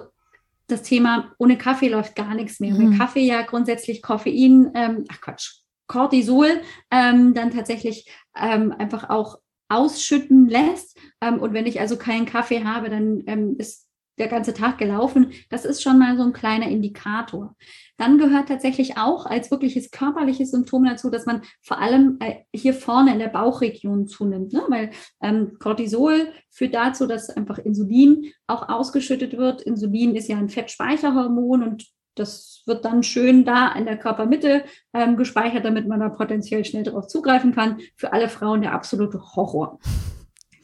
das 0.68 0.82
Thema, 0.82 1.32
ohne 1.38 1.58
Kaffee 1.58 1.88
läuft 1.88 2.16
gar 2.16 2.34
nichts 2.34 2.60
mehr. 2.60 2.72
Mhm. 2.72 2.92
Weil 2.92 2.98
Kaffee 2.98 3.26
ja 3.26 3.42
grundsätzlich 3.42 4.00
Koffein, 4.00 4.70
ähm, 4.74 5.04
ach 5.10 5.20
Quatsch, 5.20 5.62
Cortisol 5.86 6.62
ähm, 6.90 7.34
dann 7.34 7.50
tatsächlich 7.50 8.10
ähm, 8.34 8.72
einfach 8.72 9.10
auch 9.10 9.38
ausschütten 9.68 10.48
lässt. 10.48 10.98
Ähm, 11.20 11.40
und 11.40 11.52
wenn 11.52 11.66
ich 11.66 11.80
also 11.80 11.96
keinen 11.96 12.26
Kaffee 12.26 12.64
habe, 12.64 12.88
dann 12.88 13.22
ähm, 13.26 13.56
ist 13.58 13.86
der 14.18 14.28
ganze 14.28 14.54
Tag 14.54 14.78
gelaufen. 14.78 15.32
Das 15.50 15.64
ist 15.64 15.82
schon 15.82 15.98
mal 15.98 16.16
so 16.16 16.22
ein 16.22 16.32
kleiner 16.32 16.68
Indikator. 16.68 17.56
Dann 18.02 18.18
gehört 18.18 18.48
tatsächlich 18.48 18.96
auch 18.96 19.26
als 19.26 19.52
wirkliches 19.52 19.92
körperliches 19.92 20.50
Symptom 20.50 20.84
dazu, 20.84 21.08
dass 21.08 21.24
man 21.24 21.42
vor 21.60 21.78
allem 21.78 22.16
äh, 22.18 22.40
hier 22.52 22.74
vorne 22.74 23.12
in 23.12 23.20
der 23.20 23.28
Bauchregion 23.28 24.08
zunimmt, 24.08 24.52
ne? 24.52 24.60
weil 24.66 24.90
ähm, 25.22 25.52
Cortisol 25.60 26.32
führt 26.50 26.74
dazu, 26.74 27.06
dass 27.06 27.30
einfach 27.30 27.58
Insulin 27.58 28.32
auch 28.48 28.68
ausgeschüttet 28.68 29.36
wird. 29.36 29.62
Insulin 29.62 30.16
ist 30.16 30.26
ja 30.26 30.36
ein 30.36 30.48
Fettspeicherhormon 30.48 31.62
und 31.62 31.86
das 32.16 32.64
wird 32.66 32.84
dann 32.84 33.04
schön 33.04 33.44
da 33.44 33.72
in 33.72 33.84
der 33.84 33.98
Körpermitte 33.98 34.64
ähm, 34.92 35.16
gespeichert, 35.16 35.64
damit 35.64 35.86
man 35.86 36.00
da 36.00 36.08
potenziell 36.08 36.64
schnell 36.64 36.82
darauf 36.82 37.06
zugreifen 37.06 37.54
kann. 37.54 37.78
Für 37.94 38.12
alle 38.12 38.28
Frauen 38.28 38.62
der 38.62 38.72
absolute 38.72 39.22
Horror. 39.36 39.78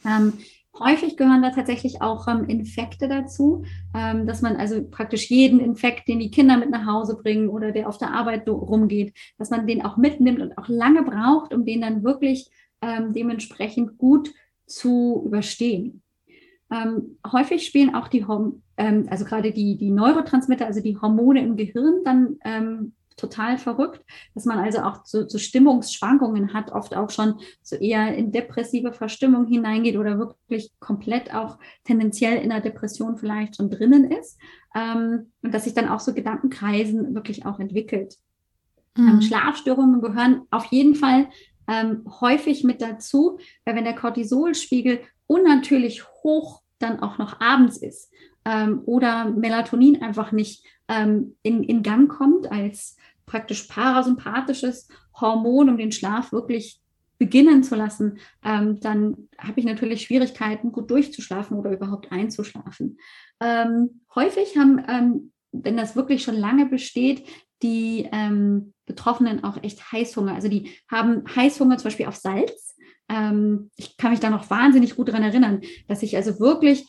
Ähm, 0.05 0.33
häufig 0.79 1.17
gehören 1.17 1.41
da 1.41 1.51
tatsächlich 1.51 2.01
auch 2.01 2.27
ähm, 2.27 2.45
Infekte 2.45 3.07
dazu, 3.07 3.63
ähm, 3.95 4.25
dass 4.25 4.41
man 4.41 4.55
also 4.55 4.83
praktisch 4.83 5.29
jeden 5.29 5.59
Infekt, 5.59 6.07
den 6.07 6.19
die 6.19 6.31
Kinder 6.31 6.57
mit 6.57 6.69
nach 6.69 6.85
Hause 6.85 7.17
bringen 7.21 7.49
oder 7.49 7.71
der 7.71 7.87
auf 7.87 7.97
der 7.97 8.13
Arbeit 8.13 8.47
rumgeht, 8.47 9.13
dass 9.37 9.49
man 9.49 9.67
den 9.67 9.83
auch 9.83 9.97
mitnimmt 9.97 10.41
und 10.41 10.57
auch 10.57 10.67
lange 10.67 11.03
braucht, 11.03 11.53
um 11.53 11.65
den 11.65 11.81
dann 11.81 12.03
wirklich 12.03 12.49
ähm, 12.81 13.13
dementsprechend 13.13 13.97
gut 13.97 14.31
zu 14.65 15.23
überstehen. 15.25 16.01
Ähm, 16.71 17.17
häufig 17.31 17.65
spielen 17.65 17.95
auch 17.95 18.07
die, 18.07 18.25
ähm, 18.77 19.07
also 19.09 19.25
gerade 19.25 19.51
die, 19.51 19.77
die 19.77 19.89
Neurotransmitter, 19.89 20.65
also 20.65 20.81
die 20.81 20.97
Hormone 20.97 21.41
im 21.41 21.57
Gehirn, 21.57 22.03
dann 22.03 22.37
ähm, 22.45 22.93
total 23.19 23.57
verrückt, 23.57 24.03
dass 24.33 24.45
man 24.45 24.59
also 24.59 24.79
auch 24.79 25.05
so, 25.05 25.27
so 25.27 25.37
Stimmungsschwankungen 25.37 26.53
hat, 26.53 26.71
oft 26.71 26.95
auch 26.95 27.09
schon 27.09 27.35
so 27.61 27.75
eher 27.75 28.15
in 28.15 28.31
depressive 28.31 28.93
Verstimmung 28.93 29.45
hineingeht 29.45 29.97
oder 29.97 30.17
wirklich 30.17 30.71
komplett 30.79 31.33
auch 31.33 31.59
tendenziell 31.83 32.41
in 32.41 32.49
der 32.49 32.61
Depression 32.61 33.17
vielleicht 33.17 33.57
schon 33.57 33.69
drinnen 33.69 34.11
ist 34.11 34.39
ähm, 34.75 35.31
und 35.41 35.53
dass 35.53 35.65
sich 35.65 35.73
dann 35.73 35.89
auch 35.89 35.99
so 35.99 36.13
Gedankenkreisen 36.13 37.13
wirklich 37.13 37.45
auch 37.45 37.59
entwickelt. 37.59 38.15
Mhm. 38.95 39.07
Ähm, 39.07 39.21
Schlafstörungen 39.21 40.01
gehören 40.01 40.43
auf 40.51 40.65
jeden 40.65 40.95
Fall 40.95 41.29
ähm, 41.67 42.03
häufig 42.21 42.63
mit 42.63 42.81
dazu, 42.81 43.39
weil 43.65 43.75
wenn 43.75 43.83
der 43.83 43.95
Cortisolspiegel 43.95 45.01
unnatürlich 45.27 46.03
hoch 46.23 46.61
dann 46.79 47.01
auch 47.01 47.17
noch 47.17 47.39
abends 47.41 47.77
ist 47.77 48.11
ähm, 48.49 48.81
oder 48.85 49.25
Melatonin 49.25 50.01
einfach 50.01 50.31
nicht 50.31 50.65
ähm, 50.87 51.35
in, 51.43 51.63
in 51.63 51.83
Gang 51.83 52.09
kommt 52.09 52.51
als 52.51 52.97
praktisch 53.25 53.63
parasympathisches 53.63 54.87
Hormon, 55.21 55.69
um 55.69 55.77
den 55.77 55.91
Schlaf 55.91 56.31
wirklich 56.31 56.81
beginnen 57.19 57.63
zu 57.63 57.75
lassen, 57.75 58.17
ähm, 58.43 58.79
dann 58.79 59.27
habe 59.37 59.59
ich 59.59 59.65
natürlich 59.65 60.01
Schwierigkeiten, 60.01 60.71
gut 60.71 60.89
durchzuschlafen 60.89 61.57
oder 61.57 61.71
überhaupt 61.71 62.11
einzuschlafen. 62.11 62.97
Ähm, 63.41 64.01
häufig 64.15 64.57
haben, 64.57 64.83
ähm, 64.87 65.31
wenn 65.51 65.77
das 65.77 65.95
wirklich 65.95 66.23
schon 66.23 66.37
lange 66.37 66.65
besteht, 66.65 67.27
die 67.61 68.07
ähm, 68.11 68.73
Betroffenen 68.85 69.43
auch 69.43 69.61
echt 69.61 69.91
Heißhunger. 69.91 70.33
Also 70.33 70.47
die 70.47 70.71
haben 70.89 71.23
Heißhunger 71.35 71.77
zum 71.77 71.89
Beispiel 71.89 72.05
auf 72.05 72.15
Salz. 72.15 72.77
Ähm, 73.09 73.69
ich 73.75 73.97
kann 73.97 74.11
mich 74.11 74.21
da 74.21 74.29
noch 74.29 74.49
wahnsinnig 74.49 74.95
gut 74.95 75.09
daran 75.09 75.23
erinnern, 75.23 75.61
dass 75.87 76.03
ich 76.03 76.15
also 76.15 76.39
wirklich 76.39 76.87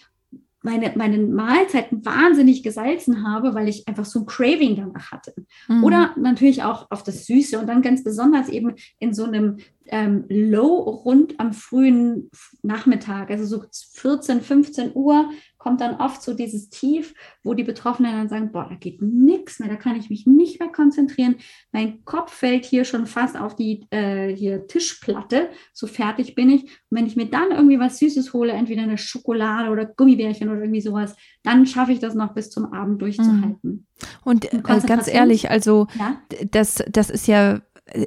meine, 0.63 0.93
meine 0.97 1.19
Mahlzeiten 1.19 2.05
wahnsinnig 2.05 2.63
gesalzen 2.63 3.27
habe, 3.27 3.55
weil 3.55 3.69
ich 3.69 3.89
einfach 3.89 4.05
so 4.05 4.21
ein 4.21 4.27
Craving 4.27 4.77
danach 4.77 5.11
hatte. 5.11 5.35
Mhm. 5.69 5.85
Oder 5.85 6.15
natürlich 6.17 6.63
auch 6.63 6.91
auf 6.91 7.03
das 7.03 7.27
Süße 7.27 7.59
und 7.59 7.67
dann 7.67 7.83
ganz 7.83 8.05
besonders 8.05 8.49
eben 8.49 8.75
in 8.99 9.15
so 9.15 9.25
einem 9.25 9.59
ähm, 9.87 10.25
Low 10.29 10.79
rund 10.79 11.41
am 11.41 11.53
frühen 11.53 12.31
Nachmittag, 12.63 13.31
also 13.31 13.45
so 13.45 13.65
14, 13.95 14.41
15 14.41 14.93
Uhr, 14.95 15.31
kommt 15.61 15.83
dann 15.83 15.97
oft 15.97 16.23
so 16.23 16.35
dieses 16.35 16.71
Tief, 16.71 17.15
wo 17.45 17.53
die 17.53 17.65
Betroffenen 17.65 18.13
dann 18.13 18.29
sagen, 18.29 18.51
boah, 18.51 18.67
da 18.69 18.75
geht 18.75 19.03
nichts 19.03 19.61
mehr, 19.61 19.69
da 19.69 19.77
kann 19.77 19.95
ich 19.95 20.09
mich 20.09 20.27
nicht 20.27 20.59
mehr 20.59 20.71
konzentrieren. 20.71 21.37
Mein 21.71 22.03
Kopf 22.05 22.33
fällt 22.33 22.65
hier 22.65 22.85
schon 22.85 23.07
fast 23.07 23.37
auf 23.39 23.55
die 23.55 23.87
äh, 23.91 24.35
hier 24.35 24.67
Tischplatte, 24.67 25.51
so 25.75 25.87
fertig 25.87 26.35
bin 26.35 26.49
ich. 26.49 26.63
Und 26.63 26.99
wenn 26.99 27.07
ich 27.07 27.15
mir 27.15 27.27
dann 27.27 27.51
irgendwie 27.51 27.79
was 27.79 27.99
Süßes 27.99 28.33
hole, 28.33 28.53
entweder 28.53 28.83
eine 28.83 28.97
Schokolade 28.97 29.71
oder 29.71 29.85
Gummibärchen 29.85 30.49
oder 30.49 30.63
irgendwie 30.63 30.81
sowas, 30.81 31.15
dann 31.43 31.67
schaffe 31.67 31.93
ich 31.93 31.99
das 31.99 32.15
noch 32.15 32.33
bis 32.33 32.51
zum 32.51 32.73
Abend 32.73 33.03
durchzuhalten. 33.03 33.61
Mhm. 33.63 33.87
Und, 34.25 34.53
Und 34.53 34.85
äh, 34.85 34.87
ganz 34.87 35.09
ehrlich, 35.09 35.51
also 35.51 35.89
ja? 35.99 36.17
das, 36.51 36.83
das 36.91 37.11
ist 37.11 37.27
ja 37.27 37.61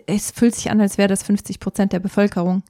es 0.08 0.32
fühlt 0.32 0.56
sich 0.56 0.72
an, 0.72 0.80
als 0.82 0.98
wäre 0.98 1.10
das 1.10 1.24
50 1.24 1.60
Prozent 1.60 1.94
der 1.94 2.00
Bevölkerung 2.00 2.64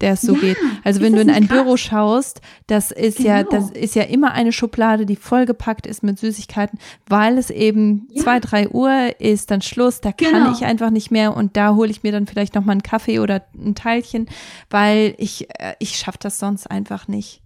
der 0.00 0.12
es 0.12 0.20
so 0.20 0.34
ja, 0.34 0.40
geht. 0.40 0.56
Also 0.84 1.00
wenn 1.00 1.12
du 1.12 1.20
in 1.20 1.30
ein 1.30 1.48
krass? 1.48 1.62
Büro 1.62 1.76
schaust, 1.76 2.40
das 2.66 2.90
ist 2.90 3.18
genau. 3.18 3.28
ja, 3.28 3.42
das 3.42 3.70
ist 3.70 3.94
ja 3.94 4.04
immer 4.04 4.32
eine 4.32 4.52
Schublade, 4.52 5.06
die 5.06 5.16
vollgepackt 5.16 5.86
ist 5.86 6.02
mit 6.02 6.18
Süßigkeiten, 6.18 6.78
weil 7.06 7.38
es 7.38 7.50
eben 7.50 8.08
ja. 8.10 8.22
zwei, 8.22 8.40
drei 8.40 8.68
Uhr 8.68 9.20
ist, 9.20 9.50
dann 9.50 9.62
Schluss, 9.62 10.00
da 10.00 10.12
genau. 10.12 10.30
kann 10.30 10.52
ich 10.52 10.64
einfach 10.64 10.90
nicht 10.90 11.10
mehr 11.10 11.36
und 11.36 11.56
da 11.56 11.74
hole 11.74 11.90
ich 11.90 12.02
mir 12.02 12.12
dann 12.12 12.26
vielleicht 12.26 12.54
noch 12.54 12.64
mal 12.64 12.72
einen 12.72 12.82
Kaffee 12.82 13.18
oder 13.18 13.44
ein 13.54 13.74
Teilchen, 13.74 14.28
weil 14.70 15.14
ich, 15.18 15.48
äh, 15.58 15.74
ich 15.78 15.96
schaffe 15.96 16.18
das 16.20 16.38
sonst 16.38 16.70
einfach 16.70 17.08
nicht. 17.08 17.42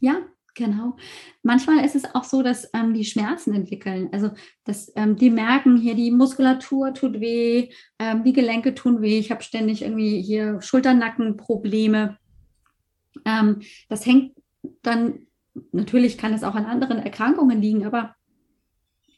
Ja, 0.00 0.16
Genau. 0.54 0.96
Manchmal 1.42 1.84
ist 1.84 1.96
es 1.96 2.14
auch 2.14 2.22
so, 2.22 2.42
dass 2.42 2.70
ähm, 2.74 2.94
die 2.94 3.04
Schmerzen 3.04 3.54
entwickeln. 3.54 4.08
Also, 4.12 4.30
dass 4.64 4.92
ähm, 4.94 5.16
die 5.16 5.30
merken, 5.30 5.76
hier 5.76 5.96
die 5.96 6.12
Muskulatur 6.12 6.94
tut 6.94 7.20
weh, 7.20 7.70
ähm, 7.98 8.22
die 8.22 8.32
Gelenke 8.32 8.74
tun 8.74 9.02
weh. 9.02 9.18
Ich 9.18 9.32
habe 9.32 9.42
ständig 9.42 9.82
irgendwie 9.82 10.22
hier 10.22 10.62
Schulternackenprobleme. 10.62 12.18
Ähm, 13.24 13.62
das 13.88 14.06
hängt 14.06 14.36
dann, 14.82 15.26
natürlich 15.72 16.18
kann 16.18 16.32
es 16.32 16.44
auch 16.44 16.54
an 16.54 16.66
anderen 16.66 16.98
Erkrankungen 16.98 17.60
liegen, 17.60 17.84
aber 17.84 18.14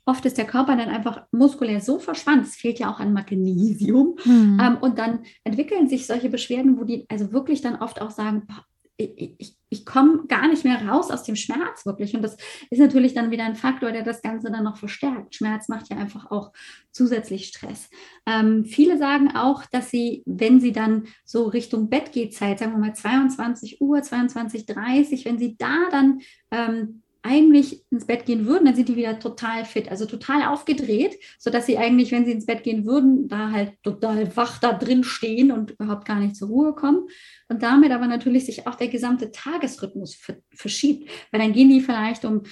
oft 0.06 0.24
ist 0.24 0.38
der 0.38 0.46
Körper 0.46 0.76
dann 0.76 0.88
einfach 0.88 1.26
muskulär 1.32 1.80
so 1.80 1.98
verspannt, 1.98 2.46
es 2.46 2.56
fehlt 2.56 2.78
ja 2.78 2.90
auch 2.90 3.00
an 3.00 3.12
Magnesium. 3.12 4.16
Mhm. 4.24 4.78
Und 4.80 4.98
dann 4.98 5.20
entwickeln 5.44 5.88
sich 5.88 6.06
solche 6.06 6.30
Beschwerden, 6.30 6.78
wo 6.78 6.84
die 6.84 7.04
also 7.08 7.32
wirklich 7.32 7.60
dann 7.60 7.76
oft 7.76 8.00
auch 8.00 8.10
sagen, 8.10 8.44
boah, 8.46 8.64
ich, 8.96 9.34
ich, 9.38 9.56
ich 9.68 9.84
komme 9.84 10.26
gar 10.26 10.48
nicht 10.48 10.64
mehr 10.64 10.86
raus 10.86 11.10
aus 11.10 11.22
dem 11.22 11.36
Schmerz 11.36 11.84
wirklich. 11.84 12.14
Und 12.14 12.22
das 12.22 12.36
ist 12.70 12.78
natürlich 12.78 13.14
dann 13.14 13.30
wieder 13.30 13.44
ein 13.44 13.56
Faktor, 13.56 13.92
der 13.92 14.02
das 14.02 14.22
Ganze 14.22 14.50
dann 14.50 14.64
noch 14.64 14.76
verstärkt. 14.76 15.34
Schmerz 15.34 15.68
macht 15.68 15.90
ja 15.90 15.96
einfach 15.96 16.30
auch 16.30 16.52
zusätzlich 16.92 17.48
Stress. 17.48 17.90
Ähm, 18.26 18.64
viele 18.64 18.96
sagen 18.96 19.36
auch, 19.36 19.64
dass 19.66 19.90
sie, 19.90 20.22
wenn 20.24 20.60
sie 20.60 20.72
dann 20.72 21.08
so 21.24 21.46
Richtung 21.46 21.90
Bettgehzeit, 21.90 22.58
sagen 22.58 22.72
wir 22.72 22.78
mal 22.78 22.94
22 22.94 23.80
Uhr, 23.80 23.98
22.30 23.98 25.24
wenn 25.24 25.38
sie 25.38 25.56
da 25.56 25.88
dann 25.90 26.20
ähm, 26.50 27.02
eigentlich 27.26 27.84
ins 27.90 28.06
Bett 28.06 28.24
gehen 28.24 28.46
würden, 28.46 28.66
dann 28.66 28.74
sind 28.74 28.88
die 28.88 28.96
wieder 28.96 29.18
total 29.18 29.64
fit, 29.64 29.90
also 29.90 30.06
total 30.06 30.42
aufgedreht, 30.46 31.18
sodass 31.38 31.66
sie 31.66 31.76
eigentlich, 31.76 32.12
wenn 32.12 32.24
sie 32.24 32.32
ins 32.32 32.46
Bett 32.46 32.62
gehen 32.62 32.86
würden, 32.86 33.28
da 33.28 33.50
halt 33.50 33.72
total 33.82 34.34
wach 34.36 34.58
da 34.58 34.72
drin 34.72 35.04
stehen 35.04 35.50
und 35.50 35.72
überhaupt 35.72 36.06
gar 36.06 36.20
nicht 36.20 36.36
zur 36.36 36.48
Ruhe 36.48 36.74
kommen. 36.74 37.08
Und 37.48 37.62
damit 37.62 37.90
aber 37.90 38.06
natürlich 38.06 38.46
sich 38.46 38.66
auch 38.66 38.76
der 38.76 38.88
gesamte 38.88 39.32
Tagesrhythmus 39.32 40.18
verschiebt, 40.54 41.10
weil 41.30 41.40
dann 41.40 41.52
gehen 41.52 41.68
die 41.68 41.80
vielleicht 41.80 42.24
um 42.24 42.42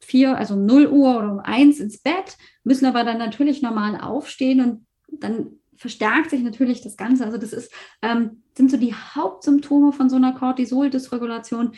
vier, 0.00 0.36
also 0.36 0.54
um 0.54 0.66
0 0.66 0.86
Uhr 0.88 1.18
oder 1.18 1.32
um 1.32 1.38
eins 1.40 1.80
ins 1.80 1.98
Bett, 1.98 2.36
müssen 2.64 2.86
aber 2.86 3.04
dann 3.04 3.18
natürlich 3.18 3.62
normal 3.62 4.00
aufstehen 4.00 4.60
und 4.60 4.86
dann 5.20 5.58
verstärkt 5.76 6.30
sich 6.30 6.42
natürlich 6.42 6.80
das 6.80 6.96
Ganze. 6.96 7.24
Also 7.24 7.38
das 7.38 7.52
ist, 7.52 7.72
ähm, 8.02 8.42
sind 8.56 8.70
so 8.70 8.76
die 8.76 8.94
Hauptsymptome 8.94 9.92
von 9.92 10.08
so 10.08 10.16
einer 10.16 10.32
Cortisol-Dysregulation, 10.32 11.72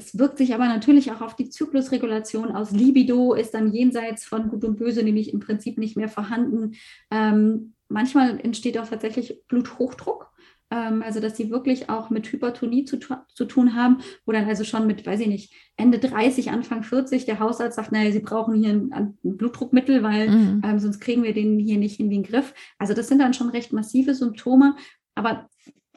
es 0.00 0.18
wirkt 0.18 0.38
sich 0.38 0.54
aber 0.54 0.66
natürlich 0.66 1.12
auch 1.12 1.20
auf 1.20 1.36
die 1.36 1.50
Zyklusregulation 1.50 2.52
aus. 2.52 2.70
Libido 2.70 3.34
ist 3.34 3.52
dann 3.52 3.72
jenseits 3.72 4.24
von 4.24 4.48
Gut 4.48 4.64
und 4.64 4.78
Böse 4.78 5.02
nämlich 5.02 5.32
im 5.32 5.40
Prinzip 5.40 5.76
nicht 5.76 5.96
mehr 5.96 6.08
vorhanden. 6.08 6.72
Ähm, 7.10 7.74
manchmal 7.88 8.40
entsteht 8.40 8.78
auch 8.78 8.88
tatsächlich 8.88 9.42
Bluthochdruck. 9.46 10.30
Ähm, 10.70 11.02
also, 11.02 11.20
dass 11.20 11.36
sie 11.36 11.50
wirklich 11.50 11.90
auch 11.90 12.08
mit 12.08 12.32
Hypertonie 12.32 12.86
zu, 12.86 12.98
zu 12.98 13.44
tun 13.44 13.74
haben, 13.74 13.98
wo 14.24 14.32
dann 14.32 14.48
also 14.48 14.64
schon 14.64 14.86
mit, 14.86 15.04
weiß 15.04 15.20
ich 15.20 15.28
nicht, 15.28 15.52
Ende 15.76 15.98
30, 15.98 16.50
Anfang 16.50 16.82
40 16.82 17.26
der 17.26 17.38
Hausarzt 17.38 17.76
sagt, 17.76 17.92
naja, 17.92 18.10
sie 18.10 18.20
brauchen 18.20 18.54
hier 18.54 18.70
ein, 18.70 18.92
ein 18.92 19.18
Blutdruckmittel, 19.22 20.02
weil 20.02 20.30
mhm. 20.30 20.62
ähm, 20.64 20.78
sonst 20.78 21.00
kriegen 21.00 21.24
wir 21.24 21.34
den 21.34 21.58
hier 21.58 21.76
nicht 21.76 22.00
in 22.00 22.08
den 22.08 22.22
Griff. 22.22 22.54
Also, 22.78 22.94
das 22.94 23.08
sind 23.08 23.18
dann 23.18 23.34
schon 23.34 23.50
recht 23.50 23.74
massive 23.74 24.14
Symptome. 24.14 24.76
Aber 25.14 25.46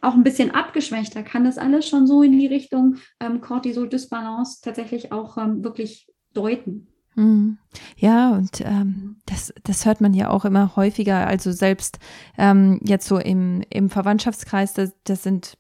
auch 0.04 0.14
ein 0.14 0.24
bisschen 0.24 0.52
abgeschwächter, 0.52 1.24
kann 1.24 1.44
das 1.44 1.58
alles 1.58 1.88
schon 1.88 2.08
so 2.08 2.24
in 2.24 2.38
die 2.38 2.48
Richtung 2.48 2.98
ähm, 3.20 3.42
Cortisol-Dysbalance 3.42 4.62
tatsächlich 4.62 5.12
auch 5.12 5.38
ähm, 5.38 5.64
wirklich 5.64 6.08
deuten. 6.34 6.88
Mhm. 7.16 7.58
Ja, 7.98 8.32
und 8.32 8.62
ähm, 8.62 9.18
das, 9.26 9.54
das 9.64 9.86
hört 9.86 10.02
man 10.02 10.14
ja 10.14 10.30
auch 10.30 10.46
immer 10.46 10.76
häufiger. 10.76 11.28
Also 11.28 11.52
selbst 11.52 12.00
ähm, 12.38 12.80
jetzt 12.84 13.08
so 13.08 13.18
im, 13.18 13.64
im 13.70 13.90
Verwandtschaftskreis, 13.90 14.74
das, 14.74 14.94
das 15.04 15.24
sind 15.24 15.58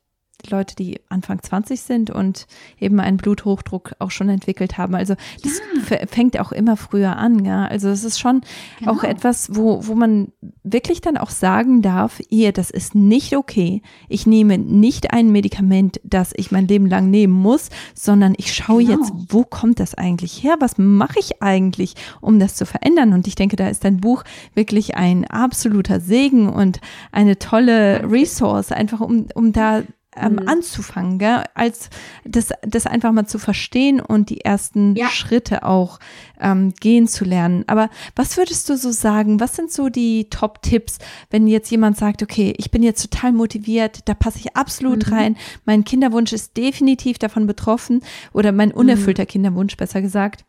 Leute, 0.50 0.76
die 0.76 1.00
Anfang 1.10 1.42
20 1.42 1.82
sind 1.82 2.10
und 2.10 2.48
eben 2.80 3.00
einen 3.00 3.18
Bluthochdruck 3.18 3.94
auch 4.00 4.12
schon 4.12 4.30
entwickelt 4.30 4.78
haben. 4.78 4.96
Also 4.96 5.16
das 5.44 5.62
ja. 5.90 6.06
fängt 6.08 6.40
auch 6.40 6.52
immer 6.52 6.78
früher 6.78 7.18
an, 7.18 7.44
ja. 7.46 7.66
Also 7.66 7.90
es 7.90 8.04
ist 8.04 8.20
schon 8.20 8.42
genau. 8.80 8.94
auch 8.94 9.04
etwas, 9.04 9.56
wo, 9.56 9.88
wo 9.88 9.96
man 9.96 10.32
wirklich 10.64 11.02
dann 11.02 11.18
auch 11.18 11.30
sagen 11.30 11.82
darf, 11.82 12.22
ihr, 12.30 12.52
das 12.52 12.70
ist 12.70 12.96
nicht 12.96 13.36
okay. 13.36 13.82
Ich 14.10 14.26
nehme 14.26 14.58
nicht 14.58 15.14
ein 15.14 15.32
Medikament, 15.32 16.00
das 16.04 16.32
ich 16.36 16.52
mein 16.52 16.68
Leben 16.68 16.88
lang 16.88 17.10
nehmen 17.10 17.34
muss, 17.34 17.70
sondern 17.94 18.34
ich 18.38 18.54
schaue 18.54 18.84
genau. 18.84 18.98
jetzt, 19.00 19.12
wo 19.30 19.44
kommt 19.44 19.80
das 19.80 19.96
eigentlich 19.96 20.44
her? 20.44 20.56
Was 20.60 20.78
mache 20.78 21.20
ich 21.20 21.42
eigentlich, 21.42 21.96
um 22.22 22.40
das 22.40 22.56
zu 22.56 22.66
verändern? 22.66 23.14
Und 23.14 23.28
ich 23.28 23.36
denke, 23.36 23.56
da 23.56 23.68
ist 23.68 23.84
dein 23.84 23.98
Buch 23.98 24.24
wirklich 24.54 24.96
ein 24.96 25.26
absoluter 25.26 26.00
Segen 26.00 26.50
und 26.50 26.80
eine 27.12 27.40
tolle 27.40 28.10
Resource, 28.10 28.72
einfach 28.72 29.02
um, 29.02 29.28
um 29.36 29.54
da 29.54 29.84
ähm, 30.16 30.34
mhm. 30.34 30.48
anzufangen, 30.48 31.20
gell? 31.20 31.44
als 31.54 31.90
das, 32.26 32.50
das 32.62 32.86
einfach 32.86 33.12
mal 33.12 33.26
zu 33.26 33.40
verstehen 33.40 34.00
und 34.00 34.30
die 34.30 34.42
ersten 34.42 34.96
ja. 34.96 35.08
Schritte 35.10 35.64
auch 35.64 36.00
ähm, 36.40 36.74
gehen 36.80 37.08
zu 37.08 37.26
lernen. 37.26 37.64
Aber 37.68 37.90
was 38.16 38.38
würdest 38.38 38.70
du 38.70 38.78
so 38.78 38.92
sagen? 38.92 39.40
Was 39.40 39.56
sind 39.56 39.72
so 39.72 39.90
die 39.90 40.30
Top-Tipps, 40.30 41.00
wenn 41.30 41.48
jetzt 41.48 41.72
jemand 41.72 41.98
sagt, 41.98 42.24
okay, 42.24 42.54
ich 42.58 42.72
bin 42.72 42.84
jetzt 42.84 43.02
total 43.02 43.32
motiviert, 43.32 44.08
da 44.08 44.14
passe 44.14 44.40
ich 44.40 44.56
absolut 44.56 45.08
mhm. 45.08 45.14
rein, 45.14 45.38
mein 45.66 45.84
Kinderwunsch 45.84 46.34
ist 46.34 46.58
definitiv 46.58 47.18
davon 47.18 47.48
betroffen 47.48 48.02
oder 48.34 48.52
mein 48.52 48.70
mhm. 48.70 48.76
unerfüllter 48.76 49.24
mhm. 49.24 49.28
Kinderwunsch, 49.28 49.78
besser 49.78 50.02
gesagt. 50.02 50.46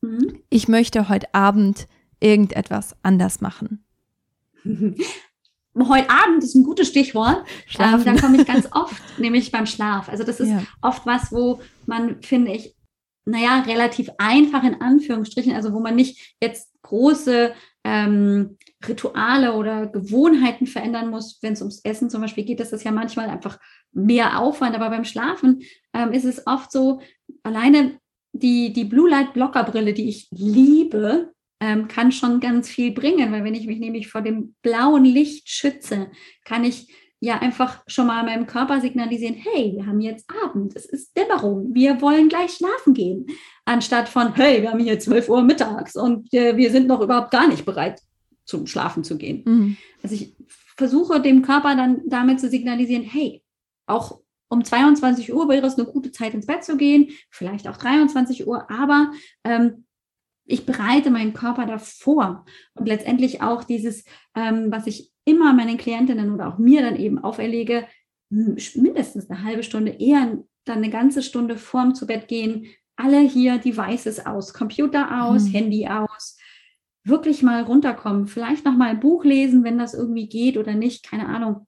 Mhm. 0.00 0.40
Ich 0.50 0.68
möchte 0.68 1.08
heute 1.08 1.32
Abend 1.34 1.88
irgendetwas 2.20 2.96
anders 3.02 3.40
machen. 3.40 3.84
heute 5.76 6.10
Abend 6.10 6.42
ist 6.42 6.54
ein 6.54 6.64
gutes 6.64 6.88
Stichwort. 6.88 7.44
Ähm, 7.78 8.04
da 8.04 8.14
komme 8.14 8.40
ich 8.40 8.46
ganz 8.46 8.68
oft, 8.72 9.02
nämlich 9.18 9.50
beim 9.50 9.66
Schlaf. 9.66 10.08
Also 10.08 10.24
das 10.24 10.40
ist 10.40 10.50
ja. 10.50 10.62
oft 10.80 11.04
was, 11.06 11.32
wo 11.32 11.60
man, 11.86 12.22
finde 12.22 12.52
ich, 12.52 12.74
naja, 13.26 13.60
relativ 13.60 14.10
einfach 14.18 14.62
in 14.64 14.80
Anführungsstrichen, 14.80 15.54
also 15.54 15.72
wo 15.72 15.80
man 15.80 15.96
nicht 15.96 16.36
jetzt 16.40 16.70
große 16.82 17.52
ähm, 17.84 18.58
Rituale 18.86 19.54
oder 19.54 19.86
Gewohnheiten 19.86 20.66
verändern 20.66 21.08
muss. 21.08 21.38
Wenn 21.42 21.54
es 21.54 21.60
ums 21.60 21.80
Essen 21.84 22.10
zum 22.10 22.20
Beispiel 22.20 22.44
geht, 22.44 22.60
ist 22.60 22.72
das 22.72 22.84
ja 22.84 22.92
manchmal 22.92 23.28
einfach 23.28 23.58
mehr 23.92 24.38
Aufwand. 24.38 24.74
Aber 24.74 24.90
beim 24.90 25.04
Schlafen 25.04 25.62
ähm, 25.92 26.12
ist 26.12 26.24
es 26.24 26.46
oft 26.46 26.70
so, 26.70 27.00
alleine 27.42 27.98
die, 28.32 28.72
die 28.72 28.84
Blue 28.84 29.08
Light 29.08 29.32
Blocker 29.32 29.64
Brille, 29.64 29.94
die 29.94 30.08
ich 30.08 30.28
liebe, 30.30 31.33
ähm, 31.64 31.88
kann 31.88 32.12
schon 32.12 32.40
ganz 32.40 32.68
viel 32.68 32.92
bringen, 32.92 33.32
weil 33.32 33.42
wenn 33.42 33.54
ich 33.54 33.66
mich 33.66 33.78
nämlich 33.78 34.08
vor 34.08 34.20
dem 34.20 34.54
blauen 34.60 35.06
Licht 35.06 35.48
schütze, 35.48 36.10
kann 36.44 36.62
ich 36.62 36.92
ja 37.20 37.38
einfach 37.38 37.82
schon 37.86 38.06
mal 38.06 38.22
meinem 38.22 38.46
Körper 38.46 38.82
signalisieren, 38.82 39.34
hey, 39.34 39.72
wir 39.74 39.86
haben 39.86 40.02
jetzt 40.02 40.28
Abend, 40.44 40.76
es 40.76 40.84
ist 40.84 41.16
Dämmerung, 41.16 41.74
wir 41.74 42.02
wollen 42.02 42.28
gleich 42.28 42.52
schlafen 42.52 42.92
gehen, 42.92 43.26
anstatt 43.64 44.10
von, 44.10 44.34
hey, 44.34 44.60
wir 44.60 44.72
haben 44.72 44.80
hier 44.80 44.98
12 44.98 45.30
Uhr 45.30 45.42
mittags 45.42 45.96
und 45.96 46.34
äh, 46.34 46.54
wir 46.54 46.70
sind 46.70 46.86
noch 46.86 47.00
überhaupt 47.00 47.30
gar 47.30 47.48
nicht 47.48 47.64
bereit 47.64 48.02
zum 48.44 48.66
Schlafen 48.66 49.04
zu 49.04 49.16
gehen. 49.16 49.42
Mhm. 49.46 49.76
Also 50.02 50.16
ich 50.16 50.36
versuche 50.76 51.22
dem 51.22 51.40
Körper 51.40 51.74
dann 51.76 52.02
damit 52.06 52.40
zu 52.40 52.50
signalisieren, 52.50 53.04
hey, 53.04 53.42
auch 53.86 54.20
um 54.50 54.62
22 54.62 55.32
Uhr 55.32 55.48
wäre 55.48 55.66
es 55.66 55.78
eine 55.78 55.86
gute 55.86 56.12
Zeit 56.12 56.34
ins 56.34 56.44
Bett 56.44 56.62
zu 56.62 56.76
gehen, 56.76 57.08
vielleicht 57.30 57.68
auch 57.68 57.78
23 57.78 58.46
Uhr, 58.46 58.70
aber 58.70 59.12
ähm, 59.44 59.86
ich 60.46 60.66
bereite 60.66 61.10
meinen 61.10 61.32
Körper 61.32 61.66
davor 61.66 62.44
und 62.74 62.86
letztendlich 62.86 63.42
auch 63.42 63.64
dieses, 63.64 64.04
ähm, 64.34 64.66
was 64.70 64.86
ich 64.86 65.10
immer 65.24 65.52
meinen 65.52 65.78
Klientinnen 65.78 66.32
oder 66.32 66.48
auch 66.48 66.58
mir 66.58 66.82
dann 66.82 66.96
eben 66.96 67.18
auferlege, 67.18 67.86
mindestens 68.28 69.30
eine 69.30 69.42
halbe 69.42 69.62
Stunde, 69.62 69.92
eher 69.92 70.38
dann 70.64 70.78
eine 70.78 70.90
ganze 70.90 71.22
Stunde 71.22 71.56
vorm 71.56 71.94
zu 71.94 72.06
Bett 72.06 72.28
gehen, 72.28 72.66
alle 72.96 73.20
hier 73.20 73.58
Devices 73.58 74.24
aus, 74.24 74.52
Computer 74.52 75.24
aus, 75.24 75.44
mhm. 75.44 75.52
Handy 75.52 75.88
aus, 75.88 76.38
wirklich 77.04 77.42
mal 77.42 77.62
runterkommen, 77.62 78.26
vielleicht 78.26 78.64
noch 78.64 78.76
mal 78.76 78.90
ein 78.90 79.00
Buch 79.00 79.24
lesen, 79.24 79.64
wenn 79.64 79.78
das 79.78 79.94
irgendwie 79.94 80.28
geht 80.28 80.56
oder 80.56 80.74
nicht, 80.74 81.08
keine 81.08 81.28
Ahnung. 81.28 81.66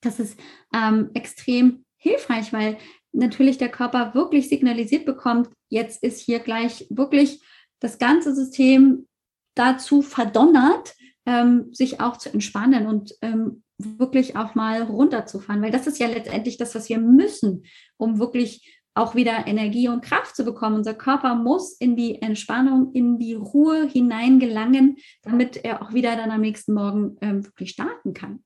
Das 0.00 0.18
ist 0.20 0.38
ähm, 0.74 1.10
extrem 1.14 1.84
hilfreich, 1.96 2.52
weil 2.52 2.76
natürlich 3.12 3.58
der 3.58 3.70
Körper 3.70 4.14
wirklich 4.14 4.48
signalisiert 4.48 5.06
bekommt, 5.06 5.48
jetzt 5.68 6.02
ist 6.02 6.20
hier 6.20 6.40
gleich 6.40 6.86
wirklich 6.90 7.40
das 7.84 7.98
ganze 7.98 8.34
System 8.34 9.06
dazu 9.54 10.00
verdonnert, 10.00 10.94
ähm, 11.26 11.68
sich 11.72 12.00
auch 12.00 12.16
zu 12.16 12.32
entspannen 12.32 12.86
und 12.86 13.14
ähm, 13.20 13.62
wirklich 13.76 14.36
auch 14.36 14.54
mal 14.54 14.82
runterzufahren, 14.82 15.60
weil 15.60 15.70
das 15.70 15.86
ist 15.86 15.98
ja 15.98 16.06
letztendlich 16.06 16.56
das, 16.56 16.74
was 16.74 16.88
wir 16.88 16.98
müssen, 16.98 17.64
um 17.98 18.18
wirklich 18.18 18.80
auch 18.94 19.14
wieder 19.14 19.46
Energie 19.46 19.88
und 19.88 20.02
Kraft 20.02 20.34
zu 20.34 20.44
bekommen. 20.44 20.76
Unser 20.76 20.94
Körper 20.94 21.34
muss 21.34 21.72
in 21.78 21.94
die 21.94 22.22
Entspannung, 22.22 22.92
in 22.94 23.18
die 23.18 23.34
Ruhe 23.34 23.86
hineingelangen, 23.86 24.96
damit 25.22 25.62
er 25.62 25.82
auch 25.82 25.92
wieder 25.92 26.16
dann 26.16 26.30
am 26.30 26.40
nächsten 26.40 26.72
Morgen 26.72 27.18
ähm, 27.20 27.44
wirklich 27.44 27.70
starten 27.70 28.14
kann. 28.14 28.44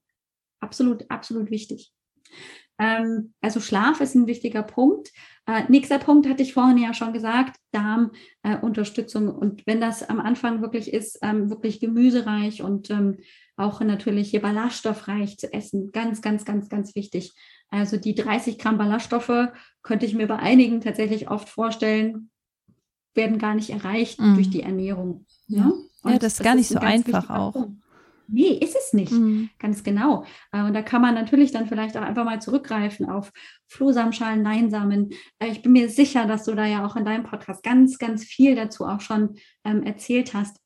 Absolut, 0.59 1.09
absolut 1.11 1.51
wichtig. 1.51 1.93
Ähm, 2.81 3.35
also 3.41 3.61
Schlaf 3.61 4.01
ist 4.01 4.17
ein 4.17 4.27
wichtiger 4.27 4.63
Punkt. 4.63 5.13
Äh, 5.49 5.65
nächster 5.69 5.99
Punkt 5.99 6.29
hatte 6.29 6.43
ich 6.43 6.53
vorhin 6.53 6.77
ja 6.77 6.93
schon 6.93 7.15
gesagt, 7.15 7.59
Darmunterstützung. 7.73 9.29
Äh, 9.29 9.31
und 9.31 9.67
wenn 9.67 9.81
das 9.81 10.07
am 10.07 10.21
Anfang 10.21 10.61
wirklich 10.61 10.93
ist, 10.93 11.19
ähm, 11.23 11.49
wirklich 11.49 11.81
gemüsereich 11.81 12.63
und 12.63 12.91
ähm, 12.91 13.17
auch 13.57 13.81
natürlich 13.81 14.29
hier 14.29 14.43
ballaststoffreich 14.43 15.39
zu 15.39 15.51
essen, 15.51 15.91
ganz, 15.91 16.21
ganz, 16.21 16.45
ganz, 16.45 16.69
ganz 16.69 16.95
wichtig. 16.95 17.33
Also 17.71 17.97
die 17.97 18.15
30 18.15 18.59
Gramm 18.59 18.77
Ballaststoffe 18.77 19.49
könnte 19.83 20.05
ich 20.05 20.15
mir 20.15 20.27
bei 20.27 20.37
einigen 20.37 20.83
tatsächlich 20.83 21.31
oft 21.31 21.49
vorstellen, 21.49 22.29
werden 23.15 23.39
gar 23.39 23.55
nicht 23.55 23.71
erreicht 23.71 24.21
mm. 24.21 24.35
durch 24.35 24.51
die 24.51 24.63
Ernährung. 24.63 25.25
Ja, 25.47 25.73
ja, 26.05 26.11
ja 26.11 26.19
das 26.19 26.35
ist 26.35 26.43
gar 26.43 26.55
nicht 26.57 26.69
so 26.69 26.79
einfach 26.79 27.31
auch. 27.31 27.53
Punkt. 27.55 27.83
Nee, 28.31 28.59
ist 28.61 28.77
es 28.77 28.93
nicht. 28.93 29.11
Mhm. 29.11 29.49
Ganz 29.59 29.83
genau. 29.83 30.25
Äh, 30.53 30.63
und 30.63 30.75
da 30.75 30.83
kann 30.83 31.01
man 31.01 31.15
natürlich 31.15 31.51
dann 31.51 31.67
vielleicht 31.67 31.97
auch 31.97 32.03
einfach 32.03 32.25
mal 32.25 32.43
zurückgreifen 32.43 33.09
auf 33.09 33.33
Flohsamenschalen, 33.67 34.43
Leinsamen. 34.43 35.11
Äh, 35.39 35.49
ich 35.49 35.63
bin 35.63 35.73
mir 35.73 35.89
sicher, 35.89 36.27
dass 36.27 36.45
du 36.45 36.55
da 36.55 36.67
ja 36.67 36.87
auch 36.87 36.97
in 36.97 37.07
deinem 37.07 37.25
Podcast 37.25 37.63
ganz, 37.63 37.99
ganz 37.99 38.25
viel 38.25 38.55
dazu 38.55 38.85
auch 38.85 39.01
schon 39.01 39.37
ähm, 39.65 39.83
erzählt 39.83 40.35
hast. 40.35 40.59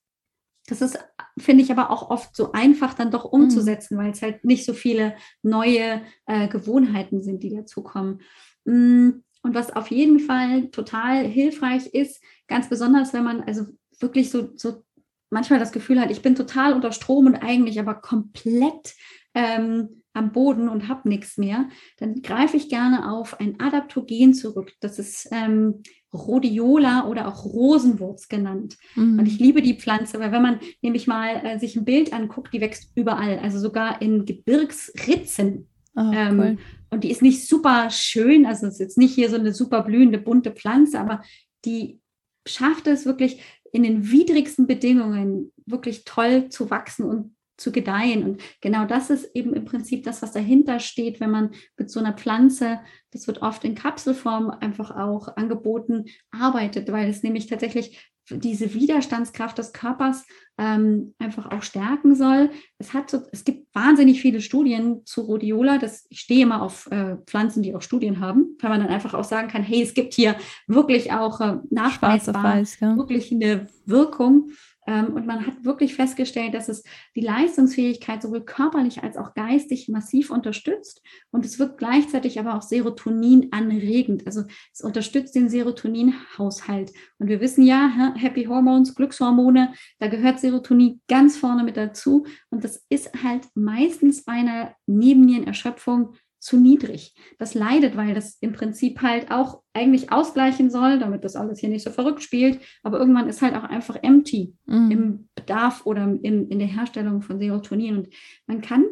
Das 0.66 0.82
ist, 0.82 0.98
finde 1.38 1.62
ich, 1.62 1.70
aber 1.70 1.90
auch 1.90 2.10
oft 2.10 2.34
so 2.34 2.52
einfach 2.52 2.94
dann 2.94 3.12
doch 3.12 3.26
mhm. 3.26 3.42
umzusetzen, 3.42 3.96
mhm. 3.96 4.00
weil 4.00 4.10
es 4.10 4.22
halt 4.22 4.44
nicht 4.44 4.64
so 4.64 4.74
viele 4.74 5.14
neue 5.42 6.02
äh, 6.26 6.48
Gewohnheiten 6.48 7.22
sind, 7.22 7.44
die 7.44 7.54
dazukommen. 7.54 8.22
Mm, 8.64 9.10
und 9.44 9.54
was 9.54 9.74
auf 9.74 9.90
jeden 9.90 10.20
Fall 10.20 10.68
total 10.68 11.26
hilfreich 11.26 11.86
ist, 11.86 12.22
ganz 12.48 12.68
besonders, 12.68 13.12
wenn 13.12 13.24
man 13.24 13.42
also 13.42 13.66
wirklich 14.00 14.30
so, 14.30 14.50
so 14.56 14.84
manchmal 15.32 15.58
das 15.58 15.72
Gefühl 15.72 16.00
hat, 16.00 16.10
ich 16.10 16.22
bin 16.22 16.34
total 16.34 16.74
unter 16.74 16.92
Strom 16.92 17.26
und 17.26 17.36
eigentlich 17.36 17.80
aber 17.80 17.94
komplett 17.94 18.94
ähm, 19.34 20.02
am 20.12 20.32
Boden 20.32 20.68
und 20.68 20.88
habe 20.88 21.08
nichts 21.08 21.38
mehr, 21.38 21.68
dann 21.98 22.20
greife 22.22 22.56
ich 22.56 22.68
gerne 22.68 23.10
auf 23.10 23.40
ein 23.40 23.58
Adaptogen 23.58 24.34
zurück. 24.34 24.72
Das 24.80 24.98
ist 24.98 25.28
ähm, 25.32 25.82
Rhodiola 26.12 27.06
oder 27.06 27.28
auch 27.28 27.46
Rosenwurz 27.46 28.28
genannt. 28.28 28.76
Mhm. 28.94 29.18
Und 29.18 29.26
ich 29.26 29.38
liebe 29.38 29.62
die 29.62 29.78
Pflanze, 29.78 30.20
weil 30.20 30.32
wenn 30.32 30.42
man 30.42 30.60
nämlich 30.82 31.06
mal 31.06 31.40
äh, 31.44 31.58
sich 31.58 31.76
ein 31.76 31.86
Bild 31.86 32.12
anguckt, 32.12 32.52
die 32.52 32.60
wächst 32.60 32.92
überall, 32.94 33.38
also 33.38 33.58
sogar 33.58 34.02
in 34.02 34.26
Gebirgsritzen. 34.26 35.68
Oh, 35.96 36.10
ähm, 36.12 36.38
cool. 36.38 36.58
Und 36.90 37.04
die 37.04 37.10
ist 37.10 37.22
nicht 37.22 37.46
super 37.46 37.88
schön, 37.88 38.44
also 38.44 38.66
es 38.66 38.74
ist 38.74 38.80
jetzt 38.80 38.98
nicht 38.98 39.14
hier 39.14 39.30
so 39.30 39.36
eine 39.36 39.54
super 39.54 39.82
blühende, 39.82 40.18
bunte 40.18 40.50
Pflanze, 40.50 41.00
aber 41.00 41.22
die 41.64 42.00
schafft 42.46 42.86
es 42.86 43.06
wirklich 43.06 43.40
in 43.72 43.82
den 43.82 44.10
widrigsten 44.10 44.66
Bedingungen 44.66 45.52
wirklich 45.66 46.04
toll 46.04 46.48
zu 46.50 46.70
wachsen 46.70 47.04
und 47.04 47.34
zu 47.56 47.72
gedeihen. 47.72 48.24
Und 48.24 48.42
genau 48.60 48.84
das 48.84 49.10
ist 49.10 49.30
eben 49.34 49.54
im 49.54 49.64
Prinzip 49.64 50.04
das, 50.04 50.22
was 50.22 50.32
dahinter 50.32 50.78
steht, 50.80 51.20
wenn 51.20 51.30
man 51.30 51.50
mit 51.76 51.90
so 51.90 52.00
einer 52.00 52.12
Pflanze, 52.12 52.80
das 53.10 53.26
wird 53.26 53.42
oft 53.42 53.64
in 53.64 53.74
Kapselform 53.74 54.50
einfach 54.50 54.90
auch 54.90 55.36
angeboten, 55.36 56.06
arbeitet, 56.30 56.90
weil 56.90 57.08
es 57.08 57.22
nämlich 57.22 57.46
tatsächlich 57.46 58.11
diese 58.30 58.72
Widerstandskraft 58.74 59.58
des 59.58 59.72
Körpers 59.72 60.24
ähm, 60.58 61.14
einfach 61.18 61.50
auch 61.50 61.62
stärken 61.62 62.14
soll. 62.14 62.50
Es 62.78 62.92
hat 62.94 63.10
so, 63.10 63.22
es 63.32 63.44
gibt 63.44 63.74
wahnsinnig 63.74 64.20
viele 64.20 64.40
Studien 64.40 65.04
zu 65.04 65.22
Rhodiola. 65.22 65.78
Das, 65.78 66.06
ich 66.08 66.20
stehe 66.20 66.42
immer 66.42 66.62
auf 66.62 66.88
äh, 66.90 67.16
Pflanzen, 67.26 67.62
die 67.62 67.74
auch 67.74 67.82
Studien 67.82 68.20
haben, 68.20 68.56
weil 68.60 68.70
man 68.70 68.80
dann 68.80 68.90
einfach 68.90 69.14
auch 69.14 69.24
sagen 69.24 69.48
kann, 69.48 69.62
hey, 69.62 69.82
es 69.82 69.94
gibt 69.94 70.14
hier 70.14 70.36
wirklich 70.66 71.12
auch 71.12 71.40
äh, 71.40 71.56
nachweisbar 71.70 72.44
weiß, 72.44 72.80
ja. 72.80 72.96
wirklich 72.96 73.32
eine 73.32 73.66
Wirkung. 73.86 74.50
Ähm, 74.86 75.14
und 75.14 75.26
man 75.26 75.46
hat 75.46 75.64
wirklich 75.64 75.94
festgestellt, 75.94 76.54
dass 76.54 76.68
es 76.68 76.82
die 77.14 77.20
Leistungsfähigkeit 77.20 78.22
sowohl 78.22 78.44
körperlich 78.44 79.02
als 79.02 79.16
auch 79.16 79.34
geistig 79.34 79.88
massiv 79.88 80.30
unterstützt. 80.30 81.02
Und 81.30 81.44
es 81.44 81.58
wirkt 81.58 81.78
gleichzeitig 81.78 82.38
aber 82.40 82.54
auch 82.54 82.62
Serotonin 82.62 83.48
anregend. 83.52 84.26
Also 84.26 84.42
es 84.72 84.80
unterstützt 84.80 85.34
den 85.34 85.48
Serotoninhaushalt. 85.48 86.92
Und 87.18 87.28
wir 87.28 87.40
wissen 87.40 87.64
ja, 87.64 88.14
Happy 88.16 88.44
Hormones, 88.44 88.94
Glückshormone, 88.94 89.72
da 89.98 90.08
gehört 90.08 90.40
Serotonin 90.40 91.00
ganz 91.08 91.36
vorne 91.36 91.62
mit 91.62 91.76
dazu. 91.76 92.26
Und 92.50 92.64
das 92.64 92.84
ist 92.88 93.10
halt 93.22 93.46
meistens 93.54 94.24
bei 94.24 94.32
einer 94.32 94.74
Nebennierenerschöpfung 94.86 96.14
zu 96.42 96.56
niedrig. 96.56 97.14
Das 97.38 97.54
leidet, 97.54 97.96
weil 97.96 98.14
das 98.14 98.36
im 98.40 98.52
Prinzip 98.52 99.00
halt 99.00 99.30
auch 99.30 99.62
eigentlich 99.72 100.10
ausgleichen 100.10 100.70
soll, 100.70 100.98
damit 100.98 101.22
das 101.22 101.36
alles 101.36 101.60
hier 101.60 101.68
nicht 101.68 101.84
so 101.84 101.90
verrückt 101.90 102.20
spielt. 102.20 102.60
Aber 102.82 102.98
irgendwann 102.98 103.28
ist 103.28 103.42
halt 103.42 103.54
auch 103.54 103.62
einfach 103.62 103.96
empty 104.02 104.52
mhm. 104.66 104.90
im 104.90 105.28
Bedarf 105.36 105.86
oder 105.86 106.02
in, 106.02 106.48
in 106.48 106.58
der 106.58 106.66
Herstellung 106.66 107.22
von 107.22 107.38
Serotonin. 107.38 107.96
Und 107.96 108.08
man 108.48 108.60
kann 108.60 108.84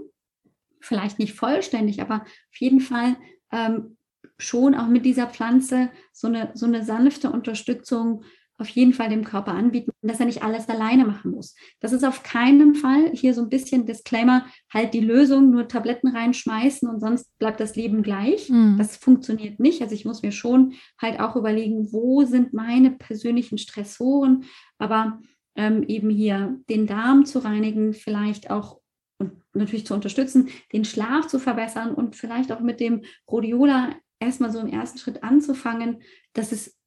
vielleicht 0.80 1.18
nicht 1.18 1.34
vollständig, 1.34 2.00
aber 2.00 2.22
auf 2.22 2.56
jeden 2.56 2.80
Fall 2.80 3.16
ähm, 3.50 3.96
schon 4.38 4.76
auch 4.76 4.86
mit 4.86 5.04
dieser 5.04 5.26
Pflanze 5.26 5.90
so 6.12 6.28
eine, 6.28 6.52
so 6.54 6.66
eine 6.66 6.84
sanfte 6.84 7.30
Unterstützung 7.30 8.22
auf 8.60 8.68
jeden 8.68 8.92
Fall 8.92 9.08
dem 9.08 9.24
Körper 9.24 9.52
anbieten, 9.52 9.90
dass 10.02 10.20
er 10.20 10.26
nicht 10.26 10.42
alles 10.42 10.68
alleine 10.68 11.04
machen 11.04 11.30
muss. 11.30 11.54
Das 11.80 11.92
ist 11.92 12.04
auf 12.04 12.22
keinen 12.22 12.74
Fall 12.74 13.10
hier 13.12 13.34
so 13.34 13.42
ein 13.42 13.48
bisschen 13.48 13.86
Disclaimer, 13.86 14.46
halt 14.72 14.94
die 14.94 15.00
Lösung, 15.00 15.50
nur 15.50 15.68
Tabletten 15.68 16.08
reinschmeißen 16.08 16.88
und 16.88 17.00
sonst 17.00 17.36
bleibt 17.38 17.60
das 17.60 17.76
Leben 17.76 18.02
gleich. 18.02 18.48
Mhm. 18.50 18.76
Das 18.78 18.96
funktioniert 18.96 19.60
nicht. 19.60 19.82
Also 19.82 19.94
ich 19.94 20.04
muss 20.04 20.22
mir 20.22 20.32
schon 20.32 20.74
halt 21.00 21.20
auch 21.20 21.36
überlegen, 21.36 21.92
wo 21.92 22.24
sind 22.24 22.52
meine 22.52 22.90
persönlichen 22.90 23.58
Stressoren, 23.58 24.44
aber 24.78 25.20
ähm, 25.56 25.82
eben 25.84 26.10
hier 26.10 26.58
den 26.68 26.86
Darm 26.86 27.24
zu 27.24 27.38
reinigen, 27.40 27.92
vielleicht 27.92 28.50
auch 28.50 28.80
und 29.18 29.32
natürlich 29.52 29.86
zu 29.86 29.94
unterstützen, 29.94 30.48
den 30.72 30.86
Schlaf 30.86 31.26
zu 31.26 31.38
verbessern 31.38 31.94
und 31.94 32.16
vielleicht 32.16 32.52
auch 32.52 32.60
mit 32.60 32.80
dem 32.80 33.02
Rhodiola 33.30 33.90
erstmal 34.18 34.50
so 34.50 34.60
im 34.60 34.68
ersten 34.68 34.98
Schritt 34.98 35.22
anzufangen, 35.22 36.02
das 36.32 36.52
ist 36.52 36.79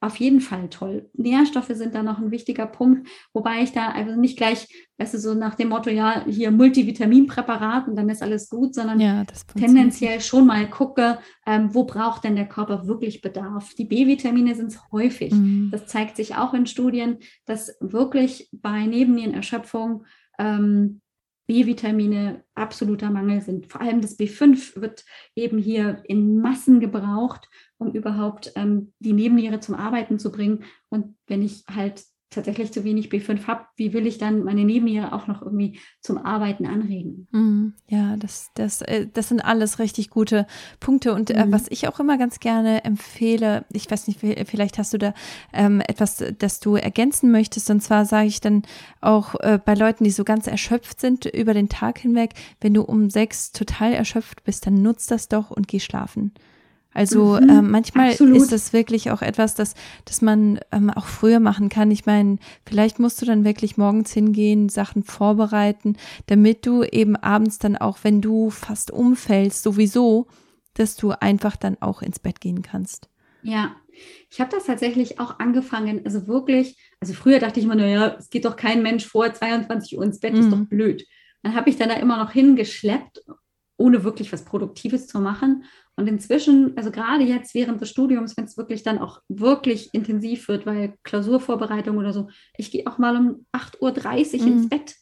auf 0.00 0.16
jeden 0.16 0.40
Fall 0.40 0.68
toll. 0.70 1.10
Nährstoffe 1.12 1.70
sind 1.72 1.94
da 1.94 2.02
noch 2.02 2.18
ein 2.18 2.30
wichtiger 2.30 2.66
Punkt, 2.66 3.06
wobei 3.34 3.62
ich 3.62 3.72
da 3.72 3.90
also 3.90 4.16
nicht 4.16 4.38
gleich, 4.38 4.66
weißt 4.98 5.14
du, 5.14 5.18
so 5.18 5.34
nach 5.34 5.54
dem 5.54 5.68
Motto, 5.68 5.90
ja, 5.90 6.24
hier 6.26 6.50
Multivitaminpräparat 6.50 7.86
und 7.86 7.96
dann 7.96 8.08
ist 8.08 8.22
alles 8.22 8.48
gut, 8.48 8.74
sondern 8.74 8.98
ja, 8.98 9.24
tendenziell 9.56 10.20
schon 10.20 10.46
mal 10.46 10.68
gucke, 10.70 11.18
ähm, 11.46 11.74
wo 11.74 11.84
braucht 11.84 12.24
denn 12.24 12.36
der 12.36 12.48
Körper 12.48 12.86
wirklich 12.86 13.20
Bedarf. 13.20 13.74
Die 13.74 13.84
B-Vitamine 13.84 14.54
sind 14.54 14.68
es 14.68 14.80
häufig. 14.90 15.32
Mhm. 15.32 15.68
Das 15.70 15.86
zeigt 15.86 16.16
sich 16.16 16.34
auch 16.34 16.54
in 16.54 16.66
Studien, 16.66 17.18
dass 17.44 17.76
wirklich 17.80 18.48
bei 18.52 18.86
Nebennierenerschöpfung 18.86 20.06
ähm, 20.38 21.02
B-Vitamine 21.50 22.44
absoluter 22.54 23.10
Mangel 23.10 23.40
sind. 23.40 23.66
Vor 23.66 23.80
allem 23.80 24.00
das 24.00 24.16
B5 24.16 24.80
wird 24.80 25.04
eben 25.34 25.58
hier 25.58 26.00
in 26.04 26.40
Massen 26.40 26.78
gebraucht, 26.78 27.48
um 27.76 27.90
überhaupt 27.90 28.52
ähm, 28.54 28.92
die 29.00 29.12
Nebenniere 29.12 29.58
zum 29.58 29.74
Arbeiten 29.74 30.20
zu 30.20 30.30
bringen. 30.30 30.62
Und 30.90 31.16
wenn 31.26 31.42
ich 31.42 31.64
halt 31.68 32.04
tatsächlich 32.30 32.72
zu 32.72 32.84
wenig 32.84 33.08
B5 33.08 33.46
habe, 33.48 33.66
wie 33.76 33.92
will 33.92 34.06
ich 34.06 34.18
dann 34.18 34.44
meine 34.44 34.64
Nebenniere 34.64 35.12
auch 35.12 35.26
noch 35.26 35.42
irgendwie 35.42 35.80
zum 36.00 36.16
Arbeiten 36.16 36.64
anregen? 36.64 37.26
Mm, 37.32 37.74
ja, 37.88 38.16
das, 38.16 38.50
das, 38.54 38.82
äh, 38.82 39.08
das 39.12 39.28
sind 39.28 39.40
alles 39.44 39.80
richtig 39.80 40.10
gute 40.10 40.46
Punkte. 40.78 41.12
Und 41.12 41.30
äh, 41.30 41.44
mm. 41.44 41.52
was 41.52 41.66
ich 41.68 41.88
auch 41.88 41.98
immer 41.98 42.18
ganz 42.18 42.38
gerne 42.38 42.84
empfehle, 42.84 43.64
ich 43.72 43.90
weiß 43.90 44.06
nicht, 44.06 44.20
vielleicht 44.20 44.78
hast 44.78 44.92
du 44.92 44.98
da 44.98 45.12
ähm, 45.52 45.80
etwas, 45.80 46.24
das 46.38 46.60
du 46.60 46.76
ergänzen 46.76 47.32
möchtest. 47.32 47.68
Und 47.68 47.80
zwar 47.82 48.04
sage 48.04 48.28
ich 48.28 48.40
dann 48.40 48.62
auch 49.00 49.34
äh, 49.40 49.58
bei 49.62 49.74
Leuten, 49.74 50.04
die 50.04 50.10
so 50.10 50.22
ganz 50.22 50.46
erschöpft 50.46 51.00
sind 51.00 51.24
über 51.24 51.52
den 51.52 51.68
Tag 51.68 51.98
hinweg, 51.98 52.34
wenn 52.60 52.74
du 52.74 52.82
um 52.82 53.10
sechs 53.10 53.50
total 53.50 53.92
erschöpft 53.92 54.44
bist, 54.44 54.66
dann 54.66 54.82
nutz 54.82 55.06
das 55.06 55.28
doch 55.28 55.50
und 55.50 55.66
geh 55.66 55.80
schlafen. 55.80 56.32
Also 56.92 57.38
mhm, 57.40 57.48
äh, 57.48 57.62
manchmal 57.62 58.10
absolut. 58.10 58.36
ist 58.36 58.52
das 58.52 58.72
wirklich 58.72 59.10
auch 59.10 59.22
etwas, 59.22 59.54
das, 59.54 59.74
das 60.04 60.22
man 60.22 60.58
ähm, 60.72 60.90
auch 60.90 61.06
früher 61.06 61.38
machen 61.38 61.68
kann. 61.68 61.90
Ich 61.90 62.04
meine, 62.04 62.38
vielleicht 62.66 62.98
musst 62.98 63.22
du 63.22 63.26
dann 63.26 63.44
wirklich 63.44 63.76
morgens 63.76 64.12
hingehen, 64.12 64.68
Sachen 64.68 65.04
vorbereiten, 65.04 65.96
damit 66.26 66.66
du 66.66 66.82
eben 66.82 67.16
abends 67.16 67.58
dann 67.58 67.76
auch, 67.76 67.98
wenn 68.02 68.20
du 68.20 68.50
fast 68.50 68.90
umfällst, 68.90 69.62
sowieso, 69.62 70.26
dass 70.74 70.96
du 70.96 71.12
einfach 71.12 71.56
dann 71.56 71.76
auch 71.80 72.02
ins 72.02 72.18
Bett 72.18 72.40
gehen 72.40 72.62
kannst. 72.62 73.08
Ja, 73.42 73.76
ich 74.30 74.40
habe 74.40 74.50
das 74.50 74.64
tatsächlich 74.64 75.20
auch 75.20 75.38
angefangen, 75.38 76.02
also 76.04 76.26
wirklich, 76.26 76.76
also 77.00 77.14
früher 77.14 77.38
dachte 77.38 77.60
ich 77.60 77.66
immer, 77.66 77.74
naja, 77.74 78.16
es 78.18 78.30
geht 78.30 78.44
doch 78.44 78.56
kein 78.56 78.82
Mensch 78.82 79.06
vor 79.06 79.32
22 79.32 79.96
Uhr 79.96 80.04
ins 80.04 80.20
Bett, 80.20 80.34
mhm. 80.34 80.40
ist 80.40 80.52
doch 80.52 80.64
blöd. 80.66 81.06
Dann 81.42 81.54
habe 81.54 81.70
ich 81.70 81.76
dann 81.76 81.88
da 81.88 81.96
immer 81.96 82.18
noch 82.18 82.32
hingeschleppt, 82.32 83.22
ohne 83.80 84.04
wirklich 84.04 84.30
was 84.30 84.44
Produktives 84.44 85.06
zu 85.06 85.20
machen. 85.20 85.64
Und 85.96 86.06
inzwischen, 86.06 86.76
also 86.76 86.90
gerade 86.90 87.24
jetzt 87.24 87.54
während 87.54 87.80
des 87.80 87.88
Studiums, 87.88 88.36
wenn 88.36 88.44
es 88.44 88.58
wirklich 88.58 88.82
dann 88.82 88.98
auch 88.98 89.22
wirklich 89.28 89.88
intensiv 89.94 90.48
wird, 90.48 90.66
weil 90.66 90.94
Klausurvorbereitung 91.02 91.96
oder 91.96 92.12
so, 92.12 92.28
ich 92.56 92.70
gehe 92.70 92.86
auch 92.86 92.98
mal 92.98 93.16
um 93.16 93.46
8.30 93.52 93.80
Uhr 93.80 94.46
mhm. 94.46 94.52
ins 94.52 94.68
Bett. 94.68 94.96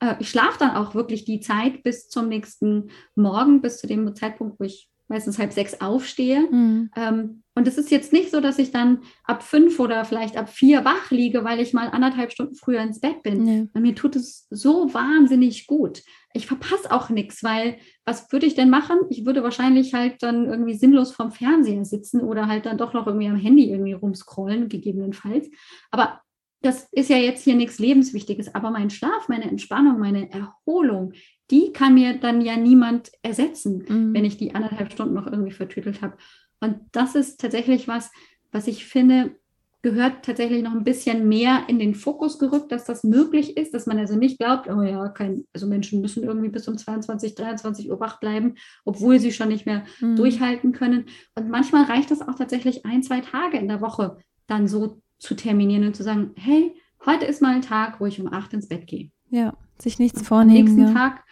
Äh, 0.00 0.14
ich 0.18 0.30
schlafe 0.30 0.58
dann 0.58 0.76
auch 0.76 0.94
wirklich 0.94 1.26
die 1.26 1.40
Zeit 1.40 1.82
bis 1.82 2.08
zum 2.08 2.28
nächsten 2.28 2.90
Morgen, 3.14 3.60
bis 3.60 3.78
zu 3.78 3.86
dem 3.86 4.14
Zeitpunkt, 4.16 4.58
wo 4.58 4.64
ich 4.64 4.90
meistens 5.12 5.38
halb 5.38 5.52
sechs 5.52 5.80
aufstehe. 5.80 6.48
Mhm. 6.50 6.90
Ähm, 6.96 7.42
und 7.54 7.68
es 7.68 7.76
ist 7.76 7.90
jetzt 7.90 8.14
nicht 8.14 8.30
so, 8.30 8.40
dass 8.40 8.58
ich 8.58 8.72
dann 8.72 9.02
ab 9.24 9.42
fünf 9.42 9.78
oder 9.78 10.06
vielleicht 10.06 10.38
ab 10.38 10.48
vier 10.48 10.86
wach 10.86 11.10
liege, 11.10 11.44
weil 11.44 11.60
ich 11.60 11.74
mal 11.74 11.88
anderthalb 11.88 12.32
Stunden 12.32 12.54
früher 12.54 12.80
ins 12.80 12.98
Bett 12.98 13.22
bin. 13.22 13.42
Nee. 13.42 13.68
Und 13.74 13.82
mir 13.82 13.94
tut 13.94 14.16
es 14.16 14.46
so 14.48 14.92
wahnsinnig 14.94 15.66
gut. 15.66 16.02
Ich 16.32 16.46
verpasse 16.46 16.90
auch 16.90 17.10
nichts, 17.10 17.44
weil 17.44 17.76
was 18.06 18.32
würde 18.32 18.46
ich 18.46 18.54
denn 18.54 18.70
machen? 18.70 19.00
Ich 19.10 19.26
würde 19.26 19.42
wahrscheinlich 19.42 19.92
halt 19.92 20.22
dann 20.22 20.46
irgendwie 20.46 20.74
sinnlos 20.74 21.12
vorm 21.12 21.30
Fernseher 21.30 21.84
sitzen 21.84 22.22
oder 22.22 22.48
halt 22.48 22.64
dann 22.64 22.78
doch 22.78 22.94
noch 22.94 23.06
irgendwie 23.06 23.28
am 23.28 23.36
Handy 23.36 23.70
irgendwie 23.70 23.92
rumscrollen, 23.92 24.70
gegebenenfalls. 24.70 25.50
Aber 25.90 26.22
das 26.62 26.88
ist 26.92 27.10
ja 27.10 27.18
jetzt 27.18 27.44
hier 27.44 27.54
nichts 27.54 27.78
Lebenswichtiges. 27.78 28.54
Aber 28.54 28.70
mein 28.70 28.88
Schlaf, 28.88 29.28
meine 29.28 29.44
Entspannung, 29.44 29.98
meine 29.98 30.30
Erholung, 30.30 31.12
die 31.52 31.72
kann 31.72 31.94
mir 31.94 32.18
dann 32.18 32.40
ja 32.40 32.56
niemand 32.56 33.12
ersetzen, 33.22 33.84
mhm. 33.86 34.14
wenn 34.14 34.24
ich 34.24 34.38
die 34.38 34.54
anderthalb 34.54 34.90
Stunden 34.90 35.14
noch 35.14 35.26
irgendwie 35.26 35.52
vertütelt 35.52 36.02
habe. 36.02 36.16
Und 36.60 36.80
das 36.92 37.14
ist 37.14 37.38
tatsächlich 37.40 37.86
was, 37.86 38.10
was 38.50 38.66
ich 38.66 38.86
finde, 38.86 39.36
gehört 39.82 40.24
tatsächlich 40.24 40.62
noch 40.62 40.72
ein 40.72 40.84
bisschen 40.84 41.28
mehr 41.28 41.64
in 41.66 41.78
den 41.78 41.94
Fokus 41.94 42.38
gerückt, 42.38 42.70
dass 42.70 42.84
das 42.84 43.02
möglich 43.02 43.56
ist, 43.56 43.74
dass 43.74 43.86
man 43.86 43.98
also 43.98 44.16
nicht 44.16 44.38
glaubt, 44.38 44.68
oh 44.70 44.80
ja, 44.80 45.08
kein, 45.08 45.44
also 45.52 45.66
Menschen 45.66 46.00
müssen 46.00 46.22
irgendwie 46.22 46.48
bis 46.48 46.68
um 46.68 46.78
22, 46.78 47.34
23 47.34 47.90
Uhr 47.90 48.00
wach 48.00 48.20
bleiben, 48.20 48.54
obwohl 48.84 49.18
sie 49.18 49.32
schon 49.32 49.48
nicht 49.48 49.66
mehr 49.66 49.84
mhm. 50.00 50.16
durchhalten 50.16 50.72
können. 50.72 51.06
Und 51.34 51.50
manchmal 51.50 51.84
reicht 51.84 52.12
es 52.12 52.22
auch 52.22 52.36
tatsächlich 52.36 52.86
ein, 52.86 53.02
zwei 53.02 53.20
Tage 53.20 53.58
in 53.58 53.68
der 53.68 53.80
Woche 53.80 54.18
dann 54.46 54.68
so 54.68 55.02
zu 55.18 55.34
terminieren 55.34 55.84
und 55.84 55.96
zu 55.96 56.04
sagen, 56.04 56.30
hey, 56.36 56.74
heute 57.04 57.26
ist 57.26 57.42
mal 57.42 57.54
ein 57.54 57.62
Tag, 57.62 58.00
wo 58.00 58.06
ich 58.06 58.20
um 58.20 58.32
acht 58.32 58.54
ins 58.54 58.68
Bett 58.68 58.86
gehe. 58.86 59.10
Ja, 59.30 59.56
sich 59.78 59.98
nichts 59.98 60.20
und 60.20 60.26
vornehmen. 60.26 60.68
Am 60.68 60.74
nächsten 60.74 60.94
ja. 60.94 61.00
Tag 61.00 61.24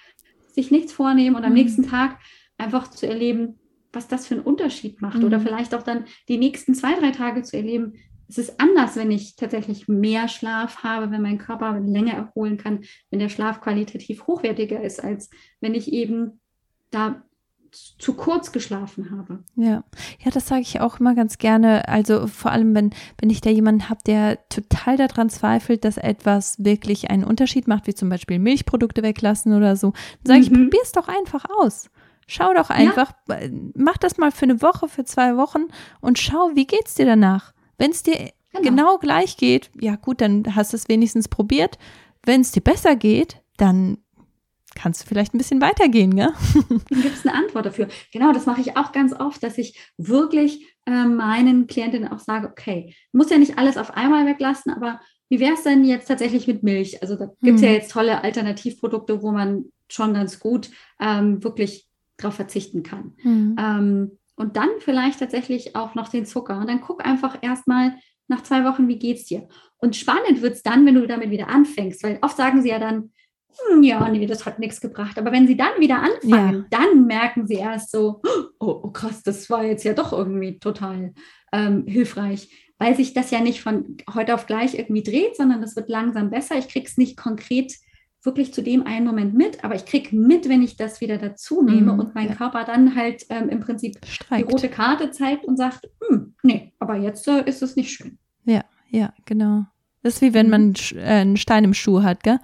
sich 0.55 0.71
nichts 0.71 0.93
vornehmen 0.93 1.37
und 1.37 1.45
am 1.45 1.51
mhm. 1.51 1.59
nächsten 1.59 1.83
Tag 1.89 2.19
einfach 2.59 2.89
zu 2.91 3.07
erleben, 3.07 3.59
was 3.93 4.09
das 4.09 4.27
für 4.27 4.35
einen 4.35 4.45
Unterschied 4.45 5.01
macht. 5.01 5.19
Mhm. 5.19 5.25
Oder 5.25 5.41
vielleicht 5.41 5.75
auch 5.75 5.83
dann 5.83 6.05
die 6.29 6.39
nächsten 6.39 6.75
zwei, 6.75 6.95
drei 6.95 7.11
Tage 7.11 7.43
zu 7.43 7.57
erleben, 7.57 7.95
es 8.29 8.39
ist 8.39 8.61
anders, 8.61 8.95
wenn 8.95 9.11
ich 9.11 9.35
tatsächlich 9.35 9.89
mehr 9.89 10.29
Schlaf 10.29 10.85
habe, 10.85 11.11
wenn 11.11 11.21
mein 11.21 11.39
Körper 11.39 11.81
länger 11.81 12.13
erholen 12.13 12.59
kann, 12.59 12.85
wenn 13.11 13.19
der 13.19 13.29
Schlaf 13.29 13.61
qualitativ 13.61 14.29
hochwertiger 14.29 14.81
ist, 14.81 15.03
als 15.03 15.31
wenn 15.61 15.75
ich 15.75 15.93
eben 15.93 16.41
da 16.91 17.25
zu 17.73 18.15
kurz 18.15 18.53
geschlafen 18.53 19.11
habe. 19.11 19.45
Ja, 19.57 19.85
ja, 20.19 20.31
das 20.33 20.49
sage 20.49 20.63
ich 20.63 20.81
auch 20.81 21.01
immer 21.01 21.15
ganz 21.15 21.39
gerne. 21.39 21.89
Also 21.89 22.27
vor 22.27 22.51
allem, 22.51 22.75
wenn, 22.75 22.91
wenn 23.21 23.31
ich 23.31 23.41
da 23.41 23.51
jemanden 23.51 23.89
habe, 23.89 24.01
der 24.07 24.49
total 24.49 24.97
daran 24.97 25.31
zweifelt, 25.31 25.85
dass 25.85 25.97
etwas 25.97 26.63
wirklich 26.63 27.11
einen 27.11 27.25
Unterschied 27.25 27.69
macht, 27.69 27.87
wie 27.87 27.95
zum 27.95 28.09
Beispiel 28.09 28.39
Milchprodukte 28.39 29.03
weglassen 29.03 29.55
oder 29.55 29.77
so, 29.77 29.93
dann 30.25 30.35
sage 30.35 30.39
mhm. 30.39 30.45
ich, 30.45 30.53
probier 30.53 30.81
es 30.83 30.93
doch 30.93 31.09
einfach 31.09 31.45
aus. 31.59 31.91
Schau 32.27 32.55
doch 32.55 32.71
einfach, 32.71 33.13
ja. 33.29 33.39
mach 33.75 33.99
das 33.99 34.17
mal 34.17 34.31
für 34.31 34.45
eine 34.45 34.63
Woche, 34.63 34.89
für 34.89 35.05
zwei 35.05 35.37
Wochen 35.37 35.65
und 36.01 36.19
schau, 36.19 36.53
wie 36.55 36.67
geht's 36.67 36.95
dir 36.95 37.07
danach? 37.07 37.53
Wenn 37.77 37.91
es 37.91 38.05
dir 38.05 38.31
genau. 38.53 38.63
genau 38.63 38.99
gleich 38.99 39.37
geht, 39.37 39.71
ja 39.81 39.97
gut, 39.97 40.21
dann 40.21 40.55
hast 40.55 40.73
du 40.73 40.77
es 40.77 40.89
wenigstens 40.89 41.29
probiert. 41.29 41.77
Wenn 42.25 42.43
es 42.43 42.53
dir 42.53 42.61
besser 42.61 42.95
geht, 42.95 43.43
dann 43.57 43.99
kannst 44.75 45.03
du 45.03 45.07
vielleicht 45.07 45.35
ein 45.35 45.39
bisschen 45.39 45.61
weitergehen, 45.61 46.15
gell? 46.15 46.33
Dann 46.69 47.03
gibt 47.03 47.17
es 47.17 47.27
eine 47.27 47.37
Antwort 47.37 47.67
dafür. 47.67 47.89
Genau, 48.13 48.33
das 48.33 48.47
mache 48.47 48.61
ich 48.61 48.77
auch 48.77 48.93
ganz 48.93 49.13
oft, 49.13 49.43
dass 49.43 49.59
ich 49.59 49.79
wirklich 49.97 50.67
äh, 50.87 51.05
meinen 51.05 51.67
Klientinnen 51.67 52.09
auch 52.09 52.21
sage, 52.21 52.49
okay, 52.49 52.95
muss 53.13 53.31
ja 53.31 53.39
nicht 53.39 53.59
alles 53.59 53.77
auf 53.77 53.97
einmal 53.97 54.27
weglassen, 54.27 54.73
aber 54.73 55.01
wie 55.29 55.41
wäre 55.41 55.55
es 55.55 55.63
denn 55.63 55.85
jetzt 55.85 56.07
tatsächlich 56.07 56.47
mit 56.47 56.63
Milch? 56.63 57.03
Also 57.03 57.17
da 57.17 57.27
gibt 57.43 57.57
es 57.57 57.63
hm. 57.63 57.69
ja 57.69 57.75
jetzt 57.75 57.93
tolle 57.93 58.23
Alternativprodukte, 58.23 59.23
wo 59.23 59.31
man 59.31 59.67
schon 59.89 60.15
ganz 60.15 60.41
gut 60.41 60.71
ähm, 61.01 61.43
wirklich 61.43 61.87
darauf 62.17 62.35
verzichten 62.35 62.83
kann. 62.83 63.15
Hm. 63.19 63.57
Ähm, 63.59 64.19
und 64.37 64.57
dann 64.57 64.69
vielleicht 64.79 65.21
tatsächlich 65.21 65.77
auch 65.77 65.95
noch 65.95 66.09
den 66.09 66.27
Zucker. 66.27 66.59
Und 66.59 66.69
dann 66.69 66.81
guck 66.81 67.05
einfach 67.05 67.39
erstmal 67.43 67.97
nach 68.27 68.43
zwei 68.43 68.65
Wochen, 68.65 68.89
wie 68.89 68.99
geht's 68.99 69.27
dir? 69.27 69.49
Und 69.79 69.97
spannend 69.97 70.41
wird 70.41 70.55
es 70.55 70.63
dann, 70.63 70.87
wenn 70.87 70.95
du 70.95 71.07
damit 71.07 71.31
wieder 71.31 71.49
anfängst, 71.49 72.03
weil 72.03 72.19
oft 72.23 72.37
sagen 72.37 72.63
sie 72.63 72.71
ja 72.71 72.79
dann, 72.79 73.13
ja, 73.83 74.09
nee, 74.09 74.27
das 74.27 74.47
hat 74.47 74.59
nichts 74.59 74.81
gebracht. 74.81 75.19
Aber 75.19 75.33
wenn 75.33 75.47
sie 75.47 75.57
dann 75.57 75.79
wieder 75.79 76.03
anfangen, 76.03 76.67
ja. 76.71 76.79
dann 76.79 77.07
merken 77.07 77.47
sie 77.47 77.55
erst 77.55 77.91
so, 77.91 78.21
oh, 78.59 78.81
oh, 78.83 78.91
krass, 78.91 79.23
das 79.23 79.49
war 79.51 79.65
jetzt 79.65 79.85
ja 79.85 79.93
doch 79.93 80.13
irgendwie 80.13 80.59
total 80.59 81.13
ähm, 81.53 81.85
hilfreich, 81.87 82.71
weil 82.79 82.97
sich 82.97 83.13
das 83.13 83.31
ja 83.31 83.41
nicht 83.41 83.63
von 83.63 83.97
heute 84.15 84.35
auf 84.35 84.47
gleich 84.47 84.79
irgendwie 84.79 85.03
dreht, 85.03 85.37
sondern 85.37 85.61
das 85.61 85.77
wird 85.77 85.89
langsam 85.89 86.31
besser. 86.31 86.57
Ich 86.59 86.69
kriege 86.69 86.87
es 86.87 86.97
nicht 86.97 87.17
konkret 87.17 87.75
wirklich 88.23 88.53
zu 88.53 88.63
dem 88.63 88.87
einen 88.87 89.07
Moment 89.07 89.35
mit, 89.35 89.65
aber 89.65 89.75
ich 89.75 89.87
kriege 89.87 90.15
mit, 90.15 90.49
wenn 90.49 90.63
ich 90.63 90.77
das 90.77 91.01
wieder 91.01 91.17
dazu 91.17 91.63
nehme 91.63 91.93
mhm, 91.93 92.01
und 92.01 92.15
mein 92.15 92.29
ja. 92.29 92.35
Körper 92.35 92.65
dann 92.65 92.95
halt 92.95 93.25
ähm, 93.31 93.49
im 93.49 93.61
Prinzip 93.61 93.99
Streikt. 94.05 94.47
die 94.47 94.53
rote 94.53 94.69
Karte 94.69 95.11
zeigt 95.11 95.47
und 95.47 95.57
sagt, 95.57 95.89
hm, 96.07 96.35
nee, 96.43 96.73
aber 96.79 96.97
jetzt 96.97 97.27
äh, 97.29 97.43
ist 97.45 97.63
es 97.63 97.77
nicht 97.77 97.91
schön. 97.91 98.19
Ja, 98.45 98.65
ja, 98.91 99.15
genau. 99.25 99.65
Das 100.03 100.15
ist 100.15 100.23
wie 100.23 100.35
wenn 100.35 100.51
man 100.51 100.75
äh, 100.95 101.01
einen 101.01 101.37
Stein 101.37 101.65
im 101.65 101.75
Schuh 101.75 102.03
hat, 102.03 102.23
gell? 102.23 102.39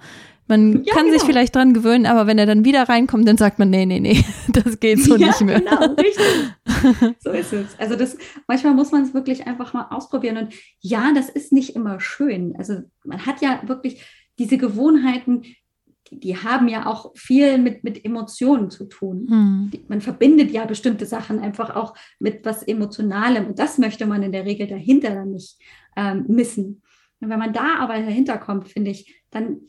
Man 0.47 0.83
ja, 0.83 0.93
kann 0.93 1.05
genau. 1.05 1.17
sich 1.17 1.27
vielleicht 1.27 1.55
dran 1.55 1.73
gewöhnen, 1.73 2.05
aber 2.05 2.25
wenn 2.25 2.37
er 2.37 2.45
dann 2.45 2.63
wieder 2.63 2.83
reinkommt, 2.83 3.27
dann 3.27 3.37
sagt 3.37 3.59
man, 3.59 3.69
nee, 3.69 3.85
nee, 3.85 3.99
nee, 3.99 4.23
das 4.53 4.79
geht 4.79 4.99
so 4.99 5.15
ja, 5.17 5.27
nicht 5.27 5.41
mehr. 5.41 5.59
Genau, 5.59 5.93
richtig. 5.93 7.15
so 7.19 7.31
ist 7.31 7.53
es. 7.53 7.77
Also 7.77 7.95
das, 7.95 8.17
manchmal 8.47 8.73
muss 8.73 8.91
man 8.91 9.03
es 9.03 9.13
wirklich 9.13 9.45
einfach 9.45 9.73
mal 9.73 9.87
ausprobieren. 9.89 10.37
Und 10.37 10.53
ja, 10.79 11.11
das 11.13 11.29
ist 11.29 11.51
nicht 11.51 11.75
immer 11.75 11.99
schön. 11.99 12.55
Also 12.57 12.81
man 13.03 13.25
hat 13.25 13.41
ja 13.41 13.61
wirklich 13.65 14.03
diese 14.39 14.57
Gewohnheiten, 14.57 15.43
die, 16.09 16.19
die 16.19 16.37
haben 16.37 16.69
ja 16.69 16.85
auch 16.85 17.11
viel 17.15 17.57
mit, 17.57 17.83
mit 17.83 18.05
Emotionen 18.05 18.69
zu 18.69 18.85
tun. 18.85 19.27
Hm. 19.29 19.71
Man 19.89 19.99
verbindet 19.99 20.51
ja 20.51 20.65
bestimmte 20.65 21.05
Sachen 21.05 21.39
einfach 21.39 21.75
auch 21.75 21.93
mit 22.19 22.45
was 22.45 22.63
Emotionalem. 22.63 23.47
Und 23.47 23.59
das 23.59 23.77
möchte 23.77 24.05
man 24.05 24.23
in 24.23 24.31
der 24.31 24.45
Regel 24.45 24.67
dahinter 24.67 25.09
dann 25.09 25.31
nicht 25.31 25.59
ähm, 25.97 26.25
missen. 26.29 26.81
Und 27.19 27.29
wenn 27.29 27.39
man 27.39 27.53
da 27.53 27.79
aber 27.79 27.95
dahinter 27.95 28.37
kommt, 28.37 28.69
finde 28.69 28.91
ich, 28.91 29.23
dann 29.31 29.61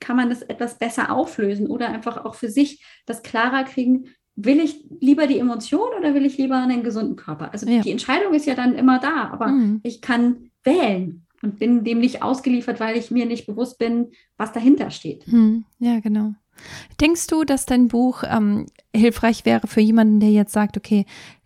kann 0.00 0.16
man 0.16 0.30
das 0.30 0.42
etwas 0.42 0.78
besser 0.78 1.12
auflösen 1.12 1.66
oder 1.66 1.88
einfach 1.88 2.24
auch 2.24 2.34
für 2.34 2.48
sich 2.48 2.82
das 3.06 3.22
klarer 3.22 3.64
kriegen, 3.64 4.06
will 4.34 4.60
ich 4.60 4.84
lieber 5.00 5.26
die 5.26 5.38
Emotion 5.38 5.88
oder 5.98 6.14
will 6.14 6.24
ich 6.24 6.38
lieber 6.38 6.56
einen 6.56 6.82
gesunden 6.82 7.16
Körper? 7.16 7.52
Also 7.52 7.68
ja. 7.68 7.82
die 7.82 7.90
Entscheidung 7.90 8.34
ist 8.34 8.46
ja 8.46 8.54
dann 8.54 8.74
immer 8.74 8.98
da, 9.00 9.28
aber 9.30 9.48
mhm. 9.48 9.80
ich 9.82 10.00
kann 10.00 10.50
wählen 10.62 11.26
und 11.42 11.58
bin 11.58 11.84
dem 11.84 11.98
nicht 11.98 12.22
ausgeliefert, 12.22 12.80
weil 12.80 12.96
ich 12.96 13.10
mir 13.10 13.26
nicht 13.26 13.46
bewusst 13.46 13.78
bin, 13.78 14.12
was 14.36 14.52
dahinter 14.52 14.90
steht. 14.90 15.26
Mhm. 15.26 15.64
Ja, 15.78 16.00
genau. 16.00 16.34
Denkst 17.00 17.26
du, 17.28 17.44
dass 17.44 17.66
dein 17.66 17.88
Buch 17.88 18.24
ähm, 18.28 18.66
hilfreich 18.94 19.44
wäre 19.44 19.66
für 19.66 19.80
jemanden, 19.80 20.20
der 20.20 20.30
jetzt 20.30 20.52
sagt, 20.52 20.76
okay, 20.76 21.04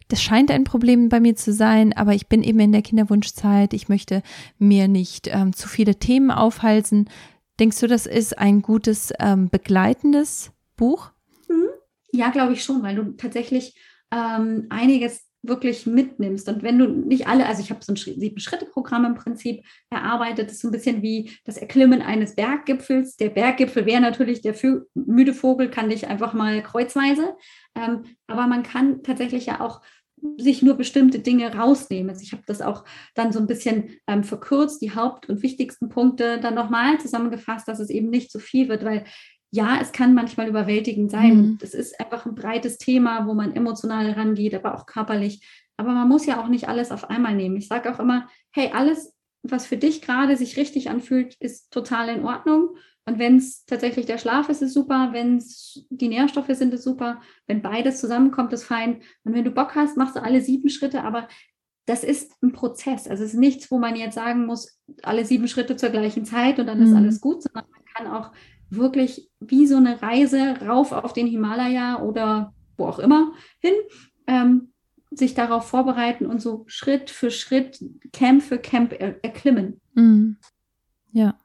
das 0.09 0.23
scheint 0.23 0.51
ein 0.51 0.65
Problem 0.65 1.09
bei 1.09 1.21
mir 1.21 1.37
zu 1.37 1.53
sein, 1.53 1.95
aber 1.95 2.15
ich 2.15 2.27
bin 2.27 2.43
eben 2.43 2.61
in 2.61 2.73
der 2.73 2.83
Kinderwunschzeit, 2.83 3.73
ich 3.73 3.89
möchte 3.89 4.23
mir 4.59 4.87
nicht 4.87 5.29
ähm, 5.33 5.55
zu 5.55 5.69
viele 5.69 5.97
Themen 5.97 6.31
aufhalsen. 6.31 7.09
Denkst 7.61 7.81
du, 7.81 7.87
das 7.87 8.07
ist 8.07 8.39
ein 8.39 8.63
gutes 8.63 9.13
ähm, 9.21 9.49
begleitendes 9.49 10.53
Buch? 10.77 11.11
Mhm. 11.49 11.69
Ja, 12.13 12.31
glaube 12.31 12.55
ich 12.55 12.65
schon, 12.65 12.83
weil 12.83 12.97
du 12.97 13.13
tatsächlich 13.13 13.75
ähm, 14.11 14.67
einiges 14.71 15.25
wirklich 15.43 15.87
mitnimmst. 15.87 16.49
Und 16.49 16.63
wenn 16.63 16.79
du 16.79 16.87
nicht 16.87 17.27
alle, 17.27 17.47
also 17.47 17.63
ich 17.63 17.71
habe 17.71 17.85
so 17.85 17.93
ein 17.93 17.97
Sieben-Schritte-Programm 17.97 19.05
im 19.05 19.15
Prinzip 19.17 19.65
erarbeitet, 19.91 20.47
das 20.47 20.55
ist 20.55 20.61
so 20.61 20.69
ein 20.69 20.73
bisschen 20.73 21.03
wie 21.03 21.33
das 21.45 21.57
Erklimmen 21.57 22.01
eines 22.01 22.37
Berggipfels. 22.37 23.17
Der 23.17 23.31
Berggipfel 23.31 23.85
wäre 23.85 24.01
natürlich 24.01 24.41
der 24.41 24.55
müde 24.95 25.35
Vogel, 25.35 25.69
kann 25.69 25.91
dich 25.91 26.07
einfach 26.07 26.33
mal 26.33 26.63
kreuzweise. 26.63 27.35
Ähm, 27.75 28.05
aber 28.29 28.47
man 28.47 28.63
kann 28.63 29.03
tatsächlich 29.03 29.47
ja 29.47 29.61
auch 29.61 29.81
sich 30.39 30.63
nur 30.63 30.75
bestimmte 30.75 31.19
Dinge 31.19 31.55
rausnehmen. 31.55 32.11
Also 32.11 32.23
ich 32.23 32.33
habe 32.33 32.43
das 32.47 32.63
auch 32.63 32.85
dann 33.15 33.33
so 33.33 33.39
ein 33.39 33.47
bisschen 33.47 33.91
ähm, 34.07 34.25
verkürzt, 34.25 34.81
die 34.81 34.95
Haupt- 34.95 35.29
und 35.29 35.43
wichtigsten 35.43 35.89
Punkte 35.89 36.39
dann 36.41 36.55
nochmal 36.55 36.99
zusammengefasst, 37.01 37.69
dass 37.69 37.81
es 37.81 37.91
eben 37.91 38.09
nicht 38.11 38.31
so 38.31 38.39
viel 38.39 38.69
wird, 38.69 38.85
weil 38.85 39.05
ja, 39.51 39.79
es 39.81 39.93
kann 39.93 40.15
manchmal 40.15 40.49
überwältigend 40.49 41.11
sein. 41.11 41.37
Mhm. 41.37 41.59
Es 41.61 41.75
ist 41.75 42.01
einfach 42.01 42.25
ein 42.25 42.35
breites 42.35 42.79
Thema, 42.79 43.27
wo 43.27 43.35
man 43.35 43.55
emotional 43.55 44.11
rangeht, 44.13 44.55
aber 44.55 44.75
auch 44.75 44.87
körperlich. 44.87 45.47
Aber 45.77 45.93
man 45.93 46.09
muss 46.09 46.25
ja 46.25 46.43
auch 46.43 46.49
nicht 46.49 46.69
alles 46.69 46.91
auf 46.91 47.11
einmal 47.11 47.35
nehmen. 47.35 47.57
Ich 47.57 47.69
sage 47.69 47.93
auch 47.93 47.99
immer, 47.99 48.29
hey, 48.51 48.71
alles, 48.73 49.15
was 49.43 49.67
für 49.67 49.77
dich 49.77 50.01
gerade 50.01 50.37
sich 50.37 50.57
richtig 50.57 50.89
anfühlt, 50.89 51.35
ist 51.35 51.71
total 51.71 52.09
in 52.09 52.25
Ordnung. 52.25 52.77
Und 53.05 53.19
wenn 53.19 53.37
es 53.37 53.65
tatsächlich 53.65 54.07
der 54.07 54.19
Schlaf 54.19 54.49
ist, 54.49 54.63
ist 54.63 54.75
super. 54.75 55.11
Wenn 55.13 55.39
es 55.39 55.85
die 55.91 56.09
Nährstoffe 56.09 56.51
sind, 56.51 56.73
ist 56.73 56.85
super. 56.85 57.21
Wenn 57.47 57.63
beides 57.63 58.01
zusammenkommt, 58.01 58.53
ist 58.53 58.65
fein. 58.65 59.03
Und 59.25 59.35
wenn 59.35 59.45
du 59.45 59.51
Bock 59.51 59.75
hast, 59.75 59.97
machst 59.97 60.15
du 60.15 60.23
alle 60.23 60.41
sieben 60.41 60.69
Schritte. 60.69 61.03
Aber 61.03 61.27
das 61.87 62.05
ist 62.05 62.33
ein 62.43 62.53
Prozess. 62.53 63.09
Also 63.09 63.25
es 63.25 63.35
ist 63.35 63.41
nichts, 63.41 63.71
wo 63.71 63.79
man 63.79 63.97
jetzt 63.97 64.15
sagen 64.15 64.47
muss, 64.47 64.79
alle 65.03 65.25
sieben 65.25 65.49
Schritte 65.49 65.77
zur 65.77 65.91
gleichen 65.91 66.25
Zeit 66.25 66.61
und 66.61 66.67
dann 66.67 66.79
mhm. 66.79 66.87
ist 66.87 66.95
alles 66.95 67.21
gut, 67.21 67.43
sondern 67.43 67.65
man 67.71 67.85
kann 67.95 68.07
auch 68.07 68.33
wirklich 68.71 69.31
wie 69.41 69.67
so 69.67 69.77
eine 69.77 70.01
Reise 70.01 70.61
rauf 70.67 70.93
auf 70.93 71.13
den 71.13 71.27
Himalaya 71.27 72.01
oder 72.03 72.55
wo 72.77 72.87
auch 72.87 72.99
immer 72.99 73.33
hin, 73.59 73.75
ähm, 74.27 74.73
sich 75.11 75.35
darauf 75.35 75.69
vorbereiten 75.69 76.27
und 76.27 76.41
so 76.41 76.65
Schritt 76.67 77.11
für 77.11 77.31
Schritt, 77.31 77.85
Camp 78.13 78.43
für 78.43 78.59
Camp 78.59 78.93
er 78.99 79.23
erklimmen. 79.23 79.81
Mhm. 79.95 80.37
Ja. 81.13 81.37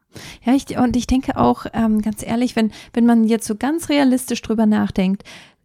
Ja, 0.44 0.54
ich, 0.54 0.78
und 0.78 0.96
ich 0.96 1.08
denke 1.08 1.38
auch, 1.38 1.66
ähm, 1.74 2.02
ganz 2.02 2.26
ehrlich, 2.26 2.56
wenn, 2.56 2.72
wenn 2.94 3.06
man 3.06 3.26
jetzt 3.26 3.48
so 3.48 3.56
ganz 3.56 3.90
realistisch 3.90 4.42
drüber 4.42 4.66
nachdenkt, 4.66 5.24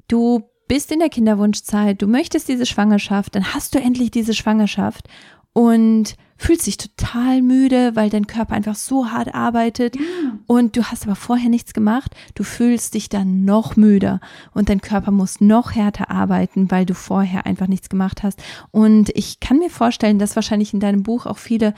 du 0.09 0.43
bist 0.69 0.91
in 0.93 1.01
der 1.01 1.09
Kinderwunschzeit, 1.09 2.01
du 2.01 2.07
möchtest 2.07 2.49
diese 2.49 2.67
Schwangerschaft, 2.67 3.35
dann 3.35 3.53
hast 3.55 3.75
du 3.75 3.79
endlich 3.79 4.11
diese 4.11 4.35
Schwangerschaft 4.35 5.09
und 5.53 6.17
fühlst 6.37 6.67
dich 6.67 6.77
total 6.77 7.41
müde, 7.41 7.95
weil 7.95 8.11
dein 8.11 8.27
Körper 8.27 8.55
einfach 8.55 8.75
so 8.75 9.11
hart 9.11 9.35
arbeitet 9.35 9.97
ja. 9.97 10.03
und 10.47 10.77
du 10.77 10.85
hast 10.85 11.05
aber 11.05 11.15
vorher 11.15 11.49
nichts 11.49 11.73
gemacht, 11.73 12.15
du 12.35 12.43
fühlst 12.43 12.95
dich 12.95 13.09
dann 13.09 13.45
noch 13.45 13.77
müder 13.77 14.21
und 14.53 14.69
dein 14.69 14.81
Körper 14.81 15.11
muss 15.11 15.41
noch 15.41 15.73
härter 15.73 16.11
arbeiten, 16.11 16.71
weil 16.71 16.85
du 16.85 16.95
vorher 16.95 17.47
einfach 17.47 17.69
nichts 17.69 17.89
gemacht 17.89 18.23
hast. 18.23 18.43
Und 18.71 19.11
ich 19.15 19.41
kann 19.41 19.59
mir 19.59 19.71
vorstellen, 19.71 20.19
dass 20.19 20.35
wahrscheinlich 20.35 20.75
in 20.75 20.81
deinem 20.81 21.03
Buch 21.05 21.27
auch 21.27 21.39
viele 21.39 21.75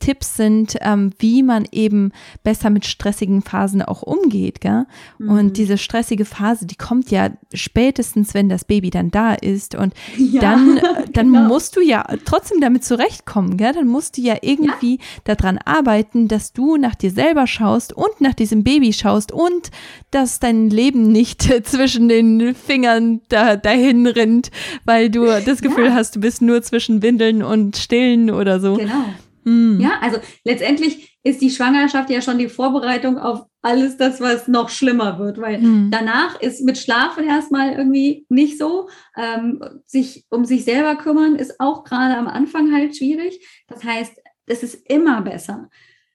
Tipps 0.00 0.36
sind, 0.36 0.76
ähm, 0.80 1.12
wie 1.18 1.42
man 1.42 1.66
eben 1.70 2.12
besser 2.42 2.70
mit 2.70 2.86
stressigen 2.86 3.42
Phasen 3.42 3.82
auch 3.82 4.02
umgeht. 4.02 4.60
Gell? 4.60 4.86
Mhm. 5.18 5.30
Und 5.30 5.56
diese 5.56 5.78
stressige 5.78 6.24
Phase, 6.24 6.66
die 6.66 6.74
kommt 6.74 7.10
ja 7.10 7.30
spätestens, 7.54 8.34
wenn 8.34 8.48
das 8.48 8.64
Baby 8.64 8.90
dann 8.90 9.10
da 9.10 9.34
ist. 9.34 9.74
Und 9.74 9.94
ja, 10.16 10.40
dann, 10.40 10.78
äh, 10.78 10.82
dann 11.12 11.32
genau. 11.32 11.48
musst 11.48 11.76
du 11.76 11.80
ja 11.80 12.04
trotzdem 12.24 12.60
damit 12.60 12.84
zurechtkommen. 12.84 13.56
Gell? 13.56 13.72
Dann 13.72 13.86
musst 13.86 14.16
du 14.16 14.22
ja 14.22 14.36
irgendwie 14.40 14.96
ja. 14.96 15.34
daran 15.34 15.58
arbeiten, 15.64 16.26
dass 16.26 16.52
du 16.52 16.76
nach 16.76 16.94
dir 16.94 17.10
selber 17.10 17.46
schaust 17.46 17.92
und 17.92 18.20
nach 18.20 18.34
diesem 18.34 18.64
Baby 18.64 18.92
schaust 18.92 19.32
und 19.32 19.70
dass 20.10 20.40
dein 20.40 20.70
Leben 20.70 21.12
nicht 21.12 21.42
zwischen 21.64 22.08
den 22.08 22.54
Fingern 22.54 23.20
da, 23.28 23.56
dahin 23.56 24.06
rinnt, 24.06 24.50
weil 24.84 25.10
du 25.10 25.26
das 25.26 25.60
Gefühl 25.60 25.86
ja. 25.86 25.94
hast, 25.94 26.16
du 26.16 26.20
bist 26.20 26.42
nur 26.42 26.62
zwischen 26.62 27.02
Windeln 27.02 27.42
und 27.42 27.76
Stillen 27.76 28.30
oder 28.30 28.60
so. 28.60 28.76
Genau. 28.76 29.04
Mhm. 29.44 29.80
Ja, 29.80 29.98
also 30.00 30.18
letztendlich 30.44 31.18
ist 31.22 31.40
die 31.40 31.50
Schwangerschaft 31.50 32.10
ja 32.10 32.20
schon 32.20 32.38
die 32.38 32.48
Vorbereitung 32.48 33.18
auf 33.18 33.46
alles 33.62 33.96
das, 33.96 34.20
was 34.20 34.48
noch 34.48 34.70
schlimmer 34.70 35.18
wird, 35.18 35.38
weil 35.38 35.60
mhm. 35.60 35.90
danach 35.90 36.40
ist 36.40 36.62
mit 36.64 36.78
Schlafen 36.78 37.24
erstmal 37.24 37.72
irgendwie 37.72 38.24
nicht 38.28 38.58
so. 38.58 38.88
Ähm, 39.16 39.62
sich 39.86 40.24
um 40.30 40.44
sich 40.44 40.64
selber 40.64 40.96
kümmern 40.96 41.36
ist 41.36 41.60
auch 41.60 41.84
gerade 41.84 42.16
am 42.16 42.26
Anfang 42.26 42.72
halt 42.72 42.96
schwierig. 42.96 43.46
Das 43.66 43.84
heißt, 43.84 44.12
es 44.46 44.62
ist 44.62 44.90
immer 44.90 45.20
besser, 45.20 45.68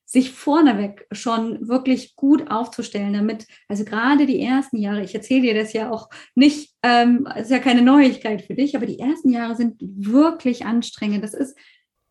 sich 0.06 0.32
vorneweg 0.32 1.08
schon 1.12 1.68
wirklich 1.68 2.16
gut 2.16 2.50
aufzustellen, 2.50 3.14
damit, 3.14 3.48
also 3.68 3.86
gerade 3.86 4.26
die 4.26 4.40
ersten 4.40 4.78
Jahre, 4.78 5.04
ich 5.04 5.16
erzähle 5.16 5.42
dir 5.42 5.56
das 5.56 5.74
ja 5.74 5.92
auch 5.92 6.10
nicht, 6.36 6.74
ähm, 6.84 7.28
ist 7.36 7.52
ja 7.52 7.60
keine 7.60 7.82
Neuigkeit 7.82 8.42
für 8.44 8.56
dich, 8.56 8.76
aber 8.76 8.86
die 8.86 9.00
ersten 9.00 9.30
Jahre 9.30 9.56
sind 9.56 9.76
wirklich 9.82 10.66
anstrengend. 10.66 11.24
Das 11.24 11.34
ist 11.34 11.58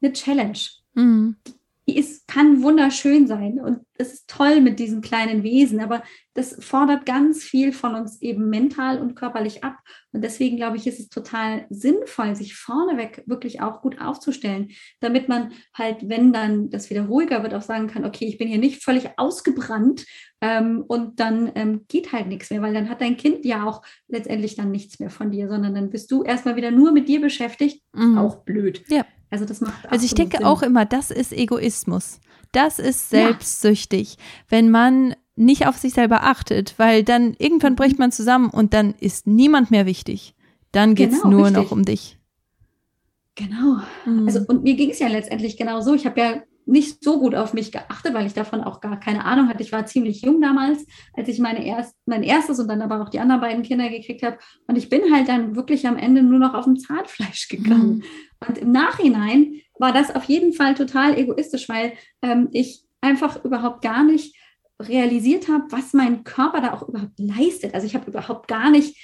eine 0.02 0.12
Challenge. 0.12 0.58
Mhm. 0.95 1.36
Die 1.86 1.99
ist, 1.99 2.26
kann 2.26 2.62
wunderschön 2.62 3.26
sein 3.26 3.61
und 3.61 3.80
es 3.99 4.14
ist 4.14 4.30
toll 4.30 4.62
mit 4.62 4.78
diesen 4.78 5.03
kleinen 5.03 5.42
Wesen, 5.42 5.80
aber 5.80 6.03
das 6.32 6.57
fordert 6.64 7.05
ganz 7.05 7.45
viel 7.45 7.72
von 7.72 7.95
uns 7.95 8.22
eben 8.22 8.49
mental 8.49 9.03
und 9.03 9.14
körperlich 9.14 9.62
ab. 9.62 9.76
Und 10.11 10.24
deswegen 10.24 10.57
glaube 10.57 10.78
ich, 10.78 10.86
ist 10.86 10.99
es 10.99 11.11
total 11.11 11.66
sinnvoll, 11.68 12.36
sich 12.36 12.57
vorneweg 12.57 13.22
wirklich 13.26 13.61
auch 13.61 13.82
gut 13.82 14.01
aufzustellen, 14.01 14.70
damit 15.01 15.28
man 15.28 15.53
halt, 15.74 16.09
wenn 16.09 16.32
dann 16.32 16.70
das 16.70 16.88
wieder 16.88 17.05
ruhiger 17.05 17.42
wird, 17.42 17.53
auch 17.53 17.62
sagen 17.62 17.86
kann, 17.86 18.07
okay, 18.07 18.24
ich 18.24 18.38
bin 18.38 18.49
hier 18.49 18.59
nicht 18.59 18.82
völlig 18.82 19.11
ausgebrannt 19.18 20.07
ähm, 20.40 20.84
und 20.88 21.20
dann 21.20 21.53
ähm, 21.55 21.84
geht 21.88 22.12
halt 22.12 22.28
nichts 22.28 22.51
mehr, 22.51 22.62
weil 22.62 22.72
dann 22.72 22.88
hat 22.88 23.03
dein 23.03 23.18
Kind 23.18 23.45
ja 23.45 23.64
auch 23.66 23.82
letztendlich 24.09 24.57
dann 24.57 24.70
nichts 24.70 24.99
mehr 25.01 25.11
von 25.11 25.30
dir, 25.30 25.49
sondern 25.49 25.74
dann 25.74 25.90
bist 25.90 26.11
du 26.11 26.22
erstmal 26.22 26.57
wieder 26.57 26.70
nur 26.70 26.92
mit 26.92 27.09
dir 27.09 27.20
beschäftigt. 27.20 27.82
Mhm. 27.92 28.16
Auch 28.16 28.45
blöd. 28.45 28.82
Ja. 28.88 29.05
Also 29.31 29.45
das 29.45 29.61
macht 29.61 29.91
Also 29.91 30.05
ich 30.05 30.14
denke 30.14 30.39
Sinn. 30.39 30.47
auch 30.47 30.62
immer, 30.62 30.85
das 30.85 31.11
ist 31.11 31.33
Egoismus. 31.33 32.20
Das 32.53 32.79
ist 32.79 33.11
selbstsüchtig, 33.11 34.14
ja. 34.14 34.22
wenn 34.49 34.70
man 34.70 35.14
nicht 35.37 35.66
auf 35.66 35.77
sich 35.77 35.93
selber 35.95 36.22
achtet, 36.22 36.79
weil 36.79 37.03
dann 37.03 37.35
irgendwann 37.39 37.72
mhm. 37.72 37.77
bricht 37.77 37.99
man 37.99 38.12
zusammen 38.12 38.51
und 38.51 38.72
dann 38.75 38.95
ist 39.01 39.27
niemand 39.27 39.70
mehr 39.70 39.87
wichtig. 39.87 40.35
Dann 40.70 40.95
geht 40.95 41.12
es 41.12 41.22
genau, 41.22 41.37
nur 41.37 41.47
richtig. 41.47 41.62
noch 41.62 41.70
um 41.72 41.85
dich. 41.85 42.18
Genau. 43.35 43.79
Mhm. 44.07 44.27
Also 44.27 44.41
und 44.47 44.62
mir 44.62 44.75
ging 44.75 44.91
es 44.91 45.01
ja 45.01 45.09
letztendlich 45.09 45.57
genau 45.57 45.81
so. 45.81 45.95
Ich 45.95 46.07
habe 46.07 46.20
ja 46.20 46.43
nicht 46.66 47.05
so 47.05 47.18
gut 47.18 47.35
auf 47.35 47.53
mich 47.53 47.72
geachtet, 47.72 48.14
weil 48.14 48.27
ich 48.27 48.33
davon 48.33 48.62
auch 48.62 48.81
gar 48.81 48.99
keine 48.99 49.25
Ahnung 49.25 49.49
hatte. 49.49 49.62
Ich 49.62 49.72
war 49.72 49.85
ziemlich 49.87 50.22
jung 50.22 50.41
damals, 50.41 50.87
als 51.12 51.29
ich 51.29 51.39
meine 51.39 51.64
erst, 51.64 51.95
mein 52.07 52.22
erstes 52.22 52.59
und 52.59 52.68
dann 52.68 52.81
aber 52.81 53.03
auch 53.03 53.11
die 53.11 53.20
anderen 53.20 53.41
beiden 53.41 53.62
Kinder 53.62 53.89
gekriegt 53.91 54.22
habe. 54.22 54.39
Und 54.66 54.77
ich 54.77 54.89
bin 54.89 55.12
halt 55.12 55.29
dann 55.29 55.57
wirklich 55.57 55.87
am 55.87 55.97
Ende 55.97 56.22
nur 56.22 56.39
noch 56.39 56.55
auf 56.55 56.64
dem 56.64 56.79
Zahnfleisch 56.79 57.49
gegangen. 57.51 57.97
Mhm. 57.97 58.03
Und 58.49 58.59
im 58.59 58.72
Nachhinein 58.72 59.61
war 59.78 59.92
das 59.92 60.14
auf 60.14 60.24
jeden 60.24 60.53
Fall 60.53 60.74
total 60.74 61.18
egoistisch, 61.18 61.68
weil 61.68 61.92
ähm, 62.22 62.49
ich 62.53 62.84
einfach 63.01 63.45
überhaupt 63.45 63.82
gar 63.82 64.05
nicht 64.05 64.36
realisiert 64.80 65.49
habe, 65.49 65.64
was 65.70 65.92
mein 65.92 66.24
Körper 66.24 66.61
da 66.61 66.72
auch 66.72 66.88
überhaupt 66.88 67.18
leistet. 67.18 67.74
Also 67.74 67.86
ich 67.86 67.95
habe 67.95 68.11
überhaupt 68.11 68.49
gar 68.49 68.70
nicht 68.70 68.97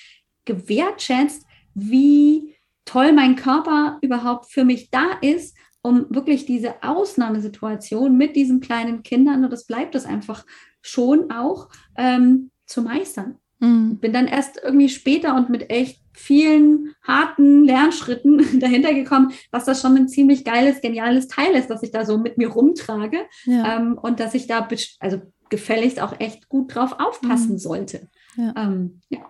gewertschätzt, 0.44 1.46
wie 1.74 2.56
toll 2.84 3.12
mein 3.12 3.36
Körper 3.36 3.98
überhaupt 4.00 4.50
für 4.50 4.64
mich 4.64 4.90
da 4.90 5.12
ist, 5.20 5.56
um 5.82 6.06
wirklich 6.10 6.44
diese 6.44 6.82
Ausnahmesituation 6.82 8.16
mit 8.16 8.36
diesen 8.36 8.60
kleinen 8.60 9.02
Kindern, 9.02 9.44
und 9.44 9.50
das 9.50 9.66
bleibt 9.66 9.94
es 9.94 10.04
einfach 10.04 10.44
schon 10.82 11.30
auch, 11.30 11.68
ähm, 11.96 12.50
zu 12.66 12.82
meistern. 12.82 13.36
Mhm. 13.60 13.98
Bin 13.98 14.12
dann 14.12 14.26
erst 14.26 14.60
irgendwie 14.62 14.88
später 14.88 15.36
und 15.36 15.50
mit 15.50 15.70
echt 15.70 16.02
vielen 16.20 16.94
harten 17.02 17.64
Lernschritten 17.64 18.42
dahinter 18.60 18.94
gekommen, 18.94 19.32
dass 19.50 19.64
das 19.64 19.80
schon 19.80 19.96
ein 19.96 20.08
ziemlich 20.08 20.44
geiles, 20.44 20.80
geniales 20.80 21.28
Teil 21.28 21.52
ist, 21.52 21.70
dass 21.70 21.82
ich 21.82 21.90
da 21.90 22.04
so 22.04 22.18
mit 22.18 22.38
mir 22.38 22.48
rumtrage 22.48 23.18
ja. 23.44 23.76
ähm, 23.76 23.98
und 24.00 24.20
dass 24.20 24.34
ich 24.34 24.46
da 24.46 24.68
also 25.00 25.22
gefälligst 25.48 26.00
auch 26.00 26.18
echt 26.20 26.48
gut 26.48 26.74
drauf 26.74 26.96
aufpassen 26.98 27.52
mhm. 27.52 27.58
sollte. 27.58 28.08
Ja. 28.36 28.54
Ähm, 28.56 29.00
ja. 29.08 29.20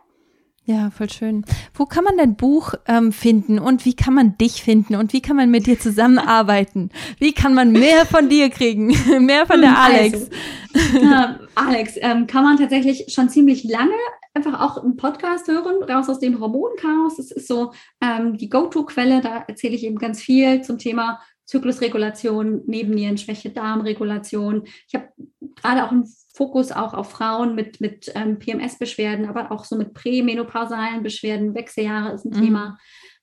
Ja, 0.65 0.91
voll 0.91 1.11
schön. 1.11 1.45
Wo 1.75 1.87
kann 1.87 2.05
man 2.05 2.17
dein 2.17 2.37
Buch 2.37 2.75
ähm, 2.87 3.13
finden 3.13 3.59
und 3.59 3.85
wie 3.85 3.95
kann 3.95 4.15
man 4.15 4.37
dich 4.39 4.63
finden 4.63 4.95
und 4.95 5.13
wie 5.13 5.21
kann 5.21 5.35
man 5.35 5.51
mit 5.51 5.67
dir 5.67 5.81
zusammenarbeiten? 5.81 6.91
Wie 7.19 7.33
kann 7.33 7.55
man 7.55 7.73
mehr 7.73 8.07
von 8.07 8.29
dir 8.29 8.51
kriegen? 8.51 8.95
mehr 9.27 9.47
von 9.47 9.63
der 9.63 9.77
Alex? 9.77 10.29
Also, 10.73 11.07
äh, 11.07 11.35
Alex, 11.57 11.95
ähm, 11.97 12.27
kann 12.29 12.45
man 12.45 12.57
tatsächlich 12.57 13.07
schon 13.09 13.29
ziemlich 13.29 13.65
lange 13.65 13.97
einfach 14.35 14.61
auch 14.61 14.83
einen 14.83 14.97
Podcast 14.97 15.49
hören, 15.49 15.83
raus 15.83 16.09
aus 16.09 16.21
dem 16.21 16.41
Hormonchaos. 16.41 17.17
Das 17.17 17.31
ist 17.31 17.49
so 17.49 17.73
ähm, 18.01 18.37
die 18.37 18.49
Go-To-Quelle. 18.49 19.21
Da 19.21 19.45
erzähle 19.49 19.75
ich 19.75 19.85
eben 19.85 19.99
ganz 19.99 20.21
viel 20.21 20.63
zum 20.63 20.79
Thema 20.79 21.21
Zyklusregulation, 21.47 22.63
Nebennierenschwäche, 22.67 23.51
Darmregulation. 23.51 24.65
Ich 24.87 24.95
habe 24.95 25.09
gerade 25.57 25.85
auch 25.85 25.91
einen 25.91 26.09
Fokus 26.33 26.71
auch 26.71 26.95
auf 26.95 27.11
Frauen 27.11 27.57
mit, 27.57 27.81
mit 27.81 28.13
ähm, 28.15 28.39
PMS-Beschwerden, 28.39 29.27
aber 29.27 29.51
auch 29.51 29.65
so 29.65 29.77
mit 29.77 29.93
prämenopausalen 29.93 31.03
Beschwerden. 31.03 31.55
Wechseljahre 31.55 32.15
ist 32.15 32.25
ein 32.25 32.39
mhm. 32.39 32.45
Thema. 32.45 32.79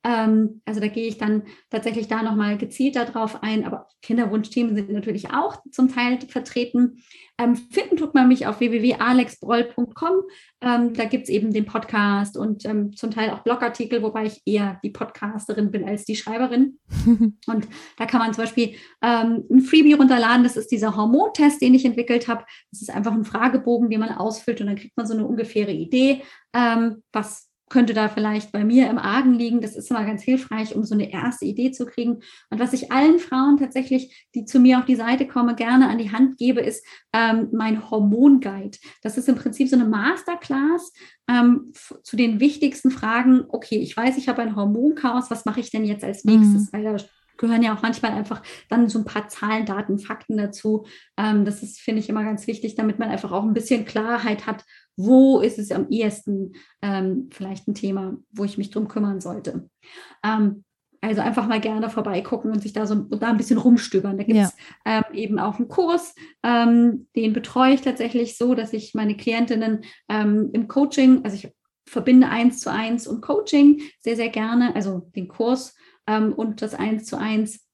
Ähm, 0.08 0.62
also 0.66 0.80
da 0.80 0.88
gehe 0.88 1.06
ich 1.06 1.18
dann 1.18 1.44
tatsächlich 1.70 2.08
da 2.08 2.24
nochmal 2.24 2.58
gezielter 2.58 3.04
drauf 3.04 3.44
ein. 3.44 3.66
Aber 3.66 3.90
Kinderwunschthemen 4.02 4.74
sind 4.74 4.90
natürlich 4.90 5.32
auch 5.32 5.62
zum 5.70 5.94
Teil 5.94 6.18
vertreten. 6.30 7.04
Ähm, 7.38 7.56
finden 7.56 7.98
tut 7.98 8.14
man 8.16 8.30
mich 8.30 8.48
auf 8.48 8.62
www.alexbroll.com. 8.62 10.22
Ähm, 10.62 10.94
da 10.94 11.04
gibt 11.04 11.26
es 11.26 11.30
eben 11.30 11.52
den 11.52 11.66
Podcast 11.66 12.38
und 12.38 12.66
ähm, 12.66 12.96
zum 12.96 13.12
Teil 13.12 13.32
auch 13.32 13.40
Blogartikel, 13.40 14.02
wobei 14.02 14.26
ich 14.26 14.42
eher 14.46 14.80
die 14.82 14.92
Podcasterin 14.92 15.72
bin 15.72 15.88
als 15.88 16.06
die 16.06 16.16
Schreiberin. 16.16 16.80
und 17.46 17.68
da 17.98 18.06
kann 18.06 18.22
man 18.22 18.34
zum 18.34 18.46
Beispiel 18.46 18.76
ähm, 19.02 19.44
ein 19.52 19.60
Freebie 19.60 19.94
runterladen. 19.94 20.44
Das 20.44 20.56
ist 20.56 20.72
dieser 20.72 20.96
Hormontest, 20.96 21.62
den 21.62 21.74
ich 21.74 21.84
entwickelt 21.84 22.30
habe. 22.30 22.46
Das 22.72 22.82
ist 22.82 22.90
einfach 22.90 23.12
ein 23.12 23.26
Fragebogen, 23.26 23.90
den 23.90 24.00
man 24.00 24.10
ausfüllt 24.10 24.62
und 24.62 24.68
dann 24.68 24.78
kriegt 24.78 24.96
man 24.96 25.06
so 25.06 25.14
eine 25.14 25.28
ungefähre 25.28 25.74
Idee, 25.74 26.24
ähm, 26.54 27.04
was 27.12 27.47
könnte 27.70 27.94
da 27.94 28.08
vielleicht 28.08 28.52
bei 28.52 28.64
mir 28.64 28.90
im 28.90 28.98
Argen 28.98 29.34
liegen. 29.34 29.62
Das 29.62 29.76
ist 29.76 29.90
immer 29.92 30.06
ganz 30.06 30.24
hilfreich, 30.24 30.76
um 30.76 30.84
so 30.84 30.94
eine 30.94 31.12
erste 31.12 31.46
Idee 31.46 31.72
zu 31.72 31.86
kriegen. 31.86 32.20
Und 32.50 32.60
was 32.60 32.74
ich 32.74 32.92
allen 32.92 33.20
Frauen 33.20 33.58
tatsächlich, 33.58 34.28
die 34.36 34.46
zu 34.46 34.60
mir 34.60 34.80
auf 34.80 34.86
die 34.86 34.96
Seite 34.96 35.28
kommen, 35.28 35.56
gerne 35.56 35.90
an 35.90 35.98
die 35.98 36.12
Hand 36.12 36.38
gebe, 36.38 36.62
ist 36.62 36.86
ähm, 37.14 37.50
mein 37.52 37.90
Hormonguide. 37.90 38.78
Das 39.02 39.18
ist 39.18 39.28
im 39.28 39.36
Prinzip 39.36 39.68
so 39.70 39.76
eine 39.76 39.86
Masterclass 39.86 40.94
ähm, 41.30 41.72
zu 42.04 42.16
den 42.16 42.40
wichtigsten 42.40 42.92
Fragen. 42.92 43.44
Okay, 43.50 43.78
ich 43.78 43.96
weiß, 43.96 44.18
ich 44.18 44.30
habe 44.30 44.42
ein 44.42 44.56
Hormonchaos. 44.56 45.30
Was 45.30 45.46
mache 45.46 45.60
ich 45.60 45.70
denn 45.70 45.84
jetzt 45.84 46.04
als 46.04 46.24
nächstes? 46.24 46.64
Mhm. 46.64 46.70
Weil 46.72 46.84
da 46.84 46.98
gehören 47.38 47.64
ja 47.64 47.76
auch 47.76 47.82
manchmal 47.82 48.12
einfach 48.12 48.42
dann 48.70 48.90
so 48.90 49.00
ein 49.00 49.06
paar 49.06 49.28
Zahlen, 49.28 49.66
Daten, 49.66 50.00
Fakten 50.00 50.38
dazu. 50.38 50.86
Ähm, 51.18 51.46
das 51.46 51.64
ist, 51.64 51.80
finde 51.80 52.02
ich, 52.02 52.10
immer 52.10 52.24
ganz 52.24 52.48
wichtig, 52.48 52.76
damit 52.76 53.00
man 53.00 53.10
einfach 53.10 53.32
auch 53.32 53.44
ein 53.44 53.54
bisschen 53.54 53.86
Klarheit 53.86 54.46
hat, 54.46 54.66
wo 54.96 55.40
ist 55.40 55.60
es 55.60 55.72
am 55.72 55.90
ehesten 55.90 56.54
ähm, 56.82 57.30
vielleicht 57.32 57.68
ein 57.68 57.76
Thema, 57.76 58.18
wo 58.32 58.44
ich 58.44 58.58
mich 58.58 58.72
drum 58.72 58.88
kümmern 58.88 59.22
sollte. 59.22 59.70
Ähm, 60.24 60.64
also 61.02 61.22
einfach 61.22 61.48
mal 61.48 61.62
gerne 61.62 61.90
vorbeigucken 61.90 62.52
und 62.52 62.62
sich 62.62 62.74
da 62.74 62.88
so 62.88 62.96
da 62.96 63.28
ein 63.28 63.38
bisschen 63.38 63.60
rumstöbern. 63.60 64.18
Da 64.18 64.24
gibt 64.24 64.40
es 64.40 64.54
ja. 64.86 64.98
ähm, 64.98 65.04
eben 65.14 65.40
auch 65.40 65.58
einen 65.58 65.68
Kurs, 65.68 66.16
ähm, 66.44 67.08
den 67.16 67.34
betreue 67.34 67.74
ich 67.74 67.82
tatsächlich 67.82 68.38
so, 68.38 68.56
dass 68.56 68.74
ich 68.74 68.94
meine 68.94 69.16
Klientinnen 69.16 69.84
ähm, 70.10 70.50
im 70.54 70.68
Coaching, 70.68 71.24
also 71.24 71.36
ich 71.36 71.54
verbinde 71.88 72.30
eins 72.30 72.60
zu 72.60 72.72
eins 72.72 73.08
und 73.08 73.22
Coaching 73.22 73.82
sehr, 74.00 74.16
sehr 74.16 74.30
gerne, 74.30 74.76
also 74.76 75.10
den 75.16 75.28
Kurs 75.28 75.76
ähm, 76.08 76.34
und 76.34 76.62
das 76.62 76.74
eins 76.74 77.06
zu 77.06 77.18
eins 77.18 77.68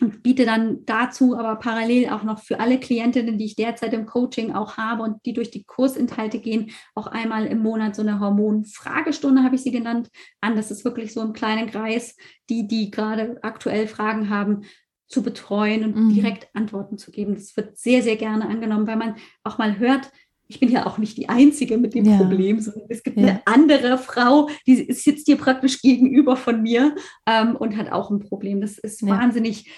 und 0.00 0.22
biete 0.22 0.46
dann 0.46 0.84
dazu 0.86 1.36
aber 1.36 1.56
parallel 1.56 2.08
auch 2.08 2.22
noch 2.22 2.40
für 2.40 2.58
alle 2.60 2.78
Klientinnen, 2.78 3.38
die 3.38 3.44
ich 3.44 3.56
derzeit 3.56 3.92
im 3.92 4.06
Coaching 4.06 4.52
auch 4.52 4.76
habe 4.76 5.02
und 5.02 5.24
die 5.26 5.32
durch 5.32 5.50
die 5.50 5.64
Kursinhalte 5.64 6.38
gehen, 6.38 6.70
auch 6.94 7.06
einmal 7.06 7.46
im 7.46 7.58
Monat 7.58 7.94
so 7.94 8.02
eine 8.02 8.18
Hormonfragestunde, 8.18 9.42
habe 9.42 9.56
ich 9.56 9.62
sie 9.62 9.70
genannt, 9.70 10.08
an. 10.40 10.56
Das 10.56 10.70
ist 10.70 10.84
wirklich 10.84 11.12
so 11.12 11.20
im 11.20 11.32
kleinen 11.32 11.70
Kreis, 11.70 12.16
die, 12.48 12.66
die 12.66 12.90
gerade 12.90 13.38
aktuell 13.42 13.86
Fragen 13.86 14.30
haben, 14.30 14.62
zu 15.06 15.22
betreuen 15.22 15.84
und 15.84 15.96
mhm. 15.96 16.14
direkt 16.14 16.48
Antworten 16.54 16.96
zu 16.96 17.10
geben. 17.10 17.34
Das 17.34 17.56
wird 17.56 17.76
sehr, 17.76 18.02
sehr 18.02 18.16
gerne 18.16 18.48
angenommen, 18.48 18.86
weil 18.86 18.96
man 18.96 19.16
auch 19.42 19.58
mal 19.58 19.78
hört, 19.78 20.12
ich 20.50 20.58
bin 20.58 20.68
ja 20.68 20.84
auch 20.84 20.98
nicht 20.98 21.16
die 21.16 21.28
Einzige 21.28 21.78
mit 21.78 21.94
dem 21.94 22.04
ja. 22.04 22.16
Problem, 22.16 22.58
sondern 22.60 22.86
es 22.88 23.04
gibt 23.04 23.16
ja. 23.16 23.28
eine 23.28 23.46
andere 23.46 23.98
Frau, 23.98 24.48
die 24.66 24.92
sitzt 24.92 25.26
hier 25.26 25.36
praktisch 25.36 25.80
gegenüber 25.80 26.36
von 26.36 26.60
mir 26.60 26.96
ähm, 27.24 27.54
und 27.54 27.76
hat 27.76 27.92
auch 27.92 28.10
ein 28.10 28.18
Problem. 28.18 28.60
Das 28.60 28.76
ist 28.76 29.00
ja. 29.00 29.08
wahnsinnig 29.08 29.70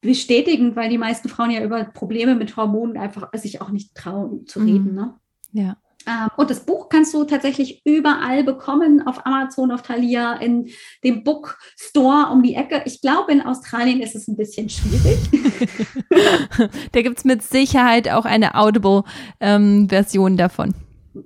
bestätigend, 0.00 0.76
weil 0.76 0.88
die 0.88 0.98
meisten 0.98 1.28
Frauen 1.28 1.50
ja 1.50 1.64
über 1.64 1.84
Probleme 1.84 2.36
mit 2.36 2.56
Hormonen 2.56 2.96
einfach 2.96 3.28
sich 3.34 3.60
auch 3.60 3.70
nicht 3.70 3.96
trauen 3.96 4.46
zu 4.46 4.60
reden. 4.60 4.90
Mhm. 4.90 4.94
Ne? 4.94 5.14
Ja. 5.50 5.76
Ähm, 6.06 6.28
und 6.36 6.50
das 6.50 6.60
Buch 6.60 6.88
kannst 6.88 7.12
du 7.14 7.24
tatsächlich 7.24 7.82
überall 7.84 8.44
bekommen, 8.44 9.06
auf 9.06 9.26
Amazon, 9.26 9.72
auf 9.72 9.82
Thalia, 9.82 10.34
in 10.34 10.68
dem 11.02 11.24
Bookstore 11.24 12.30
um 12.32 12.42
die 12.42 12.54
Ecke. 12.54 12.82
Ich 12.84 13.00
glaube, 13.00 13.32
in 13.32 13.42
Australien 13.42 14.00
ist 14.00 14.14
es 14.14 14.28
ein 14.28 14.36
bisschen 14.36 14.68
schwierig. 14.68 15.18
da 16.92 17.02
gibt 17.02 17.18
es 17.18 17.24
mit 17.24 17.42
Sicherheit 17.42 18.08
auch 18.08 18.24
eine 18.24 18.54
Audible-Version 18.54 20.32
ähm, 20.32 20.36
davon. 20.36 20.74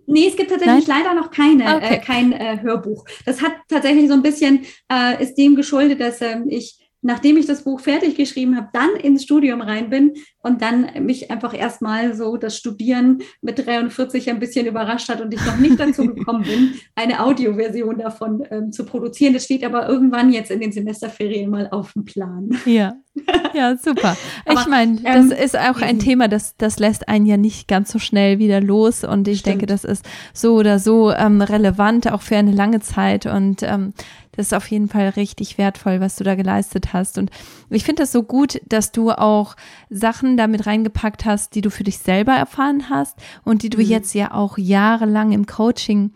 Nee, 0.06 0.28
es 0.28 0.36
gibt 0.36 0.50
tatsächlich 0.50 0.86
Nein? 0.86 1.02
leider 1.04 1.14
noch 1.14 1.30
keine, 1.30 1.64
äh, 1.64 1.76
okay. 1.76 1.94
äh, 1.94 1.98
kein 1.98 2.32
äh, 2.32 2.58
Hörbuch. 2.60 3.04
Das 3.26 3.42
hat 3.42 3.52
tatsächlich 3.68 4.08
so 4.08 4.14
ein 4.14 4.22
bisschen, 4.22 4.64
äh, 4.90 5.22
ist 5.22 5.34
dem 5.34 5.56
geschuldet, 5.56 6.00
dass 6.00 6.20
ähm, 6.20 6.46
ich 6.48 6.79
nachdem 7.02 7.36
ich 7.36 7.46
das 7.46 7.64
Buch 7.64 7.80
fertig 7.80 8.16
geschrieben 8.16 8.56
habe, 8.56 8.68
dann 8.72 8.96
ins 8.96 9.24
Studium 9.24 9.60
rein 9.60 9.90
bin 9.90 10.14
und 10.42 10.62
dann 10.62 10.90
mich 11.04 11.30
einfach 11.30 11.54
erstmal 11.54 12.14
so 12.14 12.36
das 12.36 12.56
Studieren 12.56 13.22
mit 13.40 13.66
43 13.66 14.30
ein 14.30 14.38
bisschen 14.38 14.66
überrascht 14.66 15.08
hat 15.08 15.20
und 15.20 15.32
ich 15.32 15.44
noch 15.44 15.56
nicht 15.56 15.78
dazu 15.78 16.06
gekommen 16.14 16.44
bin, 16.44 16.74
eine 16.94 17.20
Audioversion 17.24 17.98
davon 17.98 18.44
ähm, 18.50 18.72
zu 18.72 18.84
produzieren. 18.84 19.34
Das 19.34 19.44
steht 19.44 19.64
aber 19.64 19.88
irgendwann 19.88 20.32
jetzt 20.32 20.50
in 20.50 20.60
den 20.60 20.72
Semesterferien 20.72 21.50
mal 21.50 21.68
auf 21.70 21.92
dem 21.92 22.04
Plan. 22.04 22.50
Ja, 22.64 22.94
ja, 23.54 23.76
super. 23.76 24.16
Ich 24.46 24.66
meine, 24.66 24.96
das 25.02 25.30
ähm, 25.30 25.32
ist 25.32 25.58
auch 25.58 25.80
ein 25.80 25.98
Thema, 25.98 26.28
das, 26.28 26.56
das 26.56 26.78
lässt 26.78 27.08
einen 27.08 27.26
ja 27.26 27.36
nicht 27.36 27.68
ganz 27.68 27.90
so 27.90 27.98
schnell 27.98 28.38
wieder 28.38 28.60
los. 28.60 29.04
Und 29.04 29.26
ich 29.28 29.40
stimmt. 29.40 29.54
denke, 29.54 29.66
das 29.66 29.84
ist 29.84 30.08
so 30.32 30.54
oder 30.54 30.78
so 30.78 31.10
ähm, 31.12 31.42
relevant, 31.42 32.10
auch 32.12 32.22
für 32.22 32.36
eine 32.36 32.52
lange 32.52 32.80
Zeit. 32.80 33.26
Und 33.26 33.62
ähm, 33.62 33.92
das 34.40 34.46
ist 34.48 34.54
auf 34.54 34.70
jeden 34.70 34.88
Fall 34.88 35.10
richtig 35.10 35.58
wertvoll, 35.58 36.00
was 36.00 36.16
du 36.16 36.24
da 36.24 36.34
geleistet 36.34 36.94
hast. 36.94 37.18
Und 37.18 37.30
ich 37.68 37.84
finde 37.84 38.02
das 38.02 38.10
so 38.10 38.22
gut, 38.22 38.58
dass 38.66 38.90
du 38.90 39.10
auch 39.10 39.54
Sachen 39.90 40.38
damit 40.38 40.66
reingepackt 40.66 41.26
hast, 41.26 41.54
die 41.54 41.60
du 41.60 41.70
für 41.70 41.84
dich 41.84 41.98
selber 41.98 42.32
erfahren 42.32 42.88
hast 42.88 43.18
und 43.44 43.62
die 43.62 43.68
du 43.68 43.78
mhm. 43.78 43.84
jetzt 43.84 44.14
ja 44.14 44.32
auch 44.32 44.56
jahrelang 44.56 45.32
im 45.32 45.46
Coaching 45.46 46.12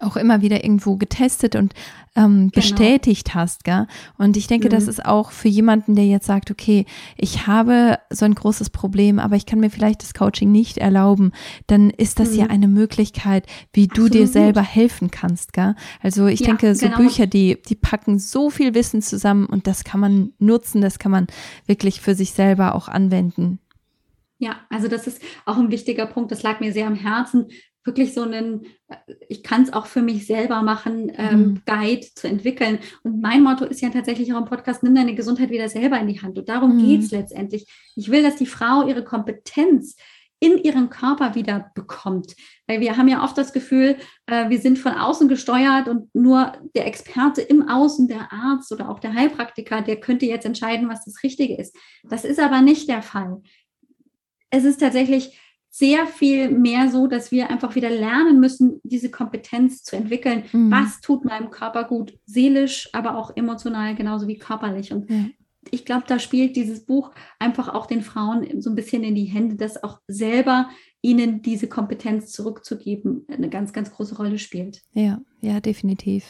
auch 0.00 0.16
immer 0.16 0.40
wieder 0.40 0.64
irgendwo 0.64 0.96
getestet 0.96 1.54
und 1.54 1.74
ähm, 2.18 2.50
genau. 2.50 2.50
bestätigt 2.54 3.34
hast, 3.34 3.64
gell? 3.64 3.86
Und 4.16 4.36
ich 4.36 4.48
denke, 4.48 4.66
mhm. 4.66 4.72
das 4.72 4.88
ist 4.88 5.04
auch 5.04 5.30
für 5.30 5.48
jemanden, 5.48 5.94
der 5.94 6.06
jetzt 6.06 6.26
sagt, 6.26 6.50
okay, 6.50 6.84
ich 7.16 7.46
habe 7.46 7.98
so 8.10 8.24
ein 8.24 8.34
großes 8.34 8.70
Problem, 8.70 9.18
aber 9.18 9.36
ich 9.36 9.46
kann 9.46 9.60
mir 9.60 9.70
vielleicht 9.70 10.02
das 10.02 10.14
Coaching 10.14 10.50
nicht 10.50 10.78
erlauben, 10.78 11.32
dann 11.68 11.90
ist 11.90 12.18
das 12.18 12.32
mhm. 12.32 12.38
ja 12.38 12.46
eine 12.46 12.68
Möglichkeit, 12.68 13.46
wie 13.72 13.86
du 13.86 14.06
Absolut. 14.06 14.14
dir 14.14 14.26
selber 14.26 14.62
helfen 14.62 15.10
kannst, 15.10 15.52
gell? 15.52 15.76
Also 16.02 16.26
ich 16.26 16.40
ja, 16.40 16.48
denke, 16.48 16.74
so 16.74 16.86
genau. 16.86 16.98
Bücher, 16.98 17.26
die, 17.26 17.62
die 17.68 17.76
packen 17.76 18.18
so 18.18 18.50
viel 18.50 18.74
Wissen 18.74 19.00
zusammen 19.00 19.46
und 19.46 19.66
das 19.66 19.84
kann 19.84 20.00
man 20.00 20.32
nutzen, 20.38 20.80
das 20.80 20.98
kann 20.98 21.12
man 21.12 21.28
wirklich 21.66 22.00
für 22.00 22.14
sich 22.14 22.32
selber 22.32 22.74
auch 22.74 22.88
anwenden. 22.88 23.60
Ja, 24.40 24.60
also 24.70 24.86
das 24.86 25.08
ist 25.08 25.20
auch 25.46 25.56
ein 25.56 25.72
wichtiger 25.72 26.06
Punkt. 26.06 26.30
Das 26.30 26.44
lag 26.44 26.60
mir 26.60 26.72
sehr 26.72 26.86
am 26.86 26.94
Herzen, 26.94 27.48
wirklich 27.88 28.12
so 28.12 28.22
einen, 28.22 28.66
ich 29.28 29.42
kann 29.42 29.62
es 29.62 29.72
auch 29.72 29.86
für 29.86 30.02
mich 30.02 30.26
selber 30.26 30.62
machen, 30.62 31.10
ähm, 31.16 31.40
mhm. 31.40 31.62
Guide 31.64 32.06
zu 32.14 32.28
entwickeln. 32.28 32.78
Und 33.02 33.20
mein 33.20 33.42
Motto 33.42 33.64
ist 33.64 33.80
ja 33.80 33.88
tatsächlich 33.88 34.32
auch 34.32 34.38
im 34.38 34.44
Podcast, 34.44 34.82
nimm 34.82 34.94
deine 34.94 35.14
Gesundheit 35.14 35.50
wieder 35.50 35.68
selber 35.68 35.98
in 35.98 36.06
die 36.06 36.20
Hand. 36.20 36.38
Und 36.38 36.48
darum 36.48 36.76
mhm. 36.76 36.84
geht 36.84 37.02
es 37.02 37.10
letztendlich. 37.10 37.66
Ich 37.96 38.10
will, 38.10 38.22
dass 38.22 38.36
die 38.36 38.46
Frau 38.46 38.86
ihre 38.86 39.02
Kompetenz 39.02 39.96
in 40.40 40.58
ihren 40.58 40.90
Körper 40.90 41.34
wieder 41.34 41.72
bekommt. 41.74 42.36
Weil 42.66 42.80
wir 42.80 42.96
haben 42.96 43.08
ja 43.08 43.24
oft 43.24 43.36
das 43.36 43.52
Gefühl, 43.52 43.96
äh, 44.26 44.48
wir 44.50 44.60
sind 44.60 44.78
von 44.78 44.92
außen 44.92 45.28
gesteuert 45.28 45.88
und 45.88 46.14
nur 46.14 46.52
der 46.76 46.86
Experte 46.86 47.40
im 47.40 47.68
Außen, 47.68 48.06
der 48.06 48.32
Arzt 48.32 48.70
oder 48.70 48.88
auch 48.88 49.00
der 49.00 49.14
Heilpraktiker, 49.14 49.80
der 49.80 49.98
könnte 49.98 50.26
jetzt 50.26 50.46
entscheiden, 50.46 50.88
was 50.88 51.04
das 51.04 51.22
Richtige 51.22 51.56
ist. 51.56 51.74
Das 52.04 52.24
ist 52.24 52.38
aber 52.38 52.60
nicht 52.60 52.88
der 52.88 53.02
Fall. 53.02 53.40
Es 54.50 54.64
ist 54.64 54.78
tatsächlich 54.78 55.36
sehr 55.78 56.08
viel 56.08 56.50
mehr 56.50 56.90
so, 56.90 57.06
dass 57.06 57.30
wir 57.30 57.50
einfach 57.50 57.76
wieder 57.76 57.88
lernen 57.88 58.40
müssen, 58.40 58.80
diese 58.82 59.12
Kompetenz 59.12 59.84
zu 59.84 59.94
entwickeln. 59.94 60.42
Mhm. 60.52 60.72
Was 60.72 61.00
tut 61.00 61.24
meinem 61.24 61.50
Körper 61.50 61.84
gut, 61.84 62.18
seelisch, 62.26 62.88
aber 62.92 63.16
auch 63.16 63.36
emotional, 63.36 63.94
genauso 63.94 64.26
wie 64.26 64.38
körperlich. 64.38 64.92
Und 64.92 65.08
ja. 65.08 65.26
ich 65.70 65.84
glaube, 65.84 66.02
da 66.08 66.18
spielt 66.18 66.56
dieses 66.56 66.84
Buch 66.84 67.12
einfach 67.38 67.68
auch 67.68 67.86
den 67.86 68.02
Frauen 68.02 68.60
so 68.60 68.70
ein 68.70 68.74
bisschen 68.74 69.04
in 69.04 69.14
die 69.14 69.26
Hände, 69.26 69.54
dass 69.54 69.84
auch 69.84 70.00
selber 70.08 70.68
ihnen 71.00 71.42
diese 71.42 71.68
Kompetenz 71.68 72.32
zurückzugeben 72.32 73.24
eine 73.28 73.48
ganz, 73.48 73.72
ganz 73.72 73.92
große 73.92 74.16
Rolle 74.16 74.40
spielt. 74.40 74.82
Ja, 74.94 75.20
ja, 75.40 75.60
definitiv. 75.60 76.24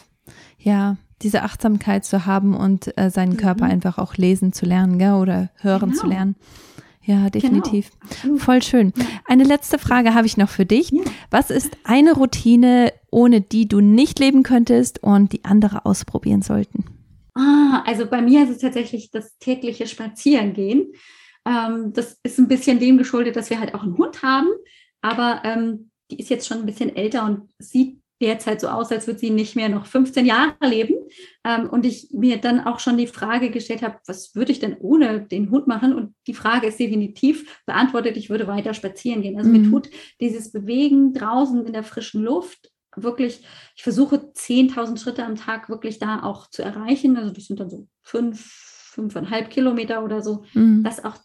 Ja, 0.59 0.99
diese 1.23 1.43
Achtsamkeit 1.43 2.05
zu 2.05 2.27
haben 2.27 2.55
und 2.55 2.97
äh, 2.99 3.09
seinen 3.09 3.33
mhm. 3.33 3.39
Körper 3.39 3.65
einfach 3.65 3.97
auch 3.97 4.17
lesen 4.17 4.53
zu 4.53 4.67
lernen, 4.67 4.99
gell, 4.99 5.15
oder 5.15 5.49
hören 5.57 5.91
genau. 5.91 6.03
zu 6.03 6.07
lernen. 6.07 6.37
Ja, 7.09 7.31
definitiv. 7.31 7.91
Genau. 8.23 8.37
Voll 8.37 8.63
schön. 8.63 8.93
Eine 9.25 9.45
letzte 9.45 9.79
Frage 9.79 10.13
habe 10.13 10.27
ich 10.27 10.37
noch 10.37 10.51
für 10.51 10.67
dich. 10.67 10.93
Was 11.31 11.49
ist 11.49 11.75
eine 11.83 12.13
Routine, 12.13 12.93
ohne 13.11 13.41
die 13.41 13.67
du 13.67 13.81
nicht 13.81 14.19
leben 14.19 14.43
könntest 14.43 15.03
und 15.03 15.33
die 15.33 15.43
andere 15.47 15.87
ausprobieren 15.87 16.43
sollten? 16.43 16.85
Ah, 17.35 17.83
also 17.87 18.05
bei 18.05 18.21
mir 18.21 18.45
ist 18.45 18.51
es 18.51 18.59
tatsächlich 18.59 19.11
das 19.11 19.39
tägliche 19.39 19.87
Spazierengehen. 19.87 20.93
Ähm, 21.47 21.95
das 21.95 22.19
ist 22.25 22.39
ein 22.39 22.49
bisschen 22.49 22.79
dem 22.79 22.99
geschuldet, 22.99 23.37
dass 23.37 23.49
wir 23.49 23.59
halt 23.59 23.75
auch 23.75 23.85
einen 23.85 23.97
Hund 23.97 24.23
haben, 24.23 24.49
aber 25.01 25.41
ähm, 25.45 25.91
die 26.11 26.19
ist 26.19 26.29
jetzt 26.29 26.47
schon 26.47 26.59
ein 26.59 26.67
bisschen 26.67 26.95
älter 26.95 27.25
und 27.25 27.49
sieht 27.59 28.03
derzeit 28.21 28.61
so 28.61 28.69
aus, 28.69 28.91
als 28.91 29.07
würde 29.07 29.21
sie 29.21 29.31
nicht 29.31 29.57
mehr 29.57 29.69
noch 29.69 29.87
15 29.87 30.27
Jahre 30.27 30.55
leben. 30.63 30.95
Ähm, 31.45 31.69
und 31.71 31.87
ich 31.87 32.09
mir 32.13 32.39
dann 32.39 32.61
auch 32.61 32.81
schon 32.81 32.97
die 32.97 33.07
Frage 33.07 33.51
gestellt 33.51 33.83
habe, 33.83 33.99
was 34.07 34.35
würde 34.35 34.53
ich 34.53 34.59
denn 34.59 34.77
ohne 34.81 35.23
den 35.23 35.51
Hund 35.51 35.67
machen? 35.67 35.95
Und 35.95 36.15
die 36.27 36.35
Frage 36.35 36.67
ist 36.67 36.81
definitiv 36.81 37.63
beantwortet, 37.67 38.17
ich 38.17 38.31
würde 38.31 38.47
weiter 38.47 38.75
spazieren 38.75 39.23
gehen. 39.23 39.39
Also 39.39 39.51
mhm. 39.51 39.63
mir 39.63 39.71
tut 39.71 39.91
dieses 40.21 40.53
Bewegen 40.53 41.13
draußen 41.13 41.65
in 41.67 41.73
der 41.73 41.85
frischen 41.85 42.23
Luft 42.23 42.71
wirklich, 42.97 43.45
ich 43.77 43.83
versuche 43.83 44.17
10.000 44.17 45.01
Schritte 45.01 45.25
am 45.25 45.37
Tag 45.37 45.69
wirklich 45.69 45.99
da 45.99 46.23
auch 46.23 46.51
zu 46.51 46.63
erreichen. 46.63 47.17
Also 47.17 47.33
das 47.33 47.47
sind 47.47 47.61
dann 47.61 47.71
so 47.71 47.87
fünf, 48.03 48.41
fünfeinhalb 48.93 49.51
Kilometer 49.51 50.03
oder 50.05 50.23
so. 50.23 50.45
Mhm. 50.55 50.83
Das 50.83 51.05
auch 51.05 51.17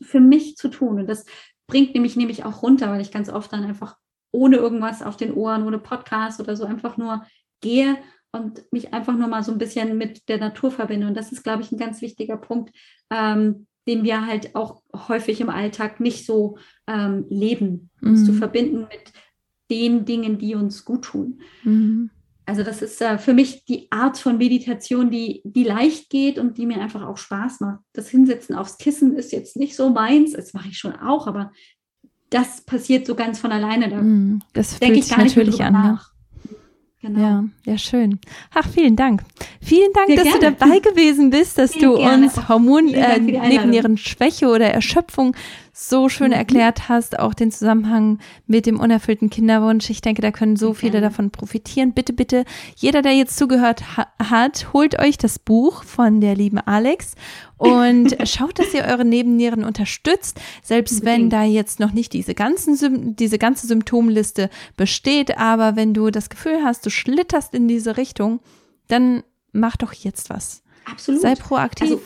für 0.00 0.20
mich 0.20 0.56
zu 0.56 0.68
tun. 0.68 1.00
Und 1.00 1.08
das 1.08 1.24
bringt 1.66 1.94
nämlich 1.94 2.16
nämlich 2.16 2.44
auch 2.44 2.62
runter, 2.62 2.90
weil 2.90 3.00
ich 3.00 3.10
ganz 3.10 3.28
oft 3.28 3.52
dann 3.52 3.64
einfach 3.64 3.96
ohne 4.34 4.56
irgendwas 4.56 5.02
auf 5.02 5.16
den 5.16 5.32
Ohren, 5.32 5.64
ohne 5.64 5.78
Podcast 5.78 6.40
oder 6.40 6.56
so 6.56 6.64
einfach 6.64 6.96
nur 6.96 7.24
gehe 7.60 7.96
und 8.32 8.64
mich 8.72 8.92
einfach 8.92 9.16
nur 9.16 9.28
mal 9.28 9.44
so 9.44 9.52
ein 9.52 9.58
bisschen 9.58 9.96
mit 9.96 10.28
der 10.28 10.38
Natur 10.38 10.70
verbinde. 10.70 11.06
Und 11.06 11.14
das 11.14 11.32
ist, 11.32 11.44
glaube 11.44 11.62
ich, 11.62 11.70
ein 11.70 11.78
ganz 11.78 12.02
wichtiger 12.02 12.36
Punkt, 12.36 12.74
ähm, 13.10 13.66
den 13.86 14.02
wir 14.02 14.26
halt 14.26 14.56
auch 14.56 14.82
häufig 15.08 15.40
im 15.40 15.50
Alltag 15.50 16.00
nicht 16.00 16.26
so 16.26 16.58
ähm, 16.86 17.26
leben, 17.28 17.90
uns 18.02 18.22
mhm. 18.22 18.24
zu 18.24 18.32
verbinden 18.32 18.80
mit 18.80 19.12
den 19.70 20.04
Dingen, 20.04 20.38
die 20.38 20.54
uns 20.54 20.84
gut 20.84 21.04
tun. 21.04 21.40
Mhm. 21.62 22.10
Also 22.46 22.62
das 22.62 22.82
ist 22.82 23.00
äh, 23.00 23.18
für 23.18 23.32
mich 23.32 23.64
die 23.64 23.90
Art 23.90 24.18
von 24.18 24.36
Meditation, 24.36 25.10
die, 25.10 25.40
die 25.44 25.64
leicht 25.64 26.10
geht 26.10 26.38
und 26.38 26.58
die 26.58 26.66
mir 26.66 26.80
einfach 26.80 27.02
auch 27.02 27.16
Spaß 27.16 27.60
macht. 27.60 27.80
Das 27.92 28.10
Hinsetzen 28.10 28.54
aufs 28.54 28.76
Kissen 28.76 29.16
ist 29.16 29.32
jetzt 29.32 29.56
nicht 29.56 29.76
so 29.76 29.90
meins, 29.90 30.32
das 30.32 30.52
mache 30.52 30.68
ich 30.68 30.78
schon 30.78 30.94
auch, 30.94 31.26
aber 31.26 31.52
das 32.34 32.62
passiert 32.62 33.06
so 33.06 33.14
ganz 33.14 33.38
von 33.38 33.52
alleine. 33.52 33.88
Da 33.88 33.96
mm, 34.02 34.40
das 34.52 34.80
denke 34.80 34.98
ich 34.98 35.08
gar 35.08 35.18
natürlich 35.18 35.62
an. 35.62 35.72
Nach. 35.72 36.10
Genau. 37.00 37.20
Ja, 37.20 37.44
ja, 37.66 37.78
schön. 37.78 38.18
Ach, 38.52 38.66
vielen 38.66 38.96
Dank. 38.96 39.22
Vielen 39.60 39.92
Dank, 39.92 40.08
Sehr 40.08 40.16
dass 40.16 40.24
gerne. 40.24 40.52
du 40.52 40.56
dabei 40.58 40.78
gewesen 40.78 41.30
bist, 41.30 41.58
dass 41.58 41.72
Sehr 41.72 41.82
du 41.82 41.96
gerne. 41.96 42.24
uns 42.24 42.48
Hormon 42.48 42.88
äh, 42.94 43.20
neben 43.20 43.98
Schwäche 43.98 44.48
oder 44.48 44.70
Erschöpfung 44.70 45.36
so 45.76 46.08
schön 46.08 46.28
mhm. 46.28 46.34
erklärt 46.34 46.88
hast, 46.88 47.18
auch 47.18 47.34
den 47.34 47.50
Zusammenhang 47.50 48.20
mit 48.46 48.64
dem 48.64 48.78
unerfüllten 48.78 49.28
Kinderwunsch. 49.28 49.90
Ich 49.90 50.00
denke, 50.00 50.22
da 50.22 50.30
können 50.30 50.54
so 50.54 50.72
viele 50.72 51.00
davon 51.00 51.32
profitieren. 51.32 51.92
Bitte, 51.92 52.12
bitte, 52.12 52.44
jeder, 52.76 53.02
der 53.02 53.12
jetzt 53.12 53.36
zugehört 53.36 53.96
ha 53.96 54.06
hat, 54.22 54.72
holt 54.72 55.00
euch 55.00 55.18
das 55.18 55.40
Buch 55.40 55.82
von 55.82 56.20
der 56.20 56.36
lieben 56.36 56.58
Alex 56.58 57.16
und 57.56 58.16
schaut, 58.28 58.60
dass 58.60 58.72
ihr 58.72 58.84
eure 58.84 59.04
Nebennieren 59.04 59.64
unterstützt, 59.64 60.40
selbst 60.62 61.04
wenn 61.04 61.28
da 61.28 61.42
jetzt 61.42 61.80
noch 61.80 61.92
nicht 61.92 62.12
diese 62.12 62.34
ganzen 62.34 63.16
diese 63.16 63.38
ganze 63.38 63.66
Symptomliste 63.66 64.50
besteht, 64.76 65.38
aber 65.38 65.74
wenn 65.74 65.92
du 65.92 66.10
das 66.10 66.30
Gefühl 66.30 66.62
hast, 66.62 66.86
du 66.86 66.90
schlitterst 66.90 67.52
in 67.52 67.66
diese 67.66 67.96
Richtung, 67.96 68.38
dann 68.86 69.24
mach 69.52 69.76
doch 69.76 69.92
jetzt 69.92 70.30
was. 70.30 70.62
Absolut. 70.84 71.20
Sei 71.20 71.34
proaktiv. 71.34 71.90
Also 71.90 72.00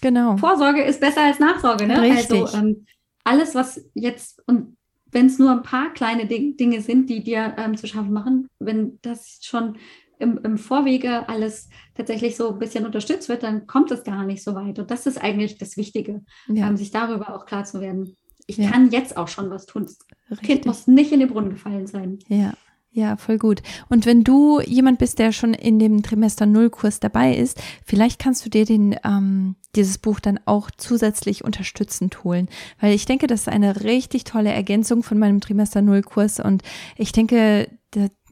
Genau. 0.00 0.36
Vorsorge 0.36 0.82
ist 0.82 1.00
besser 1.00 1.22
als 1.22 1.38
Nachsorge. 1.38 1.86
Ne? 1.86 2.00
Richtig. 2.00 2.42
Also 2.42 2.56
ähm, 2.56 2.86
alles, 3.24 3.54
was 3.54 3.84
jetzt, 3.94 4.42
und 4.46 4.76
wenn 5.12 5.26
es 5.26 5.38
nur 5.38 5.50
ein 5.50 5.62
paar 5.62 5.92
kleine 5.92 6.26
Ding, 6.26 6.56
Dinge 6.56 6.80
sind, 6.80 7.10
die 7.10 7.22
dir 7.22 7.54
ähm, 7.58 7.76
zu 7.76 7.86
schaffen 7.86 8.12
machen, 8.12 8.48
wenn 8.58 8.98
das 9.02 9.40
schon 9.42 9.76
im, 10.18 10.38
im, 10.44 10.58
Vorwege 10.58 11.28
alles 11.28 11.68
tatsächlich 11.94 12.36
so 12.36 12.52
ein 12.52 12.58
bisschen 12.58 12.84
unterstützt 12.84 13.28
wird, 13.28 13.42
dann 13.42 13.66
kommt 13.66 13.90
es 13.90 14.04
gar 14.04 14.24
nicht 14.24 14.42
so 14.42 14.54
weit. 14.54 14.78
Und 14.78 14.90
das 14.90 15.06
ist 15.06 15.22
eigentlich 15.22 15.58
das 15.58 15.76
Wichtige, 15.76 16.22
ja. 16.48 16.68
ähm, 16.68 16.76
sich 16.76 16.90
darüber 16.90 17.34
auch 17.34 17.46
klar 17.46 17.64
zu 17.64 17.80
werden. 17.80 18.16
Ich 18.46 18.58
ja. 18.58 18.70
kann 18.70 18.90
jetzt 18.90 19.16
auch 19.16 19.28
schon 19.28 19.50
was 19.50 19.66
tun. 19.66 19.88
Das 20.28 20.40
Kind 20.40 20.66
muss 20.66 20.86
nicht 20.86 21.12
in 21.12 21.20
den 21.20 21.28
Brunnen 21.28 21.50
gefallen 21.50 21.86
sein. 21.86 22.18
Ja, 22.28 22.52
ja, 22.92 23.16
voll 23.16 23.38
gut. 23.38 23.62
Und 23.88 24.04
wenn 24.04 24.24
du 24.24 24.60
jemand 24.60 24.98
bist, 24.98 25.20
der 25.20 25.30
schon 25.30 25.54
in 25.54 25.78
dem 25.78 26.02
Trimester 26.02 26.46
Null 26.46 26.70
Kurs 26.70 26.98
dabei 26.98 27.36
ist, 27.36 27.62
vielleicht 27.84 28.18
kannst 28.18 28.44
du 28.44 28.50
dir 28.50 28.64
den 28.64 28.96
ähm, 29.04 29.54
dieses 29.76 29.98
Buch 29.98 30.18
dann 30.18 30.40
auch 30.44 30.70
zusätzlich 30.76 31.44
unterstützend 31.44 32.24
holen, 32.24 32.48
weil 32.80 32.92
ich 32.92 33.04
denke, 33.06 33.28
das 33.28 33.42
ist 33.42 33.48
eine 33.48 33.84
richtig 33.84 34.24
tolle 34.24 34.50
Ergänzung 34.50 35.04
von 35.04 35.18
meinem 35.18 35.40
Trimester 35.40 35.82
Null 35.82 36.02
Kurs 36.02 36.40
und 36.40 36.62
ich 36.96 37.12
denke, 37.12 37.68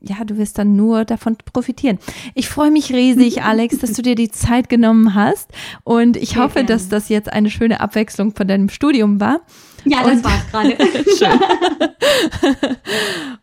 ja, 0.00 0.24
du 0.24 0.36
wirst 0.36 0.59
dann 0.59 0.76
nur 0.76 1.04
davon 1.04 1.36
profitieren. 1.36 1.98
Ich 2.34 2.48
freue 2.48 2.70
mich 2.70 2.92
riesig, 2.92 3.42
Alex, 3.44 3.78
dass 3.78 3.92
du 3.92 4.02
dir 4.02 4.14
die 4.14 4.30
Zeit 4.30 4.68
genommen 4.68 5.14
hast 5.14 5.50
und 5.84 6.16
ich 6.16 6.30
Sehr 6.30 6.42
hoffe, 6.42 6.54
gerne. 6.54 6.68
dass 6.68 6.88
das 6.88 7.09
jetzt 7.09 7.32
eine 7.32 7.50
schöne 7.50 7.80
Abwechslung 7.80 8.34
von 8.34 8.48
deinem 8.48 8.68
Studium 8.68 9.20
war. 9.20 9.40
Ja, 9.85 10.03
das 10.03 10.24
war 10.24 10.33
es 10.37 10.51
gerade. 10.51 10.76
Schön. 11.18 12.76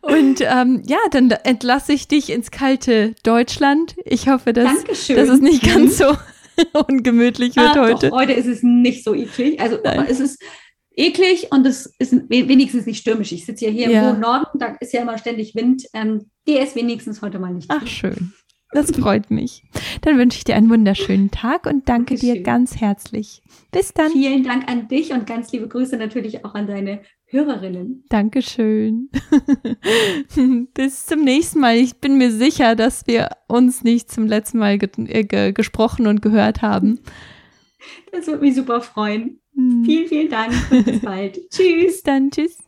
und 0.00 0.40
ähm, 0.40 0.82
ja, 0.86 0.98
dann 1.10 1.30
entlasse 1.30 1.92
ich 1.92 2.08
dich 2.08 2.30
ins 2.30 2.50
kalte 2.50 3.14
Deutschland. 3.22 3.96
Ich 4.04 4.28
hoffe, 4.28 4.52
dass, 4.52 4.74
Dankeschön. 4.74 5.16
dass 5.16 5.28
es 5.28 5.40
nicht 5.40 5.62
ganz 5.62 5.98
so 5.98 6.16
ungemütlich 6.88 7.56
wird 7.56 7.76
ah, 7.76 7.80
heute. 7.80 8.10
Doch, 8.10 8.16
heute 8.16 8.32
ist 8.32 8.46
es 8.46 8.62
nicht 8.62 9.04
so 9.04 9.14
eklig. 9.14 9.60
Also 9.60 9.78
Nein. 9.82 10.06
es 10.08 10.20
ist 10.20 10.42
eklig 10.96 11.48
und 11.50 11.66
es 11.66 11.86
ist 11.98 12.12
wenigstens 12.28 12.86
nicht 12.86 13.00
stürmisch. 13.00 13.32
Ich 13.32 13.44
sitze 13.44 13.66
ja 13.66 13.70
hier 13.70 13.90
ja. 13.90 14.00
im 14.00 14.06
hohen 14.12 14.20
Norden, 14.20 14.58
da 14.58 14.76
ist 14.80 14.92
ja 14.92 15.02
immer 15.02 15.18
ständig 15.18 15.54
Wind. 15.54 15.86
Ähm, 15.92 16.30
der 16.46 16.62
ist 16.62 16.74
wenigstens 16.74 17.22
heute 17.22 17.38
mal 17.38 17.52
nicht. 17.52 17.66
Ach, 17.70 17.86
schön. 17.86 18.32
Das 18.76 18.90
freut 18.90 19.30
mich. 19.30 19.62
Dann 20.02 20.18
wünsche 20.18 20.36
ich 20.36 20.44
dir 20.44 20.54
einen 20.54 20.68
wunderschönen 20.68 21.30
Tag 21.30 21.64
und 21.64 21.88
danke 21.88 22.14
Dankeschön. 22.14 22.34
dir 22.34 22.42
ganz 22.42 22.76
herzlich. 22.76 23.42
Bis 23.72 23.94
dann. 23.94 24.12
Vielen 24.12 24.44
Dank 24.44 24.70
an 24.70 24.86
dich 24.88 25.12
und 25.12 25.26
ganz 25.26 25.50
liebe 25.50 25.66
Grüße 25.66 25.96
natürlich 25.96 26.44
auch 26.44 26.54
an 26.54 26.66
deine 26.66 27.00
Hörerinnen. 27.28 28.04
Dankeschön. 28.10 29.08
Bis 30.74 31.06
zum 31.06 31.22
nächsten 31.22 31.60
Mal. 31.60 31.76
Ich 31.76 31.96
bin 31.96 32.18
mir 32.18 32.30
sicher, 32.30 32.76
dass 32.76 33.06
wir 33.06 33.30
uns 33.48 33.82
nicht 33.82 34.10
zum 34.10 34.26
letzten 34.26 34.58
Mal 34.58 34.76
ge 34.76 35.24
ge 35.24 35.52
gesprochen 35.52 36.06
und 36.06 36.20
gehört 36.20 36.60
haben. 36.60 37.00
Das 38.12 38.26
würde 38.26 38.42
mich 38.42 38.54
super 38.54 38.82
freuen. 38.82 39.40
Hm. 39.54 39.84
Vielen, 39.84 40.06
vielen 40.06 40.28
Dank 40.28 40.52
und 40.70 40.84
bis 40.84 41.00
bald. 41.02 41.40
tschüss. 41.50 41.86
Bis 41.86 42.02
dann. 42.02 42.30
Tschüss. 42.30 42.58